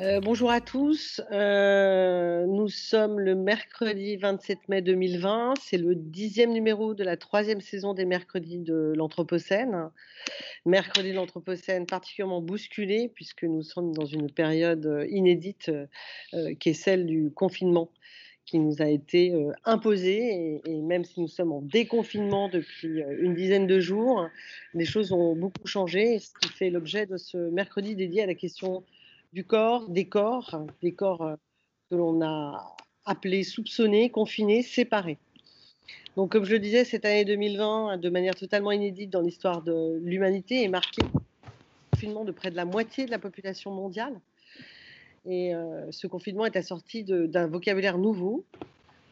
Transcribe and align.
Euh, 0.00 0.18
bonjour 0.18 0.50
à 0.50 0.62
tous. 0.62 1.20
Euh, 1.30 2.46
nous 2.46 2.68
sommes 2.68 3.20
le 3.20 3.34
mercredi 3.34 4.16
27 4.16 4.70
mai 4.70 4.80
2020. 4.80 5.54
C'est 5.60 5.76
le 5.76 5.94
dixième 5.94 6.52
numéro 6.52 6.94
de 6.94 7.04
la 7.04 7.18
troisième 7.18 7.60
saison 7.60 7.92
des 7.92 8.06
mercredis 8.06 8.60
de 8.60 8.94
l'Anthropocène. 8.96 9.90
Mercredi 10.64 11.10
de 11.10 11.16
l'Anthropocène 11.16 11.84
particulièrement 11.84 12.40
bousculé 12.40 13.10
puisque 13.14 13.44
nous 13.44 13.62
sommes 13.62 13.92
dans 13.92 14.06
une 14.06 14.30
période 14.30 14.86
euh, 14.86 15.06
inédite 15.10 15.70
qui 16.60 16.70
est 16.70 16.74
celle 16.74 17.04
du 17.04 17.30
confinement 17.30 17.90
qui 18.50 18.58
nous 18.58 18.82
a 18.82 18.88
été 18.88 19.32
euh, 19.32 19.52
imposé. 19.64 20.60
Et, 20.64 20.82
même 20.82 21.04
si 21.04 21.20
nous 21.20 21.28
sommes 21.28 21.52
en 21.52 21.62
déconfinement 21.62 22.48
depuis 22.48 23.00
une 23.20 23.34
dizaine 23.34 23.66
de 23.66 23.78
jours, 23.78 24.28
les 24.74 24.84
choses 24.84 25.12
ont 25.12 25.36
beaucoup 25.36 25.66
changé. 25.66 26.18
Ce 26.18 26.30
qui 26.40 26.48
fait 26.48 26.70
l'objet 26.70 27.06
de 27.06 27.16
ce 27.16 27.36
mercredi 27.50 27.94
dédié 27.94 28.22
à 28.22 28.26
la 28.26 28.34
question 28.34 28.82
du 29.32 29.44
corps, 29.44 29.88
des 29.88 30.06
corps, 30.06 30.66
des 30.82 30.92
corps 30.92 31.22
euh, 31.22 31.36
que 31.90 31.96
l'on 31.96 32.22
a 32.22 32.76
appelés 33.04 33.44
soupçonnés, 33.44 34.10
confinés, 34.10 34.62
séparés. 34.62 35.18
Donc, 36.16 36.32
comme 36.32 36.44
je 36.44 36.52
le 36.52 36.58
disais, 36.58 36.84
cette 36.84 37.04
année 37.04 37.24
2020, 37.24 37.98
de 37.98 38.10
manière 38.10 38.34
totalement 38.34 38.72
inédite 38.72 39.10
dans 39.10 39.20
l'histoire 39.20 39.62
de 39.62 39.98
l'humanité, 40.02 40.64
est 40.64 40.68
marquée 40.68 41.02
par 41.02 41.22
le 41.22 41.90
confinement 41.92 42.24
de 42.24 42.32
près 42.32 42.50
de 42.50 42.56
la 42.56 42.64
moitié 42.64 43.06
de 43.06 43.10
la 43.10 43.18
population 43.18 43.70
mondiale. 43.70 44.20
Et 45.26 45.54
euh, 45.54 45.90
ce 45.92 46.06
confinement 46.06 46.46
est 46.46 46.56
assorti 46.56 47.04
d'un 47.04 47.46
vocabulaire 47.46 47.98
nouveau, 47.98 48.44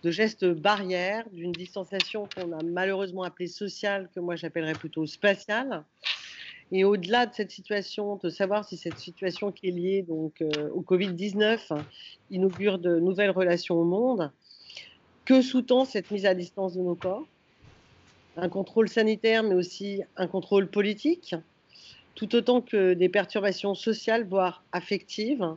de 0.02 0.10
gestes 0.10 0.44
barrières, 0.44 1.28
d'une 1.32 1.52
distanciation 1.52 2.28
qu'on 2.34 2.52
a 2.52 2.62
malheureusement 2.62 3.22
appelée 3.22 3.48
sociale, 3.48 4.08
que 4.14 4.20
moi 4.20 4.36
j'appellerais 4.36 4.74
plutôt 4.74 5.06
spatiale. 5.06 5.84
Et 6.70 6.84
au-delà 6.84 7.26
de 7.26 7.34
cette 7.34 7.50
situation, 7.50 8.16
de 8.22 8.28
savoir 8.28 8.64
si 8.66 8.76
cette 8.76 8.98
situation 8.98 9.52
qui 9.52 9.68
est 9.68 9.72
liée 9.72 10.02
donc 10.02 10.42
euh, 10.42 10.68
au 10.74 10.82
Covid-19 10.82 11.58
hein, 11.70 11.84
inaugure 12.30 12.78
de 12.78 12.98
nouvelles 12.98 13.30
relations 13.30 13.76
au 13.76 13.84
monde, 13.84 14.30
que 15.24 15.40
sous-tend 15.40 15.84
cette 15.84 16.10
mise 16.10 16.26
à 16.26 16.34
distance 16.34 16.74
de 16.74 16.82
nos 16.82 16.94
corps? 16.94 17.26
Un 18.36 18.48
contrôle 18.48 18.88
sanitaire, 18.88 19.42
mais 19.42 19.54
aussi 19.54 20.02
un 20.16 20.26
contrôle 20.26 20.68
politique, 20.68 21.34
tout 22.14 22.34
autant 22.34 22.60
que 22.60 22.94
des 22.94 23.08
perturbations 23.08 23.74
sociales, 23.74 24.26
voire 24.28 24.62
affectives. 24.72 25.56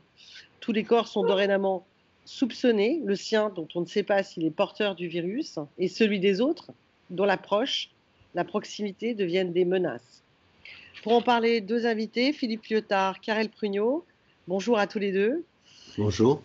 Tous 0.61 0.71
les 0.71 0.83
corps 0.83 1.07
sont 1.07 1.23
dorénavant 1.23 1.85
soupçonnés, 2.25 3.01
le 3.03 3.15
sien 3.15 3.49
dont 3.49 3.67
on 3.75 3.81
ne 3.81 3.85
sait 3.85 4.03
pas 4.03 4.23
s'il 4.23 4.45
est 4.45 4.51
porteur 4.51 4.95
du 4.95 5.07
virus, 5.07 5.59
et 5.77 5.87
celui 5.87 6.19
des 6.19 6.39
autres, 6.39 6.71
dont 7.09 7.25
l'approche, 7.25 7.89
la 8.35 8.45
proximité 8.45 9.13
deviennent 9.13 9.53
des 9.53 9.65
menaces. 9.65 10.23
Pour 11.03 11.13
en 11.13 11.21
parler, 11.23 11.61
deux 11.61 11.87
invités, 11.87 12.31
Philippe 12.31 12.67
Lyotard, 12.67 13.21
Karel 13.21 13.49
Prugnot. 13.49 14.05
Bonjour 14.47 14.77
à 14.77 14.85
tous 14.85 14.99
les 14.99 15.11
deux. 15.11 15.43
Bonjour. 15.97 16.43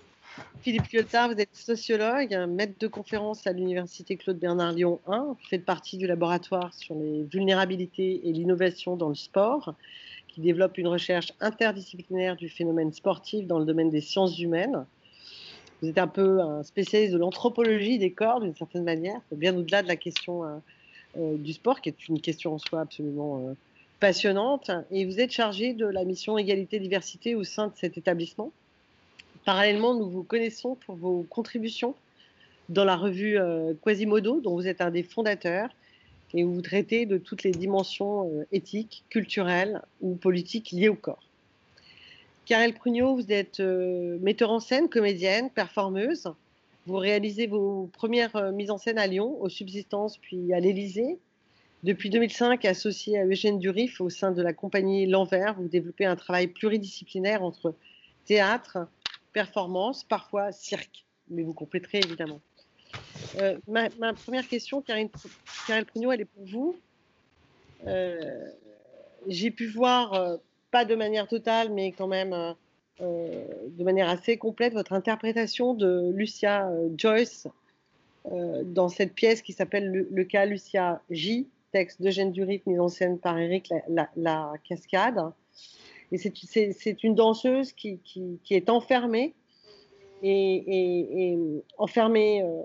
Philippe 0.63 0.91
Lyotard, 0.91 1.29
vous 1.29 1.39
êtes 1.39 1.55
sociologue, 1.55 2.35
maître 2.48 2.73
de 2.81 2.87
conférence 2.87 3.47
à 3.47 3.53
l'Université 3.53 4.17
Claude 4.17 4.39
Bernard 4.39 4.73
Lyon 4.73 4.98
1. 5.09 5.25
Vous 5.25 5.47
faites 5.51 5.67
partie 5.67 5.98
du 5.98 6.07
laboratoire 6.07 6.73
sur 6.73 6.95
les 6.95 7.25
vulnérabilités 7.25 8.27
et 8.27 8.33
l'innovation 8.33 8.97
dans 8.97 9.11
le 9.11 9.15
sport, 9.15 9.75
qui 10.29 10.41
développe 10.41 10.79
une 10.79 10.89
recherche 10.89 11.35
interdisciplinaire 11.41 12.37
du 12.37 12.48
phénomène 12.48 12.95
sportif 12.95 13.47
dans 13.47 13.59
le 13.59 13.67
domaine 13.67 13.91
des 13.91 14.01
sciences 14.01 14.39
humaines. 14.39 14.86
Vous 15.83 15.89
êtes 15.89 15.98
un 15.98 16.09
peu 16.09 16.41
un 16.41 16.63
spécialiste 16.63 17.13
de 17.13 17.19
l'anthropologie 17.19 17.98
des 17.98 18.11
corps, 18.11 18.41
d'une 18.41 18.55
certaine 18.55 18.85
manière, 18.85 19.20
bien 19.33 19.55
au-delà 19.55 19.83
de 19.83 19.89
la 19.89 19.97
question 19.97 20.45
euh, 20.45 20.57
euh, 21.19 21.36
du 21.36 21.53
sport, 21.53 21.83
qui 21.83 21.91
est 21.91 22.09
une 22.09 22.23
question 22.23 22.55
en 22.55 22.59
soi 22.59 22.80
absolument 22.80 23.41
euh, 23.41 23.53
passionnante. 24.01 24.70
Et 24.90 25.05
vous 25.05 25.20
êtes 25.20 25.33
chargé 25.33 25.73
de 25.73 25.86
la 25.86 26.05
mission 26.05 26.39
égalité-diversité 26.39 27.34
au 27.34 27.45
sein 27.45 27.68
de 27.68 27.73
cet 27.77 27.98
établissement. 27.98 28.52
Parallèlement, 29.45 29.95
nous 29.95 30.08
vous 30.08 30.24
connaissons 30.24 30.74
pour 30.74 30.96
vos 30.96 31.24
contributions 31.30 31.95
dans 32.68 32.85
la 32.85 32.96
revue 32.96 33.39
euh, 33.39 33.74
Quasimodo, 33.80 34.40
dont 34.40 34.55
vous 34.55 34.67
êtes 34.67 34.80
un 34.80 34.90
des 34.90 35.05
fondateurs, 35.05 35.68
et 36.35 36.45
où 36.45 36.52
vous 36.52 36.62
traitez 36.62 37.06
de 37.06 37.17
toutes 37.17 37.45
les 37.45 37.52
dimensions 37.52 38.29
euh, 38.29 38.46
éthiques, 38.51 39.05
culturelles 39.08 39.80
ou 40.01 40.17
politiques 40.17 40.73
liées 40.73 40.89
au 40.89 40.96
corps. 40.96 41.23
Karel 42.45 42.74
Prugnot, 42.74 43.14
vous 43.14 43.33
êtes 43.33 43.61
euh, 43.61 44.18
metteur 44.20 44.51
en 44.51 44.61
scène, 44.61 44.89
comédienne, 44.89 45.51
performeuse. 45.51 46.29
Vous 46.86 46.96
réalisez 46.96 47.46
vos 47.46 47.89
premières 47.92 48.52
mises 48.52 48.70
en 48.70 48.79
scène 48.79 48.98
à 48.98 49.06
Lyon, 49.06 49.40
aux 49.40 49.48
Subsistances, 49.48 50.18
puis 50.18 50.52
à 50.52 50.61
l'Élysée. 50.61 51.18
Depuis 51.83 52.11
2005, 52.11 52.64
associé 52.64 53.19
à 53.19 53.27
Eugène 53.27 53.59
Durif 53.59 54.01
au 54.01 54.09
sein 54.09 54.33
de 54.33 54.42
la 54.42 54.53
compagnie 54.53 55.07
L'Envers, 55.07 55.55
vous 55.55 55.69
développez 55.69 56.07
un 56.07 56.17
travail 56.17 56.47
pluridisciplinaire 56.48 57.42
entre 57.42 57.75
théâtre, 58.25 58.79
performance, 59.33 60.03
parfois 60.03 60.53
cirque. 60.53 61.05
Mais 61.29 61.42
vous 61.42 61.53
compléterez 61.53 61.98
évidemment. 61.98 62.41
Euh, 63.39 63.59
ma, 63.69 63.91
première 64.15 64.48
question, 64.48 64.81
Karine, 64.81 65.11
Prugnot, 65.11 66.13
elle 66.13 66.23
est 66.23 66.25
pour 66.25 66.45
vous. 66.47 66.77
Euh, 67.86 68.51
J'ai 69.27 69.51
pu 69.51 69.67
voir, 69.67 70.15
euh, 70.15 70.36
pas 70.70 70.85
de 70.85 70.95
manière 70.95 71.29
totale, 71.29 71.70
mais 71.70 71.92
quand 71.92 72.07
même 72.07 72.55
de 72.98 73.85
manière 73.85 74.09
assez 74.09 74.39
complète, 74.39 74.73
votre 74.73 74.95
interprétation 74.95 75.75
de 75.75 76.11
Lucia 76.15 76.70
Joyce 76.97 77.47
dans 78.65 78.89
cette 78.89 79.13
pièce 79.13 79.42
qui 79.42 79.53
s'appelle 79.53 79.92
le, 79.92 80.09
le 80.11 80.25
cas 80.25 80.47
Lucia 80.47 81.03
J, 81.11 81.47
texte 81.77 82.01
d'Eugène 82.01 82.33
Durif, 82.33 82.64
mise 82.64 82.81
en 82.81 82.89
scène 82.89 83.19
par 83.19 83.39
Eric 83.39 83.70
La, 84.17 84.53
Cascade. 84.67 85.20
Et 86.11 86.17
c'est- 86.17 87.05
une 87.05 87.14
danseuse 87.14 87.73
qui, 87.73 88.01
est 88.51 88.70
enfermée, 88.70 89.35
et, 90.23 91.36
enfermée 91.77 92.42
euh, 92.42 92.63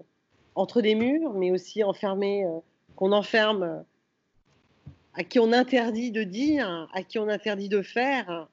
entre 0.55 0.81
des 0.81 0.95
murs, 0.95 1.33
mais 1.33 1.51
aussi 1.51 1.83
enfermée, 1.83 2.45
euh, 2.45 2.59
qu'on 2.95 3.11
enferme, 3.11 3.63
euh, 3.63 3.81
à 5.15 5.25
qui 5.25 5.39
on 5.39 5.51
interdit 5.51 6.11
de 6.11 6.23
dire, 6.23 6.87
à 6.93 7.03
qui 7.03 7.19
on 7.19 7.27
interdit 7.27 7.67
de 7.67 7.81
faire. 7.81 8.47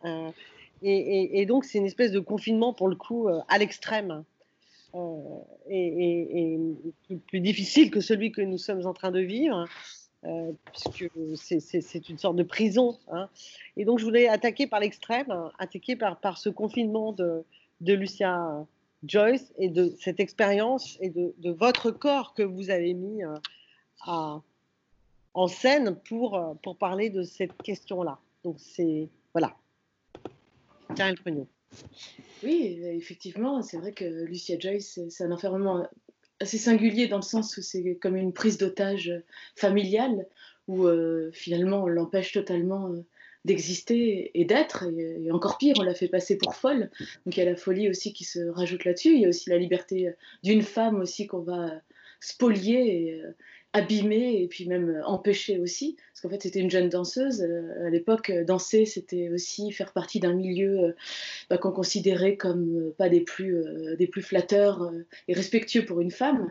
et, 0.82 1.40
et- 1.40 1.46
donc 1.46 1.64
c'est 1.64 1.78
une 1.78 1.86
espèce 1.86 2.10
de 2.10 2.20
confinement 2.32 2.72
pour 2.72 2.88
le 2.88 2.96
coup 2.96 3.28
à 3.28 3.58
l'extrême. 3.58 4.24
et, 5.70 6.58
plus 7.28 7.40
difficile 7.40 7.90
que 7.90 8.00
celui 8.00 8.32
que 8.32 8.40
nous 8.42 8.58
sommes 8.58 8.84
en 8.86 8.94
train 8.94 9.12
de 9.12 9.20
vivre, 9.20 9.66
euh, 10.24 10.52
puisque 10.72 11.10
c'est- 11.36 12.08
une 12.08 12.18
sorte 12.18 12.36
de 12.36 12.42
prison. 12.42 12.98
hein. 13.08 13.28
Et 13.76 13.84
donc 13.84 13.98
je 13.98 14.04
voulais 14.04 14.28
attaquer 14.28 14.66
par 14.66 14.80
l'extrême, 14.80 15.32
attaquer 15.58 15.96
par, 15.96 16.38
ce 16.38 16.48
confinement 16.48 17.12
de, 17.12 17.44
Lucia 17.80 18.66
Joyce 19.04 19.52
et 19.58 19.68
de 19.68 19.94
cette 20.00 20.18
expérience 20.18 20.98
et 21.00 21.10
de, 21.10 21.50
votre 21.50 21.90
corps 21.92 22.34
que 22.34 22.42
vous 22.42 22.70
avez 22.70 22.94
mis 22.94 23.22
euh, 23.22 24.38
en 25.34 25.46
scène 25.46 25.96
pour, 26.08 26.36
euh, 26.36 26.54
pour 26.62 26.76
parler 26.76 27.10
de 27.10 27.22
cette 27.22 27.56
question-là. 27.62 28.18
Donc 28.42 28.56
c'est 28.58 29.08
voilà. 29.32 29.56
Karel 30.96 31.16
Prugnot. 31.16 31.46
Oui, 32.42 32.80
effectivement, 32.82 33.62
c'est 33.62 33.76
vrai 33.76 33.92
que 33.92 34.24
Lucia 34.24 34.58
Joyce, 34.58 34.98
c'est 35.10 35.24
un 35.24 35.32
enfermement 35.32 35.86
assez 36.40 36.58
singulier 36.58 37.08
dans 37.08 37.16
le 37.16 37.22
sens 37.22 37.56
où 37.56 37.62
c'est 37.62 37.96
comme 37.96 38.16
une 38.16 38.32
prise 38.32 38.58
d'otage 38.58 39.12
familiale, 39.56 40.26
où 40.66 40.86
euh, 40.86 41.30
finalement 41.32 41.84
on 41.84 41.86
l'empêche 41.86 42.32
totalement 42.32 42.90
euh, 42.90 43.04
d'exister 43.44 44.30
et 44.34 44.44
d'être, 44.44 44.84
et, 44.84 45.24
et 45.24 45.30
encore 45.32 45.58
pire, 45.58 45.76
on 45.78 45.82
la 45.82 45.94
fait 45.94 46.08
passer 46.08 46.36
pour 46.36 46.54
folle. 46.54 46.90
Donc 47.24 47.36
il 47.36 47.38
y 47.38 47.42
a 47.42 47.50
la 47.50 47.56
folie 47.56 47.88
aussi 47.88 48.12
qui 48.12 48.24
se 48.24 48.40
rajoute 48.48 48.84
là-dessus, 48.84 49.14
il 49.14 49.20
y 49.20 49.26
a 49.26 49.28
aussi 49.28 49.50
la 49.50 49.58
liberté 49.58 50.12
d'une 50.42 50.62
femme 50.62 51.00
aussi 51.00 51.26
qu'on 51.26 51.40
va 51.40 51.72
spolier 52.20 53.22
abîmer 53.72 54.42
et 54.42 54.48
puis 54.48 54.66
même 54.66 54.90
euh, 54.90 55.04
empêcher 55.04 55.58
aussi. 55.58 55.96
Parce 56.12 56.22
qu'en 56.22 56.30
fait 56.30 56.42
c'était 56.42 56.60
une 56.60 56.70
jeune 56.70 56.88
danseuse, 56.88 57.42
euh, 57.42 57.86
à 57.86 57.90
l'époque 57.90 58.30
euh, 58.30 58.44
danser 58.44 58.86
c'était 58.86 59.28
aussi 59.28 59.72
faire 59.72 59.92
partie 59.92 60.20
d'un 60.20 60.32
milieu 60.32 60.94
bah, 61.50 61.58
qu'on 61.58 61.70
considérait 61.70 62.36
comme 62.36 62.92
pas 62.96 63.08
des 63.08 63.20
plus, 63.20 63.62
des 63.96 64.06
plus 64.06 64.22
flatteurs 64.22 64.90
et 65.28 65.34
respectueux 65.34 65.84
pour 65.84 66.00
une 66.00 66.10
femme. 66.10 66.50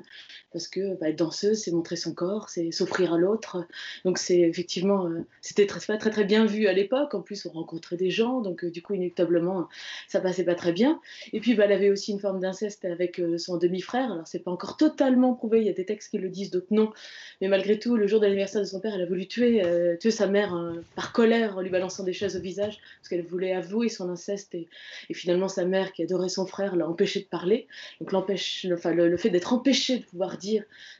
Parce 0.57 0.68
que 0.68 0.95
bah, 1.00 1.09
être 1.09 1.18
danseuse, 1.18 1.59
c'est 1.59 1.71
montrer 1.71 1.95
son 1.95 2.13
corps, 2.13 2.50
c'est 2.50 2.71
s'offrir 2.71 3.13
à 3.13 3.18
l'autre. 3.19 3.65
Donc 4.06 4.18
c'est 4.18 4.39
effectivement, 4.39 5.07
c'était 5.42 5.68
très, 5.68 5.80
très, 5.80 5.98
très 6.00 6.09
très 6.09 6.24
bien 6.24 6.45
vu 6.45 6.65
à 6.65 6.74
l'époque. 6.74 7.13
En 7.13 7.21
plus, 7.21 7.45
on 7.45 7.51
rencontrait 7.51 7.95
des 7.95 8.09
gens, 8.09 8.42
donc 8.42 8.65
du 8.65 8.81
coup, 8.81 8.95
inéluctablement, 8.95 9.69
ça 10.07 10.19
passait 10.19 10.44
pas 10.44 10.56
très 10.56 10.74
bien. 10.74 11.00
Et 11.31 11.39
puis, 11.39 11.54
bah, 11.54 11.65
elle 11.65 11.74
avait 11.74 11.92
aussi 11.92 12.12
une 12.12 12.19
forme 12.19 12.39
d'inceste 12.39 12.86
avec 12.86 13.21
son 13.38 13.57
demi-frère. 13.57 14.12
Alors 14.12 14.27
c'est 14.27 14.39
pas 14.39 14.51
encore 14.51 14.77
totalement 14.77 15.36
prouvé. 15.36 15.59
Il 15.59 15.68
y 15.68 15.69
a 15.69 15.74
des 15.74 15.86
textes 15.86 16.09
qui 16.09 16.18
le 16.18 16.30
disent, 16.30 16.50
d'autres 16.50 16.68
non. 16.71 16.92
Mais 17.39 17.48
malgré 17.48 17.77
tout, 17.77 17.95
le 17.95 18.07
jour 18.07 18.19
de 18.19 18.25
l'anniversaire 18.25 18.62
de 18.62 18.68
son 18.68 18.80
père, 18.80 18.95
elle 18.95 19.01
a 19.01 19.06
voulu 19.06 19.27
tuer, 19.27 19.62
tuer 20.00 20.12
sa 20.12 20.25
mère 20.25 20.57
par 20.95 21.13
colère 21.13 21.57
en 21.57 21.62
lui 21.62 21.69
balançant 21.69 22.04
des 22.04 22.13
chaises 22.13 22.36
au 22.36 22.42
visage 22.42 22.80
parce 23.00 23.09
qu'elle 23.09 23.25
voulait 23.25 23.54
avouer 23.54 23.89
son 23.89 24.09
inceste 24.09 24.56
et, 24.56 24.68
finalement 25.13 25.48
sa 25.48 25.65
mère 25.65 25.94
qui 25.94 26.04
adorait 26.04 26.30
son 26.30 26.45
frère 26.45 26.75
l'a 26.75 26.88
empêché 26.88 27.19
de 27.19 27.25
parler. 27.25 27.68
Donc 28.01 28.13
enfin, 28.13 28.94
le, 28.94 29.18
fait 29.18 29.30
d'être 29.30 29.54
empêché 29.54 30.00
de 30.00 30.04
pouvoir 30.04 30.38
dire 30.38 30.47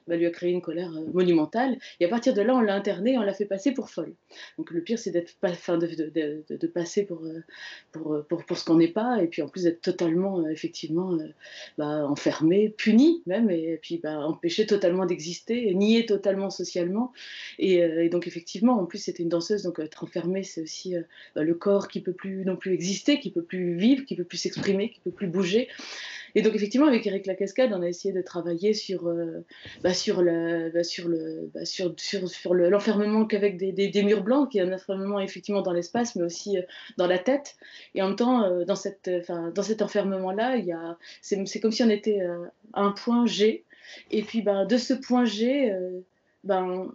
bah, 0.08 0.16
lui 0.16 0.26
a 0.26 0.30
créé 0.30 0.52
une 0.52 0.62
colère 0.62 0.92
euh, 0.92 1.06
monumentale. 1.14 1.78
Et 2.00 2.06
à 2.06 2.08
partir 2.08 2.34
de 2.34 2.42
là, 2.42 2.56
on 2.56 2.62
l'a 2.62 2.76
internée, 2.76 3.18
on 3.18 3.22
l'a 3.22 3.34
fait 3.34 3.46
passer 3.46 3.72
pour 3.72 3.90
folle. 3.90 4.14
Donc 4.58 4.72
le 4.72 4.82
pire, 4.82 5.00
c'est 5.00 5.12
d'être, 5.12 5.34
enfin, 5.44 5.78
de, 5.78 6.68
passer 6.68 7.06
pour, 7.06 7.24
euh, 7.24 7.44
euh, 7.98 8.22
pour, 8.24 8.46
pour 8.46 8.58
ce 8.58 8.66
qu'on 8.66 8.78
n'est 8.78 8.88
pas 8.88 9.22
et 9.22 9.28
puis 9.28 9.42
en 9.42 9.48
plus 9.48 9.64
d'être 9.64 9.82
totalement, 9.82 10.48
effectivement, 10.48 11.18
bah, 11.78 12.06
enfermé, 12.08 12.70
puni 12.70 13.24
même 13.26 13.50
et, 13.50 13.80
puis 13.82 14.00
bah, 14.02 14.20
empêché 14.20 14.66
totalement 14.66 15.06
d'exister, 15.06 15.74
nié 15.74 16.06
totalement 16.06 16.50
socialement. 16.50 17.12
Et, 17.60 17.76
et, 17.76 18.10
donc 18.10 18.28
effectivement, 18.28 18.80
en 18.80 18.86
plus, 18.86 19.00
c'était 19.00 19.24
une 19.24 19.30
danseuse, 19.30 19.64
donc 19.64 19.80
être 19.80 20.04
enfermée, 20.04 20.44
c'est 20.44 20.62
aussi 20.62 20.96
bah, 21.36 21.44
le 21.44 21.54
corps 21.54 21.88
qui 21.88 22.02
peut 22.02 22.14
plus 22.14 22.46
non 22.46 22.56
plus 22.56 22.74
exister, 22.74 23.20
qui 23.20 23.32
peut 23.32 23.44
plus 23.44 23.76
vivre, 23.78 24.06
qui 24.06 24.16
peut 24.16 24.24
plus 24.24 24.38
s'exprimer, 24.38 24.90
qui 24.90 25.00
peut 25.00 25.12
plus 25.12 25.28
bouger. 25.28 25.68
Et 26.38 26.44
donc 26.44 26.54
effectivement, 26.54 26.86
avec 26.86 27.08
Eric 27.08 27.26
Lacascade, 27.26 27.74
on 27.74 27.82
a 27.82 27.88
essayé 27.88 28.14
de 28.14 28.22
travailler 28.22 28.76
sur, 28.76 29.08
euh, 29.08 29.44
bah, 29.82 29.96
sur, 29.96 30.22
le, 30.22 30.70
bah, 30.72 30.84
sur, 30.84 31.08
le, 31.08 31.50
bah, 31.52 31.66
sur, 31.66 31.96
sur, 31.98 32.30
sur 32.30 32.54
l'enfermement 32.54 33.26
qu'avec 33.26 33.58
des, 33.58 33.72
des, 33.72 34.04
murs 34.04 34.22
blancs, 34.22 34.52
qui 34.52 34.60
est 34.60 34.62
un 34.62 34.72
enfermement 34.72 35.20
effectivement 35.20 35.64
dans 35.64 35.74
l'espace, 35.74 36.16
mais 36.16 36.22
aussi 36.22 36.60
euh, 36.60 36.62
dans 36.98 37.08
la 37.08 37.18
tête. 37.18 37.56
Et 37.96 38.04
en 38.04 38.10
même 38.10 38.16
temps, 38.18 38.44
euh, 38.44 38.66
dans, 38.66 38.76
cette, 38.76 39.10
dans 39.30 39.64
cet 39.64 39.82
enfermement-là, 39.82 40.58
c'est 41.24 41.60
comme 41.60 41.72
si 41.72 41.82
on 41.82 41.90
était 41.90 42.22
à 42.74 42.84
un 42.84 42.92
point 42.92 43.26
G. 43.26 43.64
Et 44.12 44.22
puis 44.22 44.44
ben, 44.44 44.66
de 44.66 44.78
ce 44.78 44.94
point 44.94 45.26
G, 45.26 45.74
ben, 46.44 46.92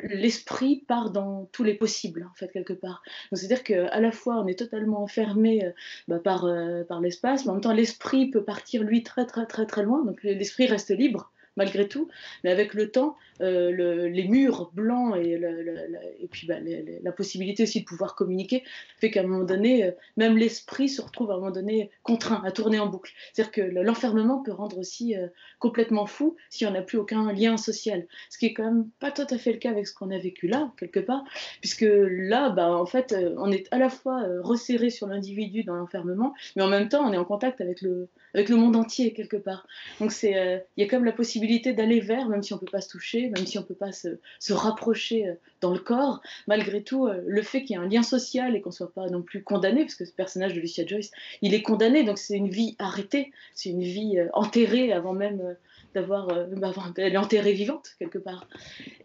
l'esprit 0.00 0.84
part 0.86 1.10
dans 1.10 1.48
tous 1.52 1.64
les 1.64 1.74
possibles, 1.74 2.28
en 2.30 2.34
fait, 2.34 2.48
quelque 2.48 2.72
part. 2.72 3.02
C'est-à-dire 3.32 3.62
qu'à 3.62 4.00
la 4.00 4.12
fois, 4.12 4.36
on 4.36 4.46
est 4.46 4.58
totalement 4.58 5.02
enfermé 5.02 5.64
euh, 5.64 5.70
bah, 6.08 6.18
par, 6.18 6.44
euh, 6.44 6.84
par 6.84 7.00
l'espace, 7.00 7.44
mais 7.44 7.50
en 7.50 7.54
même 7.54 7.62
temps, 7.62 7.72
l'esprit 7.72 8.30
peut 8.30 8.44
partir, 8.44 8.82
lui, 8.82 9.02
très, 9.02 9.26
très, 9.26 9.46
très, 9.46 9.66
très 9.66 9.82
loin. 9.82 10.04
Donc, 10.04 10.22
l'esprit 10.22 10.66
reste 10.66 10.90
libre 10.90 11.30
malgré 11.56 11.88
tout. 11.88 12.08
Mais 12.44 12.50
avec 12.50 12.74
le 12.74 12.90
temps, 12.90 13.16
euh, 13.40 14.08
les 14.08 14.28
murs 14.28 14.70
blancs 14.72 15.16
et, 15.16 16.28
puis 16.30 16.46
bah, 16.46 16.56
la 17.02 17.12
possibilité 17.12 17.64
aussi 17.64 17.80
de 17.80 17.84
pouvoir 17.84 18.14
communiquer 18.14 18.62
fait 18.98 19.10
qu'à 19.10 19.20
un 19.20 19.26
moment 19.26 19.44
donné, 19.44 19.84
euh, 19.84 19.90
même 20.16 20.36
l'esprit 20.36 20.88
se 20.88 21.02
retrouve 21.02 21.30
à 21.30 21.34
un 21.34 21.38
moment 21.38 21.50
donné 21.50 21.90
contraint 22.02 22.42
à 22.44 22.50
tourner 22.50 22.78
en 22.78 22.86
boucle. 22.86 23.12
C'est-à-dire 23.32 23.52
que 23.52 23.60
l'enfermement 23.60 24.42
peut 24.42 24.52
rendre 24.52 24.78
aussi 24.78 25.16
euh, 25.16 25.28
complètement 25.58 26.06
fou 26.06 26.36
si 26.50 26.66
on 26.66 26.70
n'a 26.70 26.82
plus 26.82 26.98
aucun 26.98 27.32
lien 27.32 27.56
social. 27.56 28.06
Ce 28.30 28.38
qui 28.38 28.46
est 28.46 28.54
quand 28.54 28.64
même 28.64 28.88
pas 29.00 29.10
tout 29.10 29.26
à 29.28 29.38
fait 29.38 29.52
le 29.52 29.58
cas 29.58 29.70
avec 29.70 29.86
ce 29.86 29.94
qu'on 29.94 30.10
a 30.10 30.18
vécu 30.18 30.48
là, 30.48 30.72
quelque 30.78 31.00
part, 31.00 31.24
puisque 31.60 31.86
là, 31.86 32.50
bah, 32.50 32.74
en 32.74 32.86
fait, 32.86 33.14
on 33.36 33.50
est 33.50 33.66
à 33.70 33.78
la 33.78 33.88
fois 33.88 34.22
resserré 34.40 34.90
sur 34.90 35.06
l'individu 35.06 35.64
dans 35.64 35.74
l'enfermement, 35.74 36.34
mais 36.54 36.62
en 36.62 36.68
même 36.68 36.88
temps, 36.88 37.08
on 37.08 37.12
est 37.12 37.16
en 37.16 37.24
contact 37.24 37.60
avec 37.60 37.82
le, 37.82 38.08
avec 38.36 38.50
le 38.50 38.56
monde 38.56 38.76
entier, 38.76 39.14
quelque 39.14 39.38
part. 39.38 39.66
Donc 39.98 40.12
il 40.22 40.62
y 40.76 40.82
a 40.82 40.86
quand 40.86 40.96
même 40.96 41.06
la 41.06 41.12
possibilité 41.12 41.72
d'aller 41.72 42.00
vers, 42.00 42.28
même 42.28 42.42
si 42.42 42.52
on 42.52 42.58
peut 42.58 42.66
pas 42.70 42.82
se 42.82 42.88
toucher, 42.90 43.30
même 43.30 43.46
si 43.46 43.58
on 43.58 43.62
peut 43.62 43.74
pas 43.74 43.92
se, 43.92 44.18
se, 44.40 44.52
rapprocher 44.52 45.26
euh, 45.26 45.34
dans 45.62 45.72
le 45.72 45.78
corps, 45.78 46.20
malgré 46.46 46.82
tout, 46.82 47.06
euh, 47.06 47.22
le 47.26 47.42
fait 47.42 47.62
qu'il 47.62 47.76
y 47.76 47.80
ait 47.80 47.82
un 47.82 47.88
lien 47.88 48.02
social 48.02 48.54
et 48.54 48.60
qu'on 48.60 48.70
soit 48.70 48.92
pas 48.92 49.06
non 49.08 49.22
plus 49.22 49.42
condamné, 49.42 49.80
parce 49.80 49.94
que 49.94 50.04
ce 50.04 50.12
personnage 50.12 50.52
de 50.52 50.60
Lucia 50.60 50.86
Joyce, 50.86 51.12
il 51.40 51.54
est 51.54 51.62
condamné, 51.62 52.04
donc 52.04 52.18
c'est 52.18 52.36
une 52.36 52.50
vie 52.50 52.76
arrêtée, 52.78 53.32
c'est 53.54 53.70
une 53.70 53.82
vie 53.82 54.18
euh, 54.18 54.28
enterrée 54.34 54.92
avant 54.92 55.14
même 55.14 55.56
d'avoir, 55.94 56.26
bah, 56.26 56.74
elle 56.98 57.16
enterrée 57.16 57.54
vivante 57.54 57.94
quelque 57.98 58.18
part. 58.18 58.46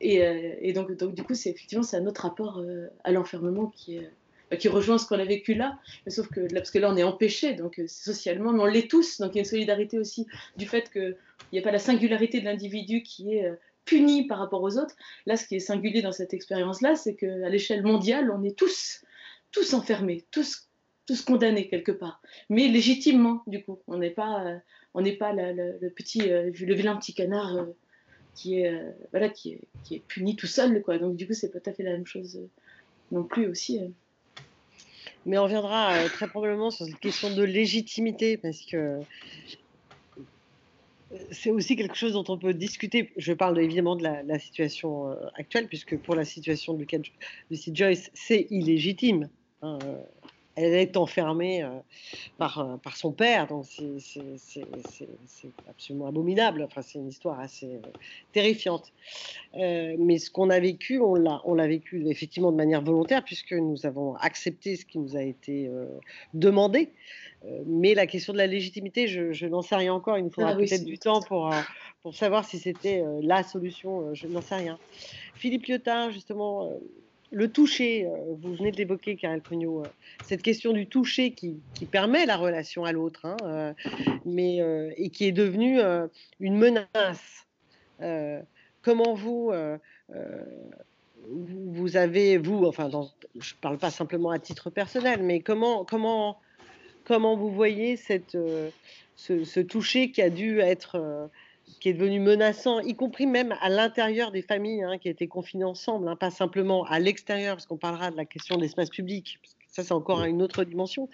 Et, 0.02 0.74
donc, 0.74 0.92
donc, 0.98 1.16
du 1.16 1.24
coup, 1.24 1.36
c'est 1.36 1.50
effectivement 1.50 1.84
c'est 1.84 1.96
un 1.96 2.06
autre 2.06 2.24
rapport 2.24 2.62
à 3.06 3.12
l'enfermement 3.14 3.68
qui 3.68 3.96
est 3.96 4.10
qui 4.58 4.68
rejoint 4.68 4.98
ce 4.98 5.06
qu'on 5.08 5.20
a 5.20 5.26
vécu 5.26 5.54
là, 5.54 5.80
sauf 6.08 6.28
que 6.28 6.42
là, 6.42 6.56
parce 6.56 6.72
que 6.72 6.80
là 6.80 6.92
on 6.92 6.98
est 6.98 7.04
empêché, 7.04 7.54
donc 7.54 7.80
euh, 7.80 7.88
socialement, 7.88 8.52
mais 8.52 8.62
on 8.62 8.66
l'est 8.66 8.90
tous, 8.90 9.20
donc 9.20 9.32
il 9.34 9.36
y 9.36 9.40
a 9.40 9.42
une 9.42 9.50
solidarité 9.50 9.98
aussi 9.98 10.28
du 10.58 10.68
fait 10.68 10.92
qu'il 10.92 11.16
n'y 11.54 11.60
a 11.60 11.62
pas 11.62 11.72
la 11.72 11.80
singularité 11.80 12.40
de 12.40 12.46
l'individu 12.46 13.02
qui 13.04 13.36
est 13.36 13.46
euh, 13.46 13.56
puni 13.86 14.28
par 14.28 14.40
rapport 14.40 14.62
aux 14.62 14.78
autres. 14.78 14.96
Là, 15.26 15.38
ce 15.38 15.48
qui 15.48 15.56
est 15.56 15.60
singulier 15.60 16.02
dans 16.02 16.12
cette 16.12 16.34
expérience-là, 16.34 16.96
c'est 16.96 17.16
qu'à 17.16 17.50
l'échelle 17.50 17.84
mondiale, 17.84 18.32
on 18.32 18.44
est 18.44 18.58
tous, 18.58 19.04
tous 19.52 19.74
enfermés, 19.74 20.26
tous, 20.32 20.70
tous 21.08 21.22
condamnés 21.22 21.68
quelque 21.68 21.92
part, 21.92 22.22
mais 22.50 22.68
légitimement 22.68 23.44
du 23.48 23.64
coup. 23.64 23.80
On 23.88 23.98
n'est 23.98 24.12
pas, 24.12 24.46
euh, 24.46 24.58
on 24.94 25.02
n'est 25.02 25.16
pas 25.16 25.34
le 25.34 25.90
petit, 25.90 26.20
le 26.20 26.74
vilain 26.74 26.98
petit 26.98 27.14
canard 27.14 27.68
qui 28.36 28.62
est, 28.62 28.82
voilà, 29.12 29.30
qui 29.30 29.60
est 29.92 30.04
puni 30.08 30.36
tout 30.36 30.48
seul, 30.48 30.82
quoi. 30.82 30.98
Donc 30.98 31.16
du 31.16 31.26
coup, 31.26 31.34
c'est 31.34 31.52
pas 31.52 31.60
tout 31.60 31.70
à 31.70 31.74
fait 31.74 31.84
la 31.84 31.92
même 31.92 32.06
chose 32.06 32.40
non 33.12 33.24
plus 33.24 33.48
aussi. 33.48 33.82
Mais 35.26 35.38
on 35.38 35.44
reviendra 35.44 35.94
euh, 35.94 36.08
très 36.08 36.28
probablement 36.28 36.72
sur 36.72 36.86
cette 36.86 37.00
question 37.00 37.34
de 37.34 37.44
légitimité, 37.44 38.38
parce 38.38 38.62
que 38.62 38.78
euh, 38.78 39.02
c'est 41.32 41.52
aussi 41.52 41.76
quelque 41.76 41.96
chose 41.96 42.14
dont 42.14 42.26
on 42.28 42.38
peut 42.38 42.54
discuter. 42.54 43.12
Je 43.18 43.34
parle 43.34 43.60
évidemment 43.60 43.96
de 43.96 44.04
la, 44.04 44.40
situation 44.40 45.12
euh, 45.12 45.16
actuelle, 45.36 45.68
puisque 45.68 45.98
pour 45.98 46.16
la 46.16 46.26
situation 46.26 46.74
de 46.74 46.86
Lucy 47.50 47.72
Joyce, 47.76 48.10
c'est 48.14 48.48
illégitime. 48.50 49.30
Hein, 49.62 49.78
elle 50.56 50.74
est 50.74 50.98
enfermée 50.98 51.64
euh, 51.64 51.70
par, 52.38 52.60
euh, 52.60 52.78
par 52.78 52.98
son 52.98 53.12
père, 53.12 53.48
donc 53.48 53.66
c'est 53.66 55.48
absolument 55.70 56.08
abominable. 56.08 56.64
Enfin, 56.64 56.82
c'est 56.82 57.00
une 57.00 57.08
histoire 57.08 57.40
assez 57.40 57.68
euh, 57.68 57.80
terrifiante. 58.34 58.92
mais 59.56 60.18
ce 60.18 60.30
qu'on 60.30 60.50
a 60.50 60.60
vécu, 60.60 61.00
on 61.00 61.16
l'a 61.16 61.68
vécu 61.68 62.08
effectivement 62.08 62.52
de 62.52 62.58
manière 62.58 62.82
volontaire, 62.82 63.24
puisque 63.24 63.54
nous 63.54 63.86
avons 63.86 64.16
accepté 64.16 64.76
ce 64.76 64.86
qui 64.86 65.00
nous 65.00 65.16
a 65.16 65.24
été 65.24 65.70
demandé. 66.34 66.90
mais 67.66 67.94
la 67.94 68.08
question 68.08 68.34
de 68.34 68.38
la 68.38 68.48
légitimité, 68.48 69.08
je, 69.08 69.46
n'en 69.46 69.62
sais 69.62 69.76
rien 69.76 69.94
encore. 69.94 70.18
Il 70.18 70.26
nous 70.26 70.32
faudra 70.32 70.52
ah 70.52 70.56
peut-être 70.56 70.86
du 70.86 70.98
temps 70.98 71.22
pour, 71.22 71.54
pour 72.02 72.16
savoir 72.16 72.46
si 72.46 72.60
c'était 72.60 73.04
la 73.22 73.44
solution. 73.44 74.14
je 74.14 74.28
n'en 74.28 74.42
sais 74.42 74.56
rien. 74.56 74.78
Philippe 75.36 75.66
Lyotin, 75.68 76.12
justement 76.12 76.70
le 77.32 77.48
toucher, 77.50 78.06
euh, 78.06 78.36
vous 78.42 78.54
venez 78.56 78.72
de 78.72 78.78
l'évoquer, 78.78 79.16
Karel 79.16 79.42
Cugnot, 79.42 79.82
euh, 79.82 79.88
cette 80.24 80.42
question 80.42 80.74
du 80.74 80.88
toucher 80.88 81.32
qui, 81.32 81.62
permet 81.90 82.26
la 82.26 82.38
relation 82.38 82.86
à 82.86 82.92
l'autre, 82.92 83.26
hein, 83.26 83.38
euh, 83.44 83.74
mais 84.26 84.60
et 84.98 85.10
qui 85.10 85.26
est 85.26 85.32
devenue 85.32 85.80
une 86.40 86.58
menace. 86.58 87.48
comment 88.82 89.14
vous, 89.14 89.52
vous 90.10 91.98
avez, 91.98 92.38
vous, 92.38 92.66
enfin, 92.66 92.90
je 93.40 93.54
ne 93.54 93.60
parle 93.60 93.78
pas 93.78 93.90
simplement 93.90 94.30
à 94.30 94.40
titre 94.40 94.70
personnel, 94.70 95.24
mais 95.24 95.40
comment, 95.40 95.84
comment, 95.86 96.40
comment 97.04 97.36
vous 97.36 97.50
voyez 97.50 97.98
cette, 97.98 98.38
ce, 99.16 99.44
ce, 99.44 99.60
toucher 99.60 100.12
qui 100.12 100.22
a 100.22 100.30
dû 100.30 100.60
être 100.60 101.30
qui 101.80 101.90
est 101.90 101.94
devenu 101.94 102.20
menaçant, 102.20 102.80
y 102.80 102.96
compris 102.96 103.26
même 103.26 103.56
à 103.62 103.70
l'intérieur 103.70 104.32
des 104.32 104.42
familles 104.42 104.84
hein, 104.84 104.98
qui 104.98 105.10
étaient 105.10 105.28
confinées 105.28 105.64
ensemble, 105.64 106.08
hein, 106.08 106.16
pas 106.16 106.32
simplement 106.32 106.84
à 106.86 107.00
l'extérieur, 107.00 107.56
parce 107.56 107.66
qu'on 107.66 107.78
parlera 107.78 108.12
de 108.12 108.18
la 108.18 108.26
question 108.26 108.58
de 108.58 108.62
l'espace 108.62 108.90
public, 108.90 109.40
ça 109.68 109.84
c'est 109.84 109.94
encore 109.94 110.24
une 110.24 110.42
autre 110.42 110.64
dimension, 110.64 111.10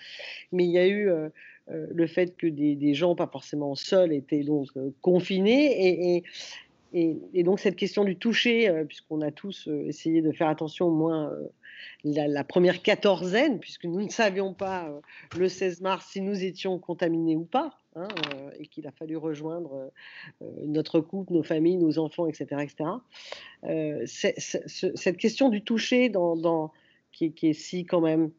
mais 0.52 0.66
il 0.66 0.72
y 0.72 0.80
a 0.80 0.88
eu 0.88 1.10
euh, 1.10 1.30
euh, 1.70 1.88
le 1.92 2.08
fait 2.08 2.36
que 2.36 2.48
des, 2.48 2.94
gens, 2.94 3.16
pas 3.16 3.28
forcément 3.28 3.76
seuls, 3.76 4.12
étaient 4.12 4.44
donc 4.44 4.68
euh, 4.76 4.92
confinés, 5.02 6.16
et, 6.16 6.24
et, 6.94 7.18
et, 7.34 7.44
donc 7.44 7.60
cette 7.60 7.76
question 7.76 8.04
du 8.04 8.16
toucher, 8.16 8.72
puisqu'on 8.88 9.22
a 9.22 9.32
tous 9.32 9.70
essayé 9.86 10.22
de 10.22 10.32
faire 10.32 10.48
attention 10.48 10.88
au 10.88 10.92
moins 10.92 11.32
la, 12.04 12.44
première 12.44 12.82
quatorzaine, 12.82 13.60
puisque 13.60 13.84
nous 13.84 14.02
ne 14.02 14.10
savions 14.10 14.54
pas 14.54 14.90
le 15.38 15.50
16 15.50 15.82
mars 15.82 16.08
si 16.12 16.22
nous 16.22 16.44
étions 16.44 16.80
contaminés 16.80 17.36
ou 17.36 17.44
pas. 17.44 17.78
Hein, 17.98 18.08
euh, 18.36 18.52
et 18.60 18.68
qu'il 18.68 18.86
a 18.86 18.92
fallu 18.92 19.18
rejoindre 19.18 19.74
euh, 19.74 19.88
euh, 20.44 20.52
notre 20.66 21.00
couple, 21.00 21.34
nos 21.34 21.42
familles, 21.42 21.78
nos 21.78 21.98
enfants, 21.98 22.28
etc. 22.28 22.62
etc. 22.62 24.06
cette 24.06 25.18
question 25.18 25.50
du 25.50 25.64
toucher 25.64 26.12
qui, 27.12 27.34
est 27.42 27.54
si 27.54 27.86
quand 27.86 28.02
même 28.02 28.30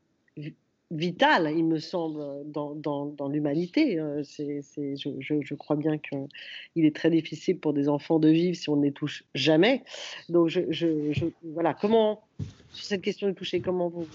vitale, 0.93 1.53
il 1.57 1.65
me 1.65 1.79
semble, 1.79 2.21
dans, 2.53 3.29
l'humanité. 3.29 4.01
C'est, 4.23 4.63
je, 4.97 5.55
crois 5.55 5.77
bien 5.77 5.99
qu'il 5.99 6.85
est 6.85 6.95
très 6.95 7.11
difficile 7.11 7.59
pour 7.59 7.73
des 7.73 7.89
enfants 7.89 8.21
de 8.21 8.29
vivre 8.29 8.57
si 8.57 8.69
on 8.69 8.77
ne 8.77 8.85
les 8.85 8.93
touche 8.93 9.25
jamais. 9.35 9.83
Donc, 10.29 10.57
voilà, 11.43 11.75
comment, 11.75 12.23
sur 12.73 12.85
cette 12.85 13.03
question 13.03 13.27
du 13.27 13.35
toucher, 13.35 13.61
comment 13.61 13.89
vous 13.89 14.07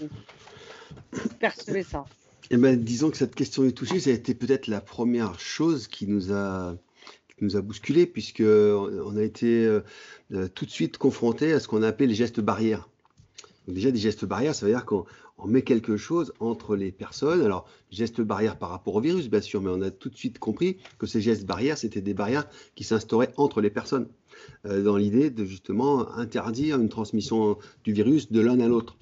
percevez 1.40 1.84
ça? 1.84 2.06
Eh 2.52 2.58
ben, 2.58 2.80
disons 2.80 3.10
que 3.10 3.18
cette 3.18 3.36
question 3.36 3.64
du 3.64 3.74
toucher, 3.74 4.00
ça 4.00 4.10
a 4.10 4.14
été 4.14 4.34
peut-être 4.34 4.68
la 4.68 4.82
première 4.82 5.40
chose 5.40 5.88
qui 5.88 6.08
nous 6.08 6.32
a, 6.34 6.76
qui 7.30 7.44
nous 7.44 7.56
a 7.56 7.62
bousculé, 7.62 8.06
puisqu'on 8.06 9.16
a 9.16 9.24
été 9.24 9.80
tout 10.54 10.66
de 10.66 10.70
suite 10.70 10.98
confronté 10.98 11.54
à 11.54 11.60
ce 11.60 11.68
qu'on 11.68 11.84
appelle 11.84 12.10
les 12.10 12.16
gestes 12.16 12.42
barrières. 12.42 12.90
déjà, 13.68 13.92
des 13.92 14.00
gestes 14.00 14.26
barrières, 14.26 14.56
ça 14.56 14.66
veut 14.66 14.72
dire 14.72 14.86
qu'on 14.86 15.06
met 15.46 15.62
quelque 15.62 15.98
chose 15.98 16.34
entre 16.40 16.76
les 16.76 16.92
personnes. 16.92 17.42
Alors, 17.42 17.68
gestes 17.92 18.22
barrières 18.22 18.58
par 18.58 18.70
rapport 18.70 18.96
au 18.96 19.02
virus, 19.02 19.30
bien 19.30 19.42
sûr, 19.42 19.62
mais 19.62 19.70
on 19.70 19.82
a 19.82 19.92
tout 19.92 20.10
de 20.10 20.16
suite 20.16 20.40
compris 20.40 20.78
que 21.00 21.06
ces 21.06 21.22
gestes 21.22 21.46
barrières, 21.46 21.78
c'était 21.78 22.02
des 22.02 22.14
barrières 22.14 22.48
qui 22.76 22.84
s'instauraient 22.84 23.34
entre 23.38 23.62
les 23.62 23.70
personnes, 23.70 24.08
euh, 24.66 24.84
dans 24.84 24.98
l'idée 24.98 25.30
de 25.30 25.46
justement 25.46 26.12
interdire 26.16 26.80
une 26.80 26.90
transmission 26.90 27.58
du 27.84 27.94
virus 27.94 28.32
de 28.32 28.42
l'un 28.42 28.60
à 28.60 28.68
l'autre. 28.68 28.98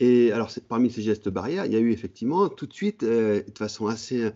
Et 0.00 0.32
alors, 0.32 0.50
parmi 0.68 0.90
ces 0.90 1.02
gestes 1.02 1.28
barrières, 1.28 1.66
il 1.66 1.72
y 1.72 1.76
a 1.76 1.80
eu 1.80 1.92
effectivement 1.92 2.48
tout 2.48 2.66
de 2.66 2.74
suite, 2.74 3.02
euh, 3.02 3.42
de 3.42 3.58
façon 3.58 3.86
assez 3.86 4.30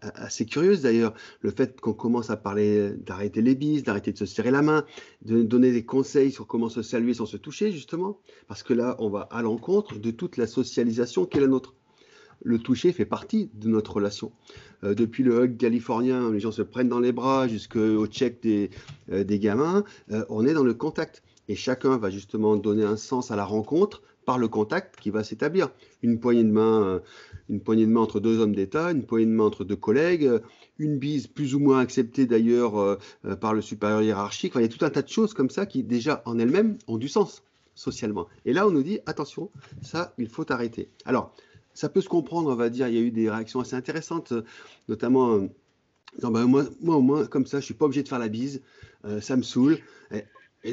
assez 0.00 0.46
curieuse 0.46 0.82
d'ailleurs, 0.82 1.14
le 1.40 1.50
fait 1.50 1.80
qu'on 1.80 1.92
commence 1.92 2.30
à 2.30 2.36
parler 2.36 2.92
d'arrêter 3.06 3.42
les 3.42 3.54
bises, 3.54 3.84
d'arrêter 3.84 4.12
de 4.12 4.18
se 4.18 4.26
serrer 4.26 4.50
la 4.50 4.62
main, 4.62 4.84
de 5.22 5.42
donner 5.42 5.72
des 5.72 5.84
conseils 5.84 6.32
sur 6.32 6.46
comment 6.46 6.68
se 6.68 6.82
saluer 6.82 7.14
sans 7.14 7.26
se 7.26 7.36
toucher, 7.36 7.72
justement, 7.72 8.20
parce 8.48 8.62
que 8.62 8.74
là, 8.74 8.96
on 8.98 9.08
va 9.08 9.28
à 9.30 9.42
l'encontre 9.42 9.98
de 9.98 10.10
toute 10.10 10.36
la 10.36 10.46
socialisation 10.46 11.26
qui 11.26 11.38
est 11.38 11.40
la 11.40 11.46
nôtre. 11.46 11.74
Le 12.42 12.58
toucher 12.58 12.92
fait 12.92 13.04
partie 13.04 13.50
de 13.54 13.68
notre 13.68 13.94
relation. 13.94 14.32
Euh, 14.82 14.94
depuis 14.94 15.22
le 15.22 15.44
hug 15.44 15.56
californien, 15.58 16.30
les 16.30 16.40
gens 16.40 16.52
se 16.52 16.62
prennent 16.62 16.88
dans 16.88 17.00
les 17.00 17.12
bras 17.12 17.48
jusqu'au 17.48 18.06
check 18.06 18.42
des, 18.42 18.70
euh, 19.12 19.24
des 19.24 19.38
gamins, 19.38 19.84
euh, 20.10 20.24
on 20.30 20.46
est 20.46 20.54
dans 20.54 20.64
le 20.64 20.74
contact. 20.74 21.22
Et 21.48 21.54
chacun 21.54 21.98
va 21.98 22.10
justement 22.10 22.56
donner 22.56 22.84
un 22.84 22.96
sens 22.96 23.30
à 23.30 23.36
la 23.36 23.44
rencontre 23.44 24.02
par 24.24 24.38
le 24.38 24.48
contact 24.48 24.98
qui 25.00 25.10
va 25.10 25.24
s'établir. 25.24 25.70
Une 26.02 26.20
poignée 26.20 26.44
de 26.44 26.50
main, 26.50 27.00
une 27.50 27.60
poignée 27.60 27.84
de 27.84 27.90
main 27.90 28.00
entre 28.00 28.20
deux 28.20 28.38
hommes 28.38 28.54
d'État, 28.54 28.92
une 28.92 29.04
poignée 29.04 29.26
de 29.26 29.32
main 29.32 29.44
entre 29.44 29.64
deux 29.64 29.76
collègues, 29.76 30.24
euh, 30.24 30.38
une 30.78 30.98
bise 30.98 31.26
plus 31.26 31.54
ou 31.54 31.58
moins 31.58 31.80
acceptée 31.80 32.24
d'ailleurs 32.24 32.78
euh, 32.78 32.96
par 33.40 33.52
le 33.52 33.60
supérieur 33.60 34.02
hiérarchique. 34.02 34.52
il 34.54 34.62
y 34.62 34.64
a 34.64 34.68
tout 34.68 34.84
un 34.84 34.90
tas 34.90 35.02
de 35.02 35.08
choses 35.08 35.34
comme 35.34 35.50
ça 35.50 35.66
qui 35.66 35.82
déjà 35.82 36.22
en 36.24 36.38
elles-mêmes 36.38 36.78
ont 36.86 36.96
du 36.96 37.08
sens 37.08 37.42
socialement. 37.74 38.28
Et 38.46 38.52
là, 38.52 38.66
on 38.66 38.70
nous 38.70 38.82
dit 38.82 39.00
attention, 39.06 39.50
ça, 39.82 40.14
il 40.18 40.28
faut 40.28 40.50
arrêter. 40.50 40.88
Alors, 41.04 41.34
ça 41.74 41.88
peut 41.88 42.00
se 42.00 42.08
comprendre, 42.08 42.50
on 42.50 42.56
va 42.56 42.68
dire. 42.68 42.88
Il 42.88 42.94
y 42.94 42.98
a 42.98 43.00
eu 43.00 43.10
des 43.10 43.30
réactions 43.30 43.60
assez 43.60 43.76
intéressantes, 43.76 44.32
notamment. 44.88 45.48
Ben, 46.20 46.44
moi, 46.44 46.64
moi, 46.80 46.96
au 46.96 47.00
moins, 47.00 47.26
comme 47.26 47.46
ça, 47.46 47.60
je 47.60 47.64
suis 47.64 47.74
pas 47.74 47.86
obligé 47.86 48.02
de 48.02 48.08
faire 48.08 48.18
la 48.18 48.28
bise. 48.28 48.60
ça 49.20 49.36
me 49.36 49.42
saoule 49.42 49.78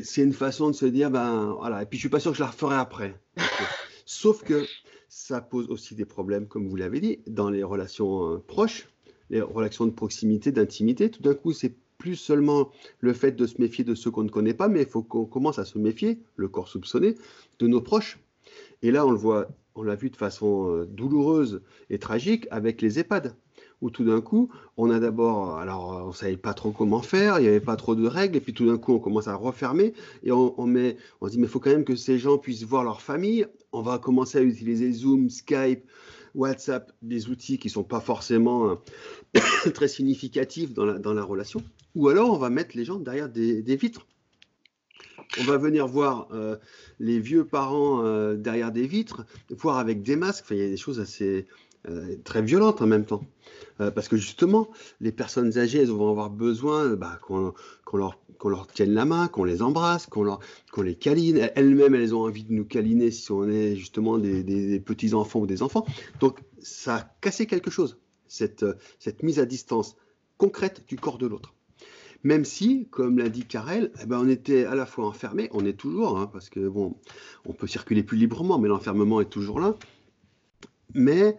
c'est 0.03 0.22
une 0.22 0.34
façon 0.34 0.69
de 0.69 0.75
se 0.75 0.86
dire, 0.86 1.10
ben 1.10 1.55
voilà, 1.60 1.84
et 1.84 1.86
puis 1.86 1.98
je 1.98 2.01
suis 2.01 2.10
pas 2.10 2.19
sûr 2.19 2.31
que 2.31 2.38
je 2.38 2.43
la 2.43 2.50
referai 2.50 2.75
après. 2.75 3.15
Sauf 4.05 4.43
que 4.43 4.65
ça 5.07 5.41
pose 5.41 5.69
aussi 5.69 5.95
des 5.95 6.05
problèmes, 6.05 6.47
comme 6.47 6.67
vous 6.67 6.75
l'avez 6.75 6.99
dit, 6.99 7.19
dans 7.27 7.49
les 7.49 7.63
relations 7.63 8.33
euh, 8.33 8.37
proches, 8.37 8.89
les 9.29 9.41
relations 9.41 9.85
de 9.85 9.91
proximité, 9.91 10.51
d'intimité. 10.51 11.09
Tout 11.09 11.21
d'un 11.21 11.33
coup, 11.33 11.53
c'est 11.53 11.75
plus 11.97 12.15
seulement 12.15 12.69
le 12.99 13.13
fait 13.13 13.31
de 13.31 13.45
se 13.45 13.59
méfier 13.59 13.83
de 13.83 13.95
ceux 13.95 14.11
qu'on 14.11 14.23
ne 14.23 14.29
connaît 14.29 14.53
pas, 14.53 14.67
mais 14.67 14.81
il 14.81 14.87
faut 14.87 15.03
qu'on 15.03 15.25
commence 15.25 15.59
à 15.59 15.65
se 15.65 15.77
méfier, 15.77 16.19
le 16.35 16.47
corps 16.47 16.67
soupçonné, 16.67 17.15
de 17.59 17.67
nos 17.67 17.81
proches. 17.81 18.19
Et 18.81 18.91
là, 18.91 19.05
on 19.05 19.11
le 19.11 19.17
voit, 19.17 19.47
on 19.75 19.83
l'a 19.83 19.95
vu 19.95 20.09
de 20.09 20.15
façon 20.15 20.69
euh, 20.69 20.85
douloureuse 20.85 21.61
et 21.89 21.99
tragique 21.99 22.47
avec 22.51 22.81
les 22.81 22.99
EHPAD 22.99 23.35
où 23.81 23.89
tout 23.89 24.03
d'un 24.03 24.21
coup, 24.21 24.49
on 24.75 24.89
a 24.89 24.99
d'abord, 24.99 25.57
alors 25.57 26.05
on 26.07 26.11
savait 26.11 26.37
pas 26.37 26.53
trop 26.53 26.71
comment 26.71 27.01
faire, 27.01 27.39
il 27.39 27.43
n'y 27.43 27.47
avait 27.47 27.59
pas 27.59 27.75
trop 27.75 27.95
de 27.95 28.07
règles, 28.07 28.37
et 28.37 28.41
puis 28.41 28.53
tout 28.53 28.65
d'un 28.65 28.77
coup, 28.77 28.93
on 28.93 28.99
commence 28.99 29.27
à 29.27 29.35
refermer, 29.35 29.93
et 30.23 30.31
on, 30.31 30.65
met, 30.65 30.97
on 31.21 31.27
se 31.27 31.31
dit, 31.31 31.37
mais 31.37 31.45
il 31.45 31.49
faut 31.49 31.59
quand 31.59 31.69
même 31.69 31.85
que 31.85 31.95
ces 31.95 32.17
gens 32.17 32.37
puissent 32.37 32.63
voir 32.63 32.83
leur 32.83 33.01
famille. 33.01 33.45
On 33.77 33.84
va 33.84 34.00
commencer 34.00 34.39
à 34.39 34.41
utiliser 34.41 34.91
Zoom, 34.91 35.29
Skype, 35.29 35.84
WhatsApp, 36.34 36.91
des 37.03 37.29
outils 37.29 37.60
qui 37.60 37.67
ne 37.67 37.74
sont 37.74 37.84
pas 37.84 38.00
forcément 38.00 38.72
euh, 38.72 39.39
très 39.75 39.88
significatifs 39.88 40.74
dans 40.74 40.86
la, 40.86 41.24
relation. 41.24 41.62
Ou 41.93 42.10
alors, 42.10 42.34
on 42.34 42.38
va 42.39 42.50
mettre 42.50 42.75
les 42.75 42.86
gens 42.86 42.98
derrière 43.00 43.29
des, 43.29 43.75
vitres. 43.75 44.07
On 45.39 45.43
va 45.43 45.57
venir 45.57 45.86
voir 45.86 46.27
euh, 46.31 46.55
les 47.00 47.19
vieux 47.19 47.46
parents 47.46 48.03
euh, 48.03 48.36
derrière 48.36 48.72
des 48.72 48.88
vitres, 48.88 49.27
voir 49.51 49.77
avec 49.77 50.01
des 50.01 50.15
masques. 50.15 50.46
il 50.50 50.57
y 50.57 50.63
a 50.63 50.69
des 50.69 50.77
choses 50.77 51.00
assez 51.00 51.46
très 52.24 52.41
violentes 52.41 52.82
en 52.82 52.88
même 52.88 53.06
temps. 53.06 53.24
Euh, 53.79 53.91
parce 53.91 54.08
que 54.08 54.17
justement, 54.17 54.70
les 55.01 55.12
personnes 55.12 55.58
âgées, 55.58 55.79
elles 55.79 55.89
vont 55.89 56.10
avoir 56.10 56.29
besoin 56.29 56.96
bah, 56.96 57.20
qu'on 57.22 57.53
leur, 57.94 58.20
leur, 58.44 58.67
tienne 58.67 58.94
la 58.94 59.06
main, 59.06 59.27
qu'on 59.27 59.44
les 59.44 59.62
embrasse, 59.62 60.08
qu'on 60.08 60.82
les 60.82 60.96
câline. 60.96 61.50
Elles-mêmes, 61.56 61.96
elles 61.96 62.15
ont 62.15 62.24
envie 62.24 62.44
de 62.44 62.53
nous 62.53 62.65
câliner 62.65 63.12
si 63.12 63.32
on 63.32 63.48
est 63.48 63.75
justement 63.75 64.17
des, 64.17 64.79
petits-enfants 64.79 65.41
ou 65.41 65.48
des 65.48 65.62
enfants. 65.62 65.86
Donc, 66.20 66.39
ça 66.60 66.96
a 66.96 67.01
cassé 67.22 67.46
quelque 67.46 67.70
chose, 67.70 68.00
cette, 68.27 68.65
cette 69.00 69.22
mise 69.22 69.39
à 69.39 69.46
distance 69.46 69.96
concrète 70.38 70.84
du 70.88 70.98
corps 70.98 71.17
de 71.17 71.27
l'autre. 71.27 71.53
Même 72.24 72.46
si, 72.46 72.88
comme 72.89 73.20
l'a 73.20 73.29
dit 73.29 73.46
Karel, 73.46 73.91
eh 74.01 74.08
ben 74.08 74.20
on 74.20 74.27
était 74.27 74.65
à 74.65 74.74
la 74.74 74.88
fois 74.88 75.06
enfermé, 75.06 75.50
on 75.53 75.65
est 75.65 75.77
toujours, 75.77 76.17
hein, 76.17 76.27
parce 76.34 76.50
que 76.50 76.67
bon, 76.67 76.96
on 77.46 77.53
peut 77.53 77.67
circuler 77.67 78.01
plus 78.01 78.17
librement, 78.17 78.58
mais 78.58 78.67
l'enfermement 78.67 79.22
est 79.22 79.29
toujours 79.29 79.60
là. 79.60 79.75
Mais 80.96 81.38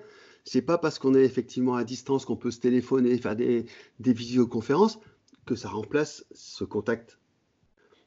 c'est 0.49 0.63
pas 0.63 0.79
parce 0.79 0.99
qu'on 0.99 1.15
est 1.15 1.25
effectivement 1.25 1.75
à 1.75 1.85
distance 1.85 2.25
qu'on 2.25 2.37
peut 2.37 2.51
se 2.51 2.59
téléphoner, 2.59 3.19
faire 3.19 3.37
des, 3.37 3.67
visioconférences, 4.01 4.99
que 5.45 5.55
ça 5.55 5.69
remplace 5.69 6.25
ce 6.33 6.65
contact. 6.65 7.19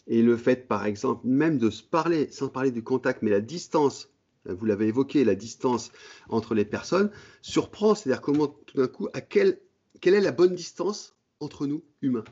Et 0.07 0.24
le 0.24 0.36
fait, 0.38 0.67
par 0.67 0.88
exemple, 0.88 1.27
même 1.27 1.60
de 1.60 1.69
se 1.69 1.83
parler, 1.83 2.31
sans 2.31 2.50
parler 2.50 2.71
du 2.71 2.83
contact, 2.83 3.21
mais 3.21 3.29
la 3.29 3.41
distance, 3.41 4.10
vous 4.45 4.65
l'avez 4.65 4.88
évoqué, 4.88 5.24
la 5.24 5.36
distance 5.36 5.91
entre 6.29 6.55
les 6.55 6.65
personnes, 6.65 7.12
surprend, 7.43 7.93
c'est-à-dire 7.93 8.21
comment 8.21 8.48
tout 8.48 8.77
d'un 8.77 8.88
coup, 8.88 9.07
à 9.13 9.21
quelle, 9.21 9.60
quelle 10.01 10.15
est 10.15 10.21
la 10.21 10.31
bonne 10.31 10.55
distance 10.55 11.15
entre 11.41 11.67
nous, 11.67 11.83
humains? 12.01 12.24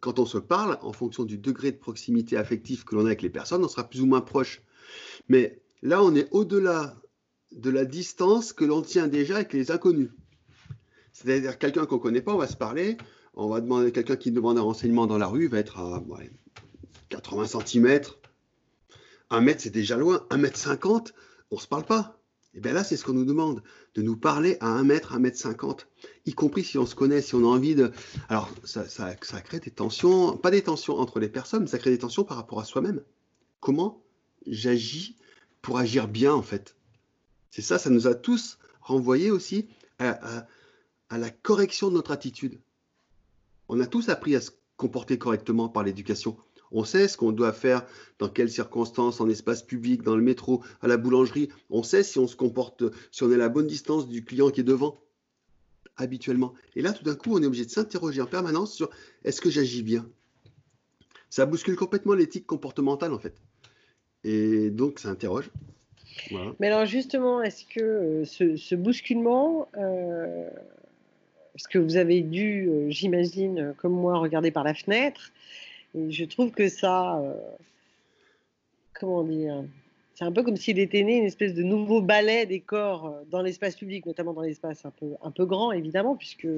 Quand 0.00 0.18
on 0.18 0.26
se 0.26 0.38
parle, 0.38 0.76
en 0.82 0.92
fonction 0.92 1.22
du 1.22 1.38
degré 1.38 1.70
de 1.70 1.76
proximité 1.78 2.36
affective 2.36 2.84
que 2.84 2.96
l'on 2.96 3.02
a 3.02 3.08
avec 3.08 3.22
les 3.22 3.30
personnes, 3.30 3.64
on 3.64 3.68
sera 3.68 3.88
plus 3.88 4.00
ou 4.00 4.06
moins 4.06 4.22
proche. 4.22 4.60
Mais 5.28 5.62
là, 5.82 6.02
on 6.02 6.16
est 6.16 6.28
au-delà 6.32 6.96
de 7.52 7.70
la 7.70 7.84
distance 7.84 8.52
que 8.52 8.64
l'on 8.64 8.82
tient 8.82 9.08
déjà 9.08 9.36
avec 9.36 9.52
les 9.52 9.70
inconnus. 9.70 10.10
C'est-à-dire 11.12 11.58
quelqu'un 11.58 11.86
qu'on 11.86 11.96
ne 11.96 12.00
connaît 12.00 12.20
pas, 12.20 12.34
on 12.34 12.38
va 12.38 12.46
se 12.46 12.56
parler, 12.56 12.96
on 13.34 13.48
va 13.48 13.60
demander 13.60 13.92
quelqu'un 13.92 14.16
qui 14.16 14.30
demande 14.30 14.58
un 14.58 14.62
renseignement 14.62 15.06
dans 15.06 15.18
la 15.18 15.26
rue, 15.26 15.48
va 15.48 15.58
être 15.58 15.78
à 15.78 16.02
80 17.08 17.46
cm. 17.46 18.00
Un 19.30 19.40
mètre, 19.40 19.62
c'est 19.62 19.70
déjà 19.70 19.96
loin. 19.96 20.26
Un 20.30 20.38
mètre 20.38 20.56
50, 20.56 21.14
on 21.50 21.56
ne 21.56 21.60
se 21.60 21.66
parle 21.66 21.84
pas. 21.84 22.20
Et 22.54 22.60
bien 22.60 22.72
là, 22.72 22.82
c'est 22.82 22.96
ce 22.96 23.04
qu'on 23.04 23.12
nous 23.12 23.26
demande, 23.26 23.62
de 23.94 24.02
nous 24.02 24.16
parler 24.16 24.56
à 24.60 24.68
un 24.68 24.82
mètre, 24.82 25.12
un 25.12 25.18
mètre 25.18 25.36
50, 25.36 25.86
y 26.24 26.32
compris 26.32 26.64
si 26.64 26.78
on 26.78 26.86
se 26.86 26.94
connaît, 26.94 27.20
si 27.20 27.34
on 27.34 27.40
a 27.40 27.46
envie 27.46 27.74
de... 27.74 27.92
Alors, 28.28 28.50
ça, 28.64 28.88
ça 28.88 29.14
crée 29.42 29.60
des 29.60 29.70
tensions, 29.70 30.36
pas 30.36 30.50
des 30.50 30.62
tensions 30.62 30.98
entre 30.98 31.20
les 31.20 31.28
personnes, 31.28 31.62
mais 31.62 31.68
ça 31.68 31.78
crée 31.78 31.90
des 31.90 31.98
tensions 31.98 32.24
par 32.24 32.36
rapport 32.36 32.60
à 32.60 32.64
soi-même. 32.64 33.02
Comment 33.60 34.02
j'agis 34.46 35.16
pour 35.60 35.78
agir 35.78 36.08
bien, 36.08 36.32
en 36.32 36.42
fait? 36.42 36.74
C'est 37.50 37.62
ça, 37.62 37.78
ça 37.78 37.90
nous 37.90 38.06
a 38.06 38.14
tous 38.14 38.58
renvoyé 38.80 39.30
aussi 39.30 39.68
à, 39.98 40.46
la 41.10 41.30
correction 41.30 41.88
de 41.88 41.94
notre 41.94 42.10
attitude. 42.10 42.60
On 43.68 43.80
a 43.80 43.86
tous 43.86 44.08
appris 44.08 44.34
à 44.36 44.40
se 44.40 44.50
comporter 44.76 45.18
correctement 45.18 45.68
par 45.68 45.82
l'éducation. 45.82 46.36
On 46.70 46.84
sait 46.84 47.08
ce 47.08 47.16
qu'on 47.16 47.32
doit 47.32 47.52
faire, 47.52 47.86
dans 48.18 48.28
quelles 48.28 48.50
circonstances, 48.50 49.20
en 49.20 49.28
espace 49.28 49.62
public, 49.62 50.02
dans 50.02 50.16
le 50.16 50.22
métro, 50.22 50.62
à 50.82 50.86
la 50.86 50.98
boulangerie. 50.98 51.48
On 51.70 51.82
sait 51.82 52.02
si 52.02 52.18
on 52.18 52.26
se 52.26 52.36
comporte, 52.36 52.84
si 53.10 53.22
on 53.22 53.30
est 53.30 53.34
à 53.34 53.38
la 53.38 53.48
bonne 53.48 53.66
distance 53.66 54.06
du 54.06 54.24
client 54.24 54.50
qui 54.50 54.60
est 54.60 54.64
devant, 54.64 55.00
habituellement. 55.96 56.54
Et 56.76 56.82
là, 56.82 56.92
tout 56.92 57.04
d'un 57.04 57.14
coup, 57.14 57.34
on 57.34 57.42
est 57.42 57.46
obligé 57.46 57.64
de 57.64 57.70
s'interroger 57.70 58.20
en 58.20 58.26
permanence 58.26 58.74
sur 58.74 58.90
est-ce 59.24 59.40
que 59.40 59.50
j'agis 59.50 59.82
bien? 59.82 60.08
Ça 61.30 61.46
bouscule 61.46 61.76
complètement 61.76 62.14
l'éthique 62.14 62.46
comportementale, 62.46 63.12
en 63.12 63.18
fait. 63.18 63.40
Et 64.24 64.70
donc, 64.70 64.98
ça 64.98 65.08
interroge. 65.10 65.50
Mais 66.58 66.68
alors 66.68 66.86
justement, 66.86 67.42
est-ce 67.42 67.64
que 67.64 67.80
euh, 67.80 68.24
ce, 68.24 68.74
bousculement, 68.74 69.68
euh, 69.76 70.48
ce 71.56 71.68
que 71.68 71.78
vous 71.78 71.96
avez 71.96 72.22
dû, 72.22 72.68
euh, 72.68 72.90
j'imagine, 72.90 73.74
comme 73.78 73.92
moi, 73.92 74.18
regarder 74.18 74.50
par 74.50 74.64
la 74.64 74.74
fenêtre, 74.74 75.32
et 75.94 76.10
je 76.10 76.24
trouve 76.24 76.50
que 76.50 76.68
ça, 76.68 77.22
comment 78.92 79.24
dire, 79.24 79.64
c'est 80.18 80.24
un 80.24 80.32
peu 80.32 80.42
comme 80.42 80.56
s'il 80.56 80.80
était 80.80 81.04
né 81.04 81.16
une 81.18 81.26
espèce 81.26 81.54
de 81.54 81.62
nouveau 81.62 82.02
ballet 82.02 82.44
des 82.44 82.58
corps 82.58 83.06
euh, 83.06 83.22
dans 83.30 83.40
l'espace 83.40 83.76
public, 83.76 84.04
notamment 84.04 84.32
dans 84.32 84.42
l'espace 84.42 84.84
un 84.84 84.90
peu, 84.90 85.14
un 85.22 85.30
peu 85.30 85.46
grand, 85.46 85.70
évidemment, 85.70 86.16
puisque 86.16 86.48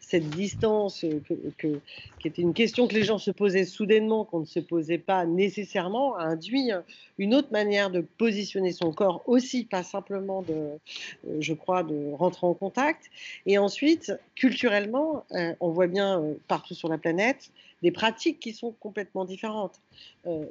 cette 0.00 0.28
distance, 0.28 1.02
euh, 1.02 1.22
qui 1.58 2.28
était 2.28 2.42
une 2.42 2.52
question 2.52 2.86
que 2.86 2.94
les 2.94 3.04
gens 3.04 3.16
se 3.16 3.30
posaient 3.30 3.64
soudainement, 3.64 4.26
qu'on 4.26 4.40
ne 4.40 4.44
se 4.44 4.60
posait 4.60 4.98
pas 4.98 5.24
nécessairement, 5.24 6.14
a 6.16 6.24
induit 6.24 6.72
une 7.16 7.34
autre 7.34 7.50
manière 7.52 7.88
de 7.88 8.02
positionner 8.02 8.72
son 8.72 8.92
corps 8.92 9.22
aussi, 9.24 9.64
pas 9.64 9.82
simplement 9.82 10.42
de, 10.42 10.52
euh, 10.52 11.36
je 11.40 11.54
crois, 11.54 11.84
de 11.84 12.12
rentrer 12.12 12.46
en 12.46 12.52
contact. 12.52 13.04
Et 13.46 13.56
ensuite, 13.56 14.12
culturellement, 14.34 15.24
on 15.60 15.70
voit 15.70 15.86
bien 15.86 16.22
partout 16.48 16.74
sur 16.74 16.90
la 16.90 16.98
planète 16.98 17.50
des 17.82 17.90
pratiques 17.90 18.40
qui 18.40 18.52
sont 18.52 18.72
complètement 18.72 19.24
différentes, 19.24 19.80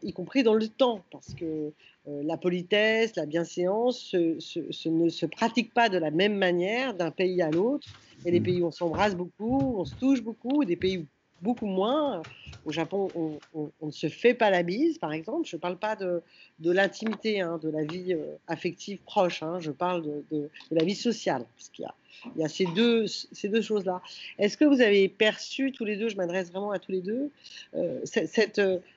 y 0.04 0.14
compris 0.14 0.44
dans 0.44 0.54
le 0.54 0.68
temps, 0.68 1.02
parce 1.12 1.34
que 1.34 1.74
euh, 2.08 2.22
la 2.24 2.38
politesse, 2.38 3.16
la 3.16 3.26
bienséance 3.26 4.14
ne 4.14 5.10
se 5.10 5.26
pratique 5.26 5.74
pas 5.74 5.90
de 5.90 5.98
la 5.98 6.12
même 6.12 6.36
manière 6.36 6.94
d'un 6.94 7.10
pays 7.10 7.42
à 7.42 7.50
l'autre. 7.50 7.88
Il 8.20 8.26
y 8.26 8.28
a 8.30 8.32
des 8.32 8.42
pays 8.42 8.62
où 8.62 8.68
on 8.68 8.72
s'embrasse 8.72 9.16
beaucoup, 9.16 9.76
on 9.78 9.86
se 9.86 9.96
touche 9.96 10.22
beaucoup, 10.22 10.66
des 10.66 10.76
pays 10.76 11.00
où 11.00 11.06
beaucoup 11.42 11.66
moins. 11.66 12.22
Au 12.66 12.72
Japon, 12.72 13.10
on, 13.54 13.86
ne 13.86 13.92
se 13.92 14.08
fait 14.08 14.34
pas 14.34 14.50
la 14.50 14.64
bise, 14.64 14.98
par 14.98 15.14
exemple. 15.14 15.48
Je 15.48 15.56
ne 15.56 15.62
parle 15.62 15.78
pas 15.78 15.96
de, 15.96 16.22
de 16.60 16.72
l'intimité, 16.72 17.42
hein, 17.42 17.60
de 17.62 17.70
la 17.70 17.84
vie 17.84 18.14
euh, 18.14 18.36
affective 18.48 19.00
proche. 19.06 19.44
Hein. 19.44 19.60
Je 19.60 19.72
parle 19.72 20.02
de, 20.04 20.24
de, 20.32 20.50
la 20.72 20.84
vie 20.84 20.96
sociale, 20.96 21.46
parce 21.56 21.70
qu'il 21.70 21.84
y 21.84 21.88
a, 21.88 21.94
il 22.36 22.42
y 22.42 22.46
a 22.46 22.50
ces 22.50 22.66
deux, 22.66 23.08
ces 23.08 23.50
deux 23.50 23.62
choses-là. 23.62 24.02
Est-ce 24.40 24.58
que 24.58 24.66
vous 24.66 24.82
avez 24.82 25.08
perçu 25.10 25.72
tous 25.72 25.86
les 25.86 25.98
deux, 25.98 26.10
je 26.10 26.16
m'adresse 26.16 26.52
vraiment 26.52 26.72
à 26.72 26.80
tous 26.80 26.92
les 26.92 27.02
deux, 27.02 27.32
euh, 27.76 28.00
cette, 28.04 28.30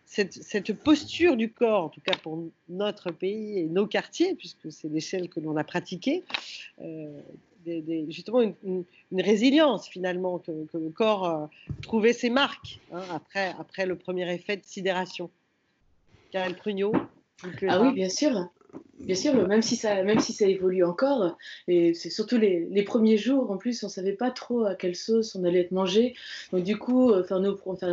cette, 0.06 0.32
cette, 0.32 0.72
posture 0.72 1.36
du 1.36 1.50
corps, 1.50 1.84
en 1.84 1.88
tout 1.88 2.00
cas 2.00 2.16
pour 2.22 2.42
notre 2.68 3.10
pays 3.10 3.58
et 3.58 3.64
nos 3.64 3.86
quartiers, 3.86 4.34
puisque 4.34 4.72
c'est 4.72 4.88
l'échelle 4.88 5.28
que 5.28 5.40
l'on 5.40 5.56
a 5.56 5.64
pratiquée, 5.64 6.24
euh, 6.80 7.20
justement 8.08 8.40
une, 8.40 8.84
résilience 9.12 9.88
finalement, 9.88 10.38
que, 10.38 10.52
le 10.72 10.90
corps 10.90 11.24
euh, 11.26 11.46
trouvait 11.82 12.12
ses 12.12 12.30
marques 12.30 12.80
hein, 12.92 13.02
après, 13.12 13.54
après 13.58 13.86
le 13.86 13.96
premier 13.96 14.32
effet 14.32 14.56
de 14.56 14.64
sidération? 14.64 15.30
Karel 16.30 16.56
Prugnot 16.56 16.92
Ah 17.68 17.80
oui, 17.80 17.92
bien 17.92 18.08
sûr. 18.08 18.48
Bien 19.00 19.14
sûr, 19.14 19.46
même 19.46 19.62
si 19.62 19.76
ça, 19.76 20.02
même 20.02 20.18
si 20.18 20.32
ça 20.32 20.46
évolue 20.46 20.82
encore, 20.82 21.36
et 21.68 21.94
c'est 21.94 22.10
surtout 22.10 22.36
les, 22.36 22.82
premiers 22.82 23.16
jours, 23.16 23.50
en 23.50 23.56
plus, 23.56 23.84
on 23.84 23.88
savait 23.88 24.12
pas 24.12 24.30
trop 24.30 24.64
à 24.64 24.74
quelle 24.74 24.96
sauce 24.96 25.36
on 25.36 25.44
allait 25.44 25.60
être 25.60 25.70
mangé. 25.70 26.14
Donc 26.52 26.64
du 26.64 26.76
coup, 26.76 27.12
euh, 27.12 27.24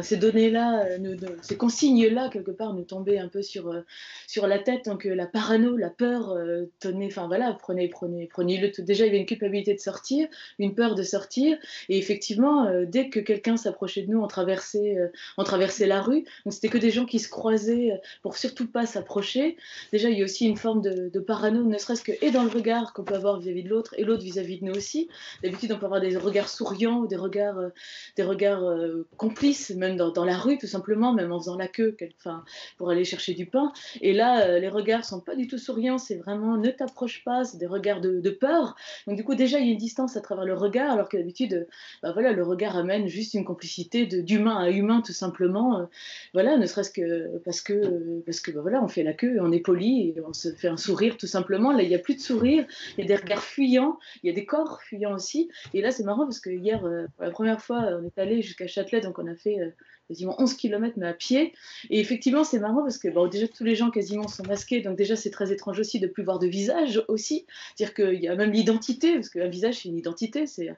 ces 0.02 0.18
données-là, 0.18 0.86
euh, 0.86 1.16
ces 1.42 1.58
consignes-là, 1.58 2.30
quelque 2.30 2.50
part, 2.50 2.74
nous 2.74 2.84
tombaient 2.84 3.20
un 3.20 3.28
peu 3.28 3.44
sur, 3.44 3.70
euh, 3.70 3.82
sur 4.26 4.48
la 4.48 4.58
tête. 4.58 4.86
Donc 4.86 5.06
la 5.06 5.28
parano, 5.28 5.78
la 5.78 5.92
peur, 5.92 6.36
tenait, 6.80 7.06
enfin 7.08 7.28
voilà, 7.28 7.56
prenez, 7.60 7.88
prenez, 7.88 8.26
prenez 8.26 8.58
le. 8.58 8.72
Déjà, 8.82 9.06
il 9.06 9.08
y 9.08 9.10
avait 9.12 9.20
une 9.20 9.28
culpabilité 9.28 9.76
de 9.76 9.80
sortir, 9.80 10.28
une 10.58 10.74
peur 10.74 10.96
de 10.96 11.04
sortir, 11.04 11.58
et 11.88 11.98
effectivement, 12.00 12.68
dès 12.86 13.10
que 13.10 13.20
quelqu'un 13.20 13.58
s'approchait 13.58 14.02
de 14.02 14.12
nous, 14.12 14.22
on 14.22 14.28
traversait, 14.28 14.98
on 15.38 15.44
traversait 15.44 15.86
la 15.88 16.02
rue. 16.02 16.26
Donc 16.46 16.54
c'était 16.54 16.70
que 16.70 16.80
des 16.80 16.92
gens 16.92 17.06
qui 17.06 17.20
se 17.20 17.30
croisaient 17.30 18.02
pour 18.24 18.38
surtout 18.38 18.68
pas 18.68 18.88
s'approcher. 18.88 19.56
Déjà, 19.92 20.10
il 20.10 20.18
y 20.18 20.22
a 20.22 20.26
aussi 20.26 20.46
une 20.46 20.58
forme 20.66 20.82
de 20.82 20.96
de, 21.10 21.20
parano, 21.20 21.64
ne 21.64 21.78
serait-ce 21.78 22.04
que 22.04 22.12
et 22.22 22.32
dans 22.32 22.44
le 22.44 22.50
regard 22.50 22.94
qu'on 22.94 23.04
peut 23.04 23.16
avoir 23.16 23.40
vis-à-vis 23.40 23.64
de 23.64 23.70
l'autre 23.70 23.94
et 23.98 24.04
l'autre 24.04 24.24
vis-à-vis 24.24 24.60
de 24.60 24.66
nous 24.66 24.74
aussi. 24.74 25.10
D'habitude, 25.44 25.72
on 25.72 25.78
peut 25.78 25.86
avoir 25.86 26.02
des 26.02 26.16
regards 26.18 26.50
souriants 26.50 27.00
ou 27.00 27.08
des 27.08 27.16
regards, 27.16 27.60
euh, 27.60 27.70
des 28.16 28.24
regards 28.24 28.64
euh, 28.64 29.06
complices, 29.18 29.72
même 29.72 29.96
dans, 29.96 30.26
la 30.26 30.38
rue, 30.38 30.58
tout 30.58 30.68
simplement, 30.68 31.14
même 31.14 31.32
en 31.32 31.40
faisant 31.40 31.58
la 31.58 31.68
queue 31.68 31.96
enfin, 32.18 32.44
pour 32.78 32.90
aller 32.90 33.06
chercher 33.06 33.34
du 33.34 33.46
pain. 33.46 33.72
Et 34.02 34.14
là, 34.14 34.46
euh, 34.46 34.60
les 34.60 34.70
regards 34.70 35.06
sont 35.06 35.20
pas 35.20 35.36
du 35.36 35.48
tout 35.48 35.58
souriants, 35.58 35.98
c'est 35.98 36.16
vraiment 36.16 36.58
ne 36.58 36.70
t'approche 36.70 37.24
pas, 37.24 37.44
c'est 37.44 37.58
des 37.58 37.68
regards 37.68 38.02
de, 38.02 38.30
peur. 38.30 38.76
Donc, 39.08 39.16
du 39.16 39.24
coup, 39.24 39.36
déjà, 39.36 39.60
il 39.60 39.68
y 39.68 39.70
a 39.70 39.72
une 39.72 39.78
distance 39.78 40.18
à 40.18 40.22
travers 40.22 40.46
le 40.46 40.56
regard, 40.56 40.92
alors 40.92 41.10
que 41.10 41.18
d'habitude, 41.18 41.68
bah, 42.02 42.12
voilà, 42.12 42.32
le 42.32 42.44
regard 42.44 42.76
amène 42.76 43.08
juste 43.08 43.34
une 43.34 43.46
complicité 43.46 44.06
d'humain 44.06 44.58
à 44.58 44.70
humain, 44.70 45.02
tout 45.06 45.14
simplement. 45.14 45.88
voilà, 46.34 46.58
ne 46.58 46.66
serait-ce 46.66 46.92
que 46.92 47.38
parce 47.46 47.62
que, 47.62 48.22
parce 48.26 48.40
que 48.40 48.52
bah, 48.52 48.62
voilà, 48.62 48.84
on 48.84 48.88
fait 48.88 49.04
la 49.04 49.14
queue, 49.14 49.38
on 49.40 49.52
est 49.52 49.60
poli 49.60 50.10
et 50.10 50.16
on 50.26 50.34
se 50.34 50.55
fait 50.56 50.68
un 50.68 50.78
sourire 50.78 51.18
tout 51.18 51.28
simplement. 51.28 51.72
Là, 51.72 51.84
il 51.84 51.90
n'y 51.90 51.96
a 51.96 52.00
plus 52.00 52.16
de 52.16 52.22
sourire, 52.22 52.66
il 52.98 53.02
y 53.02 53.04
a 53.04 53.08
des 53.08 53.22
regards 53.22 53.44
fuyants, 53.44 53.98
il 54.24 54.28
y 54.28 54.30
a 54.30 54.36
des 54.36 54.46
corps 54.46 54.82
fuyants 54.82 55.14
aussi. 55.14 55.50
Et 55.74 55.82
là, 55.82 55.92
c'est 55.92 56.04
marrant 56.04 56.26
parce 56.26 56.40
que 56.40 56.50
hier, 56.50 56.86
euh, 56.86 57.08
pour 57.16 57.26
la 57.26 57.32
première 57.32 57.62
fois, 57.62 58.00
on 58.02 58.06
est 58.06 58.18
allé 58.20 58.42
jusqu'à 58.42 58.68
Châtelet, 58.68 59.02
donc 59.02 59.20
on 59.20 59.28
a 59.28 59.36
fait 59.36 59.60
euh, 59.60 59.70
quasiment 60.08 60.36
11 60.40 60.54
km, 60.56 60.96
mais 60.98 61.08
à 61.08 61.14
pied. 61.14 61.54
Et 61.90 62.00
effectivement, 62.00 62.44
c'est 62.44 62.60
marrant 62.60 62.82
parce 62.82 62.98
que 62.98 63.08
bon, 63.08 63.28
déjà, 63.28 63.48
tous 63.48 63.64
les 63.64 63.76
gens 63.76 63.90
quasiment 63.90 64.28
sont 64.28 64.44
masqués, 64.44 64.82
donc 64.82 64.98
déjà, 64.98 65.16
c'est 65.16 65.32
très 65.32 65.52
étrange 65.52 65.80
aussi 65.80 66.00
de 66.00 66.08
plus 66.08 66.24
voir 66.24 66.40
de 66.40 66.48
visage 66.48 67.04
aussi. 67.08 67.46
C'est-à-dire 67.76 67.94
qu'il 67.94 68.24
y 68.24 68.28
a 68.28 68.36
même 68.36 68.52
l'identité, 68.52 69.14
parce 69.16 69.30
qu'un 69.30 69.48
visage, 69.48 69.76
c'est 69.76 69.90
une 69.90 69.98
identité, 69.98 70.46
c'est 70.48 70.76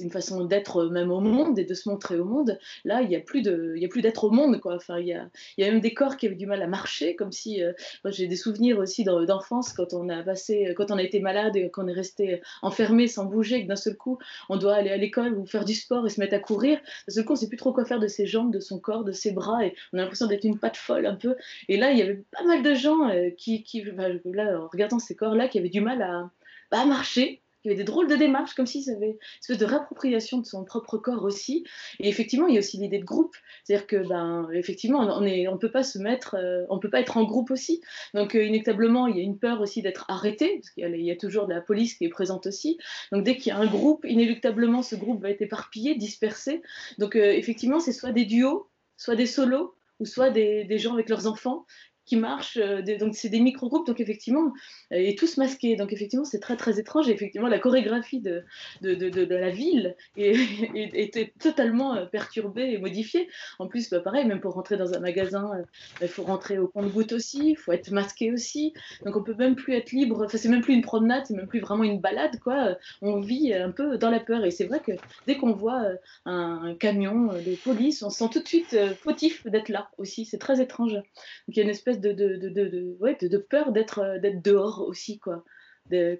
une 0.00 0.10
façon 0.10 0.44
d'être 0.44 0.86
même 0.86 1.10
au 1.10 1.20
monde 1.20 1.58
et 1.58 1.64
de 1.64 1.74
se 1.74 1.88
montrer 1.88 2.18
au 2.18 2.24
monde. 2.24 2.58
Là, 2.84 3.02
il 3.02 3.08
n'y 3.08 3.16
a 3.16 3.20
plus 3.20 3.42
d'être 3.42 4.24
au 4.24 4.30
monde, 4.30 4.60
quoi. 4.60 4.76
Enfin, 4.76 4.98
il 4.98 5.06
y 5.06 5.12
a, 5.12 5.28
y 5.58 5.64
a 5.64 5.70
même 5.70 5.80
des 5.80 5.94
corps 5.94 6.16
qui 6.16 6.26
avaient 6.26 6.34
du 6.34 6.46
mal 6.46 6.62
à 6.62 6.66
marcher, 6.66 7.16
comme 7.16 7.32
si. 7.32 7.62
Euh, 7.62 7.72
j'ai 8.06 8.26
des 8.26 8.36
souvenirs 8.36 8.78
aussi 8.78 9.04
d'enfance 9.04 9.72
quand 9.72 9.92
on 9.92 10.08
a 10.08 10.22
passé, 10.22 10.72
quand 10.76 10.90
on 10.90 10.98
a 10.98 11.02
été 11.02 11.20
malade 11.20 11.56
et 11.56 11.70
qu'on 11.70 11.88
est 11.88 11.92
resté 11.92 12.40
enfermé 12.62 13.08
sans 13.08 13.24
bouger, 13.24 13.62
que 13.62 13.68
d'un 13.68 13.76
seul 13.76 13.96
coup, 13.96 14.18
on 14.48 14.56
doit 14.56 14.74
aller 14.74 14.90
à 14.90 14.96
l'école 14.96 15.34
ou 15.34 15.46
faire 15.46 15.64
du 15.64 15.74
sport 15.74 16.06
et 16.06 16.10
se 16.10 16.20
mettre 16.20 16.34
à 16.34 16.38
courir. 16.38 16.78
D'un 17.08 17.14
seul 17.14 17.24
coup, 17.24 17.32
on 17.32 17.34
ne 17.34 17.40
sait 17.40 17.48
plus 17.48 17.56
trop 17.56 17.72
quoi 17.72 17.84
faire 17.84 18.00
de 18.00 18.08
ses 18.08 18.26
jambes, 18.26 18.52
de 18.52 18.60
son 18.64 18.78
corps, 18.78 19.04
de 19.04 19.12
ses 19.12 19.32
bras, 19.32 19.64
et 19.64 19.74
on 19.92 19.98
a 19.98 20.02
l'impression 20.02 20.26
d'être 20.26 20.44
une 20.44 20.58
patte 20.58 20.76
folle 20.76 21.06
un 21.06 21.14
peu. 21.14 21.36
Et 21.68 21.76
là, 21.76 21.92
il 21.92 21.98
y 21.98 22.02
avait 22.02 22.24
pas 22.30 22.44
mal 22.44 22.62
de 22.62 22.74
gens 22.74 23.08
euh, 23.08 23.30
qui, 23.30 23.62
qui 23.62 23.84
là, 24.24 24.60
en 24.60 24.68
regardant 24.68 24.98
ces 24.98 25.14
corps-là, 25.14 25.48
qui 25.48 25.58
avaient 25.58 25.68
du 25.68 25.80
mal 25.80 26.02
à, 26.02 26.30
bah, 26.70 26.80
à 26.80 26.86
marcher, 26.86 27.42
il 27.64 27.70
y 27.70 27.74
avait 27.74 27.82
des 27.82 27.84
drôles 27.84 28.08
de 28.08 28.16
démarches, 28.16 28.54
comme 28.54 28.66
s'ils 28.66 28.90
avaient 28.90 29.10
une 29.10 29.18
espèce 29.40 29.58
de 29.58 29.64
réappropriation 29.64 30.38
de 30.38 30.46
son 30.46 30.64
propre 30.64 30.98
corps 30.98 31.24
aussi. 31.24 31.64
Et 31.98 32.08
effectivement, 32.08 32.46
il 32.46 32.54
y 32.54 32.56
a 32.56 32.60
aussi 32.60 32.76
l'idée 32.76 32.98
de 32.98 33.04
groupe. 33.04 33.34
C'est-à-dire 33.64 33.86
que, 33.86 34.08
ben, 34.08 34.48
effectivement, 34.52 35.00
on 35.00 35.20
ne 35.20 35.56
peut 35.56 35.70
pas 35.70 35.82
se 35.82 35.98
mettre, 35.98 36.34
euh, 36.34 36.64
on 36.68 36.78
peut 36.78 36.90
pas 36.90 37.00
être 37.00 37.16
en 37.16 37.24
groupe 37.24 37.50
aussi. 37.50 37.80
Donc, 38.12 38.34
euh, 38.34 38.44
inéluctablement, 38.44 39.06
il 39.06 39.16
y 39.16 39.20
a 39.20 39.22
une 39.22 39.38
peur 39.38 39.60
aussi 39.60 39.82
d'être 39.82 40.04
arrêté, 40.08 40.56
parce 40.56 40.70
qu'il 40.70 41.00
y, 41.00 41.10
a 41.10 41.16
toujours 41.16 41.46
de 41.46 41.54
la 41.54 41.60
police 41.60 41.94
qui 41.94 42.04
est 42.04 42.10
présente 42.10 42.46
aussi. 42.46 42.78
Donc, 43.12 43.24
dès 43.24 43.36
qu'il 43.36 43.50
y 43.50 43.52
a 43.52 43.58
un 43.58 43.66
groupe, 43.66 44.04
inéluctablement, 44.04 44.82
ce 44.82 44.96
groupe 44.96 45.22
va 45.22 45.30
être 45.30 45.42
éparpillé, 45.42 45.94
dispersé. 45.94 46.62
Donc, 46.98 47.16
euh, 47.16 47.32
effectivement, 47.32 47.80
c'est 47.80 47.92
soit 47.92 48.12
des 48.12 48.26
duos, 48.26 48.68
soit 48.96 49.16
des 49.16 49.26
solos, 49.26 49.74
ou 50.00 50.06
soit 50.06 50.30
des, 50.30 50.78
gens 50.78 50.94
avec 50.94 51.08
leurs 51.08 51.26
enfants 51.26 51.66
qui 52.06 52.16
marchent. 52.16 52.58
Euh, 52.58 52.82
donc 52.98 53.14
c'est 53.14 53.28
des 53.28 53.40
micro-groupes, 53.40 53.86
donc 53.86 54.00
effectivement, 54.00 54.52
euh, 54.92 54.96
et 54.96 55.14
tous 55.14 55.36
masqués. 55.36 55.76
Donc 55.76 55.92
effectivement, 55.92 56.24
c'est 56.24 56.40
très 56.40 56.56
très 56.56 56.78
étrange. 56.78 57.08
Et 57.08 57.12
effectivement, 57.12 57.48
la 57.48 57.58
chorégraphie 57.58 58.20
de, 58.20 58.44
de, 58.82 58.94
de, 58.94 59.34
la 59.34 59.50
ville 59.50 59.96
était 60.16 61.32
totalement 61.40 61.94
euh, 61.94 62.06
perturbée 62.06 62.72
et 62.72 62.78
modifiée. 62.78 63.28
En 63.58 63.66
plus, 63.66 63.90
bah, 63.90 64.00
pareil, 64.00 64.26
même 64.26 64.40
pour 64.40 64.54
rentrer 64.54 64.76
dans 64.76 64.92
un 64.94 65.00
magasin, 65.00 65.50
il 66.00 66.08
faut 66.08 66.22
rentrer 66.22 66.58
au 66.58 66.68
compte-goutte 66.68 67.12
aussi, 67.12 67.50
il 67.50 67.56
faut 67.56 67.72
être 67.72 67.90
masqué 67.90 68.32
aussi. 68.32 68.72
Donc 69.04 69.16
on 69.16 69.22
peut 69.22 69.34
même 69.34 69.54
plus 69.54 69.74
être 69.74 69.92
libre. 69.92 70.24
Enfin, 70.24 70.38
c'est 70.38 70.48
même 70.48 70.62
plus 70.62 70.74
une 70.74 70.82
promenade, 70.82 71.24
c'est 71.26 71.34
même 71.34 71.48
plus 71.48 71.60
vraiment 71.60 71.84
une 71.84 72.00
balade, 72.00 72.38
quoi. 72.40 72.76
On 73.02 73.20
vit 73.20 73.52
un 73.54 73.70
peu 73.70 73.98
dans 73.98 74.10
la 74.10 74.20
peur. 74.20 74.44
Et 74.44 74.50
c'est 74.50 74.66
vrai 74.66 74.80
que 74.80 74.92
dès 75.26 75.36
qu'on 75.36 75.52
voit 75.52 75.82
un, 76.24 76.74
camion 76.78 77.32
de 77.32 77.56
police, 77.62 78.02
on 78.02 78.10
se 78.10 78.18
sent 78.18 78.30
tout 78.32 78.40
de 78.40 78.48
suite 78.48 78.76
fautif 79.00 79.46
d'être 79.46 79.68
là 79.68 79.88
aussi. 79.98 80.24
C'est 80.24 80.38
très 80.38 80.60
étrange. 80.60 80.92
Donc 80.92 81.04
il 81.48 81.56
y 81.56 81.60
a 81.60 81.62
une 81.64 81.70
espèce 81.70 81.93
de, 82.00 82.12
de, 82.12 82.36
de, 82.36 82.48
de, 82.48 82.96
ouais, 83.00 83.16
de 83.20 83.38
peur 83.38 83.72
d'être 83.72 84.00
euh, 84.00 84.18
d'être 84.18 84.42
dehors 84.42 84.84
aussi, 84.86 85.18
quoi. 85.18 85.44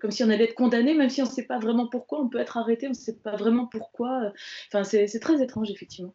comme 0.01 0.11
si 0.11 0.25
on 0.25 0.31
allait 0.31 0.45
être 0.45 0.55
condamné, 0.55 0.95
même 0.95 1.11
si 1.11 1.23
on 1.23 1.27
ne 1.27 1.31
sait 1.31 1.45
pas 1.45 1.59
vraiment 1.59 1.89
pourquoi, 1.89 2.21
on 2.21 2.29
peut 2.29 2.39
être 2.39 2.57
arrêté, 2.57 2.87
on 2.87 2.91
ne 2.91 2.95
sait 2.95 3.17
pas 3.17 3.37
vraiment 3.37 3.67
pourquoi. 3.67 4.33
Enfin, 4.69 4.85
c'est 4.85 5.21
très 5.21 5.43
étrange, 5.43 5.71
effectivement. 5.71 6.15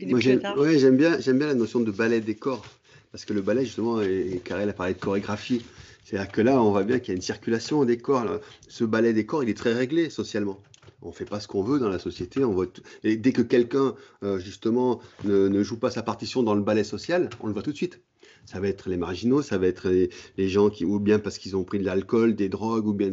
Moi, 0.00 0.20
j'aime 0.20 0.42
ouais, 0.56 0.90
bien, 0.90 1.16
bien 1.18 1.46
la 1.46 1.54
notion 1.54 1.80
de 1.80 1.90
ballet 1.90 2.20
des 2.20 2.36
corps, 2.36 2.64
parce 3.10 3.24
que 3.24 3.32
le 3.32 3.42
ballet, 3.42 3.64
justement, 3.64 4.00
et 4.00 4.40
Karel 4.44 4.68
a 4.68 4.72
parlé 4.72 4.94
de 4.94 4.98
chorégraphie. 4.98 5.64
C'est-à-dire 6.04 6.32
que 6.32 6.40
là, 6.40 6.62
on 6.62 6.70
voit 6.70 6.84
bien 6.84 7.00
qu'il 7.00 7.08
y 7.08 7.12
a 7.12 7.16
une 7.16 7.22
circulation 7.22 7.84
des 7.84 7.98
corps. 7.98 8.40
Ce 8.68 8.84
ballet 8.84 9.12
des 9.12 9.26
corps, 9.26 9.42
il 9.42 9.50
est 9.50 9.56
très 9.56 9.74
réglé 9.74 10.08
socialement 10.08 10.58
on 11.02 11.12
fait 11.12 11.24
pas 11.24 11.40
ce 11.40 11.48
qu'on 11.48 11.62
veut 11.62 11.78
dans 11.78 11.88
la 11.88 11.98
société. 11.98 12.44
On 12.44 12.52
voit 12.52 12.66
Et 13.04 13.16
dès 13.16 13.32
que 13.32 13.42
quelqu'un, 13.42 13.94
euh, 14.22 14.38
justement, 14.38 15.00
ne, 15.24 15.62
joue 15.62 15.78
pas 15.78 15.90
sa 15.90 16.02
partition 16.02 16.42
dans 16.42 16.54
le 16.54 16.62
ballet 16.62 16.84
social, 16.84 17.30
on 17.40 17.46
le 17.46 17.52
voit 17.52 17.62
tout 17.62 17.72
de 17.72 17.76
suite. 17.76 18.00
Ça 18.44 18.60
va 18.60 18.68
être 18.68 18.88
les 18.88 18.96
marginaux, 18.96 19.42
ça 19.42 19.58
va 19.58 19.66
être 19.66 19.90
les, 19.90 20.48
gens 20.48 20.70
qui, 20.70 20.86
ou 20.86 20.98
bien 20.98 21.18
parce 21.18 21.36
qu'ils 21.36 21.54
ont 21.54 21.64
pris 21.64 21.78
de 21.78 21.84
l'alcool, 21.84 22.34
des 22.34 22.48
drogues, 22.48 22.86
ou 22.86 22.94
bien 22.94 23.10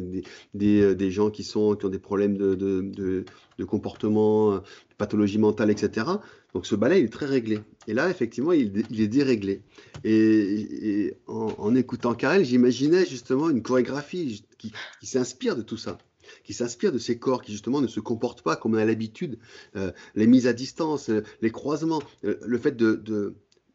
des, 0.53 0.81
euh, 0.81 1.09
gens 1.09 1.29
qui, 1.29 1.43
sont, 1.43 1.75
qui 1.75 1.85
ont 1.85 1.89
des 1.89 1.99
problèmes 1.99 2.37
de, 2.37 2.55
de, 2.55 3.63
comportement, 3.65 4.55
de 4.55 4.61
pathologie 4.97 5.37
mentale, 5.37 5.71
etc. 5.71 6.07
Donc 6.53 6.65
ce 6.65 6.75
ballet, 6.75 7.01
il 7.01 7.05
est 7.05 7.09
très 7.09 7.25
réglé. 7.25 7.59
Et 7.87 7.93
là, 7.93 8.09
effectivement, 8.09 8.53
il, 8.53 8.77
est 8.77 9.07
déréglé. 9.07 9.61
Et, 10.05 11.17
en, 11.27 11.75
écoutant 11.75 12.13
Karel, 12.13 12.45
j'imaginais 12.45 13.05
justement 13.05 13.49
une 13.49 13.61
chorégraphie 13.61 14.45
qui 14.57 14.71
s'inspire 15.05 15.57
de 15.57 15.61
tout 15.61 15.77
ça 15.77 15.97
qui 16.43 16.53
s'inspire 16.53 16.91
de 16.91 16.97
ces 16.97 17.17
corps 17.17 17.41
qui 17.41 17.51
justement 17.51 17.81
ne 17.81 17.87
se 17.87 17.99
comportent 17.99 18.41
pas 18.41 18.55
comme 18.55 18.75
on 18.75 18.77
a 18.77 18.85
l'habitude, 18.85 19.39
euh, 19.75 19.91
les 20.15 20.27
mises 20.27 20.47
à 20.47 20.53
distance, 20.53 21.09
euh, 21.09 21.23
les 21.41 21.51
croisements, 21.51 22.01
euh, 22.23 22.37
le 22.45 22.57
fait 22.57 22.75
de, 22.75 22.95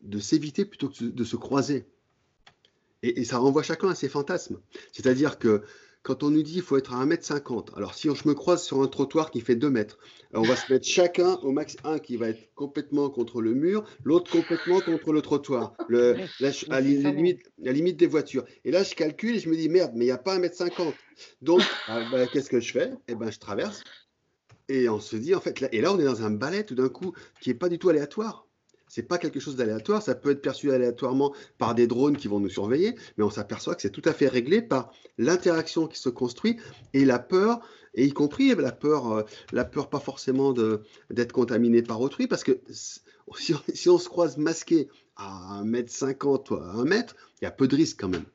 de, 0.03 0.19
s'éviter 0.19 0.65
plutôt 0.65 0.89
que 0.89 1.05
de 1.05 1.25
se 1.25 1.37
croiser. 1.37 1.87
Et, 3.03 3.25
ça 3.25 3.39
renvoie 3.39 3.63
chacun 3.63 3.89
à 3.89 3.95
ses 3.95 4.09
fantasmes. 4.09 4.61
C'est-à-dire 4.93 5.39
que 5.39 5.63
quand 6.03 6.23
on 6.23 6.31
nous 6.31 6.43
dit 6.43 6.55
qu'il 6.55 6.63
faut 6.63 6.79
être 6.79 6.95
à 6.95 7.05
1m50, 7.05 7.77
alors 7.77 7.95
si 7.95 8.09
je 8.15 8.29
me 8.29 8.35
croise 8.35 8.63
sur 8.63 8.81
un 8.83 8.87
trottoir 8.87 9.31
qui 9.31 9.41
fait 9.41 9.55
2 9.55 9.69
mètres, 9.69 9.99
on 10.33 10.43
va 10.43 10.57
se 10.57 10.73
mettre 10.73 10.87
chacun 10.87 11.35
au 11.43 11.53
max, 11.53 11.77
un 11.85 11.99
qui 11.99 12.17
va 12.17 12.31
être 12.31 12.55
complètement 12.55 13.11
contre 13.11 13.43
le 13.43 13.55
mur, 13.55 13.85
l'autre 14.05 14.31
complètement 14.31 14.81
contre 14.81 15.13
le 15.13 15.21
trottoir, 15.21 15.75
le, 15.89 16.17
à, 16.71 16.81
la 16.81 16.81
limite, 16.81 17.43
la 17.59 17.73
limite 17.73 17.99
des 17.99 18.07
voitures. 18.07 18.45
Et 18.65 18.71
là, 18.71 18.83
je 18.83 18.95
calcule 18.95 19.37
et 19.37 19.39
je 19.41 19.51
me 19.51 19.57
dis, 19.57 19.69
merde, 19.69 19.93
mais 19.95 20.05
il 20.05 20.09
n'y 20.09 20.13
a 20.13 20.19
pas 20.19 20.39
1m50. 20.39 20.95
Donc, 21.43 21.61
ah, 21.89 22.03
bah, 22.11 22.27
qu'est-ce 22.27 22.49
que 22.49 22.61
je 22.61 22.73
fais? 22.73 22.93
Eh 23.09 23.15
bien, 23.15 23.31
je 23.31 23.39
traverse. 23.39 23.83
Et 24.69 24.89
on 24.89 25.01
se 25.01 25.17
dit, 25.17 25.35
en 25.35 25.41
fait, 25.41 25.61
là, 25.61 25.69
et 25.73 25.81
là, 25.81 25.93
on 25.93 25.99
est 25.99 26.05
dans 26.05 26.23
un 26.23 26.31
ballet 26.31 26.65
tout 26.65 26.77
d'un 26.77 26.89
coup 26.89 27.13
qui 27.41 27.51
n'est 27.51 27.57
pas 27.57 27.69
du 27.69 27.79
tout 27.79 27.89
aléatoire. 27.89 28.47
C'est 28.91 29.05
pas 29.05 29.19
quelque 29.19 29.39
chose 29.39 29.55
d'aléatoire. 29.55 30.03
Ça 30.03 30.15
peut 30.17 30.31
être 30.31 30.43
perçu 30.43 30.73
aléatoirement 30.73 31.33
par 31.59 31.75
des 31.75 31.87
drones 31.87 32.17
qui 32.17 32.27
vont 32.27 32.41
nous 32.41 32.51
surveiller, 32.51 32.97
mais 33.17 33.25
on 33.25 33.31
s'aperçoit 33.31 33.77
que 33.77 33.83
c'est 33.83 33.91
tout 33.91 34.03
à 34.05 34.13
fait 34.13 34.27
réglé 34.27 34.61
par 34.61 34.93
l'interaction 35.17 35.87
qui 35.87 35.99
se 35.99 36.09
construit 36.09 36.59
et 36.93 37.05
la 37.05 37.21
peur, 37.21 37.61
et 37.95 38.05
y 38.05 38.13
compris 38.13 38.53
la 38.55 38.73
peur, 38.73 39.13
euh, 39.13 39.23
la 39.53 39.65
peur 39.65 39.89
pas 39.91 40.01
forcément 40.01 40.53
d'être 40.53 41.33
contaminé 41.33 41.83
par 41.83 42.01
autrui, 42.01 42.27
parce 42.27 42.43
que 42.43 42.61
si 42.69 43.89
on, 43.89 43.99
se 43.99 44.09
croise 44.09 44.37
masqué 44.39 44.89
à 45.17 45.63
1m50 45.63 46.53
ou 46.53 46.57
à 46.57 46.73
1 46.73 46.85
mètre, 46.85 47.15
il 47.41 47.45
y 47.45 47.49
a 47.49 47.53
peu 47.53 47.69
de 47.69 47.77
risque 47.77 48.01
quand 48.01 48.09
même. 48.09 48.27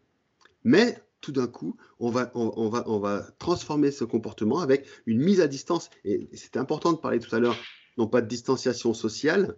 Mais 0.63 0.97
tout 1.19 1.33
d'un 1.33 1.47
coup, 1.47 1.75
on 1.99 2.09
va, 2.09 2.31
on, 2.33 2.69
va, 2.69 2.83
on 2.87 2.99
va 2.99 3.27
transformer 3.39 3.91
ce 3.91 4.05
comportement 4.05 4.59
avec 4.59 4.85
une 5.05 5.21
mise 5.21 5.41
à 5.41 5.47
distance. 5.47 5.89
Et 6.05 6.29
c'était 6.33 6.59
important 6.59 6.93
de 6.93 6.97
parler 6.97 7.19
tout 7.19 7.35
à 7.35 7.39
l'heure 7.39 7.57
non 7.97 8.07
pas 8.07 8.21
de 8.21 8.27
distanciation 8.27 8.93
sociale, 8.93 9.55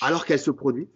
alors 0.00 0.24
qu'elle 0.24 0.38
se 0.38 0.50
produit. 0.50 0.88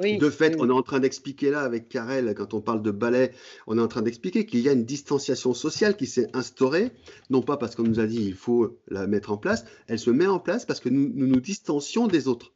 de 0.00 0.30
fait, 0.30 0.54
on 0.60 0.68
est 0.68 0.72
en 0.72 0.82
train 0.82 1.00
d'expliquer 1.00 1.50
là 1.50 1.62
avec 1.62 1.88
Karel, 1.88 2.34
quand 2.36 2.54
on 2.54 2.60
parle 2.60 2.82
de 2.82 2.92
ballet, 2.92 3.32
on 3.66 3.78
est 3.78 3.80
en 3.80 3.88
train 3.88 4.02
d'expliquer 4.02 4.46
qu'il 4.46 4.60
y 4.60 4.68
a 4.68 4.72
une 4.72 4.84
distanciation 4.84 5.54
sociale 5.54 5.96
qui 5.96 6.06
s'est 6.06 6.28
instaurée, 6.34 6.92
non 7.30 7.42
pas 7.42 7.56
parce 7.56 7.74
qu'on 7.74 7.82
nous 7.82 7.98
a 7.98 8.06
dit 8.06 8.22
il 8.24 8.36
faut 8.36 8.78
la 8.86 9.08
mettre 9.08 9.32
en 9.32 9.38
place, 9.38 9.64
elle 9.88 9.98
se 9.98 10.10
met 10.10 10.26
en 10.26 10.38
place 10.38 10.64
parce 10.64 10.78
que 10.78 10.88
nous 10.88 11.10
nous, 11.14 11.26
nous 11.26 11.40
distancions 11.40 12.06
des 12.06 12.28
autres. 12.28 12.54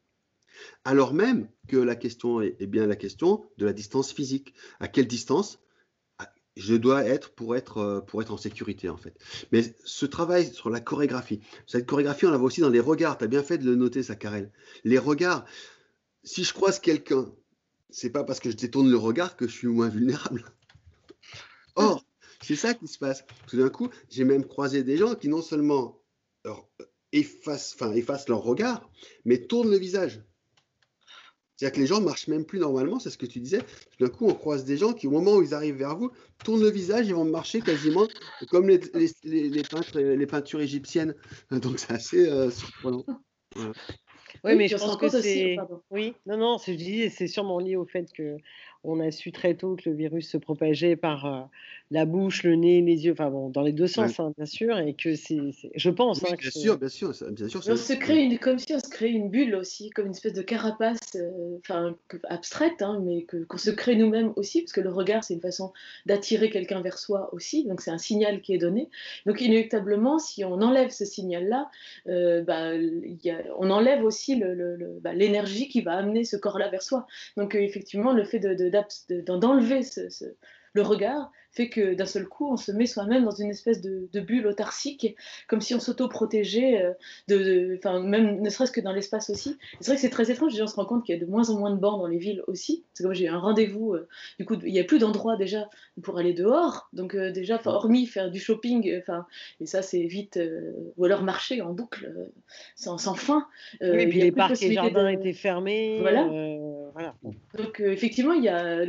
Alors 0.85 1.15
même 1.15 1.49
que 1.67 1.77
la 1.77 1.97
question 1.97 2.41
est 2.41 2.67
bien 2.67 2.87
la 2.87 2.97
question 2.97 3.45
de 3.59 3.67
la 3.67 3.73
distance 3.73 4.13
physique. 4.13 4.55
À 4.79 4.87
quelle 4.87 5.07
distance? 5.07 5.59
Je 6.57 6.75
dois 6.75 7.05
être 7.05 7.31
pour 7.35 7.57
être 7.57 7.79
euh, 7.79 8.01
pour 8.01 8.23
être 8.23 8.33
en 8.33 8.37
sécurité 8.37 8.89
en 8.89 8.97
fait. 8.97 9.15
Mais 9.53 9.75
ce 9.85 10.07
travail 10.07 10.53
sur 10.53 10.71
la 10.71 10.81
chorégraphie, 10.81 11.41
cette 11.67 11.87
chorégraphie, 11.87 12.27
on 12.27 12.31
la 12.31 12.37
voit 12.37 12.47
aussi 12.47 12.61
dans 12.61 12.69
les 12.69 12.81
regards. 12.81 13.19
Tu 13.19 13.25
as 13.25 13.29
bien 13.29 13.43
fait 13.43 13.59
de 13.59 13.65
le 13.65 13.77
noter, 13.77 14.03
ça, 14.03 14.17
Karel. 14.17 14.51
Les 14.85 14.99
regards. 14.99 15.45
Si 16.25 16.45
je 16.45 16.53
croise 16.53 16.79
quelqu'un, 16.79 17.33
c'est 17.91 18.11
pas 18.11 18.23
parce 18.23 18.39
que 18.39 18.51
je 18.51 18.57
détourne 18.57 18.91
le 18.91 18.97
regard 18.97 19.37
que 19.37 19.49
je 19.49 19.53
suis 19.53 19.67
moins 19.67 19.89
vulnérable. 19.89 20.45
Or, 21.75 22.05
c'est 22.43 22.57
ça 22.57 22.75
qui 22.75 22.87
se 22.87 22.99
passe. 22.99 23.25
Tout 23.49 23.57
d'un 23.57 23.71
coup, 23.71 23.89
j'ai 24.11 24.25
même 24.25 24.45
croisé 24.45 24.85
des 24.85 24.97
gens 24.97 25.15
qui 25.15 25.29
non 25.29 25.43
seulement 25.43 26.01
effacent, 27.13 27.75
enfin, 27.75 27.93
effacent 27.93 28.29
leur 28.29 28.43
regard, 28.43 28.89
mais 29.25 29.47
tournent 29.47 29.71
le 29.71 29.79
visage. 29.79 30.23
C'est-à-dire 31.63 31.77
que 31.77 31.81
les 31.83 31.87
gens 31.87 32.01
ne 32.01 32.07
marchent 32.07 32.27
même 32.27 32.45
plus 32.45 32.59
normalement, 32.59 32.99
c'est 32.99 33.11
ce 33.11 33.17
que 33.17 33.25
tu 33.25 33.39
disais. 33.39 33.61
Tout 33.61 34.05
d'un 34.05 34.09
coup, 34.09 34.27
on 34.27 34.35
croise 34.35 34.65
des 34.65 34.77
gens 34.77 34.93
qui, 34.93 35.07
au 35.07 35.13
moment 35.13 35.37
où 35.37 35.43
ils 35.43 35.55
arrivent 35.55 35.77
vers 35.77 35.97
vous, 35.97 36.11
tournent 36.43 36.61
le 36.61 36.71
visage, 36.71 37.07
ils 37.07 37.15
vont 37.15 37.25
marcher 37.25 37.61
quasiment 37.61 38.09
comme 38.51 38.69
les, 38.69 38.81
les, 39.23 39.63
peintres, 39.63 40.01
les 40.01 40.27
peintures 40.27 40.61
égyptiennes. 40.61 41.15
Donc 41.53 41.79
c'est 41.79 41.93
assez 41.93 42.29
euh, 42.29 42.51
surprenant. 42.51 43.05
Oui, 44.43 44.57
mais 44.57 44.67
je 44.67 44.77
pense 44.77 44.97
que 44.97 45.09
c'est. 45.09 45.57
Oui, 45.93 46.17
non, 46.27 46.37
non, 46.37 46.59
c'est 46.59 47.29
sûrement 47.29 47.61
lié 47.61 47.77
au 47.77 47.87
fait 47.87 48.13
que 48.13 48.39
on 48.85 49.01
a 49.01 49.11
su 49.11 49.33
très 49.33 49.55
tôt 49.55 49.77
que 49.77 49.89
le 49.89 49.95
virus 49.97 50.29
se 50.29 50.37
propageait 50.37 50.97
par 50.97 51.27
euh, 51.27 51.41
la 51.91 52.05
bouche, 52.05 52.43
le 52.43 52.57
nez, 52.57 52.81
les 52.81 53.05
yeux, 53.05 53.13
enfin 53.13 53.31
bon, 53.31 53.49
dans 53.51 53.63
les 53.63 53.73
deux 53.73 53.87
sens, 53.87 54.19
hein, 54.19 54.33
bien 54.37 54.47
sûr, 54.47 54.79
et 54.79 54.95
que 54.95 55.15
c'est, 55.15 55.39
je 55.75 55.91
pense. 55.91 56.25
hein, 56.25 56.35
bien, 56.39 56.51
sûr, 56.51 56.79
bien 56.79 56.89
sûr, 56.89 57.13
bien 57.31 57.49
sûr, 57.49 57.61
on 57.69 57.77
se 57.77 57.93
crée 57.93 58.23
une, 58.25 58.39
comme 58.39 58.59
si 58.59 58.75
on 58.75 58.81
se 58.81 58.89
crée 58.89 59.11
une 59.11 59.29
bulle 59.29 59.55
aussi, 59.55 59.91
comme 59.91 60.07
une 60.07 60.13
espèce 60.13 60.33
de 60.33 60.43
carapace, 60.43 60.99
euh, 61.17 61.59
enfin 61.61 61.95
abstraite, 62.25 62.81
hein, 62.81 63.01
mais 63.05 63.23
que, 63.23 63.45
qu'on 63.45 63.59
se 63.59 63.71
crée 63.71 63.95
nous-mêmes 63.95 64.33
aussi, 64.37 64.63
parce 64.63 64.73
que 64.73 64.81
le 64.81 64.91
regard, 64.91 65.23
c'est 65.23 65.35
une 65.35 65.41
façon 65.41 65.73
d'attirer 66.07 66.51
quelqu'un 66.51 66.81
vers 66.81 66.99
soi 66.99 67.29
aussi, 67.33 67.65
donc 67.65 67.81
c'est 67.81 67.91
un 67.91 67.99
signal 67.99 68.41
qui 68.41 68.55
est 68.55 68.59
donné. 68.59 68.89
Donc 69.27 69.41
inéluctablement, 69.41 70.19
si 70.19 70.45
on 70.45 70.61
enlève 70.61 70.91
ce 70.91 71.05
signal-là, 71.05 71.71
euh, 72.09 72.43
bah, 72.43 72.75
y 72.75 73.31
a, 73.31 73.45
on 73.59 73.71
enlève 73.71 74.03
aussi 74.03 74.35
le, 74.37 74.55
le, 74.55 74.99
bah, 75.01 75.13
l'énergie 75.13 75.69
qui 75.69 75.83
va 75.83 75.93
amener 75.93 76.25
ce 76.25 76.37
corps-là 76.37 76.69
vers 76.69 76.83
soi. 76.83 77.07
Donc 77.37 77.55
effectivement, 77.55 78.13
le 78.13 78.25
fait 78.25 78.39
de, 78.41 78.55
de 78.55 78.72
d'enlever 79.11 79.83
le 80.75 80.83
regard 80.83 81.31
fait 81.53 81.69
que 81.69 81.95
d'un 81.95 82.07
seul 82.07 82.27
coup, 82.27 82.51
on 82.51 82.57
se 82.57 82.73
met 82.73 82.87
soi-même 82.87 83.25
dans 83.25 83.35
une 83.35 83.51
espèce 83.51 83.83
de, 83.83 84.09
bulle 84.21 84.47
autarcique, 84.47 85.15
comme 85.49 85.61
si 85.61 85.75
on 85.75 85.81
s'auto-protégeait, 85.81 86.83
euh, 86.83 86.93
de, 87.29 87.79
même 88.07 88.41
ne 88.41 88.49
serait-ce 88.49 88.73
que 88.73 88.81
dans 88.81 88.93
l'espace 88.93 89.29
aussi. 89.29 89.59
C'est 89.81 89.89
vrai 89.89 89.97
que 89.97 90.01
c'est 90.01 90.11
très 90.11 90.31
étrange, 90.31 90.59
on 90.61 90.67
se 90.67 90.77
rend 90.77 90.87
compte 90.87 91.05
qu'il 91.05 91.15
y 91.15 91.19
a 91.19 91.21
de 91.21 91.31
moins 91.31 91.51
en 91.51 91.59
moins 91.59 91.71
de 91.71 91.77
bancs 91.77 91.99
dans 91.99 92.07
les 92.07 92.17
villes 92.17 92.43
aussi. 92.47 92.85
C'est 92.95 93.05
comme 93.05 93.13
j'ai 93.13 93.27
eu 93.27 93.29
un 93.29 93.39
rendez-vous, 93.39 93.93
euh, 93.93 94.09
du 94.39 94.47
coup, 94.47 94.57
il 94.65 94.73
n'y 94.73 94.81
a 94.81 94.85
plus 94.85 94.99
d'endroits 94.99 95.37
déjà 95.37 95.69
pour 96.03 96.19
aller 96.19 96.33
dehors, 96.33 96.89
donc 96.95 97.15
euh, 97.15 97.31
déjà, 97.31 97.61
hormis 97.67 98.07
faire 98.07 98.31
du 98.31 98.41
shopping, 98.41 98.99
enfin, 98.99 99.27
et 99.61 99.67
ça 99.67 99.83
c'est 99.83 100.05
vite, 100.05 100.41
ou 100.97 101.05
alors 101.05 101.23
marcher 101.23 101.61
en 101.61 101.75
boucle, 101.75 102.31
sans, 102.77 102.97
sans, 102.97 103.15
fin. 103.15 103.47
oui, 103.83 103.89
et 103.89 104.07
puis 104.09 104.21
les 104.21 104.33
parcs 104.33 104.63
et 104.63 104.69
les 104.69 104.75
jardins 104.75 105.09
étaient 105.09 105.35
fermés. 105.35 105.99
Voilà. 106.01 106.29
Donc 107.57 107.81
effectivement, 107.81 108.33
il 108.33 108.45
y 108.45 108.49
a, 108.49 108.85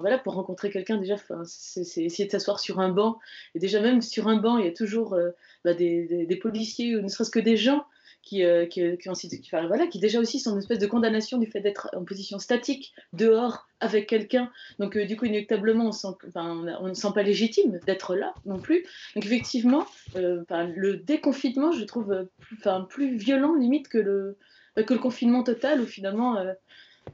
voilà, 0.00 0.18
pour 0.18 0.34
rencontrer 0.34 0.70
quelqu'un 0.70 0.98
déjà, 0.98 1.16
c'est 1.44 2.04
essayer 2.04 2.26
de 2.26 2.30
s'asseoir 2.30 2.60
sur 2.60 2.80
un 2.80 2.90
banc. 2.90 3.18
Et 3.54 3.58
déjà, 3.58 3.80
même 3.80 4.00
sur 4.00 4.28
un 4.28 4.36
banc, 4.36 4.58
il 4.58 4.66
y 4.66 4.68
a 4.68 4.72
toujours 4.72 5.14
euh, 5.14 5.30
bah, 5.64 5.74
des, 5.74 6.38
policiers 6.40 6.96
ou 6.96 7.02
ne 7.02 7.08
serait-ce 7.08 7.30
que 7.30 7.40
des 7.40 7.56
gens 7.56 7.84
qui, 8.22 8.44
euh, 8.44 8.66
qui, 8.66 8.82
qui, 8.98 9.50
voilà, 9.50 9.86
qui 9.86 9.98
déjà 9.98 10.20
aussi 10.20 10.38
sont 10.38 10.52
une 10.52 10.58
espèce 10.58 10.78
de 10.78 10.86
condamnation 10.86 11.38
du 11.38 11.46
fait 11.46 11.60
d'être 11.60 11.90
en 11.94 12.04
position 12.04 12.38
statique 12.38 12.94
dehors 13.12 13.66
avec 13.80 14.08
quelqu'un. 14.08 14.50
Donc, 14.78 14.96
euh, 14.96 15.06
du 15.06 15.16
coup, 15.16 15.24
inéluctablement, 15.24 15.90
on, 16.04 16.16
on, 16.36 16.88
ne 16.88 16.94
sent 16.94 17.08
pas 17.14 17.22
légitime 17.22 17.80
d'être 17.86 18.14
là 18.14 18.32
non 18.46 18.58
plus. 18.58 18.84
Donc, 19.14 19.26
effectivement, 19.26 19.86
le 20.14 20.94
déconfinement, 20.94 21.72
je 21.72 21.84
trouve 21.84 22.28
plus, 22.38 22.58
plus 22.88 23.16
violent 23.16 23.54
limite 23.54 23.88
que 23.88 23.98
le, 23.98 24.36
que 24.76 24.94
le 24.94 25.00
confinement 25.00 25.42
total 25.42 25.80
où 25.80 25.86
finalement 25.86 26.36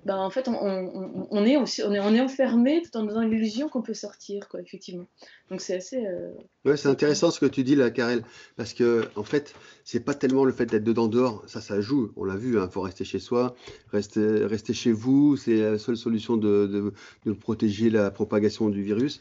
bah, 0.05 0.17
en 0.17 0.31
fait, 0.31 0.49
on, 0.49 1.45
est 1.45 1.57
aussi, 1.57 1.83
on, 1.83 1.93
est, 1.93 2.21
enfermé 2.21 2.83
tout 2.83 2.97
en 2.97 3.05
dans 3.05 3.21
l'illusion 3.21 3.69
qu'on 3.69 3.83
peut 3.83 3.95
sortir, 3.95 4.49
quoi, 4.49 4.61
effectivement. 4.61 5.07
Donc 5.51 5.61
c'est 5.61 5.77
assez. 5.77 6.07
Euh, 6.07 6.33
ouais, 6.65 6.77
c'est 6.77 6.89
intéressant 6.89 7.31
ce 7.31 7.41
que 7.41 7.47
tu 7.47 7.65
dis 7.65 7.75
là, 7.75 7.91
Karel, 7.91 8.23
parce 8.57 8.75
que 8.75 9.09
en 9.17 9.25
fait, 9.25 9.55
c'est 9.85 10.01
pas 10.01 10.15
tellement 10.15 10.45
le 10.45 10.53
fait 10.53 10.67
d'être 10.67 10.85
dedans 10.85 11.09
dehors, 11.09 11.43
ça, 11.47 11.61
ça 11.61 11.81
joue. 11.81 12.13
On 12.17 12.25
l'a 12.25 12.37
vu, 12.37 12.55
il 12.55 12.59
hein, 12.59 12.69
faut 12.71 12.81
rester 12.81 13.05
chez 13.05 13.19
soi, 13.19 13.55
rester, 13.93 14.47
rester 14.47 14.73
chez 14.73 14.93
vous, 14.93 15.37
c'est 15.37 15.61
la 15.61 15.79
seule 15.79 15.97
solution 15.97 16.37
de, 16.37 16.93
de, 17.27 17.33
protéger 17.33 17.91
la 17.91 18.11
propagation 18.11 18.69
du 18.71 18.83
virus. 18.83 19.21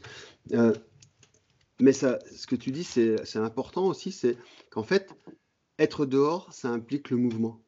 Euh, 0.54 0.74
mais 1.80 1.92
ça, 1.92 2.20
ce 2.36 2.48
que 2.48 2.56
tu 2.56 2.72
dis, 2.72 2.84
c'est 2.84 3.36
important 3.36 3.88
aussi, 3.88 4.12
c'est 4.12 4.38
qu'en 4.70 4.84
fait, 4.84 5.10
être 5.80 6.06
dehors, 6.06 6.52
ça 6.54 6.70
implique 6.70 7.10
le 7.10 7.18
mouvement. 7.18 7.62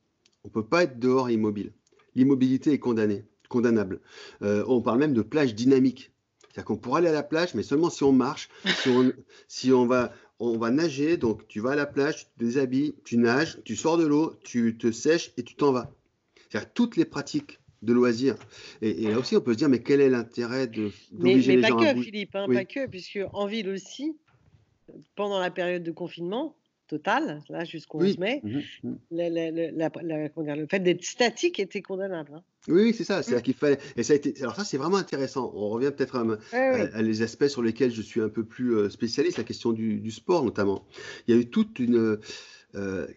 On 0.44 0.50
peut 0.50 0.66
pas 0.66 0.84
être 0.84 1.00
dehors 1.00 1.30
immobile 1.30 1.74
l'immobilité 2.16 2.72
est 2.74 2.80
condamnée, 2.80 3.24
condamnable. 3.50 4.02
Euh, 4.42 4.64
on 4.68 4.82
parle 4.82 5.00
même 5.00 5.14
de 5.14 5.22
plage 5.22 5.56
dynamique. 5.56 6.12
C'est-à-dire 6.42 6.66
qu'on 6.66 6.78
pourra 6.78 7.00
aller 7.00 7.08
à 7.08 7.14
la 7.14 7.24
plage, 7.24 7.54
mais 7.54 7.64
seulement 7.64 7.90
si 7.90 8.04
on 8.04 8.12
marche, 8.12 8.50
si 9.48 9.72
on, 9.72 9.86
va, 9.86 10.14
on 10.40 10.58
va 10.58 10.72
nager, 10.72 11.18
donc 11.18 11.48
tu 11.48 11.60
vas 11.60 11.72
à 11.72 11.76
la 11.76 11.86
plage, 11.86 12.18
tu 12.18 12.26
te 12.26 12.44
déshabilles, 12.44 12.96
tu 13.04 13.18
nages, 13.18 13.60
tu 13.64 13.76
sors 13.76 13.98
de 13.98 14.06
l'eau, 14.06 14.34
tu 14.44 14.78
te 14.78 14.92
sèches 14.92 15.32
et 15.38 15.44
tu 15.44 15.56
t'en 15.56 15.72
vas. 15.72 15.94
C'est-à-dire 16.50 16.74
toutes 16.74 16.98
les 16.98 17.06
pratiques 17.06 17.60
de 17.82 17.94
loisirs. 17.94 18.36
Et, 18.82 19.08
là 19.08 19.20
aussi, 19.20 19.38
on 19.38 19.42
peut 19.42 19.54
se 19.54 19.58
dire, 19.58 19.70
mais 19.70 19.82
quel 19.82 20.02
est 20.02 20.10
l'intérêt 20.10 20.68
de 20.68 20.92
d'obliger 21.12 21.56
les 21.56 21.62
gens 21.62 21.78
à 21.78 21.82
Mais 21.82 21.88
pas 21.88 21.94
que, 21.94 22.02
Philippe, 22.02 22.36
hein, 22.36 22.48
pas 22.52 22.66
que, 22.66 22.88
puisque 22.88 23.20
en 23.32 23.46
ville 23.46 23.70
aussi, 23.70 24.18
pendant 25.16 25.40
la 25.40 25.52
période 25.52 25.84
de 25.84 25.92
confinement, 25.92 26.56
total, 26.90 27.42
là 27.50 27.64
jusqu'au 27.64 28.02
11 28.02 28.18
mai, 28.18 28.42
mmh 28.44 28.60
mmh. 28.84 28.96
le 29.12 30.68
fait 30.68 30.80
d'être 30.80 31.04
statique 31.04 31.60
était 31.60 31.82
condamnable. 31.82 32.34
Hein. 32.36 32.44
Oui, 32.68 32.94
c'est 32.94 33.04
ça. 33.04 33.24
C'est-à-dire 33.24 33.44
qu'il 33.44 33.54
fallait. 33.54 33.80
Et 33.96 34.04
ça 34.04 34.14
a 34.14 34.16
été. 34.16 34.34
Alors 34.42 34.56
ça, 34.56 34.66
c'est 34.66 34.78
vraiment 34.78 34.98
intéressant. 34.98 35.52
On 35.56 35.70
revient 35.70 35.92
peut-être 35.96 36.26
à, 36.54 37.02
les 37.02 37.22
aspects 37.22 37.48
sur 37.48 37.62
lesquels 37.62 37.92
je 37.92 38.02
suis 38.02 38.22
un 38.22 38.30
peu 38.30 38.44
plus 38.44 38.76
euh, 38.76 38.90
spécialiste, 38.90 39.38
la 39.38 39.44
question 39.44 39.72
du, 39.72 40.12
sport 40.12 40.44
notamment. 40.44 40.86
Il 41.28 41.36
y 41.36 41.38
a 41.38 41.42
eu 41.42 41.50
toute 41.50 41.80
une. 41.80 42.20
Euh, 42.76 43.08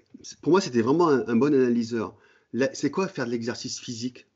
pour 0.41 0.53
moi, 0.53 0.61
c'était 0.61 0.83
vraiment 0.83 1.09
un, 1.09 1.37
bon 1.37 1.53
analyseur. 1.53 2.17
C'est 2.73 2.91
quoi 2.91 3.09
faire 3.09 3.27
de 3.27 3.31
l'exercice 3.31 3.81
physique? 3.81 4.27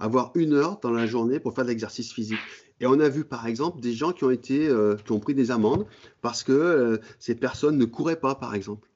Avoir 0.00 0.32
une 0.34 0.54
heure 0.54 0.80
dans 0.80 0.90
la 0.90 1.06
journée 1.06 1.38
pour 1.38 1.54
faire 1.54 1.64
de 1.64 1.68
l'exercice 1.70 2.12
physique. 2.12 2.38
Et 2.80 2.86
on 2.86 2.98
a 2.98 3.08
vu 3.08 3.24
par 3.24 3.46
exemple 3.46 3.80
des 3.80 3.92
gens 3.92 4.12
qui 4.12 4.24
ont 4.24 4.30
euh, 4.30 4.96
pris 5.20 5.34
des 5.34 5.50
amendes 5.50 5.86
parce 6.22 6.42
que 6.42 6.52
euh, 6.52 6.98
ces 7.18 7.34
personnes 7.34 7.76
ne 7.76 7.84
couraient 7.84 8.18
pas, 8.18 8.34
par 8.34 8.54
exemple, 8.54 8.88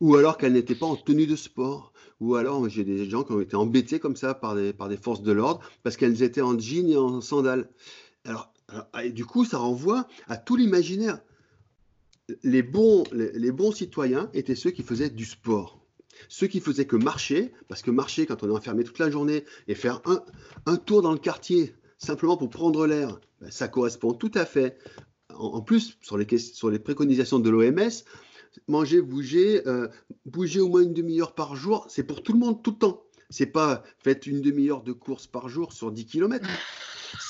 ou 0.00 0.16
alors 0.16 0.38
qu'elles 0.38 0.54
n'étaient 0.54 0.74
pas 0.74 0.86
en 0.86 0.96
tenue 0.96 1.26
de 1.26 1.36
sport, 1.36 1.92
ou 2.20 2.34
alors 2.36 2.68
j'ai 2.68 2.84
des 2.84 3.08
gens 3.08 3.22
qui 3.22 3.32
ont 3.32 3.40
été 3.40 3.56
embêtés 3.56 4.00
comme 4.00 4.16
ça 4.16 4.34
par 4.34 4.54
des, 4.54 4.74
forces 5.00 5.22
de 5.22 5.32
l'ordre 5.32 5.60
parce 5.82 5.96
qu'elles 5.96 6.22
étaient 6.22 6.40
en 6.40 6.58
jean 6.58 6.90
et 6.90 6.96
en 6.96 7.20
sandales. 7.20 7.68
Alors, 8.24 8.50
et 9.02 9.10
du 9.10 9.26
coup, 9.26 9.44
ça 9.44 9.58
renvoie 9.58 10.08
à 10.26 10.36
tout 10.36 10.56
l'imaginaire. 10.56 11.20
Les, 12.42 12.62
bons 12.62 13.04
citoyens 13.72 14.30
étaient 14.32 14.54
ceux 14.54 14.70
qui 14.70 14.82
faisaient 14.82 15.10
du 15.10 15.26
sport. 15.26 15.83
Ceux 16.28 16.46
qui 16.46 16.60
faisaient 16.60 16.86
que 16.86 16.96
marcher, 16.96 17.52
parce 17.68 17.82
que 17.82 17.90
marcher 17.90 18.26
quand 18.26 18.42
on 18.42 18.48
est 18.48 18.52
enfermé 18.52 18.84
toute 18.84 18.98
la 18.98 19.10
journée 19.10 19.44
et 19.68 19.74
faire 19.74 20.00
un, 20.06 20.22
un 20.66 20.76
tour 20.76 21.02
dans 21.02 21.12
le 21.12 21.18
quartier 21.18 21.74
simplement 21.98 22.36
pour 22.36 22.50
prendre 22.50 22.86
l'air, 22.86 23.18
ben, 23.40 23.50
ça 23.50 23.68
correspond 23.68 24.12
tout 24.12 24.32
à 24.34 24.44
fait. 24.44 24.78
En, 25.34 25.62
plus, 25.62 25.98
sur 26.00 26.16
les, 26.16 26.38
sur 26.38 26.70
les 26.70 26.78
préconisations 26.78 27.40
de 27.40 27.50
l'OMS, 27.50 27.90
manger, 28.68 29.00
bouger, 29.00 29.66
euh, 29.66 29.88
bouger 30.26 30.60
au 30.60 30.68
moins 30.68 30.82
une 30.82 30.94
demi-heure 30.94 31.34
par 31.34 31.56
jour, 31.56 31.86
c'est 31.88 32.04
pour 32.04 32.22
tout 32.22 32.32
le 32.32 32.38
monde 32.38 32.62
tout 32.62 32.72
le 32.72 32.78
temps. 32.78 33.02
c'est 33.30 33.46
pas 33.46 33.82
faites 33.98 34.26
une 34.26 34.42
demi-heure 34.42 34.82
de 34.82 34.92
course 34.92 35.26
par 35.26 35.48
jour 35.48 35.72
sur 35.72 35.90
10 35.90 36.06
km. 36.06 36.46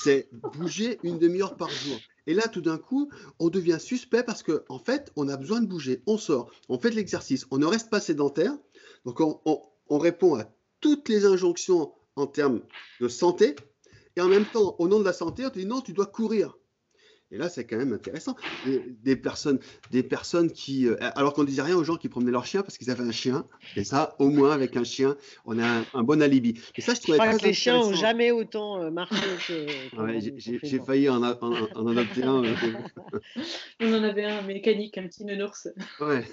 C'est 0.03 0.29
bouger 0.31 0.97
une 1.03 1.19
demi-heure 1.19 1.55
par 1.57 1.69
jour. 1.69 1.99
Et 2.25 2.33
là, 2.33 2.47
tout 2.47 2.61
d'un 2.61 2.79
coup, 2.79 3.11
on 3.37 3.49
devient 3.49 3.77
suspect 3.79 4.23
parce 4.23 4.41
qu'en 4.41 4.59
en 4.67 4.79
fait, 4.79 5.11
on 5.15 5.29
a 5.29 5.37
besoin 5.37 5.61
de 5.61 5.67
bouger. 5.67 6.01
On 6.07 6.17
sort, 6.17 6.49
on 6.69 6.79
fait 6.79 6.89
de 6.89 6.95
l'exercice, 6.95 7.45
on 7.51 7.59
ne 7.59 7.67
reste 7.67 7.91
pas 7.91 7.99
sédentaire. 7.99 8.53
Donc, 9.05 9.21
on, 9.21 9.39
on 9.87 9.97
répond 9.97 10.35
à 10.35 10.45
toutes 10.81 11.09
les 11.09 11.25
injonctions 11.25 11.93
en 12.15 12.27
termes 12.27 12.61
de 12.99 13.07
santé. 13.07 13.55
Et 14.15 14.21
en 14.21 14.27
même 14.27 14.45
temps, 14.45 14.75
au 14.79 14.87
nom 14.87 14.99
de 14.99 15.05
la 15.05 15.13
santé, 15.13 15.45
on 15.45 15.49
te 15.49 15.59
dit 15.59 15.65
non, 15.65 15.81
tu 15.81 15.93
dois 15.93 16.05
courir. 16.05 16.57
Et 17.31 17.37
là, 17.37 17.49
c'est 17.49 17.65
quand 17.65 17.77
même 17.77 17.93
intéressant. 17.93 18.35
Des, 19.03 19.15
personnes, 19.15 19.59
des 19.91 20.03
personnes 20.03 20.51
qui, 20.51 20.87
euh, 20.87 20.95
alors 21.15 21.33
qu'on 21.33 21.43
disait 21.43 21.63
rien 21.63 21.75
aux 21.75 21.83
gens 21.83 21.95
qui 21.95 22.07
promenaient 22.07 22.31
leur 22.31 22.45
chien 22.45 22.61
parce 22.61 22.77
qu'ils 22.77 22.91
avaient 22.91 23.03
un 23.03 23.11
chien. 23.11 23.47
Et 23.75 23.83
ça, 23.83 24.15
au 24.19 24.29
moins 24.29 24.51
avec 24.51 24.77
un 24.77 24.83
chien, 24.83 25.17
on 25.45 25.57
a 25.59 25.83
un, 25.93 26.03
bon 26.03 26.21
alibi. 26.21 26.61
Et 26.75 26.81
ça, 26.81 26.93
je 26.93 27.01
trouvais 27.01 27.17
crois 27.17 27.35
que 27.35 27.45
les 27.45 27.53
chiens 27.53 27.77
n'ont 27.77 27.93
jamais 27.93 28.31
autant 28.31 28.79
euh, 28.81 28.91
marché 28.91 29.15
que. 29.47 29.65
j'ai 30.39 30.79
failli 30.79 31.09
en, 31.09 31.23
en, 31.23 31.87
adopter 31.87 32.23
un. 32.23 32.43
On 33.81 33.93
en 33.93 34.03
avait 34.03 34.25
un 34.25 34.43
mécanique, 34.43 34.97
un 34.97 35.07
petit 35.07 35.25
nounours. 35.25 35.67
ouais. 36.01 36.25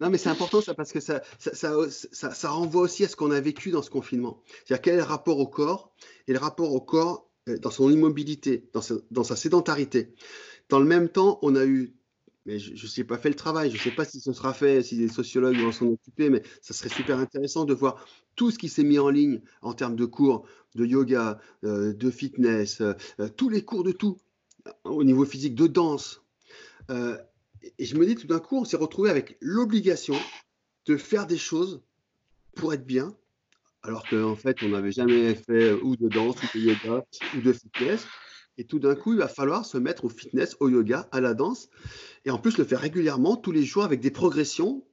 Non, 0.00 0.08
mais 0.08 0.18
c'est 0.18 0.30
important 0.30 0.60
ça 0.60 0.74
parce 0.74 0.92
que 0.92 1.00
ça 1.00 1.20
ça, 1.38 1.72
ça, 1.90 2.30
ça 2.30 2.48
renvoie 2.48 2.82
aussi 2.82 3.04
à 3.04 3.08
ce 3.08 3.16
qu'on 3.16 3.32
a 3.32 3.40
vécu 3.40 3.70
dans 3.70 3.82
ce 3.82 3.90
confinement. 3.90 4.40
C'est-à-dire 4.64 4.82
quel 4.82 4.94
est 4.94 4.98
le 4.98 5.02
rapport 5.02 5.38
au 5.38 5.48
corps? 5.48 5.92
Et 6.28 6.32
le 6.32 6.38
rapport 6.38 6.72
au 6.72 6.80
corps 6.80 7.27
dans 7.56 7.70
son 7.70 7.90
immobilité, 7.90 8.68
dans 8.72 9.24
sa, 9.24 9.36
sédentarité. 9.36 10.14
Dans 10.68 10.78
le 10.78 10.84
même 10.84 11.08
temps, 11.08 11.38
on 11.42 11.56
a 11.56 11.64
eu, 11.64 11.94
mais 12.46 12.58
je 12.58 12.72
ne 12.72 12.88
sais 12.88 13.04
pas 13.04 13.18
fait 13.18 13.28
le 13.28 13.34
travail, 13.34 13.70
je 13.70 13.76
ne 13.76 13.80
sais 13.80 13.94
pas 13.94 14.04
si 14.04 14.20
ce 14.20 14.32
sera 14.32 14.52
fait, 14.52 14.82
si 14.82 14.96
les 14.96 15.08
sociologues 15.08 15.58
vont 15.58 15.72
s'en 15.72 15.86
occuper, 15.86 16.30
mais 16.30 16.42
ça 16.62 16.74
serait 16.74 16.88
super 16.88 17.18
intéressant 17.18 17.64
de 17.64 17.74
voir 17.74 18.04
tout 18.36 18.50
ce 18.50 18.58
qui 18.58 18.68
s'est 18.68 18.84
mis 18.84 18.98
en 18.98 19.08
ligne 19.08 19.40
en 19.62 19.72
termes 19.72 19.96
de 19.96 20.04
cours 20.04 20.46
de 20.74 20.84
yoga, 20.84 21.40
euh, 21.64 21.92
de 21.92 22.10
fitness, 22.10 22.80
euh, 22.80 22.94
tous 23.36 23.48
les 23.48 23.64
cours 23.64 23.84
de 23.84 23.92
tout, 23.92 24.18
au 24.84 25.04
niveau 25.04 25.24
physique, 25.24 25.54
de 25.54 25.66
danse. 25.66 26.22
et 26.90 27.84
je 27.84 27.96
me 27.96 28.06
dis 28.06 28.14
tout 28.14 28.26
d'un 28.26 28.38
coup, 28.38 28.56
on 28.58 28.64
s'est 28.64 28.76
retrouvé 28.76 29.10
avec 29.10 29.36
l'obligation 29.40 30.14
de 30.86 30.96
faire 30.96 31.26
des 31.26 31.38
choses 31.38 31.82
pour 32.54 32.72
être 32.72 32.86
bien, 32.86 33.14
alors 33.88 34.06
qu'en 34.06 34.36
fait, 34.36 34.62
on 34.62 34.68
n'avait 34.68 34.92
jamais 34.92 35.34
fait 35.34 35.72
ou 35.72 35.96
de 35.96 36.08
danse, 36.08 36.36
ou 36.42 36.58
de 36.58 36.62
yoga, 36.62 37.06
ou 37.34 37.40
de 37.40 37.52
fitness. 37.54 38.06
Et 38.58 38.64
tout 38.64 38.78
d'un 38.78 38.94
coup, 38.94 39.14
il 39.14 39.18
va 39.18 39.28
falloir 39.28 39.64
se 39.64 39.78
mettre 39.78 40.04
au 40.04 40.10
fitness, 40.10 40.58
au 40.60 40.68
yoga, 40.68 41.08
à 41.10 41.22
la 41.22 41.32
danse, 41.32 41.70
et 42.26 42.30
en 42.30 42.38
plus 42.38 42.58
le 42.58 42.64
faire 42.64 42.80
régulièrement, 42.80 43.36
tous 43.36 43.50
les 43.50 43.64
jours, 43.64 43.84
avec 43.84 44.00
des 44.00 44.10
progressions. 44.10 44.84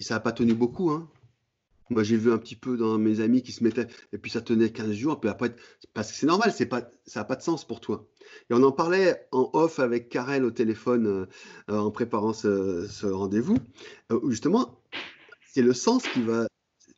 Et 0.00 0.02
ça 0.02 0.14
n'a 0.14 0.20
pas 0.20 0.32
tenu 0.32 0.54
beaucoup. 0.54 0.90
Hein. 0.90 1.10
Moi, 1.90 2.04
j'ai 2.04 2.16
vu 2.16 2.32
un 2.32 2.38
petit 2.38 2.56
peu 2.56 2.78
dans 2.78 2.96
mes 2.96 3.20
amis 3.20 3.42
qui 3.42 3.52
se 3.52 3.62
mettaient, 3.62 3.86
et 4.14 4.18
puis 4.18 4.30
ça 4.30 4.40
tenait 4.40 4.70
15 4.70 4.92
jours, 4.92 5.20
puis 5.20 5.28
après, 5.28 5.54
parce 5.92 6.10
que 6.10 6.16
c'est 6.16 6.26
normal, 6.26 6.54
c'est 6.56 6.64
pas, 6.64 6.88
ça 7.04 7.20
n'a 7.20 7.24
pas 7.24 7.36
de 7.36 7.42
sens 7.42 7.66
pour 7.66 7.80
toi. 7.82 8.08
Et 8.48 8.54
on 8.54 8.62
en 8.62 8.72
parlait 8.72 9.28
en 9.30 9.50
off 9.52 9.78
avec 9.78 10.08
Karel 10.08 10.42
au 10.46 10.50
téléphone 10.50 11.06
euh, 11.06 11.26
en 11.68 11.90
préparant 11.90 12.32
ce, 12.32 12.86
ce 12.88 13.06
rendez-vous, 13.06 13.58
euh, 14.10 14.20
justement, 14.30 14.80
c'est 15.52 15.62
le 15.62 15.74
sens 15.74 16.02
qui 16.08 16.22
va 16.22 16.46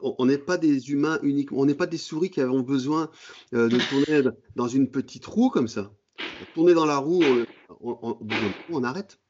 on 0.00 0.26
n'est 0.26 0.38
pas 0.38 0.56
des 0.56 0.90
humains 0.90 1.18
uniquement, 1.22 1.58
on 1.60 1.66
n'est 1.66 1.74
pas 1.74 1.86
des 1.86 1.98
souris 1.98 2.30
qui 2.30 2.40
avons 2.40 2.60
besoin 2.60 3.10
euh, 3.54 3.68
de 3.68 3.78
tourner 3.78 4.30
dans 4.54 4.68
une 4.68 4.90
petite 4.90 5.26
roue 5.26 5.50
comme 5.50 5.68
ça. 5.68 5.92
Tourner 6.54 6.74
dans 6.74 6.86
la 6.86 6.98
roue, 6.98 7.22
on, 7.80 8.84
arrête, 8.84 9.20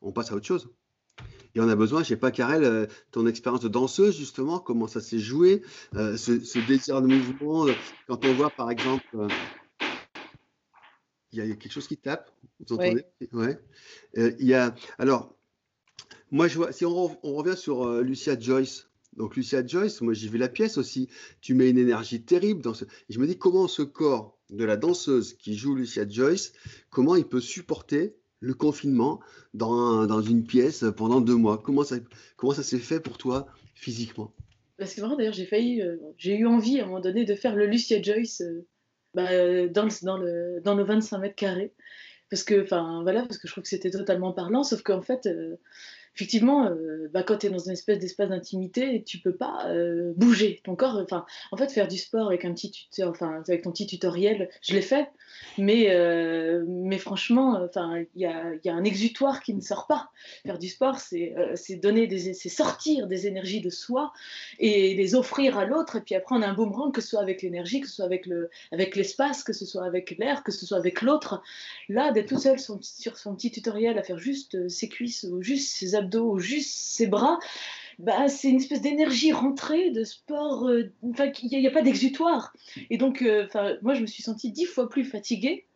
on 0.00 0.12
passe 0.12 0.32
à 0.32 0.34
autre 0.34 0.46
chose. 0.46 0.70
Et 1.54 1.60
on 1.60 1.68
a 1.68 1.76
besoin, 1.76 2.02
je 2.02 2.08
sais 2.08 2.16
pas, 2.16 2.30
Karel, 2.30 2.64
euh, 2.64 2.86
ton 3.10 3.26
expérience 3.26 3.62
de 3.62 3.68
danseuse, 3.68 4.16
justement, 4.16 4.58
comment 4.58 4.86
ça 4.86 5.00
s'est 5.00 5.18
joué, 5.18 5.62
euh, 5.94 6.16
ce, 6.16 6.66
désir 6.66 7.00
de 7.00 7.06
mouvement, 7.06 7.66
quand 8.06 8.24
on 8.24 8.34
voit, 8.34 8.50
par 8.50 8.70
exemple, 8.70 9.26
il 11.32 11.38
y, 11.38 11.40
a 11.40 11.56
quelque 11.56 11.72
chose 11.72 11.88
qui 11.88 11.96
tape, 11.96 12.30
vous 12.60 12.74
entendez? 12.74 13.04
Ouais. 13.32 13.58
Il 14.14 14.46
y 14.46 14.54
a, 14.54 14.74
alors, 14.98 15.34
moi, 16.30 16.48
je 16.48 16.56
vois, 16.56 16.72
si 16.72 16.84
on, 16.84 17.18
on 17.22 17.34
revient 17.34 17.56
sur 17.56 18.02
Lucia 18.02 18.38
Joyce, 18.38 18.85
donc 19.16 19.36
Lucia 19.36 19.66
Joyce, 19.66 20.00
moi 20.00 20.12
j'ai 20.12 20.28
vu 20.28 20.38
la 20.38 20.48
pièce 20.48 20.78
aussi, 20.78 21.08
tu 21.40 21.54
mets 21.54 21.70
une 21.70 21.78
énergie 21.78 22.22
terrible 22.22 22.62
dans 22.62 22.74
ce... 22.74 22.84
Je 23.08 23.18
me 23.18 23.26
dis 23.26 23.38
comment 23.38 23.68
ce 23.68 23.82
corps 23.82 24.38
de 24.50 24.64
la 24.64 24.76
danseuse 24.76 25.34
qui 25.34 25.56
joue 25.56 25.74
Lucia 25.74 26.08
Joyce, 26.08 26.52
comment 26.90 27.16
il 27.16 27.24
peut 27.24 27.40
supporter 27.40 28.16
le 28.40 28.54
confinement 28.54 29.20
dans, 29.54 30.06
dans 30.06 30.20
une 30.20 30.44
pièce 30.44 30.84
pendant 30.96 31.20
deux 31.20 31.36
mois? 31.36 31.58
Comment 31.58 31.84
ça, 31.84 31.96
comment 32.36 32.52
ça 32.52 32.62
s'est 32.62 32.78
fait 32.78 33.00
pour 33.00 33.18
toi 33.18 33.46
physiquement? 33.74 34.32
Bah, 34.78 34.86
C'est 34.86 35.00
marrant 35.00 35.16
d'ailleurs, 35.16 35.32
j'ai 35.32 35.46
failli, 35.46 35.80
euh, 35.80 35.96
j'ai 36.18 36.36
eu 36.36 36.46
envie 36.46 36.80
à 36.80 36.84
un 36.84 36.86
moment 36.86 37.00
donné 37.00 37.24
de 37.24 37.34
faire 37.34 37.56
le 37.56 37.66
Lucia 37.66 38.00
Joyce 38.00 38.42
euh, 38.42 38.66
bah, 39.14 39.30
euh, 39.30 39.68
dans, 39.68 39.84
le, 39.84 39.90
dans, 40.04 40.18
le, 40.18 40.60
dans 40.62 40.74
nos 40.74 40.84
25 40.84 41.18
mètres 41.18 41.34
carrés. 41.34 41.72
Parce 42.28 42.42
que, 42.42 42.62
enfin, 42.62 43.02
voilà, 43.02 43.22
parce 43.22 43.38
que 43.38 43.46
je 43.46 43.52
trouve 43.52 43.62
que 43.62 43.68
c'était 43.68 43.90
totalement 43.90 44.32
parlant, 44.32 44.64
sauf 44.64 44.82
qu'en 44.82 45.00
fait, 45.00 45.28
effectivement, 46.16 46.66
euh, 46.66 47.10
bah, 47.12 47.22
quand 47.22 47.38
tu 47.38 47.46
es 47.46 47.50
dans 47.50 47.58
une 47.58 47.72
espèce 47.72 47.98
d'espace 47.98 48.30
d'intimité, 48.30 49.02
tu 49.04 49.18
peux 49.18 49.34
pas 49.34 49.66
euh, 49.68 50.14
bouger. 50.16 50.62
Ton 50.64 50.74
corps, 50.74 50.98
enfin, 51.02 51.26
en 51.52 51.58
fait, 51.58 51.70
faire 51.70 51.88
du 51.88 51.98
sport 51.98 52.28
avec 52.28 52.46
un 52.46 52.54
petit 52.54 52.70
tuteur, 52.70 53.10
enfin, 53.10 53.42
avec 53.46 53.62
ton 53.62 53.70
petit 53.70 53.86
tutoriel, 53.86 54.48
je 54.62 54.72
l'ai 54.72 54.80
fait, 54.80 55.10
mais, 55.58 55.90
euh, 55.90 56.64
mais 56.66 56.96
franchement, 56.96 57.60
enfin, 57.62 58.02
il 58.14 58.22
y 58.22 58.24
a, 58.24 58.74
un 58.74 58.84
exutoire 58.84 59.42
qui 59.42 59.52
ne 59.52 59.60
sort 59.60 59.86
pas. 59.86 60.08
Faire 60.46 60.58
du 60.58 60.68
sport, 60.68 60.98
c'est 61.00 61.34
donner 61.82 62.06
des, 62.06 62.32
c'est 62.32 62.48
sortir 62.48 63.08
des 63.08 63.26
énergies 63.26 63.60
de 63.60 63.70
soi 63.70 64.12
et 64.58 64.94
les 64.94 65.14
offrir 65.14 65.58
à 65.58 65.66
l'autre, 65.66 65.96
et 65.96 66.00
puis 66.00 66.14
après, 66.14 66.34
on 66.34 66.40
a 66.40 66.46
un 66.46 66.54
boomerang, 66.54 66.92
que 66.92 67.02
ce 67.02 67.08
soit 67.08 67.20
avec 67.20 67.42
l'énergie, 67.42 67.82
que 67.82 67.88
ce 67.88 67.96
soit 67.96 68.06
avec 68.06 68.24
le, 68.24 68.48
avec 68.72 68.96
l'espace, 68.96 69.44
que 69.44 69.52
ce 69.52 69.66
soit 69.66 69.84
avec 69.84 70.16
l'air, 70.18 70.42
que 70.44 70.52
ce 70.52 70.64
soit 70.64 70.78
avec 70.78 71.02
l'autre. 71.02 71.42
Là, 71.90 72.10
d'être 72.10 72.28
tout 72.28 72.38
seul 72.38 72.58
sur 72.58 73.18
son 73.18 73.34
petit 73.34 73.50
tutoriel 73.50 73.98
à 73.98 74.02
faire 74.02 74.18
juste 74.18 74.68
ses 74.70 74.88
cuisses 74.88 75.26
ou 75.30 75.42
juste 75.42 75.68
ses 75.76 75.94
abdos 75.94 76.05
ou 76.14 76.38
juste 76.38 76.70
ses 76.70 77.06
bras, 77.06 77.38
bah, 77.98 78.28
c'est 78.28 78.48
une 78.48 78.56
espèce 78.56 78.82
d'énergie 78.82 79.32
rentrée, 79.32 79.90
de 79.90 80.04
sport. 80.04 80.68
Euh, 80.68 80.92
il 81.02 81.60
n'y 81.60 81.66
a, 81.66 81.70
pas 81.70 81.82
d'exutoire. 81.82 82.52
Et 82.90 82.98
donc, 82.98 83.22
euh, 83.22 83.46
moi, 83.82 83.94
je 83.94 84.02
me 84.02 84.06
suis 84.06 84.22
sentie 84.22 84.50
dix 84.50 84.66
fois 84.66 84.88
plus 84.88 85.04
fatiguée 85.04 85.66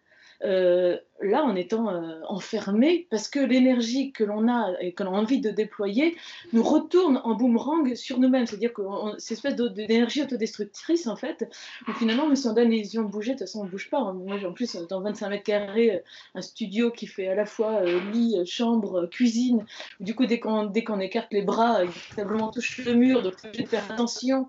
euh, 0.42 0.98
là 1.22 1.44
en 1.44 1.54
étant 1.56 1.90
euh, 1.90 2.20
enfermé 2.28 3.06
parce 3.10 3.28
que 3.28 3.38
l'énergie 3.38 4.12
que 4.12 4.24
l'on 4.24 4.48
a 4.48 4.72
et 4.80 4.92
que 4.92 5.02
l'on 5.02 5.14
a 5.14 5.18
envie 5.18 5.40
de 5.40 5.50
déployer 5.50 6.16
nous 6.52 6.62
retourne 6.62 7.20
en 7.24 7.34
boomerang 7.34 7.94
sur 7.94 8.18
nous-mêmes. 8.18 8.46
C'est-à-dire 8.46 8.72
que 8.72 8.82
c'est 9.18 9.34
une 9.34 9.36
espèce 9.36 9.56
d'énergie 9.56 10.22
autodestructrice 10.22 11.06
en 11.06 11.16
fait. 11.16 11.48
où 11.88 11.92
finalement, 11.92 12.26
même 12.26 12.36
si 12.36 12.46
on 12.46 12.54
donne 12.54 12.70
l'illusion 12.70 13.02
de 13.02 13.08
bouger, 13.08 13.32
de 13.32 13.38
toute 13.38 13.46
façon 13.46 13.60
on 13.60 13.64
ne 13.64 13.70
bouge 13.70 13.90
pas. 13.90 14.12
Moi 14.12 14.36
en 14.46 14.52
plus, 14.52 14.76
dans 14.88 15.00
25 15.00 15.28
mètres 15.28 15.44
carrés, 15.44 15.96
euh, 15.96 15.98
un 16.34 16.42
studio 16.42 16.90
qui 16.90 17.06
fait 17.06 17.28
à 17.28 17.34
la 17.34 17.46
fois 17.46 17.82
lit, 18.12 18.36
chambre, 18.46 19.06
cuisine. 19.06 19.64
Du 20.00 20.14
coup, 20.14 20.26
dès 20.26 20.40
qu'on 20.40 20.70
qu'on 20.70 21.00
écarte 21.00 21.32
les 21.32 21.42
bras, 21.42 21.80
simplement 22.16 22.50
touche 22.50 22.78
le 22.84 22.94
mur, 22.94 23.22
donc 23.22 23.34
tu 23.52 23.62
de 23.62 23.68
faire 23.68 23.84
attention. 23.90 24.48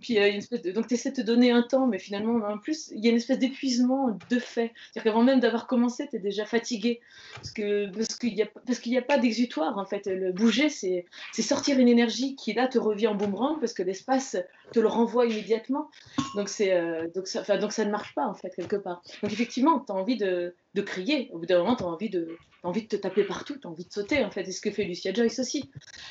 Puis 0.00 0.16
une 0.16 0.38
espèce 0.38 0.62
de... 0.62 0.70
donc 0.70 0.86
tu 0.86 0.94
essaies 0.94 1.10
de 1.10 1.16
te 1.16 1.20
donner 1.22 1.50
un 1.50 1.62
temps, 1.62 1.86
mais 1.86 1.98
finalement 1.98 2.44
en 2.46 2.58
plus 2.58 2.90
il 2.94 3.04
y 3.04 3.08
a 3.08 3.10
une 3.10 3.16
espèce 3.16 3.38
d'épuisement 3.38 4.16
de 4.30 4.38
fait. 4.38 4.72
C'est-à-dire 4.92 5.12
qu'avant 5.12 5.22
même 5.22 5.40
d'avoir 5.40 5.66
commencé, 5.66 6.01
tu 6.08 6.16
es 6.16 6.18
déjà 6.18 6.44
fatigué. 6.44 7.00
Parce 7.34 7.50
qu'il 7.50 7.92
parce 7.94 8.18
qu'il 8.18 8.34
n'y 8.34 8.42
a, 8.42 8.46
qu'il 8.74 8.98
a 8.98 9.02
pas 9.02 9.18
d'exutoire, 9.18 9.78
en 9.78 9.84
fait. 9.84 10.06
Le 10.06 10.32
bouger, 10.32 10.68
c'est 10.68 11.06
sortir 11.32 11.78
une 11.78 11.88
énergie 11.88 12.36
qui, 12.36 12.52
là, 12.52 12.68
te 12.68 12.78
revient 12.78 13.08
en 13.08 13.14
boomerang, 13.14 13.58
parce 13.60 13.72
que 13.72 13.82
l'espace 13.82 14.36
te 14.72 14.80
le 14.80 14.88
renvoie 14.88 15.26
immédiatement. 15.26 15.90
Donc, 16.34 16.50
euh, 16.60 17.08
donc, 17.14 17.26
ça, 17.26 17.56
donc 17.56 17.72
ça 17.72 17.84
ne 17.84 17.90
marche 17.90 18.14
pas, 18.14 18.26
en 18.26 18.34
fait, 18.34 18.54
quelque 18.54 18.76
part. 18.76 19.02
Donc, 19.22 19.32
effectivement, 19.32 19.80
tu 19.80 19.92
as 19.92 19.94
envie 19.94 20.16
de, 20.16 20.54
de, 20.74 20.82
crier. 20.82 21.28
Au 21.32 21.38
bout 21.38 21.46
d'un 21.46 21.58
moment, 21.58 21.76
tu 21.76 21.84
as 21.84 21.86
envie 21.86 22.10
de, 22.10 22.36
envie 22.62 22.82
de 22.82 22.88
te 22.88 22.96
taper 22.96 23.24
partout, 23.24 23.56
tu 23.58 23.66
as 23.66 23.70
envie 23.70 23.84
de 23.84 23.92
sauter, 23.92 24.24
en 24.24 24.30
fait. 24.30 24.42
Et 24.48 24.52
ce 24.52 24.60
que 24.60 24.70
fait 24.70 24.84
Lucia 24.84 25.12
Joyce 25.12 25.38
aussi. 25.38 25.70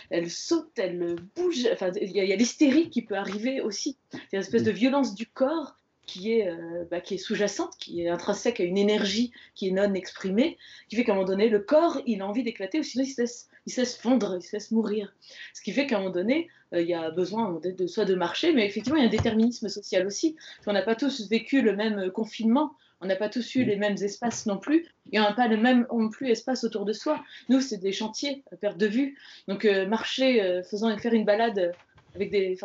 Elle 0.10 0.30
saute, 0.30 0.72
elle 0.78 1.16
bouge. 1.36 1.68
Enfin, 1.72 1.92
il 2.00 2.12
y 2.12 2.20
a, 2.20 2.34
a 2.34 2.38
l'hystérie 2.38 2.90
qui 2.90 3.02
peut 3.02 3.16
arriver 3.16 3.62
aussi. 3.62 3.98
C'est 4.12 4.38
une 4.38 4.40
espèce 4.40 4.64
de 4.64 4.72
violence 4.72 5.16
du 5.16 5.28
corps 5.28 5.76
qui 6.06 6.34
est, 6.34 6.50
euh, 6.50 6.86
bah, 6.90 6.98
est 7.10 7.18
sous-jacente, 7.18 7.74
qui 7.78 8.02
est 8.02 8.10
intrinsèque 8.10 8.60
à 8.60 8.64
une 8.64 8.78
énergie 8.78 9.32
qui 9.56 9.70
est 9.70 9.72
non 9.72 9.94
exprimée, 9.94 10.58
qui 10.90 10.96
fait 10.96 11.04
qu'à 11.04 11.14
un 11.14 11.16
moment 11.16 11.28
donné, 11.28 11.50
le 11.50 11.60
corps, 11.60 12.02
il 12.06 12.22
a 12.22 12.28
envie 12.28 12.44
d'éclater, 12.44 12.80
ou 12.80 12.84
sinon 12.84 13.04
il 13.04 13.08
se, 13.12 13.22
laisse, 13.22 13.50
il 13.66 13.72
se 13.72 14.00
fondre, 14.00 14.38
il 14.40 14.44
se 14.44 14.56
laisse 14.56 14.72
mourir. 14.72 15.14
Ce 15.54 15.62
qui 15.62 15.72
fait 15.72 15.88
qu'à 15.88 15.98
un 15.98 16.00
moment 16.00 16.12
donné, 16.12 16.50
euh, 16.74 16.82
il 16.82 16.88
y 16.88 16.94
a 16.94 17.12
besoin 17.12 17.60
de, 17.64 17.72
de, 17.72 17.88
soit 17.88 18.06
de 18.06 18.16
marcher, 18.16 18.54
mais 18.54 18.66
effectivement, 18.66 18.98
il 18.98 19.04
y 19.04 19.06
a 19.06 19.08
un 19.08 19.12
déterminisme 19.12 19.70
social 19.70 20.06
aussi. 20.06 20.36
On 20.68 20.74
n'a 20.74 20.82
pas 20.82 20.96
tous 20.96 21.30
vécu 21.30 21.62
le 21.62 21.76
même 21.76 22.00
euh, 22.00 22.10
confinement, 22.10 22.74
on 23.00 23.08
n'a 23.08 23.16
pas 23.16 23.30
tous 23.30 23.56
eu 23.56 23.64
les 23.64 23.78
mêmes 23.78 23.98
espaces 24.02 24.46
non 24.46 24.58
plus, 24.58 24.86
et 25.12 25.20
on 25.20 25.24
n'a 25.24 25.34
pas 25.34 25.48
le 25.48 25.58
même 25.58 25.88
non 25.92 26.10
plus 26.10 26.30
espace 26.30 26.64
autour 26.64 26.86
de 26.86 26.94
soi. 26.94 27.24
Nous, 27.50 27.60
c'est 27.60 27.78
des 27.78 27.92
chantiers 27.92 28.44
à 28.52 28.58
perte 28.58 28.78
de 28.78 28.86
vue. 28.86 29.18
Donc, 29.48 29.66
marcher, 29.88 30.62
faisant 30.70 30.96
faire 31.00 31.14
une 31.14 31.26
balade 31.26 31.74
avec 32.16 32.32
des, 32.32 32.58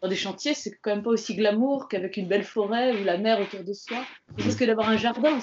dans 0.00 0.08
des 0.08 0.16
chantiers, 0.16 0.54
c'est 0.54 0.70
quand 0.80 0.94
même 0.94 1.02
pas 1.02 1.10
aussi 1.10 1.34
glamour 1.34 1.88
qu'avec 1.88 2.16
une 2.16 2.28
belle 2.28 2.44
forêt 2.44 2.92
ou 3.00 3.04
la 3.04 3.18
mer 3.18 3.40
autour 3.40 3.64
de 3.64 3.72
soi. 3.72 4.04
Parce 4.36 4.54
que 4.54 4.64
d'avoir 4.64 4.88
un 4.88 4.96
jardin, 4.96 5.38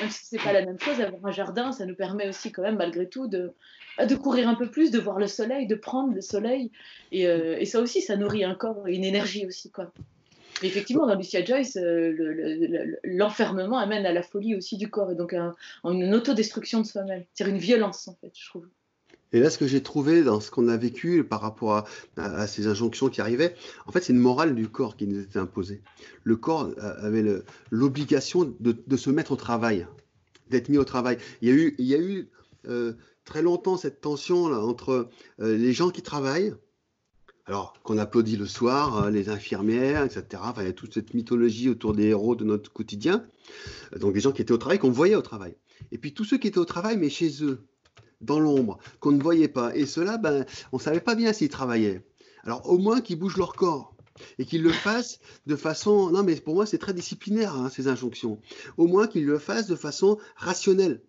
même 0.00 0.10
si 0.10 0.26
c'est 0.26 0.42
pas 0.42 0.52
la 0.52 0.64
même 0.64 0.78
chose, 0.80 1.00
avoir 1.00 1.26
un 1.26 1.32
jardin, 1.32 1.72
ça 1.72 1.84
nous 1.84 1.94
permet 1.94 2.28
aussi 2.28 2.52
quand 2.52 2.62
même 2.62 2.76
malgré 2.76 3.08
tout 3.08 3.28
de, 3.28 3.52
bah, 3.98 4.06
de 4.06 4.14
courir 4.14 4.48
un 4.48 4.54
peu 4.54 4.70
plus, 4.70 4.90
de 4.90 4.98
voir 4.98 5.18
le 5.18 5.26
soleil, 5.26 5.66
de 5.66 5.74
prendre 5.74 6.14
le 6.14 6.22
soleil. 6.22 6.70
Et, 7.12 7.26
euh, 7.26 7.58
et 7.58 7.66
ça 7.66 7.80
aussi, 7.80 8.00
ça 8.00 8.16
nourrit 8.16 8.44
un 8.44 8.54
corps, 8.54 8.86
une 8.86 9.04
énergie 9.04 9.46
aussi. 9.46 9.70
Quoi. 9.70 9.92
effectivement, 10.62 11.06
dans 11.06 11.16
Lucia 11.16 11.44
Joyce, 11.44 11.78
l'enfermement 13.04 13.78
amène 13.78 14.06
à 14.06 14.12
la 14.12 14.22
folie 14.22 14.54
aussi 14.54 14.78
du 14.78 14.88
corps 14.88 15.12
et 15.12 15.16
donc 15.16 15.34
à, 15.34 15.54
une 15.84 16.14
autodestruction 16.14 16.80
de 16.80 16.86
soi-même. 16.86 17.24
C'est 17.34 17.48
une 17.48 17.58
violence, 17.58 18.08
en 18.08 18.14
fait, 18.14 18.32
je 18.34 18.48
trouve. 18.48 18.66
Et 19.32 19.40
là, 19.40 19.50
ce 19.50 19.58
que 19.58 19.66
j'ai 19.66 19.82
trouvé 19.82 20.22
dans 20.22 20.40
ce 20.40 20.50
qu'on 20.50 20.68
a 20.68 20.76
vécu 20.76 21.22
par 21.22 21.40
rapport 21.40 21.84
à, 22.16 22.46
ces 22.46 22.66
injonctions 22.66 23.08
qui 23.08 23.20
arrivaient, 23.20 23.54
en 23.86 23.92
fait, 23.92 24.02
c'est 24.02 24.12
une 24.12 24.18
morale 24.18 24.54
du 24.54 24.68
corps 24.68 24.96
qui 24.96 25.06
nous 25.06 25.20
était 25.20 25.38
imposée. 25.38 25.82
Le 26.24 26.36
corps 26.36 26.70
avait 26.78 27.24
l'obligation 27.70 28.54
de, 28.58 28.96
se 28.96 29.10
mettre 29.10 29.32
au 29.32 29.36
travail, 29.36 29.86
d'être 30.48 30.68
mis 30.68 30.78
au 30.78 30.84
travail. 30.84 31.18
Il 31.42 31.48
y 31.78 31.94
a 31.94 31.98
eu, 31.98 32.28
euh, 32.68 32.94
très 33.24 33.42
longtemps 33.42 33.76
cette 33.76 34.00
tension 34.00 34.48
là, 34.48 34.58
entre 34.58 35.08
euh, 35.40 35.56
les 35.56 35.72
gens 35.72 35.90
qui 35.90 36.02
travaillent, 36.02 36.52
alors 37.46 37.74
qu'on 37.84 37.98
applaudit 37.98 38.36
le 38.36 38.46
soir, 38.46 39.10
les 39.10 39.28
infirmières, 39.28 40.04
etc. 40.04 40.42
Enfin, 40.44 40.62
il 40.62 40.66
y 40.66 40.70
a 40.70 40.72
toute 40.72 40.94
cette 40.94 41.14
mythologie 41.14 41.68
autour 41.68 41.94
des 41.94 42.08
héros 42.08 42.34
de 42.34 42.44
notre 42.44 42.72
quotidien. 42.72 43.24
Donc 43.98 44.12
des 44.12 44.20
gens 44.20 44.32
qui 44.32 44.42
étaient 44.42 44.52
au 44.52 44.58
travail, 44.58 44.78
qu'on 44.78 44.90
voyait 44.90 45.16
au 45.16 45.22
travail. 45.22 45.54
Et 45.92 45.98
puis 45.98 46.12
tous 46.12 46.24
ceux 46.24 46.38
qui 46.38 46.48
étaient 46.48 46.58
au 46.58 46.64
travail, 46.64 46.96
mais 46.96 47.08
chez 47.08 47.42
eux, 47.42 47.66
dans 48.20 48.40
l'ombre, 48.40 48.78
qu'on 49.00 49.12
ne 49.12 49.22
voyait 49.22 49.48
pas. 49.48 49.74
Et 49.74 49.86
ceux-là, 49.86 50.18
ben, 50.18 50.44
on 50.72 50.76
ne 50.76 50.82
savait 50.82 51.00
pas 51.00 51.14
bien 51.14 51.32
s'ils 51.32 51.48
travaillaient. 51.48 52.04
Alors 52.44 52.68
au 52.70 52.78
moins 52.78 53.00
qu'ils 53.00 53.18
bougent 53.18 53.36
leur 53.36 53.54
corps 53.54 53.94
et 54.38 54.44
qu'ils 54.44 54.62
le 54.62 54.72
fassent 54.72 55.20
de 55.46 55.56
façon... 55.56 56.10
Non, 56.10 56.22
mais 56.22 56.36
pour 56.36 56.54
moi, 56.54 56.66
c'est 56.66 56.78
très 56.78 56.94
disciplinaire, 56.94 57.54
hein, 57.54 57.70
ces 57.70 57.88
injonctions. 57.88 58.40
Au 58.76 58.86
moins 58.86 59.06
qu'ils 59.06 59.26
le 59.26 59.38
fassent 59.38 59.66
de 59.66 59.76
façon 59.76 60.18
rationnelle. 60.36 61.02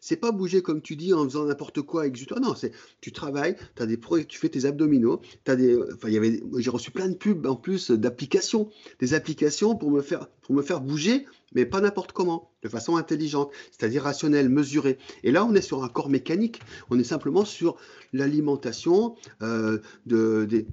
C'est 0.00 0.16
pas 0.16 0.32
bouger 0.32 0.62
comme 0.62 0.82
tu 0.82 0.96
dis 0.96 1.12
en 1.12 1.24
faisant 1.24 1.44
n'importe 1.44 1.82
quoi 1.82 2.02
avec. 2.02 2.30
Non, 2.30 2.54
c'est 2.54 2.72
tu 3.00 3.12
travailles, 3.12 3.56
as 3.78 3.86
des 3.86 3.98
tu 4.26 4.38
fais 4.38 4.48
tes 4.48 4.64
abdominaux, 4.64 5.20
as 5.46 5.56
des, 5.56 5.78
enfin, 5.94 6.08
y 6.08 6.16
avait, 6.16 6.42
j'ai 6.58 6.70
reçu 6.70 6.90
plein 6.90 7.08
de 7.08 7.14
pubs 7.14 7.46
en 7.46 7.56
plus 7.56 7.90
d'applications, 7.90 8.70
des 9.00 9.14
applications 9.14 9.76
pour 9.76 9.90
me 9.90 10.00
faire, 10.00 10.28
pour 10.42 10.54
me 10.54 10.62
faire 10.62 10.80
bouger, 10.80 11.26
mais 11.54 11.66
pas 11.66 11.80
n'importe 11.80 12.12
comment, 12.12 12.50
de 12.62 12.68
façon 12.68 12.96
intelligente, 12.96 13.50
c'est-à-dire 13.70 14.02
rationnelle, 14.02 14.48
mesurée. 14.48 14.98
Et 15.22 15.30
là, 15.30 15.44
on 15.44 15.54
est 15.54 15.62
sur 15.62 15.84
un 15.84 15.88
corps 15.88 16.08
mécanique. 16.08 16.60
On 16.90 16.98
est 16.98 17.04
simplement 17.04 17.44
sur 17.44 17.76
l'alimentation 18.12 19.14
euh, 19.42 19.78
de, 20.06 20.46
de, 20.48 20.66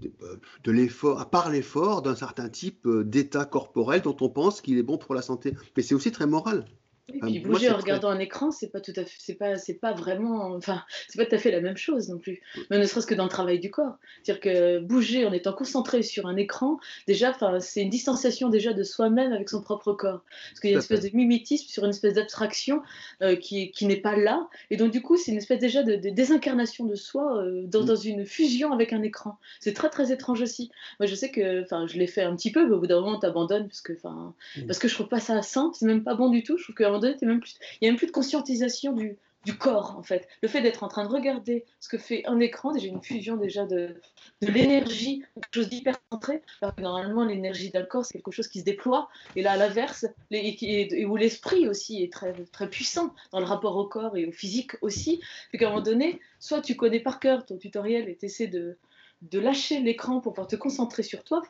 de 0.64 0.72
l'effort, 0.72 1.30
par 1.30 1.50
l'effort 1.50 2.02
d'un 2.02 2.16
certain 2.16 2.50
type 2.50 2.86
euh, 2.86 3.04
d'état 3.04 3.46
corporel 3.46 4.02
dont 4.02 4.16
on 4.22 4.30
pense 4.30 4.62
qu'il 4.62 4.78
est 4.78 4.84
bon 4.84 4.98
pour 4.98 5.16
la 5.16 5.22
santé. 5.22 5.56
Mais 5.76 5.84
c'est 5.84 5.96
aussi 5.96 6.12
très 6.12 6.28
moral. 6.28 6.66
Et 7.14 7.20
puis 7.20 7.40
bouger 7.40 7.70
en 7.70 7.78
regardant 7.78 8.10
un 8.10 8.18
écran, 8.18 8.50
c'est 8.50 8.72
pas 8.72 8.82
tout 8.82 8.94
à 8.96 9.06
fait, 9.06 9.16
c'est 9.20 9.36
pas, 9.36 9.58
c'est 9.58 9.76
pas 9.76 9.94
vraiment, 9.94 10.56
enfin, 10.56 10.84
c'est 11.08 11.20
pas 11.20 11.26
tout 11.26 11.36
à 11.36 11.38
fait 11.38 11.52
la 11.52 11.62
même 11.62 11.78
chose 11.78 12.10
non 12.10 12.18
plus. 12.18 12.42
Même 12.72 12.82
ne 12.82 12.86
serait-ce 12.86 13.06
que 13.06 13.14
dans 13.14 13.26
le 13.26 13.30
travail 13.30 13.60
du 13.60 13.70
corps. 13.70 13.98
C'est-à-dire 14.24 14.42
que 14.42 14.80
bouger 14.80 15.26
en 15.26 15.32
étant 15.32 15.54
concentré 15.54 16.02
sur 16.02 16.26
un 16.26 16.36
écran, 16.36 16.80
déjà, 17.08 17.30
enfin, 17.30 17.60
c'est 17.60 17.84
une 17.84 17.92
distanciation 17.92 18.50
déjà 18.50 18.74
de 18.74 18.82
soi-même 18.82 19.34
avec 19.34 19.50
son 19.50 19.62
propre 19.62 19.94
corps. 19.94 20.24
Parce 20.50 20.60
qu'il 20.60 20.72
y 20.72 20.74
a 20.74 20.76
une 20.76 20.80
espèce 20.80 21.02
de 21.02 21.16
mimétisme 21.16 21.68
sur 21.68 21.84
une 21.84 21.92
espèce 21.92 22.16
d'abstraction 22.16 22.82
euh, 23.22 23.36
qui, 23.36 23.70
qui 23.70 23.86
n'est 23.86 24.02
pas 24.02 24.16
là. 24.16 24.48
Et 24.72 24.78
donc 24.78 24.92
du 24.92 25.04
coup, 25.04 25.16
c'est 25.16 25.32
une 25.32 25.38
espèce 25.38 25.60
déjà 25.60 25.84
de, 25.84 25.96
désincarnation 25.96 26.86
de 26.86 26.96
soi 26.96 27.38
euh, 27.38 27.62
dans, 27.68 27.84
mm. 27.84 27.86
dans, 27.86 27.96
une 27.96 28.26
fusion 28.26 28.74
avec 28.74 28.94
un 28.94 29.04
écran. 29.04 29.38
C'est 29.60 29.74
très 29.74 29.90
très 29.90 30.12
étrange 30.12 30.42
aussi. 30.42 30.72
Moi, 31.00 31.06
je 31.06 31.14
sais 31.14 31.30
que, 31.30 31.62
enfin, 31.62 31.86
je 31.86 32.00
l'ai 32.00 32.08
fait 32.08 32.24
un 32.24 32.36
petit 32.36 32.52
peu, 32.52 32.66
mais 32.66 32.74
au 32.74 32.80
bout 32.80 32.88
d'un 32.88 33.00
moment, 33.00 33.20
t'abandonnes 33.20 33.68
parce 33.68 33.82
que, 33.82 33.94
enfin, 33.94 34.34
mm. 34.58 34.66
parce 34.66 34.80
que 34.80 34.88
je 34.88 34.96
trouve 34.96 35.08
pas 35.08 35.20
ça 35.20 35.44
sain. 35.44 35.72
C'est 35.76 35.86
même 35.86 36.04
pas 36.04 36.16
bon 36.16 36.30
du 36.30 36.42
tout. 36.42 36.58
Je 36.58 36.64
trouve 36.64 36.76
que 36.76 36.95
plus, 37.00 37.58
il 37.82 37.84
n'y 37.84 37.88
a 37.88 37.92
même 37.92 37.98
plus 37.98 38.08
de 38.08 38.12
conscientisation 38.12 38.94
du, 38.94 39.18
corps, 39.60 39.96
en 39.96 40.02
fait. 40.02 40.28
Le 40.42 40.48
fait 40.48 40.62
d'être 40.62 40.84
en 40.84 40.88
train 40.88 41.04
de 41.04 41.14
regarder 41.14 41.66
ce 41.80 41.88
que 41.88 42.00
fait 42.00 42.26
un 42.26 42.40
écran, 42.40 42.72
déjà 42.72 42.88
une 42.88 43.04
fusion 43.04 43.38
déjà 43.38 43.64
de, 43.66 43.96
de 44.42 44.48
l'énergie, 44.48 45.24
quelque 45.36 45.54
chose 45.54 45.70
d'hyper 45.70 45.96
centré, 46.12 46.42
alors 46.64 46.74
que 46.74 46.82
normalement 46.82 47.24
l'énergie 47.24 47.70
d'un 47.70 47.84
corps, 47.84 48.06
c'est 48.06 48.14
quelque 48.14 48.32
chose 48.32 48.48
qui 48.48 48.62
se 48.62 48.66
déploie, 48.66 49.08
et 49.36 49.44
là, 49.44 49.52
à 49.52 49.58
l'inverse, 49.58 50.08
et, 50.32 51.06
où 51.06 51.16
l'esprit 51.16 51.68
aussi 51.68 52.02
est 52.02 52.12
très, 52.12 52.34
très 52.52 52.68
puissant 52.72 53.14
dans 53.32 53.40
le 53.40 53.46
rapport 53.46 53.78
au 53.78 53.86
corps 53.86 54.18
et 54.18 54.26
au 54.26 54.32
physique 54.32 54.72
aussi, 54.82 55.22
puis 55.50 55.60
qu'à 55.60 55.68
un 55.68 55.70
moment 55.70 55.84
donné, 55.84 56.20
soit 56.40 56.62
tu 56.62 56.76
connais 56.76 57.00
par 57.00 57.20
cœur 57.20 57.46
ton 57.46 57.58
tutoriel 57.58 58.10
et 58.10 58.16
tu 58.16 58.26
essaies 58.26 58.48
de, 58.48 58.78
de 59.22 59.40
lâcher 59.40 59.80
l'écran 59.80 60.20
pour 60.20 60.34
pouvoir 60.34 60.48
te 60.48 60.56
concentrer 60.56 61.04
sur 61.04 61.24
toi. 61.24 61.42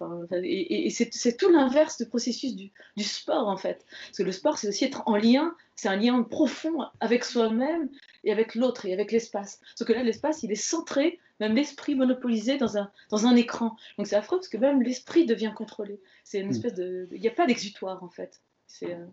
et, 0.44 0.90
c'est 0.90 1.38
tout 1.38 1.50
l'inverse 1.50 1.98
du 1.98 2.06
processus 2.06 2.56
du, 2.56 2.72
sport, 3.04 3.48
en 3.48 3.58
fait. 3.58 3.86
Parce 4.08 4.18
que 4.18 4.24
le 4.24 4.32
sport, 4.32 4.58
c'est 4.58 4.68
aussi 4.68 4.86
être 4.86 5.04
en 5.08 5.18
lien, 5.18 5.56
c'est 5.76 5.90
un 5.90 5.96
lien 5.96 6.22
profond 6.24 6.86
avec 7.00 7.24
soi-même 7.24 7.90
et 8.24 8.32
avec 8.32 8.56
l'autre 8.56 8.86
et 8.86 8.94
avec 8.94 9.12
l'espace. 9.12 9.60
Sauf 9.76 9.88
que 9.88 9.94
là, 9.94 10.04
l'espace, 10.04 10.44
il 10.44 10.52
est 10.52 10.56
centré, 10.56 11.20
même 11.40 11.56
l'esprit 11.56 11.96
monopolisé 11.96 12.58
dans 12.58 12.78
un, 12.78 12.92
dans 13.10 13.26
un 13.26 13.36
écran. 13.36 13.76
Donc 13.98 14.08
c'est 14.08 14.16
affreux 14.16 14.38
parce 14.38 14.48
que 14.48 14.58
même 14.58 14.82
l'esprit 14.82 15.26
devient 15.26 15.54
contrôlé. 15.56 16.00
C'est 16.24 16.40
une 16.40 16.48
mm. 16.48 16.52
espèce 16.52 16.74
de... 16.76 17.10
Il 17.12 17.22
n'y 17.22 17.28
a 17.28 17.32
pas 17.32 17.46
d'exutoire, 17.46 18.04
en 18.04 18.10
fait. 18.10 18.42
C'est, 18.68 18.94
euh, 18.94 19.06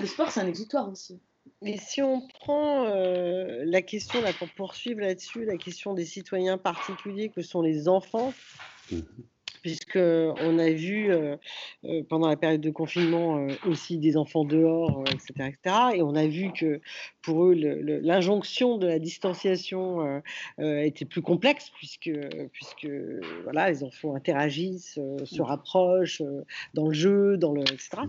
le 0.00 0.06
sport, 0.06 0.30
c'est 0.30 0.40
un 0.40 0.46
exutoire 0.46 0.88
aussi. 0.88 1.20
Et 1.62 1.78
si 1.78 2.02
on 2.02 2.26
prend 2.40 2.86
euh, 2.86 3.62
la 3.64 3.82
question, 3.82 4.20
là, 4.20 4.32
pour 4.32 4.48
poursuivre 4.50 5.00
là-dessus, 5.00 5.44
la 5.44 5.56
question 5.56 5.94
des 5.94 6.04
citoyens 6.04 6.58
particuliers 6.58 7.30
que 7.30 7.42
sont 7.42 7.62
les 7.62 7.88
enfants, 7.88 8.32
mmh 9.66 9.76
puisqu'on 9.76 10.58
a 10.58 10.70
vu 10.70 11.10
euh, 11.10 11.36
euh, 11.86 12.02
pendant 12.08 12.28
la 12.28 12.36
période 12.36 12.60
de 12.60 12.70
confinement 12.70 13.38
euh, 13.38 13.48
aussi 13.66 13.98
des 13.98 14.16
enfants 14.16 14.44
dehors, 14.44 15.02
etc., 15.10 15.48
etc. 15.48 15.76
Et 15.96 16.02
on 16.02 16.14
a 16.14 16.24
vu 16.28 16.52
que 16.52 16.80
pour 17.20 17.46
eux, 17.46 17.54
l'injonction 17.54 18.78
de 18.78 18.86
la 18.86 19.00
distanciation 19.00 20.22
était 20.58 21.04
plus 21.04 21.22
complexe, 21.22 21.70
puisque, 21.74 22.12
puisque 22.52 22.88
voilà, 23.42 23.68
les 23.68 23.82
enfants 23.82 24.14
interagissent, 24.14 25.00
se 25.24 25.42
rapprochent 25.42 26.22
dans 26.74 26.86
le 26.86 26.94
jeu, 26.94 27.36
dans 27.36 27.52
le, 27.52 27.62
etc. 27.62 28.02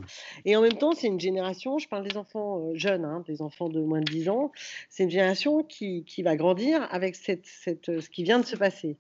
Et 0.46 0.56
en 0.56 0.62
même 0.62 0.78
temps, 0.78 0.92
c'est 0.92 1.08
une 1.08 1.20
génération, 1.20 1.80
je 1.80 1.88
parle 1.88 2.08
des 2.08 2.16
enfants 2.16 2.70
jeunes, 2.76 3.06
hein, 3.06 3.24
des 3.28 3.42
enfants 3.42 3.70
de 3.70 3.82
moins 3.82 4.02
de 4.02 4.12
10 4.12 4.30
ans, 4.30 4.52
c'est 4.90 5.04
une 5.06 5.10
génération 5.10 5.64
qui, 5.64 6.04
qui, 6.04 6.22
va 6.22 6.36
grandir 6.36 6.88
avec 6.92 7.16
cette, 7.16 7.48
cette, 7.48 8.00
ce 8.00 8.10
qui 8.12 8.24
vient 8.24 8.40
de 8.40 8.46
se 8.46 8.56
passer 8.56 8.98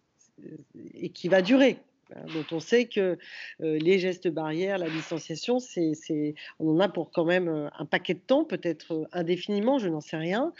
et 0.95 1.09
qui 1.09 1.27
va 1.27 1.43
durer 1.43 1.77
dont 2.15 2.45
on 2.51 2.59
sait 2.59 2.85
que 2.85 3.17
euh, 3.61 3.77
les 3.79 3.99
gestes 3.99 4.27
barrières, 4.27 4.77
la 4.77 4.89
distanciation, 4.89 5.59
c'est, 5.59 6.35
on 6.59 6.75
en 6.75 6.79
a 6.79 6.89
pour 6.89 7.11
quand 7.11 7.25
même 7.25 7.47
euh, 7.47 7.69
un 7.77 7.85
paquet 7.85 8.13
de 8.13 8.19
temps, 8.19 8.43
peut-être 8.43 8.93
euh, 8.93 9.05
indéfiniment, 9.11 9.79
je 9.79 9.89
n'en 9.89 10.01
sais 10.01 10.17
rien. 10.17 10.53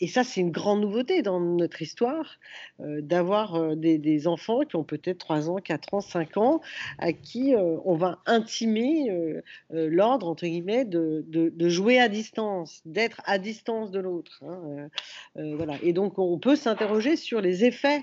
et 0.00 0.08
ça, 0.08 0.24
c'est 0.24 0.40
une 0.40 0.50
grande 0.50 0.80
nouveauté 0.80 1.22
dans 1.22 1.38
notre 1.38 1.80
histoire, 1.80 2.38
d'avoir 2.80 3.76
des, 3.76 4.26
enfants 4.26 4.60
qui 4.62 4.74
ont 4.74 4.82
peut-être 4.82 5.18
3 5.18 5.48
ans, 5.48 5.56
4 5.56 5.94
ans, 5.94 6.00
5 6.00 6.36
ans, 6.38 6.60
à 6.98 7.12
qui 7.12 7.54
on 7.56 7.94
va 7.94 8.18
intimer 8.26 9.12
l'ordre, 9.70 10.28
entre 10.28 10.46
guillemets, 10.46 10.84
de, 10.84 11.24
de, 11.28 11.68
jouer 11.68 12.00
à 12.00 12.08
distance, 12.08 12.82
d'être 12.84 13.22
à 13.26 13.38
distance 13.38 13.92
de 13.92 14.00
l'autre. 14.00 14.42
Hein, 14.44 14.88
voilà. 15.36 15.74
Et 15.82 15.92
donc, 15.92 16.18
on 16.18 16.38
peut 16.38 16.56
s'interroger 16.56 17.14
sur 17.16 17.40
les 17.40 17.64
effets 17.64 18.02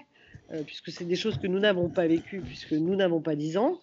puisque 0.66 0.92
c'est 0.92 1.06
des 1.06 1.16
choses 1.16 1.38
que 1.38 1.48
nous 1.48 1.60
n'avons 1.60 1.90
pas 1.90 2.08
vécues, 2.08 2.42
puisque 2.42 2.74
nous 2.74 2.96
n'avons 2.96 3.22
pas 3.22 3.36
10 3.36 3.58
ans, 3.58 3.80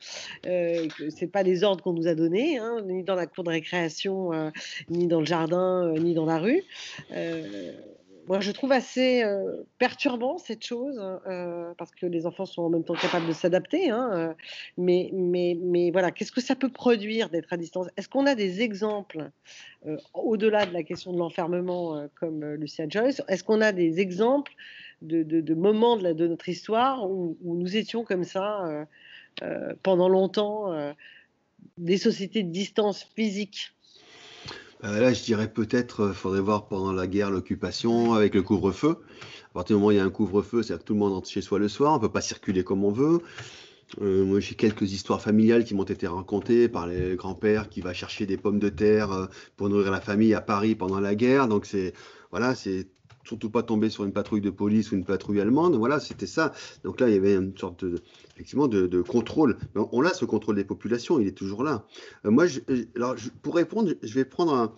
euh, 0.47 0.89
ce 0.99 1.21
n'est 1.21 1.31
pas 1.31 1.43
les 1.43 1.65
ordres 1.65 1.83
qu'on 1.83 1.93
nous 1.93 2.09
a 2.09 2.15
donnés, 2.15 2.59
hein, 2.59 2.83
ni 2.87 3.05
dans 3.05 3.15
la 3.15 3.27
cour 3.27 3.45
de 3.45 3.51
récréation, 3.51 4.33
euh, 4.33 4.51
ni 4.89 5.07
dans 5.07 5.21
le 5.21 5.27
jardin, 5.27 5.93
ni 5.99 6.15
dans 6.15 6.27
la 6.27 6.39
rue. 6.39 6.63
moi, 8.27 8.41
je 8.41 8.51
trouve 8.51 8.73
assez 8.73 9.23
perturbant 9.79 10.39
cette 10.39 10.65
chose, 10.65 11.01
parce 11.79 11.93
que 11.93 12.07
les 12.07 12.27
enfants 12.27 12.47
sont 12.47 12.63
en 12.63 12.71
même 12.71 12.83
temps 12.83 12.95
capables 12.95 13.29
de 13.29 13.33
s'adapter. 13.33 13.91
Hein, 13.91 14.35
mais, 14.77 15.11
mais, 15.13 15.57
mais 15.63 15.93
voilà, 15.93 16.11
qu'est-ce 16.11 16.33
que 16.33 16.41
ça 16.41 16.57
peut 16.57 16.71
produire 16.71 17.29
d'être 17.29 17.53
à 17.53 17.57
distance? 17.57 17.87
Est-ce 17.97 18.09
qu'on 18.09 18.27
a 18.27 18.35
des 18.35 18.63
exemples, 18.63 19.31
au-delà 20.13 20.67
de 20.67 20.73
la 20.73 20.83
question 20.83 21.13
de 21.13 21.19
l'enfermement, 21.19 22.09
comme 22.19 22.45
Lucia 22.55 22.89
Joyce? 22.89 23.23
Est-ce 23.29 23.45
qu'on 23.45 23.61
a 23.61 23.71
des 23.71 24.01
exemples 24.01 24.53
de, 25.03 25.55
moments 25.55 25.97
de, 25.97 26.27
notre 26.27 26.49
histoire 26.49 27.09
où, 27.09 27.37
nous 27.43 27.77
étions 27.77 28.05
comme 28.05 28.25
ça 28.25 28.67
euh, 28.67 28.85
euh, 29.43 29.75
pendant 29.83 30.09
longtemps, 30.09 30.73
euh, 30.73 30.93
des 31.79 31.99
sociétés 31.99 32.43
de 32.43 32.51
distance 32.51 33.07
physique 33.15 33.73
Là, 34.83 35.13
je 35.13 35.25
dirais 35.25 35.51
peut-être, 35.51 36.13
faudrait 36.13 36.43
voir 36.43 36.69
pendant 36.69 36.93
la 36.93 37.07
guerre, 37.07 37.31
l'occupation, 37.31 38.13
avec 38.13 38.35
le 38.35 38.43
couvre-feu. 38.43 38.99
À 39.51 39.55
partir 39.55 39.75
du 39.75 39.81
moment 39.81 39.89
où 39.89 39.93
il 39.93 39.97
y 39.97 40.01
a 40.01 40.05
un 40.05 40.11
couvre-feu, 40.11 40.63
c'est-à-dire 40.63 40.83
que 40.83 40.87
tout 40.87 40.93
le 40.93 41.01
monde 41.01 41.15
entre 41.15 41.29
chez 41.29 41.41
soi 41.41 41.59
le 41.59 41.67
soir, 41.67 41.93
on 41.93 41.97
ne 41.97 42.01
peut 42.01 42.13
pas 42.13 42.21
circuler 42.21 42.63
comme 42.63 42.85
on 42.85 42.93
veut. 42.93 43.21
moi, 44.01 44.39
j'ai 44.39 44.55
quelques 44.55 44.93
histoires 44.93 45.23
familiales 45.23 45.65
qui 45.65 45.75
m'ont 45.75 45.85
été 45.85 46.07
racontées 46.07 46.69
par 46.69 46.87
les 46.87 47.17
grands-pères 47.17 47.71
qui 47.71 47.81
va 47.81 47.95
chercher 47.95 48.27
des 48.27 48.37
pommes 48.37 48.59
de 48.59 48.69
terre 48.69 49.29
pour 49.57 49.71
nourrir 49.71 49.91
la 49.91 50.01
famille 50.01 50.35
à 50.35 50.43
Paris 50.43 50.75
pendant 50.75 51.01
la 51.01 51.15
guerre. 51.15 51.49
Donc, 51.49 51.65
c'est 51.65 51.95
voilà, 52.31 52.55
c'est 52.55 52.87
surtout 53.27 53.51
pas 53.51 53.63
tomber 53.63 53.91
sur 53.91 54.05
une 54.05 54.13
patrouille 54.13 54.41
de 54.41 54.51
police 54.51 54.93
ou 54.93 54.95
une 54.95 55.05
patrouille 55.05 55.41
allemande. 55.41 55.77
Voilà, 55.77 56.01
c'était 56.01 56.27
ça. 56.27 56.53
Donc 56.85 57.01
là, 57.01 57.09
il 57.09 57.15
y 57.15 57.19
avait 57.19 57.35
une 57.35 57.57
sorte 57.57 57.85
de, 57.85 57.99
effectivement 58.35 58.69
de, 58.69 59.03
contrôle. 59.03 59.57
On 59.75 60.05
a 60.05 60.15
ce 60.15 60.25
contrôle 60.25 60.57
des 60.57 60.65
populations, 60.65 61.19
il 61.19 61.27
est 61.27 61.37
toujours 61.37 61.63
là. 61.63 61.85
Euh, 62.25 62.31
moi, 62.31 62.47
alors, 62.95 63.17
pour 63.43 63.57
répondre, 63.57 63.93
je 64.03 64.15
vais 64.15 64.25
prendre 64.25 64.75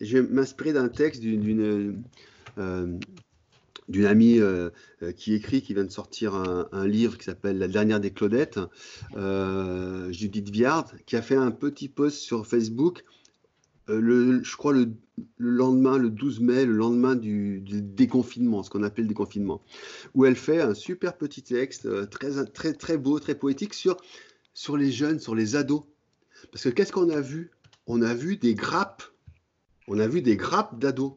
je 0.00 0.18
vais 0.18 0.28
m'inspirer 0.28 0.72
d'un 0.72 0.88
texte 0.88 1.20
d'une 1.20 2.04
euh, 2.58 2.98
amie 4.06 4.38
euh, 4.38 4.70
qui 5.16 5.34
écrit, 5.34 5.60
qui 5.60 5.74
vient 5.74 5.84
de 5.84 5.90
sortir 5.90 6.34
un, 6.34 6.86
livre 6.86 7.18
qui 7.18 7.24
s'appelle 7.24 7.58
La 7.58 7.66
dernière 7.66 7.98
des 7.98 8.12
Claudettes, 8.12 8.60
Judith 10.10 10.50
Viard, 10.50 10.86
qui 11.06 11.16
a 11.16 11.22
fait 11.22 11.36
un 11.36 11.50
petit 11.50 11.88
post 11.88 12.18
sur 12.18 12.46
Facebook, 12.46 13.04
le, 13.88 14.42
je 14.42 14.56
crois 14.56 14.72
le, 14.72 14.92
lendemain, 15.38 15.98
le 15.98 16.10
12 16.10 16.40
mai, 16.40 16.64
le 16.64 16.74
lendemain 16.74 17.16
du, 17.16 17.60
déconfinement, 17.60 18.62
ce 18.62 18.70
qu'on 18.70 18.82
appelle 18.82 19.04
le 19.04 19.08
déconfinement, 19.08 19.62
où 20.14 20.24
elle 20.24 20.36
fait 20.36 20.60
un 20.60 20.74
super 20.74 21.16
petit 21.16 21.42
texte, 21.42 21.88
très, 22.10 22.72
très, 22.74 22.98
beau, 22.98 23.18
très 23.18 23.34
poétique, 23.34 23.74
sur, 23.74 23.96
sur 24.54 24.76
les 24.76 24.92
jeunes, 24.92 25.20
sur 25.20 25.34
les 25.34 25.56
ados. 25.56 25.82
Parce 26.52 26.64
que 26.64 26.68
qu'est-ce 26.68 26.92
qu'on 26.92 27.10
a 27.10 27.20
vu? 27.20 27.50
On 27.86 28.02
a 28.02 28.14
vu 28.14 28.36
des 28.36 28.54
grappes, 28.54 29.02
on 29.86 29.98
a 29.98 30.06
vu 30.06 30.22
des 30.22 30.36
grappes 30.36 30.78
d'ados. 30.78 31.14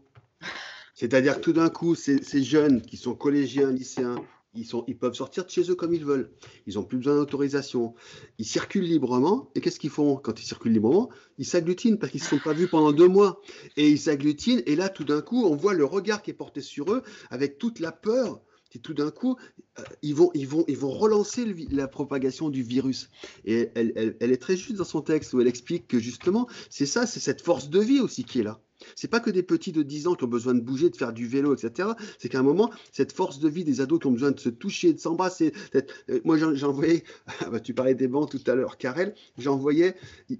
C'est-à-dire 0.96 1.38
que 1.38 1.42
tout 1.42 1.54
d'un 1.54 1.70
coup, 1.70 1.96
ces, 1.96 2.44
jeunes 2.44 2.82
qui 2.82 2.96
sont 2.96 3.16
collégiens, 3.16 3.72
lycéens, 3.72 4.24
ils, 4.54 4.97
peuvent 4.97 5.14
sortir 5.14 5.45
de 5.45 5.49
chez 5.49 5.70
eux 5.70 5.76
comme 5.76 5.93
ils 5.93 6.04
veulent. 6.04 6.32
Ils 6.68 6.76
n'ont 6.76 6.84
plus 6.84 6.97
besoin 6.97 7.16
d'autorisation. 7.16 7.93
Ils 8.38 8.45
circulent 8.45 8.86
librement. 8.86 9.49
Et 9.56 9.62
qu'est-ce 9.62 9.80
qu'ils 9.80 9.89
font 9.89 10.18
quand 10.18 10.39
ils 10.41 10.45
circulent 10.45 10.74
librement? 10.74 11.10
Ils 11.38 11.45
s'agglutinent 11.45 11.97
parce 11.97 12.12
qu'ils 12.12 12.22
ne 12.22 12.26
se 12.26 12.32
sont 12.32 12.41
pas 12.43 12.54
vus 12.54 12.68
pendant 12.68 12.91
deux 12.91 13.08
mois. 13.08 13.41
Et 13.78 13.89
ils 13.89 13.99
s'agglutinent. 13.99 14.62
Et 14.66 14.76
là, 14.76 14.89
tout 14.89 15.06
d'un 15.06 15.22
coup, 15.22 15.45
on 15.45 15.56
voit 15.56 15.74
le 15.74 15.86
regard 15.86 16.22
qui 16.22 16.32
est 16.32 16.36
porté 16.36 16.62
sur 16.62 16.91
eux 16.91 17.04
avec 17.30 17.58
toute 17.58 17.80
la 17.80 17.91
peur. 17.91 18.41
Et 18.74 18.80
tout 18.80 18.93
d'un 18.93 19.12
coup, 19.12 19.38
euh, 19.80 19.84
ils, 20.02 20.16
vont, 20.16 20.32
ils, 20.34 20.47
vont, 20.47 20.64
ils 20.68 20.78
vont 20.78 20.91
relancer 20.91 21.45
la 21.72 21.88
propagation 21.88 22.49
du 22.49 22.64
virus. 22.64 23.10
Et 23.45 23.70
elle 23.76 24.16
est 24.20 24.41
très 24.41 24.56
juste 24.56 24.78
dans 24.78 24.86
son 24.86 25.02
texte 25.02 25.34
où 25.34 25.41
elle 25.41 25.47
explique 25.47 25.88
que 25.88 25.99
justement, 25.99 26.47
c'est 26.70 26.86
ça, 26.86 27.06
c'est 27.06 27.20
cette 27.20 27.41
force 27.41 27.70
de 27.70 27.80
vie 27.80 27.99
aussi 27.99 28.24
qui 28.24 28.39
est 28.39 28.43
là. 28.43 28.62
C'est 28.96 29.08
pas 29.08 29.20
que 29.20 29.30
des 29.30 29.44
petits 29.44 29.72
de 29.72 29.84
10 29.84 30.08
ans 30.08 30.16
qui 30.16 30.24
ont 30.24 30.28
besoin 30.28 30.54
de 30.54 30.62
bouger, 30.62 30.90
de 30.90 30.96
faire 30.96 31.14
du 31.14 31.28
vélo, 31.28 31.56
etc. 31.56 31.90
C'est 32.20 32.30
qu'à 32.30 32.40
un 32.40 32.44
moment, 32.44 32.72
cette 32.92 33.12
force 33.12 33.40
de 33.40 33.50
vie 33.50 33.64
des 33.64 33.82
ados 33.82 34.00
qui 34.00 34.08
ont 34.08 34.12
besoin 34.12 34.32
de 34.32 34.40
se 34.40 34.50
toucher, 34.50 34.94
de 34.94 35.00
s'embrasser. 35.00 35.54
Euh, 35.76 36.20
moi, 36.24 36.38
j'en 36.38 36.72
voyais, 36.72 37.04
ah 37.40 37.50
bah, 37.50 37.60
tu 37.60 37.74
parlais 37.74 37.96
des 37.96 38.08
bancs 38.08 38.30
tout 38.30 38.42
à 38.48 38.56
l'heure, 38.56 38.78
Karel, 38.78 39.16
j'en 39.38 39.58
voyais, 39.58 39.96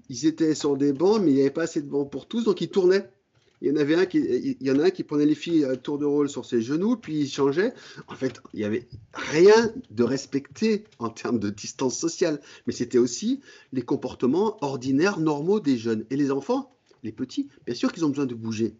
ils 0.08 0.26
étaient 0.26 0.54
sur 0.54 0.76
des 0.76 0.92
bancs, 0.92 1.20
mais 1.22 1.30
il 1.30 1.34
n'y 1.34 1.40
avait 1.40 1.50
pas 1.50 1.62
assez 1.62 1.82
de 1.82 1.88
bancs 1.88 2.10
pour 2.10 2.26
tous, 2.26 2.44
donc 2.44 2.60
ils 2.60 2.68
tournaient. 2.68 3.08
Il 3.62 3.68
y 3.68 3.70
en 3.70 3.76
avait 3.76 3.94
un 3.94 4.06
qui, 4.06 4.18
il 4.18 4.66
y 4.66 4.72
en 4.72 4.80
un 4.80 4.90
qui 4.90 5.04
prenait 5.04 5.24
les 5.24 5.36
filles 5.36 5.64
à 5.64 5.76
tour 5.76 5.96
de 5.96 6.04
rôle 6.04 6.28
sur 6.28 6.44
ses 6.44 6.60
genoux, 6.62 6.96
puis 6.96 7.20
il 7.20 7.28
changeait. 7.28 7.72
En 8.08 8.16
fait, 8.16 8.40
il 8.52 8.58
n'y 8.58 8.64
avait 8.64 8.88
rien 9.14 9.72
de 9.92 10.02
respecté 10.02 10.82
en 10.98 11.10
termes 11.10 11.38
de 11.38 11.48
distance 11.48 11.96
sociale, 11.96 12.40
mais 12.66 12.72
c'était 12.72 12.98
aussi 12.98 13.40
les 13.72 13.82
comportements 13.82 14.56
ordinaires, 14.64 15.20
normaux 15.20 15.60
des 15.60 15.78
jeunes. 15.78 16.04
Et 16.10 16.16
les 16.16 16.32
enfants, 16.32 16.74
les 17.02 17.12
petits, 17.12 17.48
bien 17.66 17.74
sûr 17.74 17.92
qu'ils 17.92 18.04
ont 18.04 18.08
besoin 18.08 18.26
de 18.26 18.34
bouger. 18.34 18.76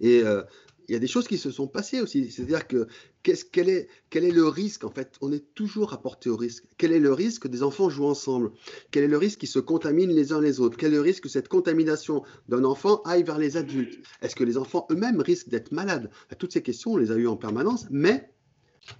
Et 0.00 0.22
euh, 0.22 0.42
il 0.88 0.92
y 0.92 0.96
a 0.96 0.98
des 0.98 1.06
choses 1.06 1.28
qui 1.28 1.38
se 1.38 1.50
sont 1.50 1.66
passées 1.68 2.00
aussi. 2.00 2.30
C'est-à-dire 2.30 2.66
que 2.66 2.86
quel, 3.22 3.68
est, 3.68 3.88
quel 4.10 4.24
est 4.24 4.30
le 4.30 4.46
risque 4.46 4.84
En 4.84 4.90
fait, 4.90 5.16
on 5.20 5.32
est 5.32 5.54
toujours 5.54 5.90
rapporté 5.90 6.28
au 6.28 6.36
risque. 6.36 6.64
Quel 6.76 6.92
est 6.92 6.98
le 6.98 7.12
risque 7.12 7.42
que 7.42 7.48
des 7.48 7.62
enfants 7.62 7.88
jouent 7.88 8.06
ensemble? 8.06 8.52
Quel 8.90 9.04
est 9.04 9.08
le 9.08 9.18
risque 9.18 9.40
qu'ils 9.40 9.48
se 9.48 9.58
contaminent 9.58 10.12
les 10.12 10.32
uns 10.32 10.40
les 10.40 10.60
autres? 10.60 10.76
Quel 10.76 10.92
est 10.92 10.96
le 10.96 11.02
risque 11.02 11.24
que 11.24 11.28
cette 11.28 11.48
contamination 11.48 12.24
d'un 12.48 12.64
enfant 12.64 13.00
aille 13.02 13.22
vers 13.22 13.38
les 13.38 13.56
adultes? 13.56 14.04
Est-ce 14.20 14.34
que 14.34 14.44
les 14.44 14.58
enfants 14.58 14.86
eux-mêmes 14.90 15.20
risquent 15.20 15.48
d'être 15.48 15.72
malades? 15.72 16.10
Toutes 16.38 16.52
ces 16.52 16.62
questions, 16.62 16.92
on 16.92 16.96
les 16.96 17.10
a 17.10 17.14
eues 17.14 17.28
en 17.28 17.36
permanence, 17.36 17.86
mais 17.90 18.30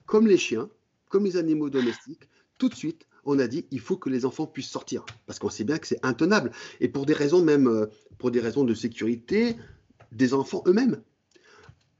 comme 0.06 0.28
les 0.28 0.38
chiens, 0.38 0.70
comme 1.08 1.24
les 1.24 1.36
animaux 1.36 1.68
domestiques, 1.68 2.28
tout 2.58 2.68
de 2.68 2.74
suite, 2.74 3.06
on 3.24 3.38
a 3.38 3.46
dit 3.46 3.66
il 3.70 3.80
faut 3.80 3.96
que 3.96 4.10
les 4.10 4.24
enfants 4.24 4.46
puissent 4.46 4.70
sortir 4.70 5.04
parce 5.26 5.38
qu'on 5.38 5.50
sait 5.50 5.64
bien 5.64 5.78
que 5.78 5.86
c'est 5.86 6.04
intenable 6.04 6.50
et 6.80 6.88
pour 6.88 7.06
des 7.06 7.14
raisons 7.14 7.42
même 7.42 7.66
euh, 7.66 7.86
pour 8.18 8.30
des 8.30 8.40
raisons 8.40 8.64
de 8.64 8.74
sécurité 8.74 9.56
des 10.12 10.34
enfants 10.34 10.62
eux-mêmes. 10.66 11.02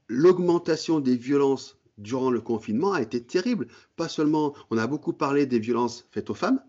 L'augmentation 0.07 0.99
des 0.99 1.15
violences 1.15 1.77
durant 1.97 2.31
le 2.31 2.41
confinement 2.41 2.93
a 2.93 3.01
été 3.01 3.23
terrible. 3.23 3.67
Pas 3.95 4.09
seulement, 4.09 4.53
on 4.69 4.77
a 4.77 4.87
beaucoup 4.87 5.13
parlé 5.13 5.45
des 5.45 5.59
violences 5.59 6.07
faites 6.11 6.29
aux 6.29 6.35
femmes, 6.35 6.61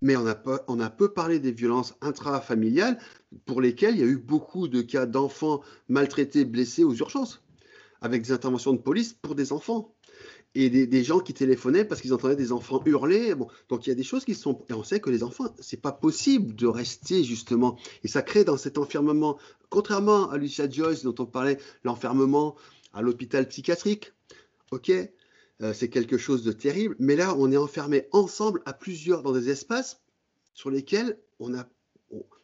mais 0.00 0.16
on 0.16 0.26
a, 0.26 0.36
on 0.68 0.80
a 0.80 0.90
peu 0.90 1.12
parlé 1.12 1.38
des 1.38 1.52
violences 1.52 1.94
intrafamiliales 2.00 2.98
pour 3.46 3.60
lesquelles 3.60 3.94
il 3.94 4.00
y 4.00 4.04
a 4.04 4.06
eu 4.06 4.18
beaucoup 4.18 4.68
de 4.68 4.82
cas 4.82 5.06
d'enfants 5.06 5.62
maltraités, 5.88 6.44
blessés 6.44 6.84
aux 6.84 6.94
urgences, 6.94 7.42
avec 8.00 8.22
des 8.22 8.32
interventions 8.32 8.72
de 8.72 8.78
police 8.78 9.12
pour 9.12 9.34
des 9.34 9.52
enfants 9.52 9.94
et 10.54 10.68
des, 10.68 11.04
gens 11.04 11.20
qui 11.20 11.32
téléphonaient 11.32 11.84
parce 11.84 12.00
qu'ils 12.00 12.12
entendaient 12.12 12.36
des 12.36 12.52
enfants 12.52 12.82
hurler. 12.84 13.34
Bon, 13.34 13.48
donc 13.68 13.86
il 13.86 13.90
y 13.90 13.92
a 13.92 13.94
des 13.94 14.02
choses 14.02 14.24
qui 14.24 14.34
sont. 14.34 14.64
Et 14.68 14.74
on 14.74 14.84
sait 14.84 15.00
que 15.00 15.10
les 15.10 15.22
enfants, 15.22 15.54
c'est 15.60 15.80
pas 15.80 15.92
possible 15.92 16.54
de 16.54 16.66
rester 16.66 17.24
justement. 17.24 17.78
Et 18.04 18.08
ça 18.08 18.22
crée 18.22 18.44
dans 18.44 18.58
cet 18.58 18.76
enfermement, 18.76 19.38
contrairement 19.70 20.30
à 20.30 20.36
Lucia 20.36 20.68
Joyce 20.68 21.04
dont 21.04 21.14
on 21.18 21.26
parlait, 21.26 21.58
l'enfermement 21.84 22.54
à 22.92 23.00
l'hôpital 23.00 23.48
psychiatrique. 23.48 24.12
Ok, 24.70 24.90
euh, 24.90 25.72
c'est 25.72 25.88
quelque 25.88 26.18
chose 26.18 26.44
de 26.44 26.52
terrible. 26.52 26.96
Mais 26.98 27.16
là, 27.16 27.34
on 27.38 27.50
est 27.50 27.56
enfermé 27.56 28.06
ensemble 28.12 28.62
à 28.66 28.72
plusieurs 28.72 29.22
dans 29.22 29.32
des 29.32 29.48
espaces 29.48 30.02
sur 30.54 30.70
lesquels 30.70 31.18
on 31.38 31.54
a, 31.54 31.66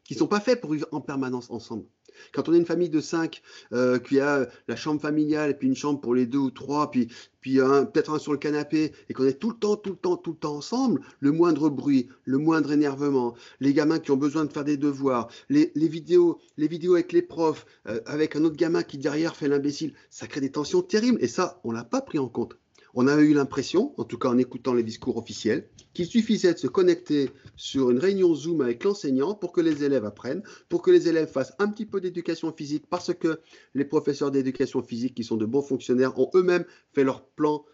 qui 0.04 0.14
sont 0.14 0.26
pas 0.26 0.40
faits 0.40 0.60
pour 0.60 0.72
vivre 0.72 0.88
en 0.92 1.02
permanence 1.02 1.50
ensemble. 1.50 1.84
Quand 2.32 2.48
on 2.48 2.54
est 2.54 2.58
une 2.58 2.66
famille 2.66 2.88
de 2.88 3.00
cinq, 3.00 3.42
euh, 3.72 3.98
qui 3.98 4.20
a 4.20 4.48
la 4.68 4.76
chambre 4.76 5.00
familiale, 5.00 5.58
puis 5.58 5.68
une 5.68 5.76
chambre 5.76 6.00
pour 6.00 6.14
les 6.14 6.26
deux 6.26 6.38
ou 6.38 6.50
trois, 6.50 6.90
puis, 6.90 7.08
peut-être 7.42 8.12
un 8.12 8.18
sur 8.18 8.32
le 8.32 8.38
canapé, 8.38 8.92
et 9.08 9.14
qu'on 9.14 9.24
est 9.24 9.38
tout 9.38 9.50
le 9.50 9.56
temps, 9.56 9.76
tout 9.76 9.90
le 9.90 9.96
temps, 9.96 10.16
tout 10.16 10.32
le 10.32 10.36
temps 10.36 10.56
ensemble, 10.56 11.00
le 11.20 11.32
moindre 11.32 11.70
bruit, 11.70 12.08
le 12.24 12.36
moindre 12.38 12.72
énervement, 12.72 13.34
les 13.60 13.72
gamins 13.72 13.98
qui 13.98 14.10
ont 14.10 14.16
besoin 14.16 14.44
de 14.44 14.52
faire 14.52 14.64
des 14.64 14.76
devoirs, 14.76 15.28
les, 15.48 15.70
vidéos, 15.74 16.38
les 16.58 16.68
vidéos 16.68 16.94
avec 16.94 17.12
les 17.12 17.22
profs, 17.22 17.64
euh, 17.86 18.00
avec 18.06 18.36
un 18.36 18.44
autre 18.44 18.56
gamin 18.56 18.82
qui 18.82 18.98
derrière 18.98 19.34
fait 19.34 19.48
l'imbécile, 19.48 19.94
ça 20.10 20.26
crée 20.26 20.40
des 20.40 20.52
tensions 20.52 20.82
terribles, 20.82 21.18
et 21.22 21.28
ça, 21.28 21.60
on 21.64 21.72
l'a 21.72 21.84
pas 21.84 22.02
pris 22.02 22.18
en 22.18 22.28
compte. 22.28 22.58
On 22.94 23.06
a 23.06 23.16
eu 23.20 23.34
l'impression, 23.34 23.94
en 23.98 24.04
tout 24.04 24.18
cas 24.18 24.28
en 24.28 24.38
écoutant 24.38 24.74
les 24.74 24.82
discours 24.82 25.16
officiels, 25.16 25.68
qu'il 25.94 26.06
suffisait 26.06 26.54
de 26.54 26.58
se 26.58 26.66
connecter 26.66 27.30
sur 27.56 27.90
une 27.90 27.98
réunion 27.98 28.34
Zoom 28.34 28.60
avec 28.60 28.84
l'enseignant 28.84 29.34
pour 29.34 29.52
que 29.52 29.60
les 29.60 29.84
élèves 29.84 30.04
apprennent, 30.04 30.42
pour 30.68 30.82
que 30.82 30.90
les 30.90 31.08
élèves 31.08 31.30
fassent 31.30 31.54
un 31.58 31.68
petit 31.68 31.86
peu 31.86 32.00
d'éducation 32.00 32.52
physique, 32.52 32.84
parce 32.88 33.12
que 33.14 33.40
les 33.74 33.84
professeurs 33.84 34.30
d'éducation 34.30 34.82
physique, 34.82 35.14
qui 35.14 35.24
sont 35.24 35.36
de 35.36 35.46
bons 35.46 35.62
fonctionnaires, 35.62 36.18
ont 36.18 36.30
eux-mêmes 36.34 36.64
fait 36.92 37.04
leur 37.04 37.24
plan 37.24 37.64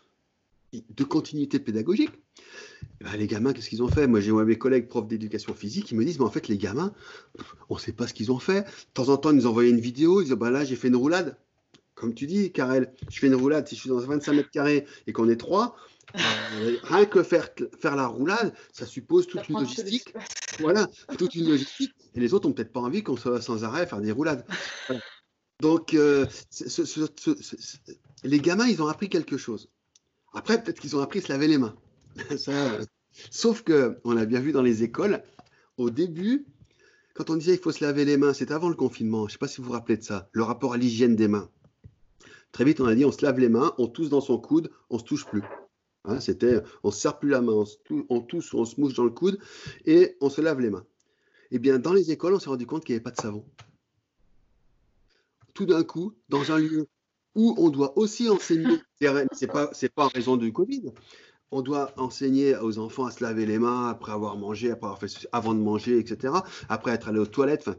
de 0.73 1.05
continuité 1.05 1.59
pédagogique. 1.61 2.11
Eh 3.01 3.05
ben, 3.05 3.17
les 3.17 3.27
gamins, 3.27 3.53
qu'est-ce 3.53 3.69
qu'ils 3.69 3.83
ont 3.83 3.89
fait? 3.89 4.07
Moi, 4.07 4.21
j'ai 4.21 4.33
mes 4.33 4.59
collègues 4.59 4.89
profs 4.89 5.07
d'éducation 5.07 5.55
physique 5.55 5.87
qui 5.87 5.95
me 5.95 6.05
disent, 6.05 6.19
mais 6.19 6.25
en 6.25 6.31
fait, 6.31 6.49
les 6.49 6.59
gamins, 6.59 6.93
on 7.69 7.75
ne 7.75 7.81
sait 7.81 7.93
pas 7.93 8.07
ce 8.07 8.15
qu'ils 8.15 8.33
ont 8.33 8.39
fait. 8.39 8.63
De 8.63 8.93
temps 8.95 9.09
en 9.09 9.17
temps, 9.17 9.31
ils 9.31 9.37
nous 9.37 9.47
envoyaient 9.47 9.71
une 9.71 9.81
vidéo, 9.81 10.21
ils 10.21 10.25
disaient, 10.25 10.37
bah, 10.37 10.51
là, 10.51 10.65
j'ai 10.65 10.77
fait 10.77 10.89
une 10.89 10.97
roulade 10.97 11.37
comme 12.05 12.13
tu 12.13 12.27
dis, 12.27 12.53
Karel, 12.53 12.93
je 13.09 13.19
fais 13.19 13.29
une 13.29 13.35
roulade, 13.35 13.67
si 13.67 13.77
je 13.77 13.81
suis 13.81 13.89
dans 13.89 13.97
25 13.97 14.35
mètres 14.35 14.51
carrés 14.51 14.85
et 15.07 15.15
qu'on 15.15 15.27
est 15.31 15.39
trois, 15.39 15.75
euh, 16.17 16.77
rien 16.83 17.07
que 17.07 17.23
faire, 17.23 17.49
faire 17.81 17.97
la 17.97 18.07
roulade, 18.07 18.53
ça 18.75 18.85
suppose 18.85 19.27
toute 19.27 19.49
une 19.49 19.59
logistique. 19.61 20.13
Voilà, 20.61 20.87
toute 21.19 21.35
une 21.35 21.49
logistique. 21.49 21.93
Et 22.15 22.21
les 22.21 22.35
autres 22.35 22.47
n'ont 22.47 22.53
peut-être 22.53 22.75
pas 22.75 22.81
envie 22.81 23.03
qu'on 23.03 23.17
soit 23.17 23.41
sans 23.41 23.65
arrêt 23.65 23.81
à 23.81 23.87
faire 23.87 24.03
des 24.03 24.13
roulades. 24.13 24.45
Donc, 25.61 25.95
euh, 25.95 26.27
les 28.23 28.39
gamins, 28.39 28.69
ils 28.69 28.83
ont 28.83 28.87
appris 28.87 29.09
quelque 29.09 29.39
chose. 29.39 29.71
Après, 30.35 30.63
peut-être 30.63 30.79
qu'ils 30.79 30.95
ont 30.95 31.01
appris 31.01 31.21
à 31.21 31.23
se 31.23 31.33
laver 31.33 31.49
les 31.49 31.59
mains. 31.59 31.75
sauf 33.31 33.63
que, 33.63 33.99
on 34.05 34.13
l'a 34.13 34.27
bien 34.27 34.41
vu 34.41 34.53
dans 34.53 34.63
les 34.63 34.83
écoles, 34.83 35.25
au 35.79 35.89
début, 35.89 36.47
quand 37.15 37.31
on 37.31 37.37
disait 37.37 37.55
il 37.55 37.61
faut 37.61 37.73
se 37.73 37.83
laver 37.83 38.05
les 38.05 38.19
mains, 38.19 38.35
c'était 38.35 38.55
avant 38.55 38.69
le 38.69 38.77
confinement. 38.77 39.21
Je 39.21 39.25
ne 39.25 39.31
sais 39.33 39.39
pas 39.39 39.49
si 39.49 39.61
vous 39.63 39.69
vous 39.69 39.73
rappelez 39.73 39.97
de 39.97 40.03
ça, 40.03 40.29
le 40.33 40.43
rapport 40.43 40.75
à 40.75 40.77
l'hygiène 40.77 41.17
des 41.17 41.29
mains. 41.29 41.51
Très 42.55 42.65
vite, 42.65 42.81
on 42.81 42.87
a 42.87 42.95
dit 42.95 43.05
on 43.05 43.11
se 43.11 43.25
lave 43.25 43.41
les 43.41 43.49
mains, 43.49 43.75
on 43.79 43.89
tousse 43.89 44.11
dans 44.11 44.21
son 44.21 44.39
coude, 44.39 44.71
on 44.89 45.01
se 45.01 45.03
touche 45.03 45.27
plus. 45.27 45.43
Hein, 46.05 46.21
c'était, 46.21 46.63
on 46.85 46.93
se 46.93 47.01
serre 47.01 47.19
plus 47.19 47.31
la 47.31 47.41
main, 47.41 47.53
on, 47.53 47.65
se 47.65 47.77
on 48.09 48.21
tousse, 48.21 48.55
on 48.55 48.65
se 48.65 48.81
mouche 48.81 48.95
dans 48.95 49.03
le 49.03 49.11
coude 49.11 49.41
et 49.87 50.17
on 50.21 50.31
se 50.31 50.41
lave 50.41 50.61
les 50.61 50.71
mains. 50.71 50.87
Eh 51.51 51.59
bien, 51.59 51.81
dans 51.81 51.93
les 51.93 52.13
écoles, 52.13 52.33
on 52.33 52.39
s'est 52.39 52.49
rendu 52.49 52.65
compte 52.65 52.85
qu'il 52.85 52.93
n'y 52.93 52.99
avait 52.99 53.03
pas 53.03 53.11
de 53.11 53.21
savon. 53.21 53.45
Tout 55.53 55.67
d'un 55.67 55.83
coup, 55.83 56.15
dans 56.29 56.53
un 56.53 56.59
lieu 56.59 56.87
où 57.35 57.57
on 57.59 57.71
doit 57.71 57.99
aussi 57.99 58.29
enseigner, 58.29 58.79
c'est 59.33 59.49
pas, 59.49 59.73
pas 59.97 60.05
en 60.05 60.09
raison 60.09 60.37
du 60.37 60.53
Covid, 60.53 60.93
on 61.51 61.61
doit 61.61 61.93
enseigner 61.97 62.57
aux 62.57 62.79
enfants 62.79 63.07
à 63.07 63.11
se 63.11 63.25
laver 63.25 63.47
les 63.47 63.59
mains 63.59 63.89
après 63.89 64.13
avoir 64.13 64.37
mangé, 64.37 64.71
après 64.71 64.87
avoir 64.87 65.01
fait 65.01 65.27
avant 65.33 65.55
de 65.55 65.61
manger, 65.61 65.99
etc. 65.99 66.33
Après 66.69 66.93
être 66.93 67.09
allé 67.09 67.19
aux 67.19 67.27
toilettes. 67.27 67.71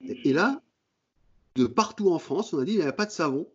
Et 0.00 0.32
là, 0.32 0.60
de 1.54 1.66
partout 1.66 2.10
en 2.10 2.18
France, 2.18 2.52
on 2.52 2.58
a 2.58 2.64
dit 2.64 2.72
il 2.72 2.78
n'y 2.78 2.82
avait 2.82 2.90
pas 2.90 3.06
de 3.06 3.12
savon 3.12 3.46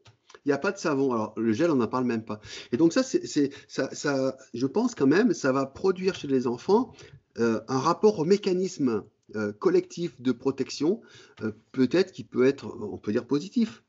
il 0.46 0.50
n'y 0.50 0.54
a 0.54 0.58
pas 0.58 0.72
de 0.72 0.78
savon. 0.78 1.14
Alors, 1.14 1.34
le 1.38 1.52
gel, 1.54 1.72
on 1.72 1.76
n'en 1.76 1.88
parle 1.88 2.06
même 2.06 2.24
pas. 2.24 2.40
Et 2.72 2.78
donc, 2.78 2.94
ça, 2.94 3.02
je 3.04 4.66
pense 4.66 4.96
quand 4.96 5.08
même, 5.08 5.34
ça 5.34 5.52
va 5.52 5.66
produire 5.66 6.16
chez 6.16 6.28
les 6.28 6.48
enfants 6.48 6.94
euh, 7.40 7.62
un 7.68 7.80
rapport 7.80 8.20
au 8.20 8.26
mécanisme 8.26 9.04
euh, 9.36 9.54
collectif 9.54 10.20
de 10.22 10.32
protection, 10.32 11.02
euh, 11.42 11.52
peut-être 11.72 12.12
qui 12.12 12.24
peut 12.24 12.46
être, 12.46 12.76
on 12.82 12.98
peut 12.98 13.12
dire, 13.12 13.26
positif. 13.26 13.84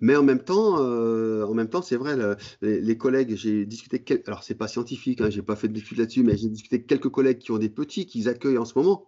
Mais 0.00 0.16
en 0.16 0.24
même 0.24 0.42
temps, 0.42 0.78
temps, 1.70 1.82
c'est 1.82 1.96
vrai, 1.96 2.16
les, 2.60 2.98
collègues, 2.98 3.36
j'ai 3.36 3.64
discuté, 3.64 4.02
alors 4.26 4.42
c'est 4.42 4.56
pas 4.56 4.66
scientifique, 4.66 5.20
hein, 5.20 5.30
j'ai 5.30 5.42
pas 5.42 5.54
fait 5.54 5.68
d'études 5.68 5.98
là-dessus, 5.98 6.24
mais 6.24 6.36
j'ai 6.36 6.48
discuté 6.48 6.74
avec 6.76 6.88
quelques 6.88 7.08
collègues 7.08 7.38
qui 7.38 7.52
ont 7.52 7.58
des 7.58 7.68
petits 7.68 8.04
qu'ils 8.06 8.28
accueillent 8.28 8.58
en 8.58 8.64
ce 8.64 8.76
moment. 8.76 9.06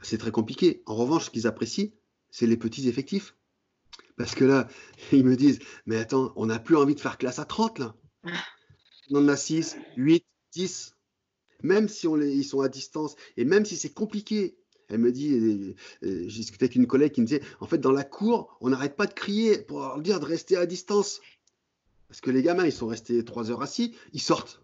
C'est 0.00 0.16
très 0.16 0.30
compliqué. 0.30 0.82
En 0.86 0.94
revanche, 0.94 1.26
ce 1.26 1.30
qu'ils 1.30 1.46
apprécient, 1.46 1.90
c'est 2.30 2.46
les 2.46 2.56
petits 2.56 2.88
effectifs. 2.88 3.36
Parce 4.16 4.34
que 4.34 4.44
là, 4.44 4.68
ils 5.12 5.24
me 5.24 5.36
disent, 5.36 5.58
mais 5.86 5.96
attends, 5.96 6.32
on 6.36 6.46
n'a 6.46 6.58
plus 6.58 6.76
envie 6.76 6.94
de 6.94 7.00
faire 7.00 7.18
classe 7.18 7.38
à 7.38 7.44
30 7.44 7.78
là. 7.78 7.94
On 9.10 9.16
en 9.16 9.28
a 9.28 9.36
6, 9.36 9.76
8, 9.96 10.24
10. 10.52 10.96
Même 11.62 11.88
si 11.88 12.06
ils 12.06 12.44
sont 12.44 12.60
à 12.60 12.68
distance, 12.68 13.14
et 13.36 13.44
même 13.44 13.64
si 13.64 13.76
c'est 13.76 13.92
compliqué, 13.92 14.56
elle 14.88 14.98
me 14.98 15.12
dit, 15.12 15.74
j'ai 16.02 16.26
discuté 16.26 16.64
avec 16.64 16.76
une 16.76 16.86
collègue 16.86 17.12
qui 17.12 17.20
me 17.20 17.26
disait, 17.26 17.42
en 17.60 17.66
fait, 17.66 17.78
dans 17.78 17.92
la 17.92 18.04
cour, 18.04 18.56
on 18.60 18.70
n'arrête 18.70 18.96
pas 18.96 19.06
de 19.06 19.14
crier 19.14 19.58
pour 19.58 19.80
leur 19.80 20.00
dire 20.00 20.20
de 20.20 20.24
rester 20.24 20.56
à 20.56 20.66
distance. 20.66 21.20
Parce 22.08 22.20
que 22.20 22.30
les 22.30 22.42
gamins, 22.42 22.66
ils 22.66 22.72
sont 22.72 22.88
restés 22.88 23.24
trois 23.24 23.50
heures 23.50 23.62
assis, 23.62 23.94
ils 24.12 24.20
sortent. 24.20 24.62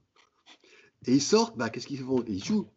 Et 1.06 1.14
ils 1.14 1.22
sortent, 1.22 1.56
bah, 1.56 1.70
qu'est-ce 1.70 1.86
qu'ils 1.86 2.00
font? 2.00 2.24
Ils 2.28 2.44
jouent. 2.44 2.68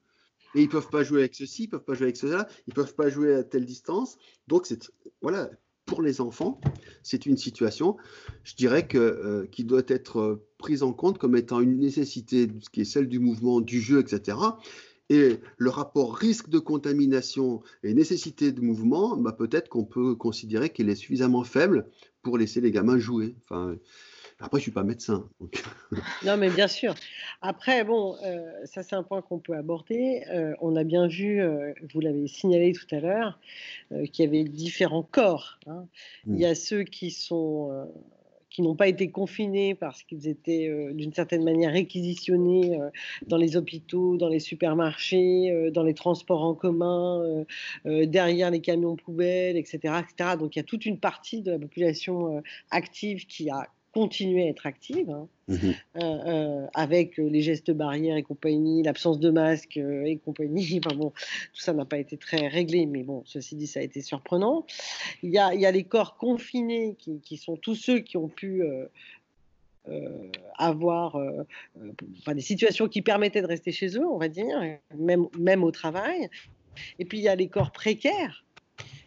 Et 0.55 0.61
ils 0.61 0.69
peuvent 0.69 0.89
pas 0.89 1.03
jouer 1.03 1.19
avec 1.19 1.36
ceci, 1.36 1.63
ils 1.63 1.67
peuvent 1.67 1.84
pas 1.84 1.93
jouer 1.93 2.05
avec 2.05 2.17
cela, 2.17 2.47
ils 2.67 2.74
peuvent 2.74 2.95
pas 2.95 3.09
jouer 3.09 3.34
à 3.36 3.43
telle 3.43 3.65
distance. 3.65 4.17
Donc, 4.47 4.65
c'est 4.65 4.91
voilà, 5.22 5.49
pour 5.92 6.02
les 6.02 6.22
enfants, 6.22 6.62
c'est 7.04 7.26
une 7.26 7.36
situation, 7.36 7.98
je 8.46 8.56
dirais, 8.56 8.88
que, 8.88 8.98
euh, 8.98 9.46
qui 9.52 9.66
doit 9.66 9.84
être 9.89 10.42
prise 10.58 10.84
en 10.84 10.94
compte 10.94 11.18
comme 11.18 11.36
étant 11.36 11.60
une 11.60 11.78
nécessité, 11.80 12.48
qui 12.72 12.82
est 12.82 12.86
celle 12.86 13.10
du 13.10 13.20
mouvement, 13.20 13.60
du 13.60 13.82
jeu, 13.82 14.00
etc. 14.00 14.38
Et 15.10 15.39
le 15.58 15.70
rapport 15.70 16.16
risque 16.16 16.48
de 16.48 16.60
contamination 16.60 17.62
et 17.84 17.94
nécessité 17.94 18.54
de 18.54 18.62
mouvement, 18.62 19.18
bah, 19.18 19.34
peut-être 19.34 19.68
qu'on 19.68 19.84
peut 19.84 20.16
considérer 20.16 20.70
qu'il 20.70 20.88
est 20.88 20.96
suffisamment 20.96 21.44
faible 21.44 21.86
pour 22.22 22.38
laisser 22.38 22.62
les 22.62 22.72
gamins 22.72 22.98
jouer. 22.98 23.36
Après, 24.42 24.60
je 24.60 24.64
suis 24.64 24.72
pas 24.72 24.84
médecin. 24.84 25.30
non, 26.26 26.38
mais 26.38 26.50
bien 26.50 26.68
sûr. 26.68 26.96
Après, 27.42 27.84
bon, 27.84 28.16
euh, 28.24 28.52
ça 28.66 28.84
c'est 28.84 28.96
un 28.96 29.04
point 29.04 29.22
qu'on 29.22 29.39
peut 29.39 29.56
aborder. 29.56 30.24
Euh, 30.32 30.54
on 30.62 30.76
a 30.76 30.84
bien 30.84 31.08
vu, 31.08 31.42
euh, 31.42 31.74
vous 31.94 32.02
l'avez 32.02 32.28
signalé 32.28 32.74
tout 32.74 32.96
à 32.96 33.00
l'heure, 33.00 33.39
qu'il 34.12 34.26
y 34.26 34.28
avait 34.28 34.44
différents 34.44 35.04
corps. 35.04 35.60
Hein. 35.68 35.86
Il 36.28 36.39
y 36.39 36.46
a 36.46 36.56
ceux 36.56 36.84
qui 36.84 37.12
sont 37.12 37.88
qui 38.50 38.62
n'ont 38.62 38.76
pas 38.76 38.89
été 38.89 39.10
confinés 39.10 39.76
parce 39.76 40.04
qu'ils 40.04 40.28
étaient 40.28 40.70
d'une 40.92 41.14
certaine 41.14 41.42
manière 41.42 41.72
réquisitionnés 41.72 42.78
dans 43.26 43.38
les 43.38 43.56
hôpitaux, 43.56 44.18
dans 44.18 44.28
les 44.28 44.42
supermarchés, 44.42 45.72
dans 45.74 45.84
les 45.84 45.94
transports 45.94 46.44
en 46.44 46.54
commun, 46.54 47.46
derrière 47.86 48.52
les 48.52 48.60
camions 48.60 48.98
poubelles, 48.98 49.56
etc., 49.56 50.02
etc. 50.02 50.36
Donc 50.38 50.58
il 50.58 50.60
y 50.60 50.62
a 50.62 50.66
toute 50.66 50.86
une 50.86 51.00
partie 51.00 51.42
de 51.42 51.52
la 51.52 51.60
population 51.60 52.44
active 52.72 53.26
qui 53.26 53.50
a 53.50 53.70
continuer 53.94 54.44
à 54.44 54.48
être 54.48 54.66
active, 54.66 55.10
hein, 55.10 55.28
mmh 55.48 55.56
euh, 55.98 56.00
euh, 56.02 56.68
avec 56.74 57.20
euh, 57.20 57.28
les 57.28 57.42
gestes 57.42 57.72
barrières 57.72 58.16
et 58.16 58.24
compagnie, 58.24 58.84
l'absence 58.84 59.20
de 59.20 59.30
masque 59.30 59.78
et 59.78 60.20
compagnie. 60.24 60.80
Enfin 60.86 60.96
bon, 60.96 61.10
tout 61.10 61.62
ça 61.62 61.74
n'a 61.74 61.86
pas 61.86 61.98
été 61.98 62.18
très 62.18 62.48
réglé, 62.48 62.86
mais 62.86 63.04
bon, 63.04 63.24
ceci 63.26 63.56
dit, 63.56 63.68
ça 63.68 63.82
a 63.82 63.84
été 63.84 64.02
surprenant. 64.02 64.66
Il 65.24 65.32
y 65.32 65.38
a, 65.38 65.54
il 65.54 65.60
y 65.60 65.66
a 65.66 65.72
les 65.72 65.84
corps 65.84 66.16
confinés 66.16 66.96
qui, 66.98 67.20
qui, 67.20 67.38
sont 67.38 67.58
tous 67.58 67.76
ceux 67.76 68.00
qui 68.00 68.18
ont 68.18 68.30
pu 68.30 68.64
avoir 70.58 71.18
enfin, 72.20 72.36
des 72.36 72.42
situations 72.42 72.88
qui 72.88 73.02
permettaient 73.02 73.42
de 73.42 73.48
rester 73.48 73.72
chez 73.72 73.98
eux, 73.98 74.08
on 74.08 74.18
va 74.18 74.30
dire, 74.30 74.58
même, 74.98 75.28
même 75.38 75.64
au 75.64 75.72
travail. 75.72 76.30
Et 77.00 77.06
puis 77.06 77.18
il 77.18 77.24
y 77.24 77.28
a 77.28 77.36
les 77.36 77.50
corps 77.50 77.72
précaires. 77.72 78.46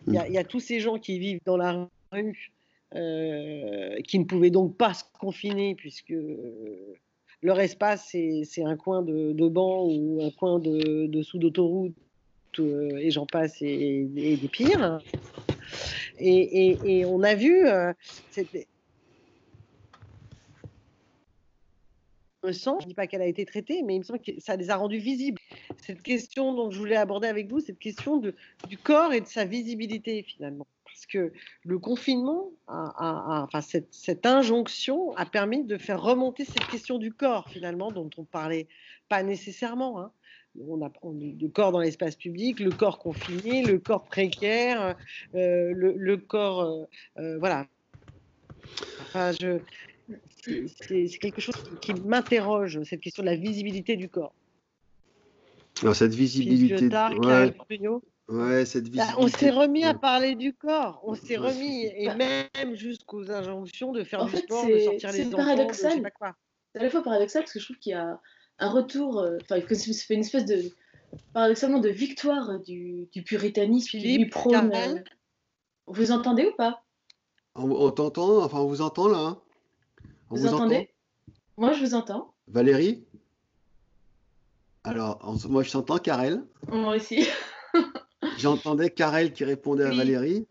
Il 0.06 0.12
y 0.12 0.18
a, 0.18 0.28
il 0.28 0.34
y 0.34 0.38
a 0.38 0.44
tous 0.44 0.60
ces 0.60 0.80
gens 0.80 0.98
qui 0.98 1.18
vivent 1.18 1.40
dans 1.46 1.56
la 1.56 1.88
rue 2.12 2.52
euh, 2.94 4.00
qui 4.02 4.20
ne 4.20 4.24
pouvaient 4.24 4.50
donc 4.50 4.76
pas 4.76 4.94
se 4.94 5.02
confiner 5.18 5.74
puisque 5.74 6.12
euh, 6.12 6.94
leur 7.42 7.58
espace, 7.58 8.08
c'est 8.10 8.64
un 8.64 8.76
coin 8.76 9.02
de, 9.02 9.48
banc 9.48 9.86
ou 9.86 10.20
un 10.22 10.30
coin 10.30 10.60
de, 10.60 11.06
dessous 11.06 11.38
d'autoroute 11.38 11.94
euh, 12.60 12.96
et 12.98 13.10
j'en 13.10 13.26
passe 13.26 13.60
et, 13.62 14.04
des 14.04 14.48
pires. 14.48 15.00
Et, 16.20 17.04
on 17.06 17.22
a 17.24 17.34
vu, 17.34 17.66
me 22.44 22.52
semble, 22.52 22.80
je 22.80 22.84
ne 22.84 22.88
dis 22.90 22.94
pas 22.94 23.08
qu'elle 23.08 23.22
a 23.22 23.26
été 23.26 23.44
traitée, 23.44 23.82
mais 23.82 23.96
il 23.96 24.00
me 24.00 24.04
semble 24.04 24.20
que 24.20 24.38
ça 24.38 24.54
les 24.54 24.70
a 24.70 24.76
rendus 24.76 24.98
visibles. 24.98 25.40
Cette 25.84 26.02
question 26.02 26.54
dont 26.54 26.70
je 26.70 26.78
voulais 26.78 26.96
aborder 26.96 27.26
avec 27.26 27.50
vous, 27.50 27.58
cette 27.58 27.80
question 27.80 28.18
de, 28.18 28.34
du 28.68 28.78
corps 28.78 29.12
et 29.12 29.20
de 29.20 29.26
sa 29.26 29.44
visibilité 29.44 30.22
finalement 30.22 30.68
parce 30.94 31.06
que 31.06 31.32
le 31.64 31.78
confinement, 31.80 32.52
enfin, 32.68 33.60
cette, 33.60 34.26
injonction 34.26 35.12
a 35.16 35.26
permis 35.26 35.64
de 35.64 35.76
faire 35.76 36.00
remonter 36.00 36.44
cette 36.44 36.68
question 36.68 36.98
du 36.98 37.12
corps, 37.12 37.48
finalement, 37.48 37.90
dont 37.90 38.08
on 38.16 38.22
parlait 38.22 38.68
pas 39.08 39.24
nécessairement. 39.24 40.00
Hein. 40.00 40.12
On 40.68 40.86
a 40.86 40.92
le 41.02 41.48
corps 41.48 41.72
dans 41.72 41.80
l'espace 41.80 42.14
public, 42.14 42.60
le 42.60 42.70
corps 42.70 43.00
confiné, 43.00 43.64
le 43.64 43.80
corps 43.80 44.04
précaire, 44.04 44.96
euh, 45.34 45.72
le, 45.74 46.16
corps, 46.16 46.60
euh, 46.60 46.84
euh, 47.18 47.38
voilà. 47.40 47.66
Enfin, 49.00 49.32
je, 49.32 49.58
c'est 50.80 51.18
quelque 51.18 51.40
chose 51.40 51.56
qui, 51.80 51.92
m'interroge, 51.94 52.80
cette 52.84 53.00
question 53.00 53.24
de 53.24 53.28
la 53.28 53.36
visibilité 53.36 53.96
du 53.96 54.08
corps. 54.08 54.32
Alors 55.82 55.96
cette 55.96 56.14
visibilité, 56.14 56.86
Ouais, 56.86 57.52
cette 58.64 58.90
bah, 58.90 59.04
on 59.18 59.28
s'est 59.28 59.50
remis 59.50 59.84
à 59.84 59.94
parler 59.94 60.34
du 60.34 60.54
corps, 60.54 61.00
on 61.04 61.14
s'est 61.14 61.36
remis, 61.36 61.84
et 61.84 62.08
même 62.14 62.74
jusqu'aux 62.74 63.30
injonctions 63.30 63.92
de 63.92 64.02
faire 64.02 64.24
du 64.24 64.36
sport, 64.36 64.66
de 64.66 64.78
sortir 64.78 65.12
les 65.12 65.26
enfants, 65.26 65.36
paradoxal. 65.36 65.90
je 65.90 65.96
sais 65.96 66.02
pas 66.02 66.10
quoi. 66.10 66.34
C'est 66.72 66.80
à 66.80 66.84
la 66.84 66.90
fois 66.90 67.02
paradoxal 67.02 67.42
parce 67.42 67.52
que 67.52 67.60
je 67.60 67.64
trouve 67.64 67.78
qu'il 67.78 67.90
y 67.92 67.94
a 67.94 68.18
un 68.58 68.68
retour, 68.70 69.20
euh, 69.20 69.38
enfin, 69.42 69.60
que 69.60 69.74
ça 69.74 69.92
fait 69.92 70.14
une 70.14 70.20
espèce 70.20 70.46
de, 70.46 70.72
paradoxalement, 71.34 71.80
de 71.80 71.90
victoire 71.90 72.60
du, 72.60 73.08
du 73.12 73.22
puritanisme 73.22 73.98
Philippe, 73.98 74.24
qui 74.24 74.30
prône. 74.30 74.72
Euh, 74.74 74.98
vous 75.86 76.12
entendez 76.12 76.46
ou 76.46 76.56
pas? 76.56 76.82
On, 77.54 77.90
t'entend, 77.90 78.42
enfin, 78.42 78.58
on 78.58 78.66
vous 78.66 78.80
entend 78.80 79.06
là. 79.06 79.18
Hein? 79.18 79.40
On 80.30 80.36
vous, 80.36 80.46
entendez? 80.46 80.90
Moi, 81.56 81.72
je 81.72 81.80
vous 81.84 81.94
entends. 81.94 82.34
Valérie? 82.48 83.04
Alors, 84.82 85.20
moi, 85.48 85.62
je 85.62 85.70
t'entends, 85.70 85.98
Karel. 85.98 86.42
Moi 86.68 86.96
aussi. 86.96 87.26
J'entendais 88.44 88.90
Karel 88.90 89.32
qui 89.32 89.44
répondait 89.44 89.84
à 89.84 89.94
Valérie. 89.94 90.46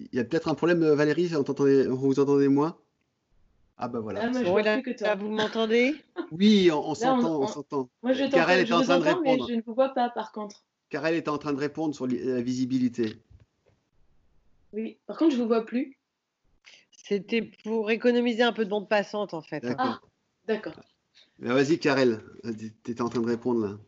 Il 0.00 0.08
y 0.12 0.18
a 0.18 0.24
peut-être 0.24 0.48
un 0.48 0.54
problème, 0.54 0.82
euh, 0.82 0.94
Valérie, 0.94 1.28
vous 1.28 2.20
entendez 2.20 2.48
moi? 2.48 2.82
Ah 3.78 3.88
bah 3.88 4.00
voilà. 4.00 4.30
Ah, 5.04 5.14
vous 5.14 5.28
m'entendez? 5.30 5.96
Oui, 6.30 6.70
on, 6.72 6.94
s'entend, 6.94 7.40
on, 7.40 7.46
s'entend. 7.46 7.88
Moi 8.02 8.12
je 8.12 8.30
Karel 8.30 8.60
est 8.60 8.72
en 8.72 8.82
train 8.82 8.98
de 8.98 9.04
répondre. 9.04 9.46
Mais 9.46 9.52
je 9.54 9.56
ne 9.56 9.62
vous 9.62 9.74
vois 9.74 9.88
pas 9.94 10.10
par 10.10 10.30
contre. 10.32 10.62
Karel 10.90 11.14
est 11.14 11.28
en 11.28 11.38
train 11.38 11.52
de 11.52 11.58
répondre 11.58 11.94
sur 11.94 12.06
la 12.06 12.42
visibilité. 12.42 13.16
Oui, 14.72 14.98
par 15.06 15.16
contre 15.16 15.32
je 15.32 15.36
ne 15.38 15.42
vous 15.42 15.48
vois 15.48 15.64
plus. 15.64 15.96
C'était 16.92 17.42
pour 17.64 17.90
économiser 17.90 18.42
un 18.42 18.52
peu 18.52 18.64
de 18.64 18.70
bande 18.70 18.88
passante 18.88 19.34
en 19.34 19.42
fait. 19.42 19.64
Ah, 19.78 20.00
d'accord. 20.46 20.74
Vas-y 21.38 21.78
Karel, 21.78 22.22
tu 22.44 22.90
étais 22.90 23.02
en 23.02 23.08
train 23.08 23.20
de 23.20 23.26
répondre 23.26 23.66
là. 23.66 23.78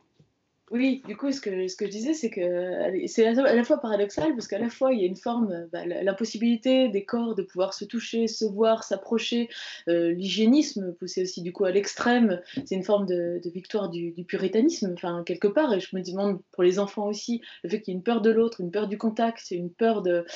Oui, 0.74 1.02
du 1.06 1.16
coup, 1.16 1.30
ce 1.30 1.40
que, 1.40 1.68
je 1.68 1.84
disais, 1.86 2.14
c'est 2.14 2.30
que 2.30 3.06
c'est 3.06 3.24
à 3.28 3.54
la 3.54 3.62
fois 3.62 3.78
paradoxal, 3.78 4.32
parce 4.34 4.48
qu'à 4.48 4.58
la 4.58 4.68
fois, 4.68 4.92
il 4.92 4.98
y 4.98 5.04
a 5.04 5.06
une 5.06 5.14
forme, 5.14 5.68
bah, 5.72 5.86
l'impossibilité 5.86 6.88
des 6.88 7.04
corps 7.04 7.36
de 7.36 7.42
pouvoir 7.42 7.74
se 7.74 7.84
toucher, 7.84 8.26
se 8.26 8.44
voir, 8.44 8.82
s'approcher, 8.82 9.48
euh, 9.88 10.10
l'hygiénisme 10.10 10.92
poussé 10.94 11.22
aussi 11.22 11.42
du 11.42 11.52
coup 11.52 11.64
à 11.64 11.70
l'extrême, 11.70 12.40
c'est 12.64 12.74
une 12.74 12.82
forme 12.82 13.06
de, 13.06 13.40
victoire 13.54 13.88
du, 13.88 14.12
puritanisme, 14.26 14.94
enfin, 14.94 15.22
quelque 15.24 15.46
part, 15.46 15.72
et 15.72 15.78
je 15.78 15.94
me 15.94 16.02
demande 16.02 16.40
pour 16.50 16.64
les 16.64 16.80
enfants 16.80 17.06
aussi, 17.06 17.40
le 17.62 17.70
fait 17.70 17.80
qu'il 17.80 17.92
y 17.92 17.94
ait 17.94 17.98
une 17.98 18.02
peur 18.02 18.20
de 18.20 18.30
l'autre, 18.30 18.60
une 18.60 18.72
peur 18.72 18.88
du 18.88 18.98
contact, 18.98 19.52
une 19.52 19.70
peur 19.70 20.02
de, 20.02 20.26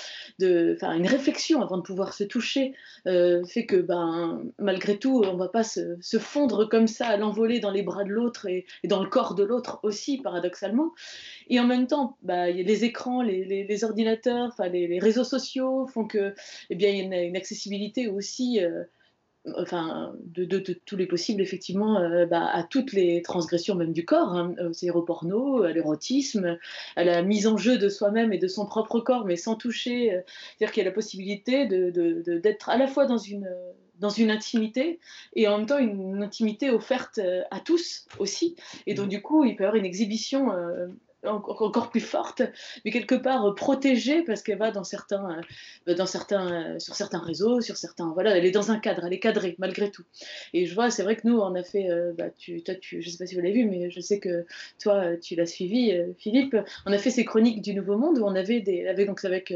enfin, 0.76 0.94
une 0.94 1.08
réflexion 1.08 1.62
avant 1.62 1.78
de 1.78 1.82
pouvoir 1.82 2.12
se 2.12 2.22
toucher, 2.22 2.74
euh, 3.08 3.44
fait 3.44 3.66
que, 3.66 3.74
ben, 3.74 4.44
malgré 4.60 5.00
tout, 5.00 5.20
on 5.26 5.32
ne 5.32 5.38
va 5.38 5.48
pas 5.48 5.64
se, 5.64 5.96
se, 6.00 6.18
fondre 6.18 6.68
comme 6.68 6.86
ça 6.86 7.08
à 7.08 7.16
l'envoler 7.16 7.58
dans 7.58 7.72
les 7.72 7.82
bras 7.82 8.04
de 8.04 8.10
l'autre 8.10 8.46
et, 8.46 8.66
et 8.84 8.88
dans 8.88 9.02
le 9.02 9.08
corps 9.08 9.34
de 9.34 9.42
l'autre 9.42 9.80
aussi 9.82 10.22
paradoxalement. 10.28 10.92
Et 11.48 11.58
en 11.58 11.66
même 11.66 11.86
temps, 11.86 12.16
bah, 12.22 12.50
les 12.50 12.84
écrans, 12.84 13.22
les, 13.22 13.84
ordinateurs, 13.84 14.48
enfin, 14.48 14.68
les, 14.68 14.98
réseaux 14.98 15.24
sociaux 15.24 15.86
font 15.86 16.06
que, 16.06 16.34
eh 16.70 16.74
bien, 16.74 16.90
il 16.90 17.08
y 17.08 17.14
a 17.14 17.22
une, 17.22 17.36
accessibilité 17.36 18.08
aussi. 18.08 18.62
Euh, 18.62 18.84
enfin, 19.56 20.12
de, 20.26 20.58
tous 20.84 20.96
les 20.96 21.06
possibles, 21.06 21.40
effectivement, 21.40 21.98
euh, 22.00 22.26
bah, 22.26 22.46
à 22.52 22.62
toutes 22.64 22.92
les 22.92 23.22
transgressions 23.22 23.74
même 23.74 23.92
du 23.92 24.04
corps, 24.04 24.34
hein, 24.34 24.54
au 24.92 25.02
porno, 25.02 25.62
à 25.62 25.72
l'érotisme, 25.72 26.58
à 26.96 27.04
la 27.04 27.22
mise 27.22 27.46
en 27.46 27.56
jeu 27.56 27.78
de 27.78 27.88
soi-même 27.88 28.32
et 28.32 28.38
de 28.38 28.48
son 28.48 28.66
propre 28.66 29.00
corps, 29.00 29.24
mais 29.24 29.36
sans 29.36 29.54
toucher. 29.54 30.12
Euh, 30.12 30.20
c'est-à-dire 30.26 30.72
qu'il 30.72 30.82
y 30.82 30.86
a 30.86 30.90
la 30.90 30.94
possibilité 30.94 31.66
d'être 31.66 32.68
à 32.68 32.76
la 32.76 32.86
fois 32.86 33.06
dans 33.06 33.18
une 33.18 33.48
dans 33.98 34.10
une 34.10 34.30
intimité 34.30 35.00
et 35.34 35.48
en 35.48 35.58
même 35.58 35.66
temps 35.66 35.78
une 35.78 36.22
intimité 36.22 36.70
offerte 36.70 37.18
euh, 37.18 37.42
à 37.50 37.60
tous 37.60 38.06
aussi. 38.18 38.56
Et 38.86 38.94
donc, 38.94 39.06
mm. 39.06 39.10
du 39.10 39.22
coup, 39.22 39.44
il 39.44 39.56
peut 39.56 39.64
y 39.64 39.66
avoir 39.66 39.76
une 39.76 39.86
exhibition 39.86 40.52
euh, 40.52 40.86
encore 41.24 41.90
plus 41.90 42.00
forte, 42.00 42.42
mais 42.84 42.90
quelque 42.90 43.14
part 43.14 43.54
protégée 43.54 44.22
parce 44.22 44.42
qu'elle 44.42 44.58
va 44.58 44.70
dans 44.70 44.84
certains, 44.84 45.40
dans 45.86 46.06
certains, 46.06 46.78
sur 46.78 46.94
certains 46.94 47.18
réseaux, 47.18 47.60
sur 47.60 47.76
certains, 47.76 48.12
voilà, 48.12 48.36
elle 48.36 48.44
est 48.44 48.50
dans 48.50 48.70
un 48.70 48.78
cadre, 48.78 49.04
elle 49.06 49.12
est 49.12 49.18
cadrée 49.18 49.56
malgré 49.58 49.90
tout. 49.90 50.04
Et 50.54 50.66
je 50.66 50.74
vois, 50.74 50.90
c'est 50.90 51.02
vrai 51.02 51.16
que 51.16 51.26
nous, 51.26 51.38
on 51.38 51.54
a 51.54 51.62
fait, 51.62 51.88
bah, 52.16 52.30
tu, 52.36 52.62
toi, 52.62 52.74
je 52.80 53.08
sais 53.08 53.18
pas 53.18 53.26
si 53.26 53.34
vous 53.34 53.40
l'avez 53.40 53.54
vu, 53.54 53.64
mais 53.64 53.90
je 53.90 54.00
sais 54.00 54.20
que 54.20 54.46
toi, 54.80 55.16
tu 55.16 55.34
l'as 55.34 55.46
suivi, 55.46 55.92
Philippe. 56.18 56.56
On 56.86 56.92
a 56.92 56.98
fait 56.98 57.10
ces 57.10 57.24
chroniques 57.24 57.62
du 57.62 57.74
Nouveau 57.74 57.96
Monde 57.96 58.18
où 58.18 58.24
on 58.24 58.34
avait 58.34 58.86
avec 58.88 59.06
donc 59.06 59.24
avec 59.24 59.52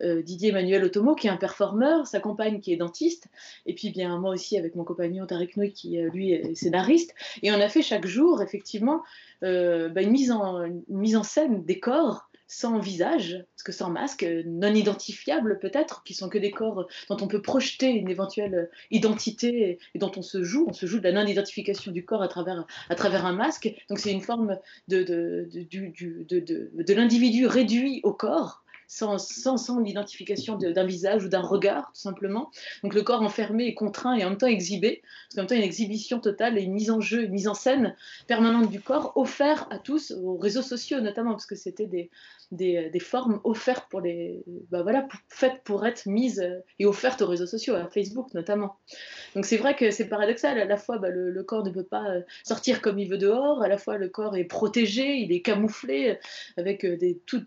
Didier 0.00 0.50
Emmanuel 0.50 0.84
Otomo 0.84 1.14
qui 1.14 1.26
est 1.26 1.30
un 1.30 1.36
performeur, 1.36 2.06
sa 2.06 2.20
compagne 2.20 2.60
qui 2.60 2.72
est 2.72 2.76
dentiste, 2.76 3.26
et 3.66 3.74
puis 3.74 3.90
bien 3.90 4.18
moi 4.18 4.30
aussi 4.30 4.56
avec 4.56 4.74
mon 4.76 4.84
compagnon 4.84 5.26
Tarek 5.26 5.56
Nouy 5.56 5.72
qui 5.72 5.98
lui 5.98 6.32
est 6.32 6.54
scénariste, 6.54 7.14
et 7.42 7.50
on 7.50 7.60
a 7.60 7.68
fait 7.68 7.82
chaque 7.82 8.06
jour 8.06 8.42
effectivement 8.42 9.02
euh, 9.02 9.29
bah, 9.42 10.02
une, 10.02 10.10
mise 10.10 10.30
en, 10.30 10.64
mise 10.88 11.16
en 11.16 11.22
scène 11.22 11.64
des 11.64 11.80
corps 11.80 12.30
sans 12.50 12.80
visage, 12.80 13.44
parce 13.54 13.62
que 13.62 13.70
sans 13.70 13.90
masque, 13.90 14.26
non 14.44 14.74
identifiables 14.74 15.60
peut-être, 15.60 16.02
qui 16.02 16.14
sont 16.14 16.28
que 16.28 16.36
des 16.36 16.50
corps 16.50 16.88
dont 17.08 17.16
on 17.20 17.28
peut 17.28 17.40
projeter 17.40 17.90
une 17.90 18.10
éventuelle 18.10 18.70
identité 18.90 19.78
et 19.94 19.98
dont 20.00 20.10
on 20.16 20.22
se 20.22 20.42
joue, 20.42 20.66
on 20.68 20.72
se 20.72 20.84
joue 20.86 20.98
de 20.98 21.04
la 21.04 21.12
non-identification 21.12 21.92
du 21.92 22.04
corps 22.04 22.22
à 22.22 22.28
travers, 22.28 22.66
à 22.88 22.96
travers 22.96 23.24
un 23.24 23.32
masque. 23.32 23.72
Donc 23.88 24.00
c'est 24.00 24.10
une 24.10 24.20
forme 24.20 24.58
de, 24.88 25.04
de, 25.04 25.48
de, 25.52 26.70
de 26.74 26.94
l'individu 26.94 27.46
réduit 27.46 28.00
au 28.02 28.12
corps, 28.12 28.64
sans, 28.90 29.78
l'identification 29.78 30.56
d'un 30.56 30.84
visage 30.84 31.24
ou 31.24 31.28
d'un 31.28 31.40
regard, 31.40 31.92
tout 31.94 32.00
simplement. 32.00 32.50
Donc 32.82 32.94
le 32.94 33.02
corps 33.02 33.22
enfermé 33.22 33.66
et 33.66 33.74
contraint 33.74 34.16
et 34.16 34.24
en 34.24 34.30
même 34.30 34.38
temps 34.38 34.48
exhibé, 34.48 35.02
parce 35.02 35.34
qu'en 35.34 35.40
même 35.42 35.46
temps 35.46 35.54
une 35.54 35.62
exhibition 35.62 36.18
totale 36.18 36.58
et 36.58 36.62
une 36.62 36.72
mise 36.72 36.90
en 36.90 37.00
jeu, 37.00 37.22
une 37.22 37.30
mise 37.30 37.46
en 37.46 37.54
scène 37.54 37.94
permanente 38.26 38.68
du 38.68 38.80
corps 38.80 39.12
offert 39.16 39.68
à 39.70 39.78
tous, 39.78 40.10
aux 40.10 40.36
réseaux 40.36 40.62
sociaux 40.62 41.00
notamment, 41.00 41.30
parce 41.30 41.46
que 41.46 41.54
c'était 41.54 41.86
des, 41.86 42.10
des, 42.50 42.90
formes 43.00 43.40
offertes 43.44 43.88
pour 43.88 44.00
les, 44.00 44.42
bah 44.70 44.82
voilà, 44.82 45.06
faites 45.28 45.62
pour 45.62 45.86
être 45.86 46.06
mises 46.06 46.44
et 46.80 46.84
offertes 46.84 47.22
aux 47.22 47.28
réseaux 47.28 47.46
sociaux, 47.46 47.76
à 47.76 47.88
Facebook 47.88 48.34
notamment. 48.34 48.76
Donc 49.36 49.46
c'est 49.46 49.56
vrai 49.56 49.76
que 49.76 49.92
c'est 49.92 50.08
paradoxal, 50.08 50.58
à 50.58 50.64
la 50.64 50.76
fois 50.76 50.98
bah, 50.98 51.10
le, 51.10 51.42
corps 51.44 51.64
ne 51.64 51.70
peut 51.70 51.84
pas 51.84 52.10
euh, 52.10 52.22
sortir 52.44 52.82
comme 52.82 52.98
il 52.98 53.08
veut 53.08 53.18
dehors, 53.18 53.62
à 53.62 53.68
la 53.68 53.78
fois 53.78 53.98
le 53.98 54.08
corps 54.08 54.36
est 54.36 54.44
protégé, 54.44 55.14
il 55.18 55.32
est 55.32 55.42
camouflé 55.42 56.18
avec 56.56 56.84
euh, 56.84 56.96
des 56.96 57.20
toutes 57.24 57.46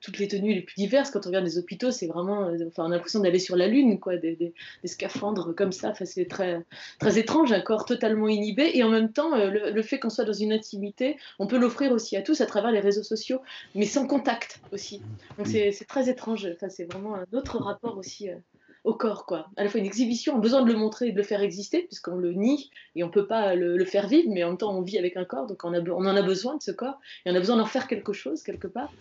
toutes 0.00 0.18
les 0.18 0.28
tenues 0.28 0.54
les 0.54 0.62
plus 0.62 0.76
diverses. 0.76 1.10
Quand 1.10 1.26
on 1.26 1.28
regarde 1.28 1.44
les 1.44 1.58
hôpitaux, 1.58 1.90
c'est 1.90 2.06
vraiment, 2.06 2.48
euh, 2.48 2.66
enfin, 2.66 2.84
on 2.84 2.86
a 2.86 2.94
l'impression 2.94 3.20
d'aller 3.20 3.38
sur 3.38 3.56
la 3.56 3.68
lune, 3.68 4.00
quoi, 4.00 4.16
des, 4.16 4.36
des, 4.36 4.54
scaphandres 4.88 5.54
comme 5.54 5.72
ça. 5.72 5.90
Enfin, 5.90 6.04
c'est 6.04 6.26
très, 6.26 6.62
très 6.98 7.18
étrange, 7.18 7.52
un 7.52 7.60
corps 7.60 7.84
totalement 7.84 8.28
inhibé. 8.28 8.70
Et 8.74 8.82
en 8.82 8.88
même 8.88 9.12
temps, 9.12 9.34
euh, 9.34 9.70
le, 9.70 9.82
fait 9.82 9.98
qu'on 9.98 10.10
soit 10.10 10.24
dans 10.24 10.32
une 10.32 10.52
intimité, 10.52 11.18
on 11.38 11.46
peut 11.46 11.58
l'offrir 11.58 11.92
aussi 11.92 12.16
à 12.16 12.22
tous 12.22 12.40
à 12.40 12.46
travers 12.46 12.72
les 12.72 12.80
réseaux 12.80 13.02
sociaux, 13.02 13.40
mais 13.74 13.86
sans 13.86 14.06
contact 14.06 14.60
aussi. 14.72 15.02
Donc 15.36 15.46
c'est 15.46 15.72
très 15.86 16.08
étrange. 16.08 16.48
Enfin, 16.54 16.68
c'est 16.68 16.84
vraiment 16.84 17.16
un 17.16 17.26
autre 17.32 17.58
rapport 17.58 17.98
aussi. 17.98 18.30
Euh, 18.30 18.36
au 18.84 18.92
corps, 18.92 19.24
quoi. 19.24 19.48
À 19.56 19.64
la 19.64 19.70
fois 19.70 19.80
une 19.80 19.86
exhibition, 19.86 20.36
on 20.36 20.38
besoin 20.38 20.62
de 20.62 20.70
le 20.70 20.78
montrer 20.78 21.08
et 21.08 21.12
de 21.12 21.16
le 21.16 21.22
faire 21.22 21.40
exister, 21.40 21.82
puisqu'on 21.82 22.16
le 22.16 22.32
nie 22.32 22.70
et 22.94 23.02
on 23.02 23.10
peut 23.10 23.26
pas 23.26 23.54
le, 23.54 23.82
faire 23.84 24.06
vivre, 24.06 24.28
mais 24.30 24.44
en 24.44 24.48
même 24.48 24.58
temps 24.58 24.76
on 24.76 24.82
vit 24.82 24.98
avec 24.98 25.16
un 25.16 25.24
corps, 25.24 25.46
donc 25.46 25.64
on, 25.64 25.72
a, 25.72 25.80
en 25.80 26.16
a 26.16 26.22
besoin 26.22 26.56
de 26.56 26.62
ce 26.62 26.70
corps 26.70 27.00
et 27.24 27.30
on 27.30 27.34
a 27.34 27.38
besoin 27.38 27.56
d'en 27.56 27.66
faire 27.66 27.88
quelque 27.88 28.12
chose 28.12 28.42
quelque 28.42 28.66
part. 28.66 28.92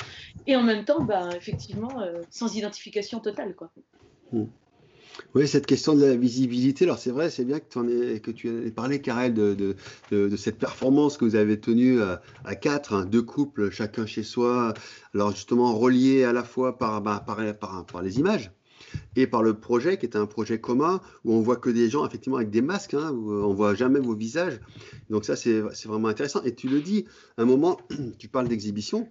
Et 0.48 0.56
en 0.56 0.64
même 0.64 0.86
temps, 0.86 1.04
bah, 1.04 1.30
effectivement, 1.36 2.02
euh, 2.02 2.22
sans 2.30 2.56
identification 2.56 3.20
totale, 3.20 3.56
quoi. 3.56 3.72
Hmm. 4.32 4.46
Oui, 5.36 5.48
cette 5.48 5.68
question 5.68 5.94
de 5.94 6.04
la 6.04 6.16
visibilité, 6.16 6.86
alors 6.86 6.98
c'est 6.98 7.12
vrai, 7.12 7.30
c'est 7.30 7.46
bien 7.46 7.60
que, 7.60 7.80
en 7.80 7.84
que 8.20 8.32
tu 8.32 8.48
aies 8.66 8.72
parlé, 8.72 9.00
Karel, 9.00 9.34
de, 9.36 9.76
cette 10.38 10.58
performance 10.58 11.18
que 11.18 11.26
vous 11.26 11.36
avez 11.36 11.60
tenue 11.60 12.02
à, 12.02 12.56
quatre, 12.56 12.94
hein, 12.94 13.06
deux 13.06 13.22
couples, 13.22 13.70
chacun 13.70 14.08
chez 14.08 14.24
soi, 14.24 14.74
alors 15.14 15.32
justement 15.32 15.76
reliés 15.76 16.24
à 16.24 16.34
la 16.34 16.44
fois 16.44 16.80
par, 16.80 17.02
bah, 17.02 17.24
par, 17.28 17.38
par, 17.58 17.86
par 17.86 18.02
les 18.02 18.18
images, 18.18 18.52
et 19.16 19.28
par 19.28 19.44
le 19.44 19.54
projet 19.54 19.98
qui 19.98 20.06
était 20.06 20.18
un 20.18 20.26
projet 20.26 20.60
commun 20.60 21.02
où 21.24 21.34
on 21.34 21.42
voit 21.42 21.58
que 21.58 21.70
des 21.70 21.90
gens 21.90 22.06
effectivement 22.06 22.38
avec 22.38 22.50
des 22.50 22.62
masques, 22.62 22.94
hein, 22.94 23.12
où 23.12 23.32
on 23.32 23.54
voit 23.54 23.76
jamais 23.76 24.00
vos 24.00 24.16
visages. 24.16 24.60
Donc 25.10 25.26
ça 25.26 25.36
c'est 25.36 25.62
vraiment 25.86 26.08
intéressant. 26.08 26.44
Et 26.44 26.56
tu 26.56 26.68
le 26.68 26.82
dis, 26.82 27.06
à 27.38 27.44
un 27.44 27.46
moment, 27.46 27.80
tu 28.20 28.28
parles 28.28 28.48
d'exhibition 28.48 29.08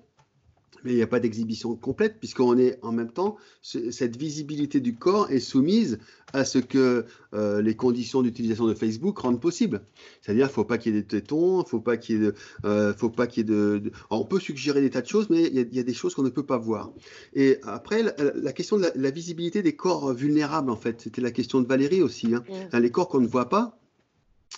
mais 0.84 0.92
il 0.92 0.96
n'y 0.96 1.02
a 1.02 1.06
pas 1.06 1.20
d'exhibition 1.20 1.74
complète 1.76 2.18
puisqu'on 2.18 2.58
est 2.58 2.78
en 2.82 2.92
même 2.92 3.10
temps, 3.10 3.36
cette 3.62 4.16
visibilité 4.16 4.80
du 4.80 4.94
corps 4.94 5.30
est 5.30 5.40
soumise 5.40 5.98
à 6.32 6.44
ce 6.44 6.58
que 6.58 7.04
euh, 7.34 7.62
les 7.62 7.76
conditions 7.76 8.22
d'utilisation 8.22 8.66
de 8.66 8.74
Facebook 8.74 9.18
rendent 9.18 9.40
possible. 9.40 9.82
C'est-à-dire, 10.20 10.46
il 10.46 10.48
ne 10.48 10.52
faut 10.52 10.64
pas 10.64 10.78
qu'il 10.78 10.94
y 10.94 10.98
ait 10.98 11.02
des 11.02 11.06
tétons, 11.06 11.62
il 11.62 11.68
faut 11.68 11.80
pas 11.80 11.96
qu'il 11.96 12.16
y 12.16 12.18
ait 12.18 12.26
de, 12.26 12.34
euh, 12.64 12.94
faut 12.94 13.10
pas 13.10 13.26
qu'il 13.26 13.46
y 13.48 13.52
ait 13.52 13.54
de, 13.54 13.92
on 14.10 14.24
peut 14.24 14.40
suggérer 14.40 14.80
des 14.80 14.90
tas 14.90 15.02
de 15.02 15.06
choses, 15.06 15.28
mais 15.30 15.44
il 15.44 15.74
y 15.74 15.78
a, 15.78 15.82
des 15.82 15.94
choses 15.94 16.14
qu'on 16.14 16.22
ne 16.22 16.30
peut 16.30 16.46
pas 16.46 16.58
voir. 16.58 16.92
Et 17.34 17.58
après, 17.64 18.02
la, 18.02 18.52
question 18.52 18.78
de 18.78 18.86
la, 18.94 19.10
visibilité 19.10 19.62
des 19.62 19.76
corps 19.76 20.14
vulnérables, 20.14 20.70
en 20.70 20.76
fait, 20.76 21.02
c'était 21.02 21.20
la 21.20 21.30
question 21.30 21.60
de 21.60 21.66
Valérie 21.66 22.02
aussi. 22.02 22.34
Hein. 22.34 22.42
Les 22.78 22.90
corps 22.90 23.08
qu'on 23.08 23.20
ne 23.20 23.26
voit 23.26 23.48
pas, 23.48 23.78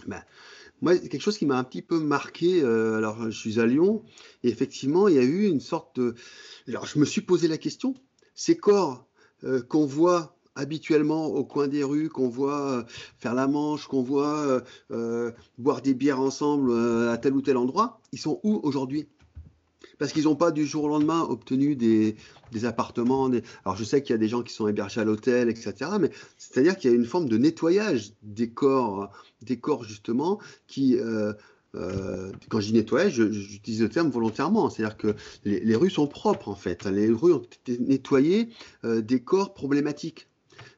ben, 0.06 0.22
moi, 0.84 0.98
quelque 0.98 1.22
chose 1.22 1.38
qui 1.38 1.46
m'a 1.46 1.56
un 1.56 1.64
petit 1.64 1.80
peu 1.80 1.98
marqué, 1.98 2.60
euh, 2.62 2.98
alors 2.98 3.30
je 3.30 3.38
suis 3.38 3.58
à 3.58 3.64
Lyon, 3.64 4.02
et 4.42 4.50
effectivement, 4.50 5.08
il 5.08 5.14
y 5.14 5.18
a 5.18 5.22
eu 5.22 5.46
une 5.46 5.60
sorte 5.60 5.98
de... 5.98 6.14
Alors 6.68 6.84
je 6.84 6.98
me 6.98 7.06
suis 7.06 7.22
posé 7.22 7.48
la 7.48 7.56
question, 7.56 7.94
ces 8.34 8.58
corps 8.58 9.06
euh, 9.44 9.62
qu'on 9.62 9.86
voit 9.86 10.36
habituellement 10.54 11.24
au 11.24 11.42
coin 11.42 11.68
des 11.68 11.82
rues, 11.82 12.10
qu'on 12.10 12.28
voit 12.28 12.70
euh, 12.70 12.82
faire 13.16 13.32
la 13.32 13.48
manche, 13.48 13.86
qu'on 13.86 14.02
voit 14.02 14.62
boire 15.56 15.80
des 15.80 15.94
bières 15.94 16.20
ensemble 16.20 16.70
à 17.08 17.16
tel 17.16 17.32
ou 17.32 17.40
tel 17.40 17.56
endroit, 17.56 17.98
ils 18.12 18.20
sont 18.20 18.40
où 18.42 18.60
aujourd'hui? 18.62 19.08
Parce 19.98 20.12
qu'ils 20.12 20.24
n'ont 20.24 20.36
pas 20.36 20.50
du 20.50 20.66
jour 20.66 20.84
au 20.84 20.88
lendemain 20.88 21.22
obtenu 21.22 21.76
des, 21.76 22.16
appartements. 22.64 23.28
Alors 23.64 23.76
je 23.76 23.84
sais 23.84 24.02
qu'il 24.02 24.12
y 24.12 24.14
a 24.14 24.18
des 24.18 24.28
gens 24.28 24.42
qui 24.42 24.52
sont 24.52 24.68
hébergés 24.68 25.00
à 25.00 25.04
l'hôtel, 25.04 25.48
etc. 25.48 25.74
Mais 26.00 26.10
c'est-à-dire 26.38 26.76
qu'il 26.76 26.90
y 26.90 26.94
a 26.94 26.96
une 26.96 27.04
forme 27.04 27.28
de 27.28 27.36
nettoyage 27.36 28.12
des 28.22 28.50
corps, 28.50 29.10
des 29.42 29.58
corps 29.58 29.84
justement, 29.84 30.38
qui... 30.66 30.96
Euh, 30.98 31.32
euh, 31.76 32.30
quand 32.50 32.60
je 32.60 32.66
dis 32.68 32.74
nettoyage, 32.74 33.14
j'utilise 33.30 33.82
le 33.82 33.88
terme 33.88 34.08
volontairement, 34.08 34.70
c'est-à-dire 34.70 34.96
que 34.96 35.14
les, 35.44 35.74
rues 35.74 35.90
sont 35.90 36.06
propres 36.06 36.48
en 36.48 36.54
fait. 36.54 36.84
Les 36.84 37.10
rues 37.10 37.32
ont 37.32 37.42
été 37.42 37.78
nettoyées 37.78 38.48
euh, 38.84 39.00
des 39.00 39.20
corps 39.20 39.54
problématiques. 39.54 40.28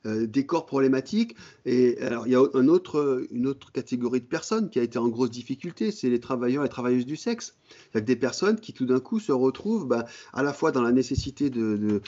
Euh, 0.07 0.27
des 0.27 0.47
corps 0.47 0.67
problématiques. 0.67 1.35
Et 1.65 1.99
alors, 2.01 2.27
il 2.27 2.33
y 2.33 2.37
a 2.37 2.45
une 2.55 2.71
autre 2.71 3.73
catégorie 3.73 4.21
de 4.21 4.27
personnes 4.27 4.71
qui 4.71 4.79
a 4.79 4.83
été 4.83 4.99
en 4.99 5.09
grosse 5.09 5.31
difficulté, 5.31 5.91
c'est 5.91 6.09
les 6.09 6.21
travailleurs 6.21 6.65
et 6.65 6.69
travailleuses 6.69 7.07
du 7.07 7.17
sexe. 7.17 7.57
Avec 7.93 8.05
des 8.05 8.15
personnes 8.15 8.61
qui 8.61 8.73
tout 8.73 8.87
d'un 8.87 9.01
coup 9.01 9.19
se 9.19 9.33
retrouvent 9.33 9.87
bah, 9.87 10.07
à 10.33 10.43
la 10.45 10.53
fois 10.53 10.71
dans 10.71 10.83
la 10.83 10.93
nécessité 10.93 11.51
de, 11.51 12.01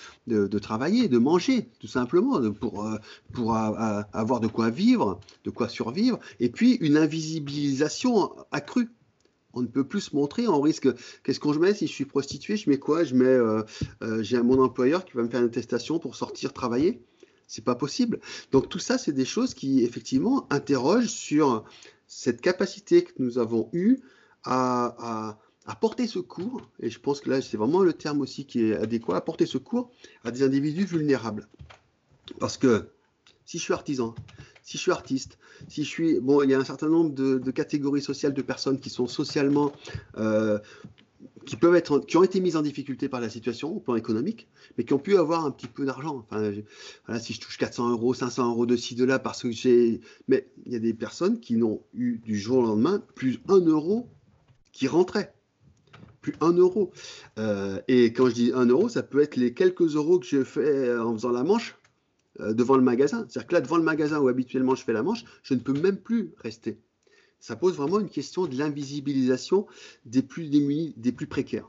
travailler, 0.60 1.08
de 1.08 1.18
manger, 1.18 1.70
tout 1.80 1.88
simplement, 1.88 2.40
pour, 2.52 2.86
euh, 2.86 4.02
avoir 4.12 4.40
de 4.40 4.46
quoi 4.46 4.70
vivre, 4.70 5.18
de 5.44 5.50
quoi 5.50 5.68
survivre, 5.68 6.20
et 6.38 6.50
puis 6.50 6.74
une 6.74 6.96
invisibilisation 6.96 8.30
accrue 8.52 8.90
on 9.54 9.62
ne 9.62 9.66
peut 9.66 9.82
plus 9.82 10.02
se 10.02 10.14
montrer, 10.14 10.46
on 10.46 10.60
risque. 10.60 10.88
Qu'est-ce 11.24 11.40
qu'on 11.40 11.54
je 11.54 11.58
mets? 11.58 11.74
Si 11.74 11.86
je 11.88 11.92
suis 11.92 12.04
prostituée 12.04 12.56
Je 12.56 12.70
mets 12.70 12.78
quoi? 12.78 13.02
Je 13.02 13.14
mets, 13.14 13.24
euh, 13.24 13.62
j'ai 14.20 14.40
mon 14.40 14.62
employeur 14.62 15.04
qui 15.04 15.14
va 15.14 15.22
me 15.22 15.28
faire 15.28 15.40
une 15.40 15.46
attestation 15.46 15.98
pour 15.98 16.14
sortir 16.14 16.52
travailler. 16.52 17.02
C'est 17.48 17.64
pas 17.64 17.74
possible. 17.74 18.20
Donc 18.52 18.68
tout 18.68 18.78
ça, 18.78 18.98
c'est 18.98 19.12
des 19.12 19.24
choses 19.24 19.54
qui 19.54 19.82
effectivement 19.82 20.46
interrogent 20.50 21.08
sur 21.08 21.64
cette 22.06 22.40
capacité 22.42 23.02
que 23.02 23.12
nous 23.18 23.38
avons 23.38 23.70
eue 23.72 23.98
à, 24.44 25.38
porter 25.80 26.06
secours, 26.06 26.62
et 26.80 26.90
je 26.90 27.00
pense 27.00 27.20
que 27.20 27.28
là 27.28 27.42
c'est 27.42 27.56
vraiment 27.56 27.82
le 27.82 27.92
terme 27.92 28.20
aussi 28.20 28.46
qui 28.46 28.64
est 28.64 28.76
adéquat, 28.76 29.16
à 29.16 29.20
porter 29.20 29.46
secours 29.46 29.90
à 30.24 30.30
des 30.30 30.42
individus 30.42 30.84
vulnérables. 30.84 31.48
Parce 32.38 32.56
que 32.56 32.88
si 33.44 33.58
je 33.58 33.62
suis 33.62 33.74
artisan, 33.74 34.14
si 34.62 34.76
je 34.76 34.82
suis 34.82 34.92
artiste, 34.92 35.38
si 35.68 35.84
je 35.84 35.88
suis... 35.88 36.20
Bon, 36.20 36.42
il 36.42 36.50
y 36.50 36.54
a 36.54 36.58
un 36.58 36.64
certain 36.64 36.88
nombre 36.88 37.14
de, 37.14 37.50
catégories 37.50 38.02
sociales 38.02 38.34
de 38.34 38.42
personnes 38.42 38.78
qui 38.78 38.90
sont 38.90 39.06
socialement 39.06 39.72
euh, 40.18 40.58
qui 41.46 41.56
peuvent 41.56 41.74
être, 41.74 42.00
qui 42.00 42.16
ont 42.16 42.22
été 42.22 42.40
mises 42.40 42.56
en 42.56 42.62
difficulté 42.62 43.08
par 43.08 43.20
la 43.20 43.28
situation 43.28 43.76
au 43.76 43.80
plan 43.80 43.96
économique, 43.96 44.48
mais 44.76 44.84
qui 44.84 44.92
ont 44.92 44.98
pu 44.98 45.16
avoir 45.16 45.44
un 45.44 45.50
petit 45.50 45.66
peu 45.66 45.84
d'argent. 45.84 46.26
Enfin, 46.30 47.18
si 47.18 47.32
je 47.32 47.40
touche 47.40 47.58
400 47.58 47.90
euros, 47.90 48.14
500 48.14 48.50
euros 48.50 48.66
de 48.66 48.76
ci, 48.76 48.94
de 48.94 49.04
là, 49.04 49.18
parce 49.18 49.42
que 49.42 49.50
j'ai, 49.50 50.00
mais 50.28 50.48
il 50.66 50.72
y 50.72 50.76
a 50.76 50.78
des 50.78 50.94
personnes 50.94 51.40
qui 51.40 51.56
n'ont 51.56 51.82
eu 51.94 52.18
du 52.18 52.38
jour 52.38 52.58
au 52.58 52.62
lendemain 52.62 53.02
plus 53.14 53.40
un 53.48 53.60
euro 53.60 54.08
qui 54.72 54.88
rentrait. 54.88 55.32
Plus 56.20 56.34
un 56.40 56.52
euro. 56.52 56.90
Euh, 57.38 57.80
et 57.88 58.12
quand 58.12 58.28
je 58.28 58.34
dis 58.34 58.52
un 58.54 58.66
euro, 58.66 58.88
ça 58.88 59.02
peut 59.02 59.22
être 59.22 59.36
les 59.36 59.54
quelques 59.54 59.94
euros 59.96 60.18
que 60.18 60.26
j'ai 60.26 60.44
fait 60.44 60.96
en 60.98 61.14
faisant 61.14 61.30
la 61.30 61.44
manche 61.44 61.76
euh, 62.40 62.52
devant 62.52 62.76
le 62.76 62.82
magasin. 62.82 63.24
C'est-à-dire 63.28 63.46
que 63.46 63.54
là, 63.54 63.60
devant 63.60 63.76
le 63.78 63.84
magasin 63.84 64.20
où 64.20 64.28
habituellement 64.28 64.74
je 64.74 64.84
fais 64.84 64.92
la 64.92 65.02
manche, 65.02 65.24
je 65.42 65.54
ne 65.54 65.60
peux 65.60 65.72
même 65.72 65.96
plus 65.96 66.32
rester 66.38 66.78
ça 67.40 67.56
pose 67.56 67.76
vraiment 67.76 68.00
une 68.00 68.10
question 68.10 68.46
de 68.46 68.56
l'invisibilisation 68.56 69.66
des 70.04 70.22
plus 70.22 70.48
démunis, 70.48 70.94
des 70.96 71.12
plus 71.12 71.26
précaires. 71.26 71.68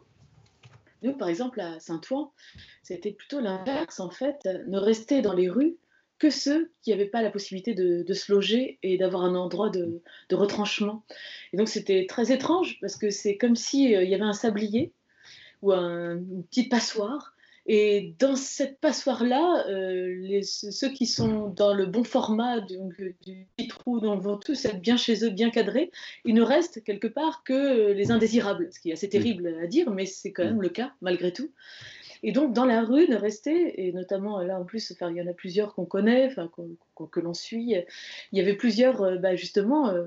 Nous, 1.02 1.14
par 1.14 1.30
exemple, 1.30 1.62
à 1.62 1.80
Saint-Ouen, 1.80 2.32
c'était 2.84 3.12
plutôt 3.12 3.40
l'inverse, 3.40 4.00
en 4.00 4.10
fait, 4.10 4.48
ne 4.68 4.78
rester 4.78 5.22
dans 5.22 5.34
les 5.34 5.50
rues 5.50 5.78
que 6.20 6.30
ceux 6.30 6.72
qui 6.82 6.92
n'avaient 6.92 7.06
pas 7.06 7.22
la 7.22 7.32
possibilité 7.32 7.74
de, 7.74 8.14
se 8.14 8.32
loger 8.32 8.78
et 8.84 8.98
d'avoir 8.98 9.24
un 9.24 9.36
endroit 9.36 9.70
de, 9.70 10.02
retranchement. 10.32 11.04
Et 11.54 11.58
donc 11.58 11.70
c'était 11.70 12.06
très 12.08 12.32
étrange 12.32 12.78
parce 12.82 12.98
que 12.98 13.10
c'est 13.10 13.38
comme 13.38 13.56
s'il 13.56 13.96
euh, 13.96 14.04
y 14.04 14.14
avait 14.14 14.24
un 14.24 14.34
sablier 14.34 14.92
ou 15.62 15.72
une 15.72 16.44
petite 16.44 16.70
passoire. 16.70 17.34
Et 17.66 18.16
dans 18.20 18.36
cette 18.36 18.80
passoire-là, 18.80 19.66
euh, 19.70 20.42
ceux 20.44 20.90
qui 20.90 21.06
sont 21.06 21.50
dans 21.50 21.74
le 21.74 21.86
bon 21.86 22.04
format 22.04 22.62
du, 22.62 22.78
du 23.26 23.48
petit 23.58 23.68
trou, 23.68 24.00
dont 24.00 24.18
vont 24.18 24.38
tous 24.38 24.66
être 24.66 24.82
bien 24.82 24.98
chez 24.98 25.24
eux, 25.24 25.30
bien 25.30 25.50
cadrés, 25.50 25.92
il 26.26 26.34
ne 26.34 26.42
reste 26.42 26.84
quelque 26.84 27.08
part 27.08 27.44
que 27.44 27.92
les 27.92 28.12
indésirables, 28.12 28.70
ce 28.72 28.80
qui 28.80 28.90
est 28.90 28.94
assez 28.94 29.10
terrible 29.10 29.56
à 29.62 29.68
dire, 29.68 29.92
mais 29.92 30.06
c'est 30.06 30.32
quand 30.32 30.46
même 30.46 30.62
le 30.62 30.70
cas 30.70 30.94
malgré 31.02 31.32
tout. 31.32 31.52
Et 32.24 32.32
donc, 32.32 32.54
dans 32.54 32.66
la 32.66 32.84
rue, 32.84 33.08
de 33.08 33.16
rester, 33.16 33.88
et 33.88 33.94
notamment 33.94 34.42
là 34.42 34.60
en 34.60 34.66
plus, 34.66 34.92
enfin, 34.92 35.10
il 35.10 35.18
y 35.18 35.22
en 35.22 35.28
a 35.28 35.34
plusieurs 35.34 35.74
qu'on 35.74 35.86
connaît, 35.86 36.28
enfin, 36.28 36.50
que 37.12 37.20
l'on 37.20 37.34
suit, 37.34 37.76
il 38.32 38.38
y 38.38 38.42
avait 38.42 38.56
plusieurs, 38.56 39.02
euh, 39.02 39.16
bah, 39.18 39.36
justement, 39.36 39.90
euh, 39.90 40.06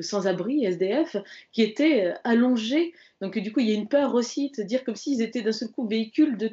sans-abri, 0.00 0.64
SDF, 0.64 1.16
qui 1.52 1.62
étaient 1.62 2.06
euh, 2.06 2.14
allongés. 2.24 2.92
Donc 3.20 3.38
du 3.38 3.52
coup, 3.52 3.60
il 3.60 3.68
y 3.68 3.72
a 3.72 3.74
une 3.74 3.88
peur 3.88 4.14
aussi 4.14 4.50
de 4.56 4.62
dire 4.62 4.84
comme 4.84 4.96
s'ils 4.96 5.22
étaient 5.22 5.42
d'un 5.42 5.52
seul 5.52 5.68
coup 5.68 5.86
véhicules 5.86 6.36
de, 6.36 6.50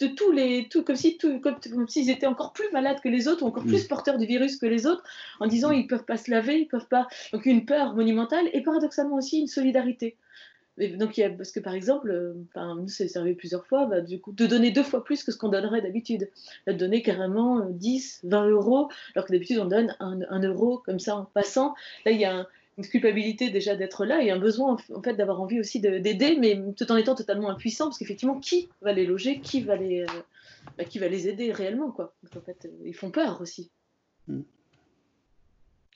de 0.00 0.06
tous 0.06 0.32
les, 0.32 0.68
tout, 0.68 0.82
comme 0.82 0.96
si 0.96 1.18
tout, 1.18 1.40
comme, 1.40 1.56
s'ils 1.88 2.10
étaient 2.10 2.26
encore 2.26 2.52
plus 2.52 2.70
malades 2.72 3.00
que 3.00 3.08
les 3.08 3.28
autres, 3.28 3.44
ou 3.44 3.46
encore 3.46 3.64
plus 3.64 3.84
porteurs 3.86 4.18
du 4.18 4.26
virus 4.26 4.56
que 4.56 4.66
les 4.66 4.86
autres, 4.86 5.04
en 5.40 5.46
disant 5.46 5.70
ils 5.70 5.86
peuvent 5.86 6.04
pas 6.04 6.16
se 6.16 6.30
laver, 6.30 6.58
ils 6.58 6.68
peuvent 6.68 6.88
pas. 6.88 7.06
Donc 7.32 7.46
une 7.46 7.64
peur 7.64 7.94
monumentale 7.94 8.48
et 8.52 8.62
paradoxalement 8.62 9.16
aussi 9.16 9.38
une 9.38 9.46
solidarité. 9.46 10.16
Donc, 10.96 11.18
il 11.18 11.20
y 11.20 11.24
a, 11.24 11.30
parce 11.30 11.50
que 11.50 11.60
par 11.60 11.74
exemple, 11.74 12.10
euh, 12.10 12.34
nous, 12.74 12.88
c'est 12.88 13.08
servi 13.08 13.34
plusieurs 13.34 13.66
fois, 13.66 13.86
bah, 13.86 14.00
du 14.00 14.20
coup, 14.20 14.32
de 14.32 14.46
donner 14.46 14.70
deux 14.70 14.82
fois 14.82 15.04
plus 15.04 15.24
que 15.24 15.32
ce 15.32 15.36
qu'on 15.36 15.48
donnerait 15.48 15.82
d'habitude. 15.82 16.30
De 16.66 16.72
donner 16.72 17.02
carrément 17.02 17.66
10, 17.70 18.22
euh, 18.24 18.28
20 18.28 18.48
euros, 18.50 18.88
alors 19.14 19.26
que 19.26 19.32
d'habitude, 19.32 19.58
on 19.58 19.66
donne 19.66 19.96
un, 20.00 20.42
euro 20.42 20.78
comme 20.78 20.98
ça 20.98 21.16
en 21.16 21.24
passant. 21.24 21.74
Là, 22.04 22.12
il 22.12 22.20
y 22.20 22.24
a 22.24 22.46
une 22.76 22.86
culpabilité 22.86 23.50
déjà 23.50 23.74
d'être 23.74 24.04
là 24.04 24.22
et 24.22 24.30
un 24.30 24.38
besoin 24.38 24.76
en 24.94 25.02
fait 25.02 25.14
d'avoir 25.14 25.40
envie 25.40 25.58
aussi 25.58 25.80
d'aider, 25.80 26.36
mais 26.38 26.60
tout 26.76 26.90
en 26.92 26.96
étant 26.96 27.16
totalement 27.16 27.50
impuissant, 27.50 27.86
parce 27.86 27.98
qu'effectivement, 27.98 28.38
qui 28.38 28.68
va 28.82 28.92
les 28.92 29.04
loger, 29.04 29.40
qui 29.40 29.60
va 29.62 29.74
les, 29.74 30.02
euh, 30.02 30.22
bah, 30.76 30.84
qui 30.84 31.00
va 31.00 31.08
les 31.08 31.28
aider 31.28 31.50
réellement, 31.50 31.90
quoi. 31.90 32.14
en 32.36 32.40
fait, 32.40 32.70
ils 32.84 32.94
font 32.94 33.10
peur 33.10 33.40
aussi. 33.40 33.70
Mm. 34.28 34.42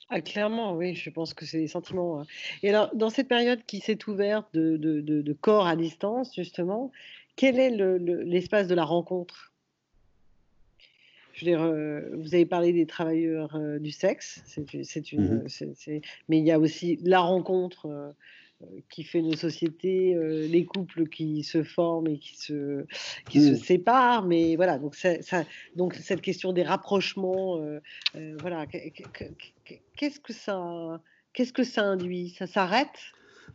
Ah, 0.09 0.21
clairement, 0.21 0.75
oui, 0.75 0.95
je 0.95 1.09
pense 1.09 1.33
que 1.33 1.45
c'est 1.45 1.59
des 1.59 1.67
sentiments. 1.67 2.21
Hein. 2.21 2.25
Et 2.61 2.69
alors, 2.69 2.93
dans 2.95 3.09
cette 3.09 3.27
période 3.27 3.63
qui 3.65 3.79
s'est 3.79 3.97
ouverte 4.07 4.47
de, 4.53 4.77
de, 4.77 5.01
de, 5.01 5.33
corps 5.33 5.65
à 5.65 5.75
distance, 5.75 6.35
justement, 6.35 6.91
quel 7.35 7.59
est 7.59 7.69
l'espace 7.69 8.67
de 8.67 8.75
la 8.75 8.83
rencontre? 8.83 9.53
Je 11.33 11.45
veux 11.45 11.51
dire, 11.51 11.63
euh, 11.63 12.01
vous 12.13 12.35
avez 12.35 12.45
parlé 12.45 12.73
des 12.73 12.85
travailleurs 12.85 13.55
euh, 13.55 13.79
du 13.79 13.91
sexe, 13.91 14.43
c'est 14.45 15.11
une, 15.11 15.43
mmh 15.43 16.01
mais 16.29 16.37
il 16.37 16.45
y 16.45 16.51
a 16.51 16.59
aussi 16.59 16.99
la 17.01 17.21
rencontre 17.21 17.87
euh, 17.87 18.11
qui 18.89 19.03
fait 19.03 19.21
nos 19.21 19.35
sociétés, 19.35 20.15
les 20.49 20.65
couples 20.65 21.07
qui 21.07 21.43
se 21.43 21.63
forment 21.63 22.07
et 22.07 22.17
qui 22.17 22.37
se, 22.37 22.85
qui 23.29 23.41
se 23.41 23.51
mmh. 23.51 23.57
séparent, 23.57 24.25
mais 24.25 24.55
voilà, 24.55 24.77
donc, 24.77 24.95
ça, 24.95 25.43
donc 25.75 25.95
cette 25.95 26.21
question 26.21 26.53
des 26.53 26.63
rapprochements, 26.63 27.59
voilà, 28.39 28.65
qu'est-ce 28.67 30.19
que 30.19 30.33
ça, 30.33 31.01
qu'est-ce 31.33 31.53
que 31.53 31.63
ça 31.63 31.83
induit? 31.83 32.35
Ça 32.37 32.47
s'arrête? 32.47 32.99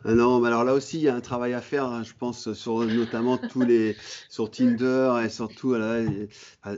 Non, 0.04 0.38
mais 0.38 0.48
alors 0.48 0.64
là 0.64 0.74
aussi, 0.74 0.98
il 0.98 1.02
y 1.02 1.08
a 1.08 1.14
un 1.14 1.20
travail 1.20 1.54
à 1.54 1.60
faire, 1.60 1.84
hein, 1.84 2.02
je 2.04 2.12
pense, 2.16 2.52
sur 2.52 2.84
notamment 2.84 3.36
tous 3.36 3.62
les 3.62 3.96
sur 4.28 4.50
Tinder 4.50 5.20
et 5.24 5.28
surtout 5.28 5.74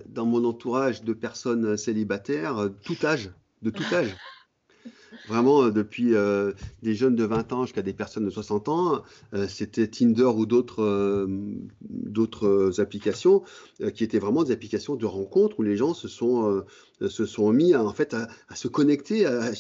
dans 0.07 0.27
mon 0.27 0.45
entourage 0.45 1.03
de 1.03 1.13
personnes 1.13 1.77
célibataires, 1.77 2.59
euh, 2.59 2.69
tout 2.85 2.97
âge, 3.05 3.31
de 3.63 3.71
tout 3.71 3.85
âge. 3.93 4.17
Vraiment, 5.29 5.65
euh, 5.65 5.71
depuis 5.71 6.15
euh, 6.15 6.53
des 6.83 6.95
jeunes 6.95 7.17
de 7.17 7.25
20 7.25 7.53
ans 7.53 7.65
jusqu'à 7.65 7.83
des 7.83 7.93
personnes 7.93 8.25
de 8.25 8.31
60 8.31 8.69
ans, 8.69 9.03
c'était 9.49 9.89
Tinder 9.89 10.25
ou 10.25 10.47
d'autres 10.47 10.81
applications 12.81 13.43
qui 13.95 14.05
étaient 14.05 14.19
vraiment 14.19 14.45
des 14.45 14.53
applications 14.53 14.97
de 14.97 15.07
rencontres 15.07 15.59
où 15.59 15.63
les 15.63 15.77
gens 15.77 15.95
se 15.95 16.09
sont 16.09 16.65
mis 17.53 17.75
à, 17.75 17.83
en 17.83 17.93
fait 17.93 18.15
à, 18.15 18.29
se 18.55 18.69
connecter, 18.69 19.27
à 19.27 19.53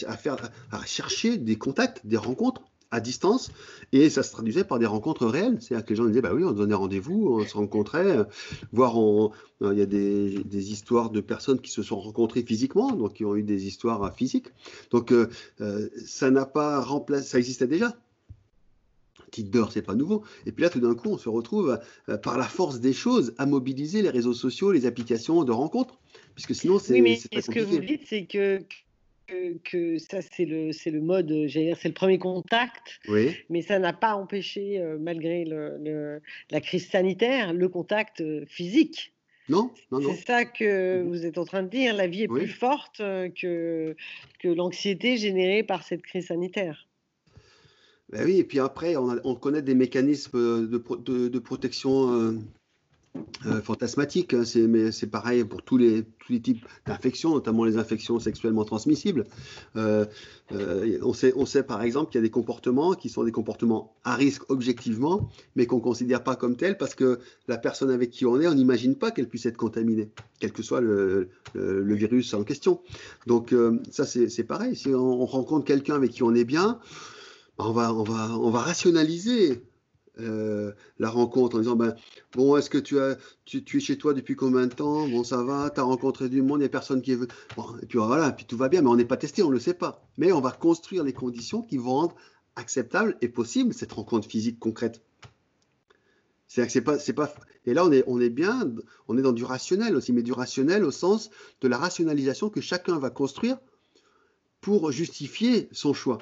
chercher 0.86 1.36
des 1.36 1.57
contacts, 1.57 2.07
des 2.07 2.16
rencontres 2.16 2.62
à 2.91 3.01
distance 3.01 3.51
et 3.93 4.11
ça 4.11 4.22
se 4.22 4.32
traduisait 4.32 4.64
par 4.64 4.78
des 4.78 4.86
rencontres 4.86 5.26
réelles. 5.26 5.59
C'est-à-dire 5.61 5.84
que 5.84 5.91
les 5.91 5.97
gens 5.97 6.05
disaient 6.07 6.22
bah 6.22 6.34
oui, 6.34 6.45
on 6.45 6.53
donnait 6.53 6.74
rendez-vous, 6.74 7.38
on 7.41 7.47
se 7.47 7.55
rencontrait, 7.55 8.18
euh, 8.18 8.24
voire 8.72 8.99
on, 8.99 9.32
euh, 9.62 9.72
il 9.72 9.78
y 9.78 9.82
a 9.82 9.86
des, 9.86 10.43
des, 10.45 10.72
histoires 10.72 11.11
de 11.11 11.20
personnes 11.20 11.61
qui 11.61 11.70
se 11.70 11.82
sont 11.82 12.01
rencontrées 12.01 12.43
physiquement, 12.43 12.93
donc 12.93 13.14
qui 13.14 13.24
ont 13.24 13.36
eu 13.36 13.43
des 13.43 13.66
histoires 13.66 14.03
euh, 14.03 14.11
physiques. 14.11 14.49
Donc 14.91 15.12
ça 16.05 16.30
n'a 16.30 16.47
pas 16.47 16.80
remplacé, 16.80 17.24
ça 17.24 17.38
existait 17.38 17.66
déjà. 17.66 17.97
Tinder, 19.30 19.64
c'est 19.70 19.82
pas 19.82 19.95
nouveau. 19.95 20.24
Et 20.47 20.53
puis 20.53 20.62
là, 20.62 20.70
tout 20.70 20.80
d'un 20.80 20.95
coup, 20.95 21.09
on 21.11 21.18
se 21.18 21.28
retrouve 21.28 21.78
par 22.22 22.36
la 22.36 22.45
force 22.45 22.80
des 22.80 22.93
choses 22.93 23.32
à 23.38 23.47
mobiliser 23.47 24.03
les 24.03 24.11
réseaux 24.11 24.34
sociaux, 24.34 24.72
les 24.72 24.86
applications 24.86 25.45
de 25.45 25.53
rencontres, 25.53 26.01
puisque 26.34 26.55
sinon 26.55 26.78
c'est. 26.80 26.95
Oui, 26.95 27.03
mais 27.03 27.16
ce 27.16 27.51
que 27.51 27.61
vous 27.61 27.78
dites, 27.78 28.03
c'est 28.07 28.24
que 28.24 28.61
que, 29.64 29.98
ça, 29.98 30.20
c'est 30.22 30.44
le, 30.44 30.72
c'est 30.72 30.90
le 30.90 31.00
mode, 31.00 31.32
c'est 31.48 31.84
le 31.84 31.92
premier 31.92 32.18
contact, 32.18 33.00
oui. 33.08 33.36
mais 33.48 33.62
ça 33.62 33.78
n'a 33.78 33.92
pas 33.92 34.14
empêché, 34.14 34.78
euh, 34.80 34.98
malgré 34.98 35.44
le, 35.44 36.20
la 36.50 36.60
crise 36.60 36.88
sanitaire, 36.88 37.52
le 37.52 37.68
contact 37.68 38.20
euh, 38.20 38.44
physique. 38.46 39.14
Non, 39.48 39.72
non, 39.90 40.00
non. 40.00 40.12
C'est 40.14 40.26
ça 40.26 40.44
que 40.44 41.02
vous 41.02 41.26
êtes 41.26 41.38
en 41.38 41.44
train 41.44 41.62
de 41.62 41.68
dire. 41.68 41.94
La 41.94 42.06
vie 42.06 42.22
est 42.22 42.28
plus 42.28 42.46
forte 42.46 43.00
euh, 43.00 43.28
que, 43.28 43.96
que 44.38 44.48
l'anxiété 44.48 45.16
générée 45.16 45.62
par 45.64 45.82
cette 45.82 46.02
crise 46.02 46.26
sanitaire. 46.26 46.86
Ben 48.10 48.24
oui, 48.24 48.38
et 48.38 48.44
puis 48.44 48.58
après, 48.58 48.96
on, 48.96 49.20
on 49.24 49.34
connaît 49.34 49.62
des 49.62 49.74
mécanismes 49.74 50.38
de, 50.38 50.82
de, 51.04 51.28
de 51.28 51.38
protection 51.38 52.40
euh, 53.46 53.61
fantasmatique. 53.61 54.34
Hein, 54.34 54.42
mais 54.68 54.92
c'est 54.92 55.08
pareil 55.08 55.44
pour 55.44 55.62
tous 55.62 55.76
les, 55.76 56.04
tous 56.04 56.32
les 56.32 56.40
types 56.40 56.64
d'infections, 56.86 57.30
notamment 57.30 57.64
les 57.64 57.76
infections 57.76 58.20
sexuellement 58.20 58.64
transmissibles. 58.64 59.24
Euh, 59.76 60.04
euh, 60.52 60.98
on, 61.02 61.12
sait, 61.12 61.32
on 61.36 61.44
sait 61.44 61.62
par 61.64 61.82
exemple 61.82 62.12
qu'il 62.12 62.18
y 62.18 62.22
a 62.22 62.22
des 62.22 62.30
comportements 62.30 62.92
qui 62.94 63.08
sont 63.08 63.24
des 63.24 63.32
comportements 63.32 63.96
à 64.04 64.14
risque 64.14 64.42
objectivement, 64.48 65.28
mais 65.56 65.66
qu'on 65.66 65.76
ne 65.76 65.82
considère 65.82 66.22
pas 66.22 66.36
comme 66.36 66.56
tels 66.56 66.76
parce 66.76 66.94
que 66.94 67.18
la 67.48 67.58
personne 67.58 67.90
avec 67.90 68.11
qui 68.11 68.26
on 68.26 68.40
est, 68.40 68.46
on 68.46 68.54
n'imagine 68.54 68.94
pas 68.94 69.11
qu'elle 69.11 69.28
puisse 69.28 69.46
être 69.46 69.56
contaminée, 69.56 70.11
quel 70.38 70.52
que 70.52 70.62
soit 70.62 70.80
le, 70.80 71.30
le, 71.54 71.94
virus 71.94 72.32
en 72.34 72.44
question. 72.44 72.80
Donc 73.26 73.54
ça, 73.90 74.04
c'est 74.04 74.44
pareil. 74.44 74.76
Si 74.76 74.88
on, 74.88 75.26
rencontre 75.26 75.64
quelqu'un 75.64 75.94
avec 75.94 76.12
qui 76.12 76.22
on 76.22 76.34
est 76.34 76.44
bien, 76.44 76.78
on 77.58 77.72
va, 77.72 77.92
on 77.92 78.04
va, 78.04 78.38
on 78.38 78.50
va 78.50 78.61
rationaliser 78.61 79.62
euh, 80.18 80.72
la 80.98 81.08
rencontre 81.08 81.56
en 81.56 81.61
disant 81.61 81.76
ben, 81.76 81.94
Bon, 82.34 82.56
est-ce 82.56 82.68
que 82.68 82.78
tu, 82.78 82.98
as, 82.98 83.16
tu, 83.44 83.76
es 83.76 83.80
chez 83.80 83.96
toi 83.96 84.12
depuis 84.12 84.36
combien 84.36 84.66
de 84.66 84.74
temps? 84.74 85.08
Bon, 85.08 85.24
ça 85.24 85.42
va, 85.42 85.70
tu 85.70 85.80
as 85.80 85.84
rencontré 85.84 86.28
du 86.28 86.42
monde, 86.42 86.58
il 86.58 86.62
n'y 86.62 86.66
a 86.66 86.70
personne 86.70 87.02
qui 87.02 87.12
est 87.12 87.18
Bon, 87.56 87.76
et 87.82 87.86
puis 87.86 87.98
voilà, 87.98 88.32
puis 88.32 88.44
tout 88.44 88.56
va 88.56 88.68
bien, 88.68 88.82
mais 88.82 88.88
on 88.88 88.96
n'est 88.96 89.04
pas 89.04 89.16
testé, 89.16 89.42
on 89.42 89.48
ne 89.48 89.54
le 89.54 89.61
sait 89.61 89.74
pas. 89.74 90.02
Mais 90.18 90.32
on 90.32 90.40
va 90.40 90.52
construire 90.52 91.04
les 91.04 91.12
conditions 91.12 91.62
qui 91.62 91.76
vont 91.76 91.92
rendre 91.92 92.16
acceptable 92.56 93.16
et 93.20 93.28
possible 93.28 93.72
cette 93.72 93.92
rencontre 93.92 94.28
physique 94.28 94.58
concrète. 94.58 95.02
C'est 96.48 96.68
c'est 96.68 96.82
pas, 96.82 96.98
pas. 96.98 97.34
Et 97.64 97.74
là, 97.74 97.84
on 97.84 97.92
est, 97.92 98.02
on 98.06 98.20
est 98.20 98.30
bien, 98.30 98.72
on 99.06 99.16
est 99.16 99.22
dans 99.22 99.32
du 99.32 99.44
rationnel 99.44 99.94
aussi, 99.94 100.12
mais 100.12 100.22
du 100.22 100.32
rationnel 100.32 100.84
au 100.84 100.90
sens 100.90 101.30
de 101.61 101.68
la 101.68 101.78
rationalisation 101.78 102.50
que 102.50 102.61
chacun 102.61 102.98
va 102.98 103.11
construire 103.11 103.58
pour 104.61 104.90
justifier 104.90 105.68
son 105.72 105.94
choix 105.94 106.18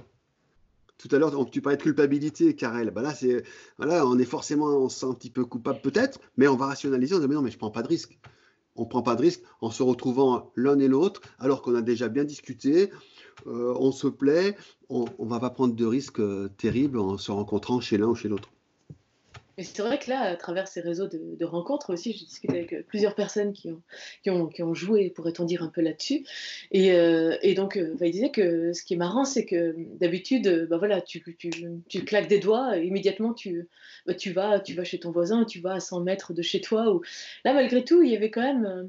tout 0.99 1.09
à 1.13 1.19
l'heure, 1.19 1.33
tu 1.51 1.63
parlais 1.63 1.77
de 1.77 1.83
culpabilité, 1.83 2.55
Karel. 2.57 2.91
Ben 2.91 3.03
là, 3.03 3.15
c'est, 3.15 3.45
voilà, 3.79 4.05
on 4.05 4.19
est 4.19 4.25
forcément, 4.25 4.67
on 4.67 4.89
se 4.89 5.01
sent 5.01 5.07
un 5.07 5.15
petit 5.15 5.31
peu 5.31 5.45
coupable 5.45 5.81
peut-être, 5.81 6.21
mais 6.37 6.49
on 6.49 6.57
va 6.57 6.67
rationaliser, 6.67 7.15
on 7.15 7.19
se 7.19 7.23
dit, 7.23 7.29
mais 7.29 7.37
non, 7.37 7.43
mais 7.43 7.53
je 7.53 7.59
prends 7.59 7.71
pas 7.71 7.83
de 7.83 7.89
risque. 7.89 8.19
On 8.75 8.85
prend 8.85 9.03
pas 9.03 9.17
de 9.17 9.23
risque 9.23 9.43
en 9.61 9.71
se 9.71 9.83
retrouvant 9.83 10.53
l'un 10.55 10.79
et 10.79 10.89
l'autre, 10.89 11.21
alors 11.39 11.63
qu'on 11.63 11.75
a 11.75 11.83
déjà 11.83 12.09
bien 12.09 12.25
discuté, 12.25 12.91
euh, 13.47 13.75
on 13.79 13.93
se 13.93 14.09
plaît, 14.09 14.57
on 14.89 15.07
ne 15.19 15.29
va 15.29 15.41
pas 15.41 15.51
prendre 15.51 15.75
de 15.75 15.87
risques 15.87 16.21
euh, 16.21 16.49
terribles 16.57 16.99
en 16.99 17.17
se 17.17 17.31
rencontrant 17.31 17.81
chez 17.81 17.99
l'un 17.99 18.09
ou 18.09 18.15
chez 18.15 18.29
l'autre. 18.29 18.51
Mais 19.59 19.65
c'est 19.65 19.83
vrai 19.83 19.99
que 19.99 20.09
là, 20.09 20.21
à 20.21 20.37
travers 20.37 20.69
ces 20.69 20.81
réseaux 20.81 21.09
de, 21.09 21.45
rencontres 21.45 21.93
aussi, 21.93 22.13
j'ai 22.13 22.25
discuté 22.25 22.57
avec 22.59 22.73
euh, 22.73 22.85
plusieurs 22.87 23.17
personnes 23.17 23.53
qui 23.53 23.71
ont, 24.31 24.75
joué, 24.75 25.11
pourrait-on 25.11 25.45
dire, 25.45 25.65
un 25.65 25.69
peu 25.69 25.81
là-dessus. 25.81 26.25
Et, 26.71 26.93
euh, 26.93 27.37
donc, 27.57 27.77
euh, 27.77 27.97
bah, 27.99 28.07
il 28.07 28.13
disait 28.13 28.31
que 28.31 28.73
ce 28.73 28.85
qui 28.85 28.95
est 28.95 28.97
marrant, 28.97 29.25
c'est 29.25 29.45
que 29.45 29.75
d'habitude, 29.99 30.69
bah, 30.71 30.79
voilà, 30.79 31.01
tu, 31.01 31.21
claques 32.07 32.29
des 32.29 32.39
doigts, 32.39 32.77
immédiatement, 32.77 33.35
tu, 33.35 33.67
bah, 34.07 34.15
tu, 34.15 34.31
vas, 34.31 34.61
tu 34.61 34.75
vas 34.75 34.85
chez 34.85 35.01
ton 35.01 35.11
voisin, 35.11 35.45
tu 35.45 35.59
vas 35.59 35.75
à 35.75 35.81
100 35.81 36.03
mètres 36.03 36.33
de 36.33 36.43
chez 36.43 36.61
toi. 36.61 37.01
Là, 37.45 37.53
malgré 37.53 37.83
tout, 37.83 38.01
il 38.01 38.13
y 38.13 38.17
avait 38.17 38.31
quand 38.31 38.43
même 38.43 38.89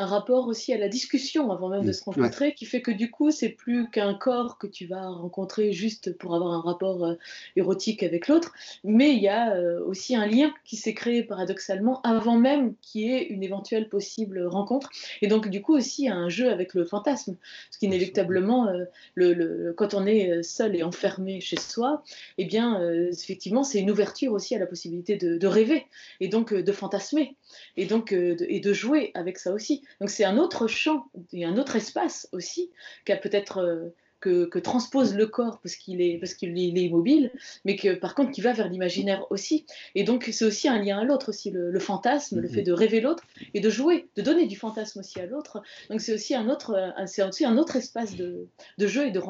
un 0.00 0.06
rapport 0.06 0.46
aussi 0.48 0.72
à 0.72 0.78
la 0.78 0.88
discussion 0.88 1.50
avant 1.52 1.68
même 1.68 1.84
de 1.84 1.92
Mm, 1.92 1.92
se 1.92 2.04
rencontrer, 2.04 2.54
qui 2.54 2.66
fait 2.66 2.82
que 2.82 2.90
du 2.90 3.10
coup, 3.10 3.30
c'est 3.30 3.50
plus 3.50 3.90
qu'un 3.90 4.14
corps 4.14 4.58
que 4.58 4.66
tu 4.66 4.86
vas 4.86 5.08
rencontrer 5.08 5.72
juste 5.72 6.16
pour 6.18 6.34
avoir 6.34 6.52
un 6.52 6.60
rapport 6.60 7.04
euh, 7.04 7.14
érotique 7.56 8.02
avec 8.02 8.28
l'autre, 8.28 8.52
mais 8.84 9.12
il 9.12 9.20
y 9.20 9.28
a 9.28 9.54
euh, 9.56 9.84
aussi 9.84 10.16
un 10.16 10.26
lien 10.26 10.52
qui 10.64 10.76
s'est 10.76 10.94
créé 10.94 11.22
paradoxalement 11.22 12.00
avant 12.02 12.36
même 12.38 12.74
qu'il 12.82 13.02
y 13.02 13.12
ait 13.12 13.26
une 13.26 13.42
éventuelle 13.42 13.88
possible 13.88 14.44
rencontre. 14.46 14.90
Et 15.22 15.26
donc, 15.28 15.48
du 15.48 15.62
coup, 15.62 15.74
aussi 15.76 16.08
un 16.08 16.28
jeu 16.28 16.50
avec 16.50 16.74
le 16.74 16.84
fantasme, 16.84 17.36
ce 17.70 17.78
qui 17.78 17.86
inéluctablement, 17.86 18.68
euh, 18.68 18.84
le, 19.14 19.32
le- 19.34 19.72
quand 19.76 19.94
on 19.94 20.06
est 20.06 20.30
euh, 20.30 20.42
seul 20.42 20.76
et 20.76 20.82
enfermé 20.82 21.40
chez 21.40 21.56
soi, 21.58 22.02
eh 22.38 22.44
bien, 22.44 22.80
effectivement, 23.10 23.62
c'est 23.64 23.80
une 23.80 23.90
ouverture 23.90 24.32
aussi 24.32 24.54
à 24.54 24.58
la 24.58 24.66
possibilité 24.66 25.16
de, 25.16 25.36
de 25.38 25.46
rêver 25.46 25.86
et 26.20 26.28
donc 26.28 26.52
de 26.54 26.72
fantasmer 26.72 27.36
et 27.76 27.86
donc 27.86 28.12
de, 28.12 28.36
et 28.48 28.60
de 28.60 28.72
jouer 28.72 29.10
avec 29.14 29.38
ça 29.38 29.52
aussi. 29.52 29.82
Donc 30.00 30.10
c'est 30.10 30.24
un 30.24 30.38
autre 30.38 30.66
champ 30.66 31.06
et 31.32 31.44
un 31.44 31.56
autre 31.56 31.76
espace 31.76 32.28
aussi 32.32 32.70
qu'a 33.04 33.16
peut-être 33.16 33.58
euh, 33.58 33.88
que, 34.20 34.44
que 34.44 34.58
transpose 34.58 35.14
le 35.14 35.26
corps 35.26 35.60
parce 35.62 35.76
qu'il 35.76 36.02
est 36.02 36.18
parce 36.18 36.34
qu'il 36.34 36.50
est 36.50 36.68
il 36.68 36.76
est 36.76 36.82
immobile, 36.84 37.30
mais 37.64 37.76
que 37.76 37.94
par 37.94 38.14
contre 38.14 38.32
qui 38.32 38.42
va 38.42 38.52
vers 38.52 38.68
l'imaginaire 38.68 39.26
aussi. 39.30 39.64
Et 39.94 40.04
donc 40.04 40.28
c'est 40.30 40.44
aussi 40.44 40.68
un 40.68 40.78
lien 40.82 40.98
à 40.98 41.04
l'autre 41.04 41.30
aussi 41.30 41.50
le, 41.50 41.70
le 41.70 41.78
fantasme, 41.80 42.38
le 42.38 42.48
Mhm. 42.48 42.54
fait 42.54 42.62
de 42.62 42.72
rêver 42.72 43.00
l'autre 43.00 43.22
et 43.54 43.60
de 43.60 43.70
jouer, 43.70 44.08
de 44.16 44.22
donner 44.22 44.46
du 44.46 44.56
fantasme 44.56 44.98
aussi 45.00 45.18
à 45.20 45.26
l'autre. 45.26 45.62
Donc 45.88 46.02
c'est 46.02 46.12
aussi 46.12 46.34
un 46.34 46.50
autre 46.50 46.74
euh, 46.74 47.06
c'est 47.06 47.22
aussi 47.22 47.46
un 47.46 47.56
autre 47.56 47.76
espace 47.76 48.14
de, 48.14 48.46
de 48.76 48.86
jeu 48.86 49.06
et 49.06 49.10
de 49.10 49.20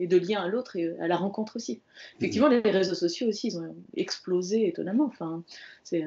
et 0.00 0.06
de 0.06 0.16
lien 0.16 0.40
à 0.40 0.48
l'autre 0.48 0.76
et 0.76 0.96
à 0.98 1.08
la 1.08 1.16
rencontre 1.16 1.56
aussi. 1.56 1.82
Effectivement, 2.16 2.48
les 2.48 2.60
réseaux 2.60 2.94
sociaux 2.94 3.28
aussi, 3.28 3.48
ils 3.48 3.58
ont 3.58 3.76
explosé 3.96 4.66
étonnamment. 4.66 5.04
Enfin, 5.04 5.42
c'est. 5.84 6.04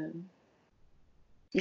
Euh, 1.56 1.60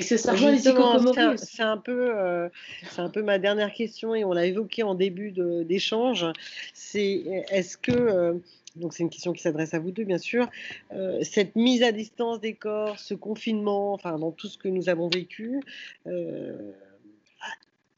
Et 1.35 1.37
c'est 1.39 1.63
un- 1.63 1.77
peu, 1.77 2.17
euh, 2.17 2.49
c'est 2.91 3.01
un 3.01 3.11
peu 3.11 3.23
ma 3.23 3.39
dernière 3.39 3.73
question 3.73 4.15
et 4.15 4.25
on 4.25 4.33
l'a 4.33 4.47
évoqué 4.47 4.83
en 4.85 4.95
début 4.95 5.33
d'échange. 5.65 6.27
C'est 6.75 7.25
est-ce 7.51 7.77
que, 7.77 7.91
euh, 7.91 8.35
donc 8.77 8.95
c'est 8.95 9.03
une 9.03 9.11
question 9.11 9.33
qui 9.33 9.43
s'adresse 9.43 9.75
à 9.75 9.81
vous 9.81 9.91
deux 9.91 10.05
bien 10.05 10.19
sûr, 10.19 10.49
euh, 10.93 11.19
cette 11.23 11.57
mise 11.57 11.83
à 11.83 11.91
distance 11.91 12.41
des 12.41 12.55
corps, 12.55 12.99
ce 13.01 13.15
confinement, 13.15 13.93
enfin 13.93 14.17
dans 14.19 14.31
tout 14.31 14.47
ce 14.47 14.59
que 14.59 14.69
nous 14.69 14.89
avons 14.89 15.09
vécu, 15.09 15.61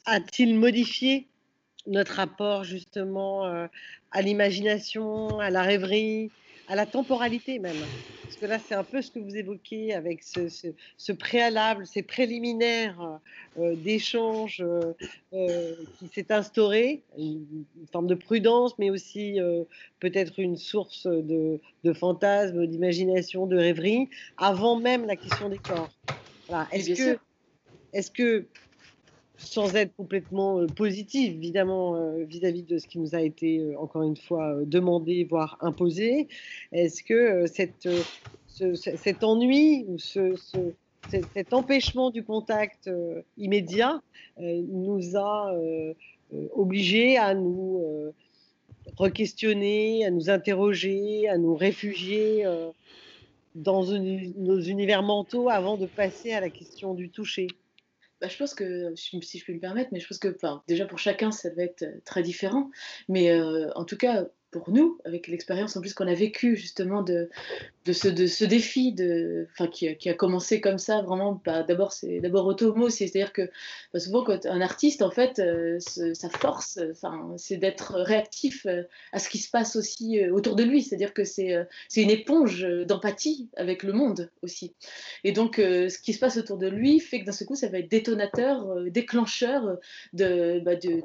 a-t-il 0.06 0.58
modifié 0.58 1.26
notre 1.86 2.14
rapport 2.14 2.64
justement 2.64 3.44
à 4.12 4.22
l'imagination, 4.22 5.38
à 5.40 5.50
la 5.50 5.62
rêverie, 5.62 6.30
à 6.72 6.74
la 6.74 6.86
temporalité 6.86 7.58
même 7.58 7.80
Parce 8.26 8.36
que 8.40 8.46
là, 8.46 8.58
c'est 8.58 8.74
un 8.74 8.82
peu 8.82 9.02
ce 9.02 9.10
que 9.10 9.18
vous 9.18 9.36
évoquez 9.36 9.92
avec 9.92 10.22
ce, 10.22 10.48
ce- 10.48 10.68
ce 10.96 11.12
préalable, 11.12 11.86
ces 11.86 12.02
préliminaires 12.02 13.20
euh, 13.58 13.76
euh, 13.76 14.92
euh, 15.34 15.74
qui 15.98 16.08
s'est 16.08 16.32
instauré, 16.32 17.02
une, 17.18 17.44
une 17.78 17.86
forme 17.92 18.06
de 18.06 18.14
prudence, 18.14 18.78
mais 18.78 18.88
aussi 18.88 19.38
euh, 19.38 19.64
peut-être 20.00 20.38
une 20.38 20.56
source 20.56 21.06
de, 21.06 21.60
de 21.84 21.92
fantasmes, 21.92 22.66
d'imagination, 22.66 23.46
de 23.46 23.58
rêverie, 23.58 24.08
avant 24.38 24.76
même 24.80 25.04
la 25.04 25.16
question 25.16 25.50
des 25.50 25.58
corps. 25.58 25.90
Voilà. 26.48 26.68
Est-ce 26.72 26.94
que, 26.94 27.18
est-ce 27.92 28.10
que, 28.10 28.46
sans 29.38 29.74
être 29.74 29.94
complètement 29.96 30.60
euh, 30.60 30.68
positive, 30.68 31.34
évidemment, 31.34 31.96
euh, 31.96 32.24
vis-à-vis 32.24 32.62
de 32.62 32.78
ce 32.78 32.86
qui 32.86 32.98
nous 32.98 33.14
a 33.14 33.20
été, 33.22 33.58
euh, 33.60 33.78
encore 33.78 34.02
une 34.02 34.16
fois, 34.16 34.56
demandé, 34.64 35.24
voire 35.24 35.56
imposé, 35.60 36.28
est-ce 36.72 37.02
que 37.02 37.46
cet 37.46 39.24
ennui 39.24 39.84
ou 39.88 39.98
ce, 39.98 40.36
ce- 40.36 40.74
cet, 41.08 41.52
empêchement 41.52 42.10
du 42.10 42.24
contact 42.24 42.88
immédiat 43.36 44.00
nous 44.38 45.14
a 45.16 45.54
obligés 46.54 47.18
à 47.18 47.34
nous 47.34 47.84
re-questionner, 48.96 50.06
à 50.06 50.10
nous 50.10 50.30
interroger, 50.30 51.28
à 51.28 51.36
nous 51.36 51.54
réfugier 51.54 52.46
dans 53.54 53.84
nos 53.84 54.60
univers 54.60 55.02
mentaux 55.02 55.50
avant 55.50 55.76
de 55.76 55.84
passer 55.86 56.32
à 56.32 56.40
la 56.40 56.48
question 56.48 56.94
du 56.94 57.10
toucher? 57.10 57.46
Bah, 58.22 58.28
je 58.28 58.36
pense 58.36 58.54
que, 58.54 58.94
si 58.94 59.20
je 59.20 59.44
peux 59.44 59.52
me 59.52 59.58
permettre, 59.58 59.90
mais 59.92 59.98
je 59.98 60.06
pense 60.06 60.18
que 60.18 60.36
déjà 60.68 60.86
pour 60.86 61.00
chacun, 61.00 61.32
ça 61.32 61.50
va 61.50 61.64
être 61.64 61.82
euh, 61.82 62.00
très 62.04 62.22
différent. 62.22 62.70
Mais 63.08 63.32
euh, 63.32 63.68
en 63.74 63.84
tout 63.84 63.96
cas, 63.96 64.28
pour 64.52 64.70
nous, 64.70 64.98
avec 65.04 65.26
l'expérience 65.28 65.76
en 65.76 65.80
plus 65.80 65.94
qu'on 65.94 66.06
a 66.06 66.14
vécue 66.14 66.56
justement 66.56 67.02
de, 67.02 67.28
de, 67.86 67.92
ce, 67.92 68.06
de 68.08 68.26
ce 68.26 68.44
défi 68.44 68.92
de, 68.92 69.48
enfin, 69.52 69.66
qui, 69.66 69.88
a- 69.88 70.14
commencé 70.14 70.60
comme 70.60 70.78
ça, 70.78 71.02
vraiment, 71.02 71.40
bah, 71.44 71.64
d'abord, 71.64 71.92
c'est 71.92 72.20
d'abord 72.20 72.46
automo, 72.46 72.88
c'est-à-dire 72.90 73.32
que 73.32 73.50
bah, 73.92 73.98
souvent, 73.98 74.22
quand 74.22 74.46
un 74.46 74.60
artiste, 74.60 75.02
en 75.02 75.10
fait, 75.10 75.38
euh, 75.40 75.78
sa 75.80 76.28
force, 76.28 76.76
euh, 76.76 76.92
enfin, 76.92 77.34
c'est 77.38 77.56
d'être 77.56 77.94
réactif 77.94 78.66
euh, 78.66 78.82
à 79.12 79.18
ce 79.18 79.28
qui 79.28 79.38
se 79.38 79.50
passe 79.50 79.74
aussi 79.74 80.20
autour 80.28 80.54
de 80.54 80.62
lui, 80.62 80.82
c'est-à-dire 80.82 81.14
que 81.14 81.24
c'est 81.24 81.66
une 81.96 82.10
éponge 82.10 82.66
d'empathie 82.86 83.48
avec 83.56 83.82
le 83.82 83.92
monde 83.92 84.30
aussi. 84.42 84.74
Et 85.24 85.32
donc, 85.32 85.56
ce 85.56 85.98
qui 85.98 86.12
se 86.12 86.18
passe 86.18 86.36
autour 86.36 86.58
de 86.58 86.68
lui 86.68 87.00
fait 87.00 87.20
que 87.20 87.24
d'un 87.26 87.32
seul 87.32 87.48
coup, 87.48 87.56
ça 87.56 87.68
va 87.68 87.78
être 87.78 87.90
détonateur, 87.90 88.82
déclencheur 88.90 89.78
de, 90.12 90.60
bah, 90.60 90.76
de- 90.76 91.00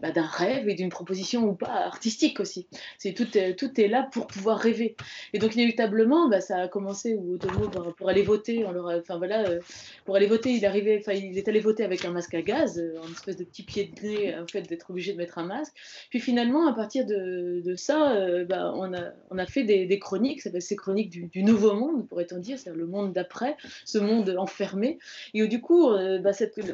bah, 0.00 0.10
d'un 0.10 0.26
rêve 0.26 0.68
et 0.68 0.74
d'une 0.74 0.88
proposition 0.88 1.44
ou 1.44 1.54
pas 1.54 1.86
artistique 1.86 2.40
aussi. 2.40 2.66
C'est 2.98 3.14
tout, 3.14 3.26
tout 3.56 3.80
est 3.80 3.88
là 3.88 4.08
pour 4.12 4.26
pouvoir 4.26 4.58
rêver. 4.58 4.96
Et 5.32 5.38
donc, 5.38 5.54
inéluctablement, 5.54 6.28
bah, 6.28 6.40
ça 6.40 6.58
a 6.58 6.68
commencé 6.68 7.14
où 7.14 7.34
Otomo, 7.34 7.68
bah, 7.68 7.84
pour 7.96 8.08
aller 8.08 8.22
voter, 8.22 8.64
enfin 8.64 9.18
voilà, 9.18 9.48
euh, 9.48 9.60
pour 10.04 10.16
aller 10.16 10.26
voter, 10.26 10.52
il 10.52 10.64
arrivé, 10.66 10.98
enfin, 11.00 11.12
il 11.12 11.36
est 11.38 11.48
allé 11.48 11.60
voter 11.60 11.84
avec 11.84 12.04
un 12.04 12.10
masque 12.10 12.34
à 12.34 12.42
gaz, 12.42 12.78
euh, 12.78 12.98
en 13.02 13.10
espèce 13.10 13.36
de 13.36 13.44
petit 13.44 13.62
pied 13.62 13.84
de 13.84 14.06
nez, 14.06 14.34
en 14.36 14.46
fait, 14.46 14.62
d'être 14.62 14.90
obligé 14.90 15.12
de 15.12 15.18
mettre 15.18 15.38
un 15.38 15.44
masque. 15.44 15.72
Puis 16.10 16.20
finalement, 16.20 16.66
à 16.66 16.72
partir 16.72 17.06
de, 17.06 17.62
ça, 17.76 18.16
euh, 18.16 18.44
bah, 18.44 18.72
on, 18.76 18.92
a, 18.92 19.46
fait 19.46 19.64
des, 19.64 19.98
chroniques, 19.98 20.40
ça 20.40 20.50
s'appelle 20.50 20.62
ces 20.62 20.76
chroniques 20.76 21.10
du, 21.10 21.42
nouveau 21.42 21.74
monde, 21.74 22.08
pourrait-on 22.08 22.38
dire, 22.38 22.58
c'est-à-dire 22.58 22.80
le 22.80 22.86
monde 22.86 23.12
d'après, 23.12 23.56
ce 23.84 23.98
monde 23.98 24.34
enfermé. 24.38 24.98
Et 25.34 25.42
où, 25.42 25.46
du 25.46 25.60
coup, 25.60 25.90
euh, 25.90 26.20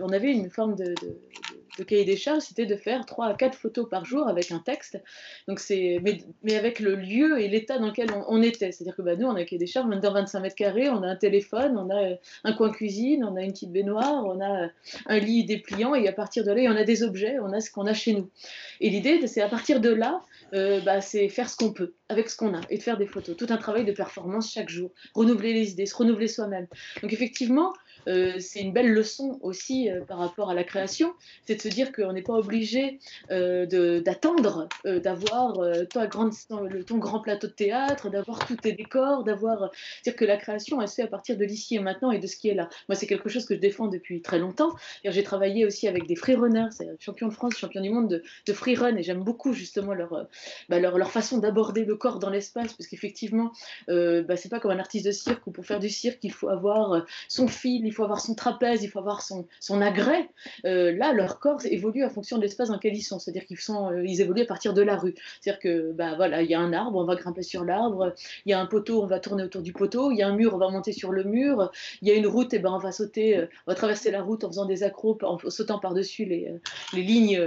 on 0.03 0.09
avait 0.09 0.33
une 0.33 0.51
forme 0.51 0.77
de- 0.77 0.95
de 1.79 1.85
cahier 1.85 2.05
des 2.05 2.17
charges, 2.17 2.43
c'était 2.43 2.67
de 2.67 2.77
faire 2.77 3.07
3 3.07 3.27
à 3.27 3.35
4 3.35 3.57
photos 3.57 3.89
par 3.89 4.05
jour 4.05 4.29
avec 4.29 4.51
un 4.51 4.59
texte. 4.59 5.01
Donc 5.49 5.59
c'est, 5.59 6.01
mais, 6.03 6.55
avec 6.55 6.81
le 6.81 6.95
lieu 6.95 7.41
et 7.41 7.49
l'état 7.49 7.79
dans 7.79 7.89
lequel 7.89 8.09
on, 8.29 8.43
était. 8.43 8.73
C'est-à-dire 8.73 8.97
que 8.97 9.03
bah, 9.03 9.17
nous, 9.17 9.27
on 9.27 9.35
a 9.35 9.41
un 9.41 9.45
cahier 9.45 9.59
des 9.59 9.67
charges, 9.67 9.89
dans 9.89 10.13
25 10.13 10.41
mètres 10.41 10.57
carrés, 10.57 10.89
on 10.91 11.03
a 11.03 11.07
un 11.07 11.17
téléphone, 11.17 11.77
on 11.79 11.91
a 11.91 12.11
euh, 12.11 12.17
un 12.45 12.53
coin 12.53 12.71
cuisine, 12.71 13.25
on 13.25 13.37
a 13.37 13.43
une 13.43 13.53
petite 13.53 13.73
baignoire, 13.73 14.25
on 14.27 14.41
a 14.41 14.65
euh, 14.65 14.69
un 15.07 15.19
lit 15.19 15.45
dépliant, 15.45 15.95
et 15.95 16.09
à 16.09 16.13
partir 16.13 16.45
de 16.45 16.53
là, 16.53 16.63
on 16.71 16.77
a 16.77 16.85
des 16.85 17.03
objets, 17.03 17.39
on 17.41 17.53
a 17.53 17.61
ce 17.61 17.71
qu'on 17.71 17.87
a 17.87 17.95
chez 17.95 18.15
nous. 18.15 18.29
Et 18.81 18.91
l'idée, 18.91 19.27
c'est 19.27 19.43
à 19.43 19.49
partir 19.49 19.81
de 19.81 19.91
là, 19.91 20.23
euh, 20.55 20.81
bah, 20.81 21.01
c'est 21.01 21.29
faire 21.29 21.49
ce 21.49 21.57
qu'on 21.57 21.73
peut 21.73 21.95
avec 22.11 22.29
ce 22.29 22.37
qu'on 22.37 22.55
a 22.55 22.61
et 22.69 22.77
de 22.77 22.83
faire 22.83 22.99
des 22.99 23.07
photos. 23.07 23.37
Tout 23.37 23.47
un 23.49 23.57
travail 23.57 23.87
de 23.87 23.93
performance 23.93 24.53
chaque 24.53 24.69
jour, 24.69 24.91
renouveler 25.15 25.55
les 25.55 25.71
idées, 25.71 25.87
se 25.87 25.97
renouveler 25.97 26.29
soi-même. 26.29 26.67
Donc 27.03 27.13
effectivement, 27.13 27.73
euh, 28.09 28.39
c'est 28.39 28.61
une 28.61 28.73
belle 28.73 28.93
leçon 28.93 29.39
aussi 29.43 29.91
euh, 29.91 30.01
par 30.05 30.19
rapport 30.19 30.51
à 30.51 30.55
la 30.55 30.65
création, 30.65 31.15
c'est 31.47 31.57
de 31.57 31.61
se 31.61 31.69
dire 31.69 31.93
qu'on 31.93 32.13
n'est 32.13 32.23
pas 32.23 32.35
obligé 32.35 32.99
euh, 33.31 34.01
d'attendre 34.01 34.69
euh, 34.87 35.01
d'avoir 35.01 35.55
ton, 35.89 36.99
grand, 36.99 37.21
plateau 37.21 37.47
de 37.47 37.53
théâtre, 37.53 38.11
d'avoir 38.11 38.47
tous 38.47 38.57
tes 38.57 38.73
décors, 38.73 39.25
d'avoir... 39.25 39.71
C'est-à-dire 40.03 40.19
que 40.19 40.25
la 40.25 40.37
création, 40.37 40.81
elle 40.81 40.89
se 40.89 40.97
fait 40.97 41.03
à 41.03 41.07
partir 41.07 41.37
de 41.37 41.45
l'ici 41.45 41.77
et 41.77 41.79
maintenant 41.79 42.11
et 42.11 42.19
de 42.19 42.27
ce 42.27 42.37
qui 42.37 42.49
est 42.49 42.55
là. 42.55 42.69
Moi, 42.89 42.97
c'est 42.97 43.07
quelque 43.07 43.29
chose 43.29 43.45
que 43.47 43.55
je 43.55 43.61
défends 43.61 43.87
depuis 43.87 44.23
très 44.23 44.39
longtemps. 44.39 44.75
J'ai 45.05 45.23
travaillé 45.23 45.65
aussi 45.65 45.89
avec 45.89 46.07
des 46.07 46.17
freerunners, 46.17 46.71
c'est 46.71 46.89
champion 47.01 47.29
de 47.29 47.33
France, 47.33 47.57
champion 47.57 47.81
du 47.81 47.91
monde 47.91 48.09
de, 48.09 48.23
de 48.47 48.53
freerun, 48.53 48.97
et 48.97 49.03
j'aime 49.03 49.23
beaucoup 49.23 49.53
justement 49.53 49.95
leur, 49.95 50.27
bah, 50.69 50.79
leur, 50.79 51.11
façon 51.11 51.39
d'aborder 51.39 51.85
le 51.85 51.97
corps 51.97 52.19
dans 52.19 52.31
l'espace, 52.31 52.73
parce 52.73 52.89
qu'effectivement, 52.89 53.53
bah, 53.89 54.37
c'est 54.37 54.49
pas 54.49 54.61
comme 54.61 54.71
un 54.71 54.79
artiste 54.79 55.07
de 55.07 55.13
cirque 55.13 55.47
où 55.47 55.51
pour 55.51 55.67
faire 55.67 55.81
du 55.81 55.91
cirque, 55.91 56.19
il 56.23 56.33
faut 56.33 56.49
avoir 56.49 57.05
son 57.29 57.49
fil, 57.49 57.92
il 57.93 57.95
faut 57.95 58.05
avoir 58.05 58.21
son 58.21 58.35
trapèze, 58.35 58.83
il 58.83 58.89
faut 58.89 58.99
avoir 58.99 59.21
son, 59.21 59.47
son 59.61 59.83
agrès. 59.83 60.31
Euh, 60.65 60.97
là, 60.97 61.13
leur 61.13 61.39
corps 61.39 61.61
évolue 61.67 62.05
en 62.05 62.09
fonction 62.09 62.39
de 62.39 62.43
l'espace 62.43 62.69
dans 62.69 62.77
lequel 62.77 62.97
ils 62.97 63.03
sont, 63.03 63.19
c'est-à-dire 63.19 63.45
qu'ils 63.45 63.59
euh, 63.69 64.05
évoluent 64.07 64.43
à 64.43 64.47
partir 64.47 64.73
de 64.73 64.81
la 64.81 64.97
rue. 64.97 65.15
C'est-à-dire 65.41 65.61
que, 65.61 65.93
bah 65.93 66.15
voilà, 66.17 66.41
il 66.43 66.51
y 66.51 66.55
a 66.55 66.61
un 66.61 66.73
arbre, 66.73 66.99
on 66.99 67.05
va 67.05 67.17
grimper 67.17 67.43
sur 67.43 67.65
l'arbre, 67.65 68.15
il 68.47 68.51
y 68.51 68.55
a 68.55 68.61
un 68.61 68.67
poteau, 68.67 69.03
on 69.03 69.07
va 69.07 69.21
tourner 69.21 69.43
autour 69.45 69.61
du 69.61 69.75
poteau, 69.75 70.11
il 70.11 70.17
y 70.17 70.23
a 70.23 70.29
un 70.29 70.35
mur, 70.35 70.55
on 70.55 70.59
va 70.59 70.71
monter 70.71 70.93
sur 70.93 71.13
le 71.13 71.25
mur, 71.25 71.71
il 72.01 72.09
y 72.09 72.11
a 72.11 72.15
une 72.15 72.27
route, 72.27 72.55
et 72.55 72.59
ben 72.59 72.73
on 72.73 72.79
va 72.79 72.93
sauter, 72.93 73.37
euh, 73.37 73.47
on 73.67 73.73
va 73.73 73.75
traverser 73.75 74.11
la 74.11 74.23
route 74.23 74.43
en 74.45 74.49
faisant 74.49 74.65
des 74.65 74.83
accros, 74.83 75.19
en 75.23 75.39
sautant 75.51 75.79
par-dessus 75.79 76.25
les, 76.25 76.51
les 76.95 77.03
lignes 77.03 77.39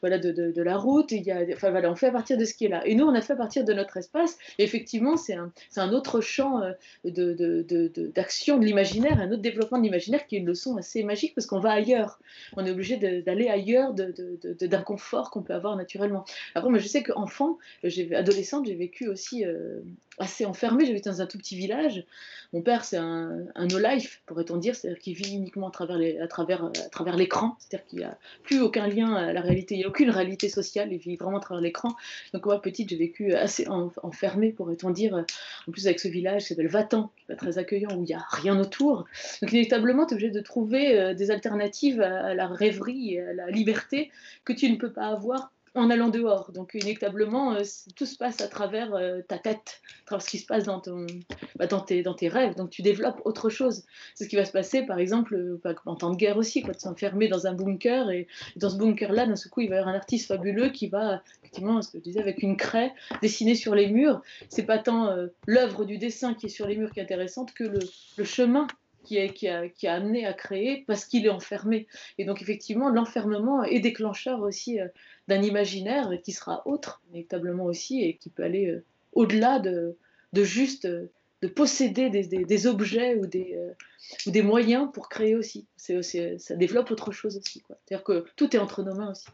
voilà, 0.00 0.18
de, 0.18 0.30
de, 0.30 0.52
de 0.52 0.62
la 0.62 0.76
route. 0.76 1.10
Il 1.10 1.22
y 1.22 1.32
a, 1.32 1.40
enfin, 1.52 1.70
voilà, 1.70 1.90
on 1.90 1.96
fait 1.96 2.06
à 2.06 2.12
partir 2.12 2.38
de 2.38 2.44
ce 2.44 2.54
qui 2.54 2.66
est 2.66 2.68
là. 2.68 2.86
Et 2.86 2.94
nous, 2.94 3.04
on 3.04 3.14
a 3.14 3.20
fait 3.20 3.32
à 3.32 3.36
partir 3.36 3.64
de 3.64 3.72
notre 3.72 3.96
espace. 3.96 4.38
Et 4.58 4.64
effectivement, 4.64 5.16
c'est 5.16 5.34
un, 5.34 5.52
un 5.76 5.92
autre 5.92 6.20
champ 6.20 6.62
euh, 6.62 6.72
de, 7.04 7.34
de, 7.34 7.88
d'action 8.14 8.58
de 8.58 8.64
l'imaginaire, 8.64 9.18
un 9.20 9.30
autre 9.32 9.42
développement 9.42 9.78
de 9.80 9.86
monde 9.86 9.86
imaginaire 9.86 10.26
qui 10.26 10.36
est 10.36 10.38
une 10.38 10.46
leçon 10.46 10.76
assez 10.76 11.02
magique 11.02 11.34
parce 11.34 11.46
qu'on 11.46 11.60
va 11.60 11.72
ailleurs. 11.72 12.18
On 12.56 12.64
est 12.64 12.70
obligé 12.70 12.96
d'aller 12.96 13.48
ailleurs 13.48 13.94
d'un 13.94 14.82
confort 14.82 15.30
qu'on 15.30 15.42
peut 15.42 15.54
avoir 15.54 15.76
naturellement. 15.76 16.24
Après, 16.54 16.70
moi, 16.70 16.78
je 16.78 16.86
sais 16.86 17.02
qu'enfant, 17.02 17.58
adolescente, 18.14 18.66
j'ai 18.66 18.74
vécu 18.74 19.08
aussi 19.08 19.44
euh, 19.44 19.80
assez 20.18 20.44
enfermée. 20.44 20.86
J'étais 20.86 21.10
dans 21.10 21.22
un 21.22 21.26
tout 21.26 21.38
petit 21.38 21.56
village. 21.56 22.04
Mon 22.52 22.62
père, 22.62 22.84
c'est 22.84 22.96
un, 22.96 23.46
no-life, 23.56 24.22
pourrait-on 24.26 24.56
dire, 24.56 24.74
c'est-à-dire 24.74 24.98
qu'il 24.98 25.14
vit 25.14 25.34
uniquement 25.34 25.68
à 25.68 25.70
travers 25.70 25.96
l'écran, 27.16 27.56
c'est-à-dire 27.60 27.86
qu'il 27.86 27.98
n'y 28.00 28.04
a 28.04 28.18
plus 28.42 28.60
aucun 28.60 28.88
lien 28.88 29.14
à 29.14 29.32
la 29.32 29.40
réalité, 29.40 29.76
il 29.76 29.78
n'y 29.78 29.84
a 29.84 29.88
aucune 29.88 30.10
réalité 30.10 30.48
sociale, 30.48 30.92
il 30.92 30.98
vit 30.98 31.14
vraiment 31.14 31.38
à 31.38 31.40
travers 31.40 31.62
l'écran. 31.62 31.94
Donc, 32.34 32.46
moi, 32.46 32.60
petite, 32.60 32.88
j'ai 32.88 32.96
vécu 32.96 33.34
assez 33.34 33.68
enfermée, 33.68 34.50
pourrait-on 34.50 34.90
dire, 34.90 35.24
en 35.68 35.72
plus 35.72 35.86
avec 35.86 36.00
ce 36.00 36.08
village 36.08 36.42
qui 36.42 36.48
s'appelle 36.48 36.66
Vatan, 36.66 37.12
qui 37.16 37.22
est 37.22 37.26
pas 37.34 37.36
très 37.36 37.58
accueillant, 37.58 37.96
où 37.96 38.02
il 38.02 38.06
n'y 38.06 38.14
a 38.14 38.24
rien 38.30 38.58
autour. 38.58 39.04
Donc, 39.42 39.52
inévitablement, 39.70 40.06
tu 40.06 40.14
es 40.14 40.16
obligé 40.16 40.30
de 40.30 40.40
trouver 40.40 40.98
euh, 40.98 41.14
des 41.14 41.30
alternatives 41.30 42.00
à 42.00 42.34
la 42.34 42.48
rêverie 42.48 43.18
à 43.18 43.32
la 43.32 43.50
liberté 43.50 44.10
que 44.44 44.52
tu 44.52 44.70
ne 44.70 44.76
peux 44.76 44.92
pas 44.92 45.06
avoir 45.06 45.52
en 45.76 45.88
allant 45.88 46.08
dehors. 46.08 46.50
Donc, 46.50 46.74
inévitablement, 46.74 47.54
euh, 47.54 47.62
tout 47.94 48.06
se 48.06 48.16
passe 48.16 48.40
à 48.40 48.48
travers 48.48 48.92
euh, 48.94 49.20
ta 49.28 49.38
tête, 49.38 49.80
à 50.02 50.06
travers 50.06 50.22
ce 50.22 50.30
qui 50.30 50.38
se 50.38 50.46
passe 50.46 50.64
dans, 50.64 50.80
ton, 50.80 51.06
bah, 51.56 51.68
dans, 51.68 51.80
tes, 51.80 52.02
dans 52.02 52.14
tes 52.14 52.28
rêves. 52.28 52.56
Donc, 52.56 52.70
tu 52.70 52.82
développes 52.82 53.20
autre 53.24 53.50
chose. 53.50 53.84
C'est 54.16 54.24
ce 54.24 54.28
qui 54.28 54.34
va 54.34 54.44
se 54.44 54.50
passer, 54.50 54.82
par 54.82 54.98
exemple, 54.98 55.58
bah, 55.62 55.74
en 55.86 55.94
temps 55.94 56.10
de 56.10 56.16
guerre 56.16 56.38
aussi, 56.38 56.62
quand 56.62 56.72
tu 56.72 56.86
es 56.86 56.88
enfermé 56.88 57.28
dans 57.28 57.46
un 57.46 57.52
bunker. 57.52 58.10
Et, 58.10 58.26
dans 58.56 58.70
ce 58.70 58.76
bunker-là, 58.78 59.26
d'un 59.26 59.36
seul 59.36 59.50
coup, 59.50 59.60
il 59.60 59.68
va 59.68 59.76
y 59.76 59.78
avoir 59.78 59.94
un 59.94 59.96
artiste 59.96 60.26
fabuleux 60.26 60.70
qui 60.70 60.88
va, 60.88 61.22
effectivement, 61.38 61.80
ce 61.82 61.92
que 61.92 61.98
je 61.98 62.02
disais, 62.02 62.20
avec 62.20 62.42
une 62.42 62.56
craie, 62.56 62.92
dessiner 63.22 63.54
sur 63.54 63.76
les 63.76 63.88
murs. 63.88 64.22
C'est 64.48 64.66
pas 64.66 64.78
tant 64.78 65.14
l'œuvre 65.46 65.84
du 65.84 65.98
dessin 65.98 66.34
qui 66.34 66.46
est 66.46 66.50
sur 66.50 66.66
les 66.66 66.76
murs 66.76 66.90
qui 66.90 66.98
est 66.98 67.04
intéressante 67.04 67.54
que 67.54 67.64
le 68.16 68.24
chemin 68.24 68.66
qui, 69.04 69.48
a, 69.48 69.92
amené 69.92 70.26
à 70.26 70.32
créer 70.32 70.84
parce 70.86 71.04
qu'il 71.04 71.26
est 71.26 71.30
enfermé. 71.30 71.86
Et 72.18 72.24
donc 72.24 72.42
effectivement, 72.42 72.88
l'enfermement 72.88 73.64
est 73.64 73.80
déclencheur 73.80 74.40
aussi 74.42 74.78
d'un 75.28 75.42
imaginaire 75.42 76.10
qui 76.22 76.32
sera 76.32 76.66
autre, 76.66 77.00
inévitablement 77.10 77.64
aussi, 77.64 78.02
et 78.02 78.16
qui 78.16 78.30
peut 78.30 78.42
aller 78.42 78.66
euh, 78.66 78.84
au-delà 79.12 79.60
de, 79.60 79.96
juste 80.34 80.84
euh, 80.86 81.10
de 81.40 81.48
posséder 81.48 82.10
des, 82.10 82.66
objets 82.66 83.14
ou 83.14 83.26
des, 83.26 83.56
euh, 83.56 84.42
moyens 84.42 84.88
pour 84.92 85.08
créer 85.08 85.36
aussi. 85.36 85.66
C'est, 85.76 86.38
ça 86.38 86.56
développe 86.56 86.90
autre 86.90 87.12
chose 87.12 87.36
aussi. 87.36 87.62
C'est-à-dire 87.68 88.04
que 88.04 88.26
tout 88.36 88.54
est 88.54 88.58
entre 88.58 88.82
nos 88.82 88.94
mains 88.94 89.12
aussi. 89.12 89.26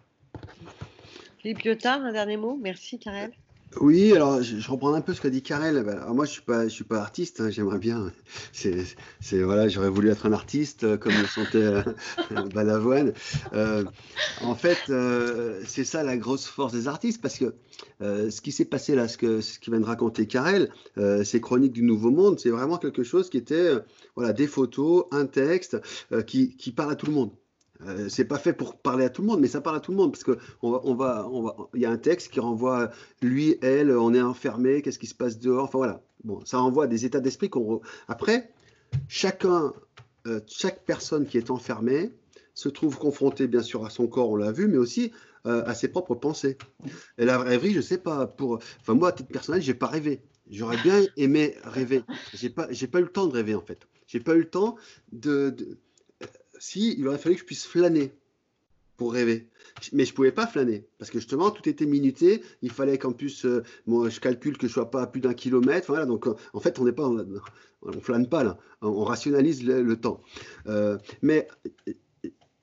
Philippe 1.38 1.66
un 1.84 2.12
dernier 2.12 2.36
mot? 2.36 2.58
Merci, 2.60 2.98
Karel. 2.98 3.32
Oui, 3.80 4.12
alors 4.12 4.42
je, 4.42 4.70
reprends 4.70 4.94
un 4.94 5.00
peu 5.00 5.12
ce 5.12 5.20
qu'a 5.20 5.28
dit 5.28 5.42
Karel. 5.42 5.76
Alors, 5.76 6.14
moi, 6.14 6.24
je 6.24 6.30
suis 6.30 6.42
pas, 6.42 6.68
suis 6.68 6.84
pas 6.84 7.00
artiste. 7.00 7.40
Hein, 7.40 7.50
j'aimerais 7.50 7.78
bien. 7.78 8.12
C'est, 8.52 8.86
voilà, 9.42 9.68
j'aurais 9.68 9.90
voulu 9.90 10.08
être 10.08 10.26
un 10.26 10.32
artiste 10.32 10.84
euh, 10.84 10.96
comme 10.96 11.12
le 11.12 11.26
sentait 11.26 11.58
euh, 11.58 11.82
Balavoine. 12.54 13.12
Euh, 13.52 13.84
en 14.42 14.54
fait, 14.54 14.78
c'est 15.66 15.84
ça 15.84 16.02
la 16.02 16.16
grosse 16.16 16.46
force 16.46 16.72
des 16.72 16.88
artistes, 16.88 17.20
parce 17.20 17.38
que 17.38 17.54
ce 18.00 18.40
qui 18.40 18.52
s'est 18.52 18.64
passé 18.64 18.94
là, 18.94 19.08
ce 19.08 19.18
que 19.18 19.40
ce 19.40 19.58
qui 19.58 19.70
vient 19.70 19.80
de 19.80 19.84
raconter 19.84 20.26
Karel, 20.26 20.70
ces 21.24 21.40
chroniques 21.40 21.72
du 21.72 21.82
Nouveau 21.82 22.10
Monde, 22.10 22.38
c'est 22.38 22.50
vraiment 22.50 22.78
quelque 22.78 23.02
chose 23.02 23.28
qui 23.30 23.36
était, 23.36 23.72
voilà, 24.14 24.32
des 24.32 24.46
photos, 24.46 25.04
un 25.10 25.26
texte 25.26 25.78
qui, 26.26 26.56
qui 26.56 26.72
parle 26.72 26.92
à 26.92 26.96
tout 26.96 27.06
le 27.06 27.12
monde. 27.12 27.30
Euh, 27.83 28.09
c'est 28.09 28.24
pas 28.24 28.39
fait 28.39 28.53
pour 28.53 28.77
parler 28.77 29.05
à 29.05 29.11
tout 29.11 29.22
le 29.22 29.29
monde, 29.29 29.41
mais 29.41 29.49
ça 29.49 29.61
parle 29.61 29.77
à 29.77 29.81
tout 29.81 29.91
le 29.91 29.97
monde 29.97 30.12
parce 30.12 30.24
que 30.24 30.39
on 30.62 30.70
va, 30.95 31.29
on 31.29 31.43
va, 31.43 31.57
il 31.74 31.81
y 31.81 31.87
a 31.87 31.91
un 31.91 31.99
texte 31.99 32.31
qui 32.31 32.41
renvoie 32.41 32.91
lui, 33.22 33.59
elle, 33.62 33.91
on 33.91 34.14
est 34.14 34.22
enfermé, 34.22 34.83
qu'est-ce 34.83 34.99
qui 34.99 35.07
se 35.07 35.14
passe 35.14 35.39
dehors, 35.39 35.64
enfin 35.64 35.79
voilà. 35.79 36.03
Bon, 36.24 36.45
ça 36.45 36.59
renvoie 36.59 36.87
des 36.87 37.05
états 37.05 37.20
d'esprit 37.20 37.51
qu'on. 37.51 37.81
Après, 38.09 38.51
chacun, 39.09 39.72
euh, 40.27 40.41
chaque 40.47 40.85
personne 40.85 41.27
qui 41.27 41.39
est 41.39 41.51
enfermée 41.51 42.12
se 42.55 42.68
trouve 42.68 42.99
confrontée 42.99 43.47
bien 43.47 43.62
sûr 43.62 43.85
à 43.85 43.91
son 43.91 44.07
corps, 44.07 44.31
on 44.31 44.37
l'a 44.37 44.53
vu, 44.53 44.66
mais 44.66 44.79
aussi 44.79 45.12
euh, 45.47 45.62
à 45.66 45.74
ses 45.74 45.89
propres 45.89 46.14
pensées. 46.14 46.57
Et 47.18 47.24
la 47.24 47.39
rêverie, 47.39 47.74
je 47.74 47.81
sais 47.81 47.99
pas, 47.99 48.27
pour, 48.27 48.59
enfin 48.81 48.95
moi 48.95 49.11
à 49.11 49.12
titre 49.12 49.31
personnel, 49.31 49.61
j'ai 49.62 49.74
pas 49.74 49.87
rêvé. 49.87 50.22
J'aurais 50.51 50.77
bien 50.79 51.03
aimé 51.16 51.57
rêver. 51.64 52.03
J'ai 52.35 52.51
pas, 52.51 52.68
j'ai 52.70 52.87
pas 52.87 53.01
eu 53.01 53.03
le 53.03 53.12
temps 53.12 53.27
de 53.27 53.35
rêver 53.35 53.55
en 53.55 53.61
fait. 53.61 53.87
J'ai 54.07 54.20
pas 54.20 54.35
eu 54.35 54.41
le 54.41 54.51
temps 54.51 54.77
de 55.12 55.79
si, 56.59 56.94
il 56.98 57.07
aurait 57.09 57.18
fallu 57.18 57.34
que 57.34 57.40
je 57.42 57.46
puisse 57.46 57.66
flâner 57.66 58.12
pour 58.96 59.12
rêver. 59.12 59.48
Mais 59.92 60.04
je 60.04 60.12
ne 60.12 60.16
pouvais 60.16 60.32
pas 60.32 60.46
flâner 60.46 60.86
parce 60.98 61.11
que 61.11 61.18
justement 61.18 61.50
tout 61.50 61.68
était 61.68 61.86
minuté. 61.86 62.42
Il 62.62 62.70
fallait 62.70 62.98
qu'en 62.98 63.12
plus, 63.12 63.44
euh, 63.44 63.62
moi, 63.86 64.09
je 64.09 64.20
calcule 64.20 64.57
que 64.57 64.66
je 64.66 64.72
sois 64.72 64.90
pas 64.90 65.02
à 65.02 65.07
plus 65.07 65.20
d'un 65.20 65.34
kilomètre. 65.34 65.86
Voilà, 65.88 66.07
donc 66.07 66.26
en 66.26 66.61
fait, 66.61 66.78
on 66.78 66.84
n'est 66.84 66.92
pas, 66.92 67.11
on 67.82 68.00
flâne 68.00 68.28
pas 68.28 68.44
là. 68.44 68.59
On 68.80 69.04
rationalise 69.04 69.64
le, 69.64 69.96
temps. 69.96 70.20
Euh, 70.66 70.98
mais 71.22 71.48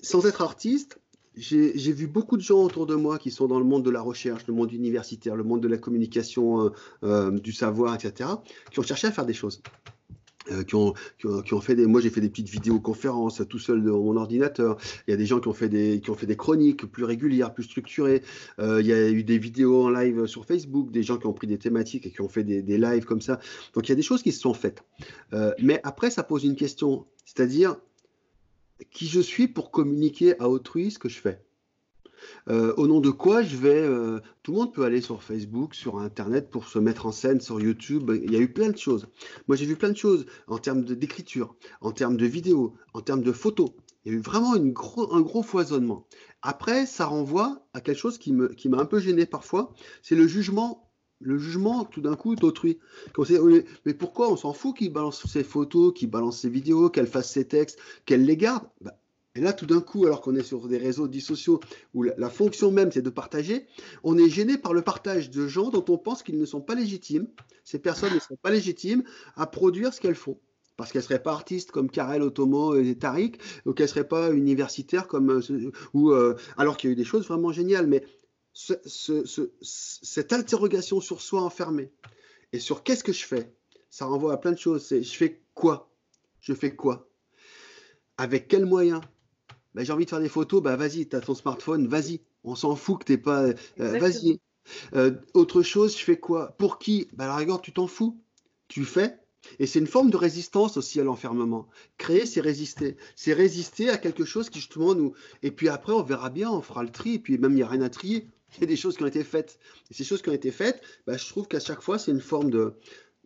sans 0.01 0.25
être 0.25 0.41
artiste, 0.41 0.99
j'ai 1.35 1.91
vu 1.91 2.07
beaucoup 2.07 2.37
de 2.37 2.41
gens 2.41 2.63
autour 2.63 2.85
de 2.85 2.95
moi 2.95 3.17
qui 3.17 3.31
sont 3.31 3.47
dans 3.47 3.59
le 3.59 3.65
monde 3.65 3.83
de 3.83 3.89
la 3.89 4.01
recherche, 4.01 4.45
le 4.47 4.53
monde 4.53 4.71
universitaire, 4.71 5.35
le 5.35 5.43
monde 5.43 5.61
de 5.61 5.67
la 5.67 5.77
communication, 5.77 6.71
euh, 7.03 7.31
du 7.31 7.51
savoir, 7.51 7.95
etc., 7.95 8.29
qui 8.71 8.79
ont 8.79 8.83
cherché 8.83 9.07
à 9.07 9.11
faire 9.11 9.25
des 9.25 9.33
choses. 9.33 9.61
Euh, 10.51 10.63
qui, 10.63 10.75
ont, 10.75 10.93
qui, 11.19 11.53
ont, 11.53 11.61
fait 11.61 11.75
des. 11.75 11.85
Moi, 11.85 12.01
j'ai 12.01 12.09
fait 12.09 12.19
des 12.19 12.29
petites 12.29 12.49
vidéoconférences 12.49 13.41
tout 13.47 13.59
seul 13.59 13.83
dans 13.83 13.99
mon 13.99 14.17
ordinateur. 14.17 14.77
Il 15.07 15.11
y 15.11 15.13
a 15.13 15.17
des 15.17 15.25
gens 15.25 15.39
qui 15.39 15.47
ont 15.47 15.53
fait 15.53 15.69
des, 15.69 16.01
qui 16.01 16.09
ont 16.09 16.15
fait 16.15 16.25
des 16.25 16.35
chroniques 16.35 16.85
plus 16.85 17.05
régulières, 17.05 17.53
plus 17.53 17.63
structurées. 17.63 18.21
Euh, 18.59 18.81
il 18.81 18.87
y 18.87 18.93
a 18.93 19.09
eu 19.09 19.23
des 19.23 19.37
vidéos 19.37 19.85
en 19.85 19.89
live 19.89 20.25
sur 20.25 20.45
Facebook, 20.45 20.91
des 20.91 21.03
gens 21.03 21.17
qui 21.17 21.27
ont 21.27 21.33
pris 21.33 21.47
des 21.47 21.57
thématiques 21.57 22.05
et 22.05 22.11
qui 22.11 22.21
ont 22.21 22.27
fait 22.27 22.43
des, 22.43 22.61
des 22.61 22.77
lives 22.77 23.05
comme 23.05 23.21
ça. 23.21 23.39
Donc, 23.73 23.87
il 23.87 23.89
y 23.89 23.93
a 23.93 23.95
des 23.95 24.01
choses 24.01 24.21
qui 24.21 24.31
se 24.31 24.39
sont 24.39 24.53
faites. 24.53 24.83
Euh, 25.33 25.53
mais 25.61 25.79
après, 25.83 26.09
ça 26.09 26.23
pose 26.23 26.43
une 26.43 26.55
question, 26.55 27.05
c'est-à-dire 27.25 27.77
qui 28.91 29.07
je 29.07 29.21
suis 29.21 29.47
pour 29.47 29.71
communiquer 29.71 30.37
à 30.39 30.49
autrui 30.49 30.91
ce 30.91 30.99
que 30.99 31.09
je 31.09 31.19
fais? 31.19 31.39
Euh, 32.49 32.73
au 32.77 32.87
nom 32.87 32.99
de 32.99 33.09
quoi 33.09 33.43
je 33.43 33.57
vais. 33.57 33.81
Euh, 33.81 34.19
tout 34.43 34.51
le 34.51 34.57
monde 34.57 34.73
peut 34.73 34.83
aller 34.83 35.01
sur 35.01 35.23
Facebook, 35.23 35.75
sur 35.75 35.99
Internet 35.99 36.49
pour 36.49 36.67
se 36.67 36.79
mettre 36.79 37.05
en 37.05 37.11
scène, 37.11 37.41
sur 37.41 37.59
YouTube. 37.59 38.11
Il 38.23 38.31
y 38.31 38.35
a 38.35 38.39
eu 38.39 38.51
plein 38.51 38.69
de 38.69 38.77
choses. 38.77 39.07
Moi, 39.47 39.55
j'ai 39.55 39.65
vu 39.65 39.75
plein 39.75 39.89
de 39.89 39.97
choses 39.97 40.25
en 40.47 40.57
termes 40.57 40.83
d'écriture, 40.83 41.55
en 41.81 41.91
termes 41.91 42.17
de 42.17 42.25
vidéos, 42.25 42.73
en 42.93 43.01
termes 43.01 43.23
de 43.23 43.31
photos. 43.31 43.69
Il 44.05 44.11
y 44.11 44.15
a 44.15 44.17
eu 44.17 44.21
vraiment 44.21 44.53
un 44.53 45.21
gros 45.21 45.43
foisonnement. 45.43 46.07
Après, 46.41 46.85
ça 46.85 47.05
renvoie 47.05 47.65
à 47.73 47.79
quelque 47.79 47.99
chose 47.99 48.17
qui 48.17 48.33
m'a 48.33 48.77
un 48.77 48.85
peu 48.85 48.99
gêné 48.99 49.25
parfois, 49.25 49.73
c'est 50.01 50.15
le 50.15 50.27
jugement 50.27 50.89
le 51.23 51.37
jugement 51.37 51.85
tout 51.85 52.01
d'un 52.01 52.15
coup 52.15 52.35
d'autrui. 52.35 52.79
Mais 53.85 53.93
pourquoi 53.93 54.31
on 54.31 54.37
s'en 54.37 54.53
fout 54.53 54.77
qu'il 54.77 54.91
balance 54.91 55.25
ses 55.25 55.43
photos, 55.43 55.93
qu'il 55.93 56.09
balance 56.09 56.39
ses 56.39 56.49
vidéos, 56.49 56.89
qu'elle 56.89 57.07
fasse 57.07 57.31
ses 57.31 57.47
textes, 57.47 57.79
qu'elle 58.05 58.25
les 58.25 58.37
garde? 58.37 58.63
Bah, 58.81 58.97
et 59.35 59.41
là, 59.41 59.51
tout 59.51 59.65
d'un 59.65 59.81
coup, 59.81 60.05
alors 60.05 60.21
qu'on 60.21 60.35
est 60.35 60.43
sur 60.43 60.67
des 60.67 60.77
réseaux 60.77 61.07
dits 61.07 61.21
sociaux 61.21 61.59
où 61.95 62.03
la, 62.03 62.29
fonction 62.29 62.69
même 62.69 62.91
c'est 62.91 63.01
de 63.01 63.09
partager, 63.09 63.65
on 64.03 64.15
est 64.17 64.29
gêné 64.29 64.59
par 64.59 64.73
le 64.73 64.83
partage 64.83 65.31
de 65.31 65.47
gens 65.47 65.69
dont 65.69 65.83
on 65.89 65.97
pense 65.97 66.21
qu'ils 66.21 66.37
ne 66.37 66.45
sont 66.45 66.61
pas 66.61 66.75
légitimes. 66.75 67.27
Ces 67.63 67.79
personnes 67.79 68.13
ne 68.13 68.19
sont 68.19 68.35
pas 68.35 68.51
légitimes 68.51 69.03
à 69.35 69.47
produire 69.47 69.91
ce 69.91 69.99
qu'elles 69.99 70.13
font. 70.13 70.39
Parce 70.77 70.91
qu'elles 70.91 71.01
ne 71.01 71.07
seraient 71.07 71.23
pas 71.23 71.31
artistes 71.31 71.71
comme 71.71 71.89
Karel 71.89 72.21
Otomo 72.21 72.75
et 72.75 72.95
Tariq, 72.95 73.39
ou 73.65 73.73
qu'elles 73.73 73.85
ne 73.85 73.89
seraient 73.89 74.07
pas 74.07 74.31
universitaires 74.31 75.07
comme. 75.07 75.31
Euh, 75.31 75.71
ou, 75.93 76.11
euh, 76.11 76.35
alors 76.57 76.77
qu'il 76.77 76.89
y 76.89 76.91
a 76.91 76.93
eu 76.93 76.95
des 76.95 77.03
choses 77.03 77.27
vraiment 77.27 77.51
géniales. 77.51 77.87
Mais 77.87 78.05
cette 78.53 80.33
interrogation 80.33 81.01
sur 81.01 81.21
soi 81.21 81.41
enfermée 81.41 81.91
et 82.51 82.59
sur 82.59 82.83
qu'est-ce 82.83 83.03
que 83.03 83.13
je 83.13 83.25
fais, 83.25 83.51
ça 83.89 84.05
renvoie 84.05 84.33
à 84.33 84.37
plein 84.37 84.51
de 84.51 84.59
choses. 84.59 84.85
C'est 84.85 85.01
je 85.01 85.15
fais 85.15 85.41
quoi? 85.55 85.91
Je 86.39 86.53
fais 86.53 86.75
quoi? 86.75 87.09
Avec 88.17 88.47
quels 88.47 88.65
moyens? 88.65 89.01
Bah, 89.73 89.83
j'ai 89.83 89.93
envie 89.93 90.05
de 90.05 90.09
faire 90.09 90.19
des 90.19 90.29
photos, 90.29 90.61
bah 90.61 90.75
vas-y, 90.75 91.07
tu 91.07 91.15
as 91.15 91.21
ton 91.21 91.35
smartphone, 91.35 91.87
vas-y. 91.87 92.21
On 92.43 92.55
s'en 92.55 92.75
fout 92.75 92.99
que 92.99 93.05
t'es 93.05 93.17
pas. 93.17 93.43
Euh, 93.43 93.53
vas-y. 93.77 94.39
Euh, 94.95 95.11
autre 95.33 95.61
chose, 95.61 95.97
je 95.97 96.03
fais 96.03 96.17
quoi? 96.17 96.55
Pour 96.57 96.79
qui? 96.79 97.07
Bah 97.13 97.27
la 97.27 97.35
rigueur, 97.35 97.61
tu 97.61 97.71
t'en 97.71 97.87
fous. 97.87 98.19
Tu 98.67 98.85
fais. 98.85 99.19
Et 99.59 99.67
c'est 99.67 99.79
une 99.79 99.87
forme 99.87 100.09
de 100.09 100.17
résistance 100.17 100.77
aussi 100.77 100.99
à 100.99 101.03
l'enfermement. 101.03 101.67
Créer, 101.97 102.25
c'est 102.25 102.41
résister. 102.41 102.95
C'est 103.15 103.33
résister 103.33 103.89
à 103.89 103.97
quelque 103.97 104.25
chose 104.25 104.49
qui 104.49 104.59
justement 104.59 104.95
nous. 104.95 105.13
Et 105.41 105.51
puis 105.51 105.67
après, 105.67 105.93
on 105.93 106.01
verra 106.01 106.29
bien, 106.29 106.49
on 106.49 106.61
fera 106.61 106.83
le 106.83 106.89
tri. 106.89 107.15
Et 107.15 107.19
puis 107.19 107.37
même, 107.37 107.51
il 107.51 107.55
n'y 107.55 107.63
a 107.63 107.67
rien 107.67 107.81
à 107.81 107.89
trier. 107.89 108.27
Il 108.57 108.61
y 108.61 108.63
a 108.63 108.67
des 108.67 108.75
choses 108.75 108.95
qui 108.95 109.03
ont 109.03 109.07
été 109.07 109.23
faites. 109.23 109.59
Et 109.91 109.93
ces 109.93 110.03
choses 110.03 110.21
qui 110.21 110.29
ont 110.29 110.33
été 110.33 110.51
faites, 110.51 110.81
bah, 111.07 111.17
je 111.17 111.27
trouve 111.27 111.47
qu'à 111.47 111.59
chaque 111.59 111.81
fois, 111.81 111.97
c'est 111.97 112.11
une 112.11 112.21
forme 112.21 112.51
de, 112.51 112.73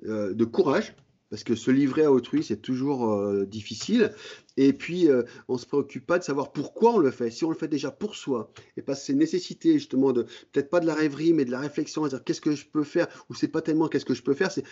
euh, 0.06 0.34
de 0.34 0.46
courage 0.46 0.96
parce 1.30 1.44
que 1.44 1.56
se 1.56 1.72
livrer 1.72 2.04
à 2.04 2.12
autrui, 2.12 2.44
c'est 2.44 2.62
toujours 2.62 3.12
euh, 3.12 3.46
difficile. 3.46 4.14
Et 4.56 4.74
puis, 4.74 5.10
euh, 5.10 5.24
on 5.48 5.54
ne 5.54 5.58
se 5.60 5.66
préoccupe 5.66 6.06
pas 6.06 6.20
de 6.20 6.24
savoir 6.24 6.52
pourquoi 6.52 6.94
on 6.94 6.98
le 7.00 7.12
fait. 7.12 7.30
Si 7.32 7.44
on 7.44 7.50
le 7.50 7.56
fait 7.56 7.68
déjà 7.68 7.92
pour 7.92 8.16
soi, 8.16 8.52
et 8.78 8.82
pas 8.82 8.96
ces 8.96 9.14
nécessités 9.14 9.74
justement 9.74 10.14
de, 10.14 10.24
peut-être 10.52 10.70
pas 10.70 10.80
de 10.80 10.88
la 10.88 10.96
rêverie, 10.96 11.34
mais 11.34 11.46
de 11.46 11.52
la 11.52 11.60
réflexion, 11.60 12.06
à 12.06 12.10
dire 12.10 12.24
qu'est-ce 12.24 12.42
que 12.42 12.56
je 12.56 12.66
peux 12.66 12.84
faire, 12.84 13.08
ou 13.30 13.36
c'est 13.36 13.50
pas 13.50 13.62
tellement 13.62 13.88
qu'est-ce 13.88 14.06
que 14.06 14.14
je 14.14 14.24
peux 14.24 14.34
faire, 14.34 14.52
c'est 14.52 14.64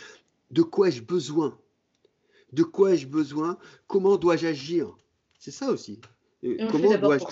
de 0.52 0.62
quoi 0.62 0.88
ai-je 0.88 1.04
besoin? 1.04 1.58
De 2.54 2.64
quoi 2.64 2.94
ai-je 2.94 3.08
besoin? 3.08 3.58
Comment 3.88 4.18
dois-je 4.18 4.48
agir? 4.48 4.96
C'est 5.38 5.52
ça 5.52 5.70
aussi. 5.72 6.00
comment 6.72 6.96
dois-je 6.98 7.26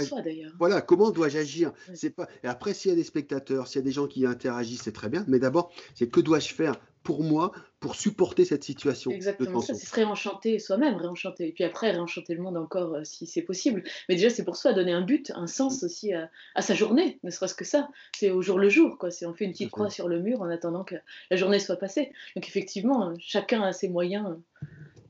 Voilà, 0.59 0.82
comment 0.82 1.11
dois-je 1.11 1.38
agir? 1.38 1.71
C'est 1.93 2.09
pas. 2.09 2.28
Et 2.43 2.47
après, 2.47 2.74
s'il 2.74 2.89
y 2.89 2.91
a 2.91 2.95
des 2.97 3.03
spectateurs, 3.03 3.67
s'il 3.67 3.80
y 3.80 3.84
a 3.84 3.86
des 3.86 3.91
gens 3.91 4.07
qui 4.07 4.26
interagissent, 4.26 4.82
c'est 4.84 4.91
très 4.91 5.09
bien. 5.09 5.24
Mais 5.28 5.39
d'abord, 5.39 5.71
c'est 5.95 6.09
que 6.09 6.19
dois-je 6.19 6.53
faire? 6.53 6.76
Pour 7.04 7.24
moi 7.24 7.51
pour 7.80 7.95
supporter 7.95 8.45
cette 8.45 8.64
situation. 8.64 9.12
Exactement 9.12 9.60
ça, 9.60 9.74
c'est 9.74 9.86
se 9.86 9.93
réenchanter 9.93 10.58
soi-même, 10.58 10.95
réenchanter. 10.95 11.49
Et 11.49 11.51
puis 11.51 11.66
après, 11.66 11.91
réenchanter 11.91 12.34
le 12.34 12.41
monde 12.41 12.56
encore 12.56 12.95
euh, 12.95 13.04
si 13.04 13.28
c'est 13.28 13.41
possible. 13.41 13.84
Mais 14.08 14.16
déjà, 14.16 14.30
c'est 14.30 14.45
pour 14.45 14.56
soi, 14.56 14.72
donner 14.74 14.93
un 14.93 15.01
but, 15.01 15.32
un 15.36 15.47
sens 15.47 15.84
aussi 15.84 16.14
à, 16.14 16.30
sa 16.62 16.74
journée, 16.74 17.20
ne 17.24 17.30
serait-ce 17.30 17.56
que 17.56 17.66
ça. 17.66 17.89
C'est 18.16 18.32
au 18.32 18.41
jour 18.41 18.58
le 18.58 18.70
jour, 18.70 18.97
quoi. 18.97 19.12
C'est 19.12 19.26
on 19.26 19.34
fait 19.34 19.45
une 19.45 19.51
petite 19.51 19.72
croix 19.72 19.89
sur 19.89 20.08
le 20.08 20.22
mur 20.22 20.41
en 20.41 20.49
attendant 20.49 20.86
que 20.86 20.95
la 21.30 21.38
journée 21.38 21.60
soit 21.60 21.76
passée. 21.76 22.14
Donc 22.36 22.47
effectivement, 22.47 23.14
chacun 23.20 23.62
a 23.62 23.74
ses 23.74 23.89
moyens 23.89 24.38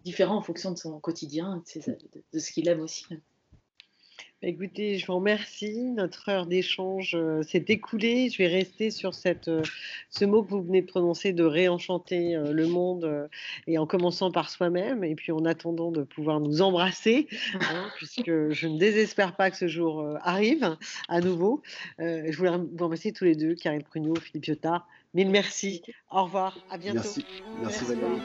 différents 0.04 0.38
en 0.38 0.42
fonction 0.42 0.72
de 0.72 0.78
son 0.78 1.00
quotidien, 1.00 1.64
de 2.34 2.40
ce 2.40 2.52
qu'il 2.52 2.68
aime 2.68 2.82
aussi. 2.82 3.06
Écoutez, 4.46 4.98
je 4.98 5.08
vous 5.08 5.16
remercie. 5.16 5.80
Notre 5.96 6.28
heure 6.28 6.46
d'échange 6.48 7.16
euh, 7.16 7.44
s'est 7.44 7.64
écoulée. 7.70 8.30
Je 8.30 8.40
vais 8.40 8.48
rester 8.48 8.92
sur 8.92 9.16
cette, 9.16 9.48
euh, 9.48 9.64
ce 10.10 10.26
mot 10.26 10.44
que 10.44 10.50
vous 10.50 10.62
venez 10.62 10.82
de 10.82 10.86
prononcer 10.86 11.32
de 11.32 11.46
réenchanter 11.46 12.36
euh, 12.36 12.52
le 12.52 12.68
monde 12.68 13.30
et 13.68 13.78
en 13.78 13.88
commençant 13.88 14.32
par 14.32 14.50
soi-même 14.50 15.06
et 15.06 15.16
puis 15.16 15.32
en 15.32 15.46
attendant 15.46 15.92
de 15.92 16.04
pouvoir 16.04 16.42
nous 16.42 16.62
embrasser, 16.62 17.30
hein, 17.54 17.88
puisque 17.96 18.50
je 18.50 18.68
ne 18.68 18.78
désespère 18.78 19.38
pas 19.38 19.50
que 19.50 19.56
ce 19.56 19.70
jour 19.70 20.06
arrive 20.22 20.76
à 21.08 21.22
nouveau. 21.22 21.62
je 22.00 22.36
voulais 22.36 22.52
vous 22.52 22.84
remercier 22.84 23.14
tous 23.14 23.24
les 23.24 23.36
deux, 23.36 23.56
Karine 23.56 23.84
Prugnot, 23.84 24.16
Philippe 24.16 24.44
Piotard. 24.44 24.90
Mille 25.14 25.30
merci. 25.30 25.82
Au 26.12 26.26
revoir. 26.26 26.58
À 26.70 26.78
bientôt. 26.78 27.00
Merci. 27.00 27.26
Merci, 27.62 27.86
Valérie. 27.86 28.20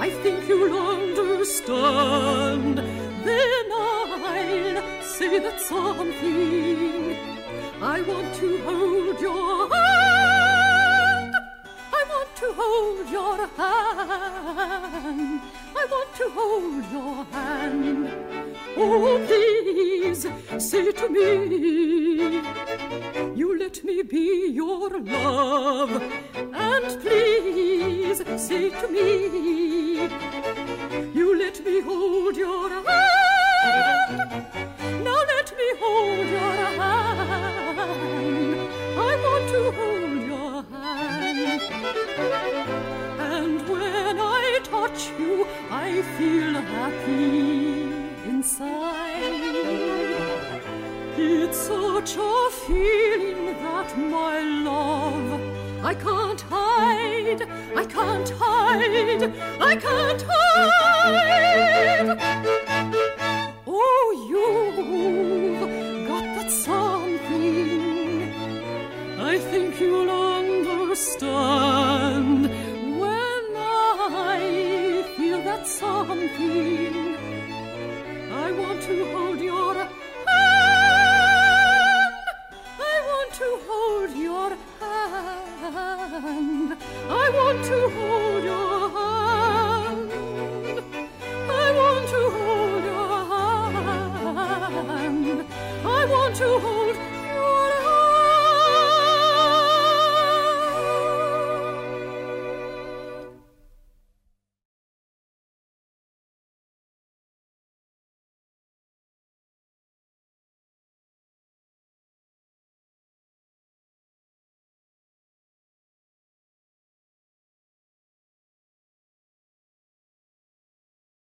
I 0.00 0.08
think 0.08 0.48
you'll 0.48 0.78
understand. 0.78 2.78
Then 2.78 3.66
I'll 3.70 5.02
say 5.02 5.38
that 5.40 5.60
something. 5.60 7.16
I 7.82 8.00
want 8.00 8.34
to 8.36 8.62
hold 8.62 9.20
your 9.20 9.68
hand. 9.74 11.34
I 11.92 12.04
want 12.12 12.34
to 12.36 12.52
hold 12.60 13.10
your 13.10 13.46
hand. 13.58 15.40
I 15.76 15.86
want 15.90 16.14
to 16.14 16.30
hold 16.30 16.90
your 16.90 17.24
hand. 17.36 18.39
Oh, 18.76 19.22
please 19.26 20.26
say 20.58 20.92
to 20.92 21.08
me, 21.08 22.40
you 23.34 23.58
let 23.58 23.82
me 23.84 24.02
be 24.02 24.48
your 24.50 24.90
love. 25.00 26.02
And 26.34 27.00
please 27.00 28.22
say 28.40 28.70
to 28.70 28.88
me, 28.88 30.08
you 31.12 31.38
let 31.38 31.64
me 31.64 31.80
hold 31.80 32.36
your 32.36 32.68
hand. 32.84 34.46
Now 35.04 35.20
let 35.34 35.52
me 35.56 35.68
hold 35.80 36.28
your 36.28 36.52
hand. 36.80 37.90
I 38.96 39.16
want 39.24 39.48
to 39.54 39.62
hold 39.78 40.22
your 40.32 40.62
hand. 40.70 41.62
And 43.18 43.68
when 43.68 44.20
I 44.20 44.60
touch 44.62 45.10
you, 45.18 45.46
I 45.70 46.02
feel 46.16 46.52
happy 46.60 47.79
inside. 48.40 49.44
It's 51.18 51.58
such 51.58 52.16
a 52.16 52.50
feeling 52.64 53.44
that 53.64 53.90
my 53.98 54.36
love 54.68 55.30
I 55.90 55.92
can't 56.06 56.40
hide, 56.56 57.40
I 57.82 57.84
can't 57.96 58.30
hide, 58.44 59.22
I 59.70 59.72
can't 59.86 60.22
hide. 60.32 62.08
Oh, 63.66 64.06
you've 64.30 66.08
got 66.08 66.24
that 66.36 66.50
something. 66.50 68.32
I 69.32 69.34
think 69.50 69.70
you'll 69.80 70.10
understand 70.38 72.40
when 73.02 73.44
I 74.34 74.36
feel 75.14 75.40
that 75.48 75.62
something. 75.66 76.89
hand. 85.08 86.76
I 87.08 87.30
want 87.38 87.64
to 87.64 87.78
hold 87.96 88.44
your 88.44 88.90
hand. 88.96 90.10
I 91.50 91.66
want 91.80 92.08
to 92.14 92.20
hold 92.36 92.84
your 92.84 93.06
hand. 94.94 95.46
I 95.84 96.04
want 96.06 96.36
to 96.36 96.58
hold 96.58 97.09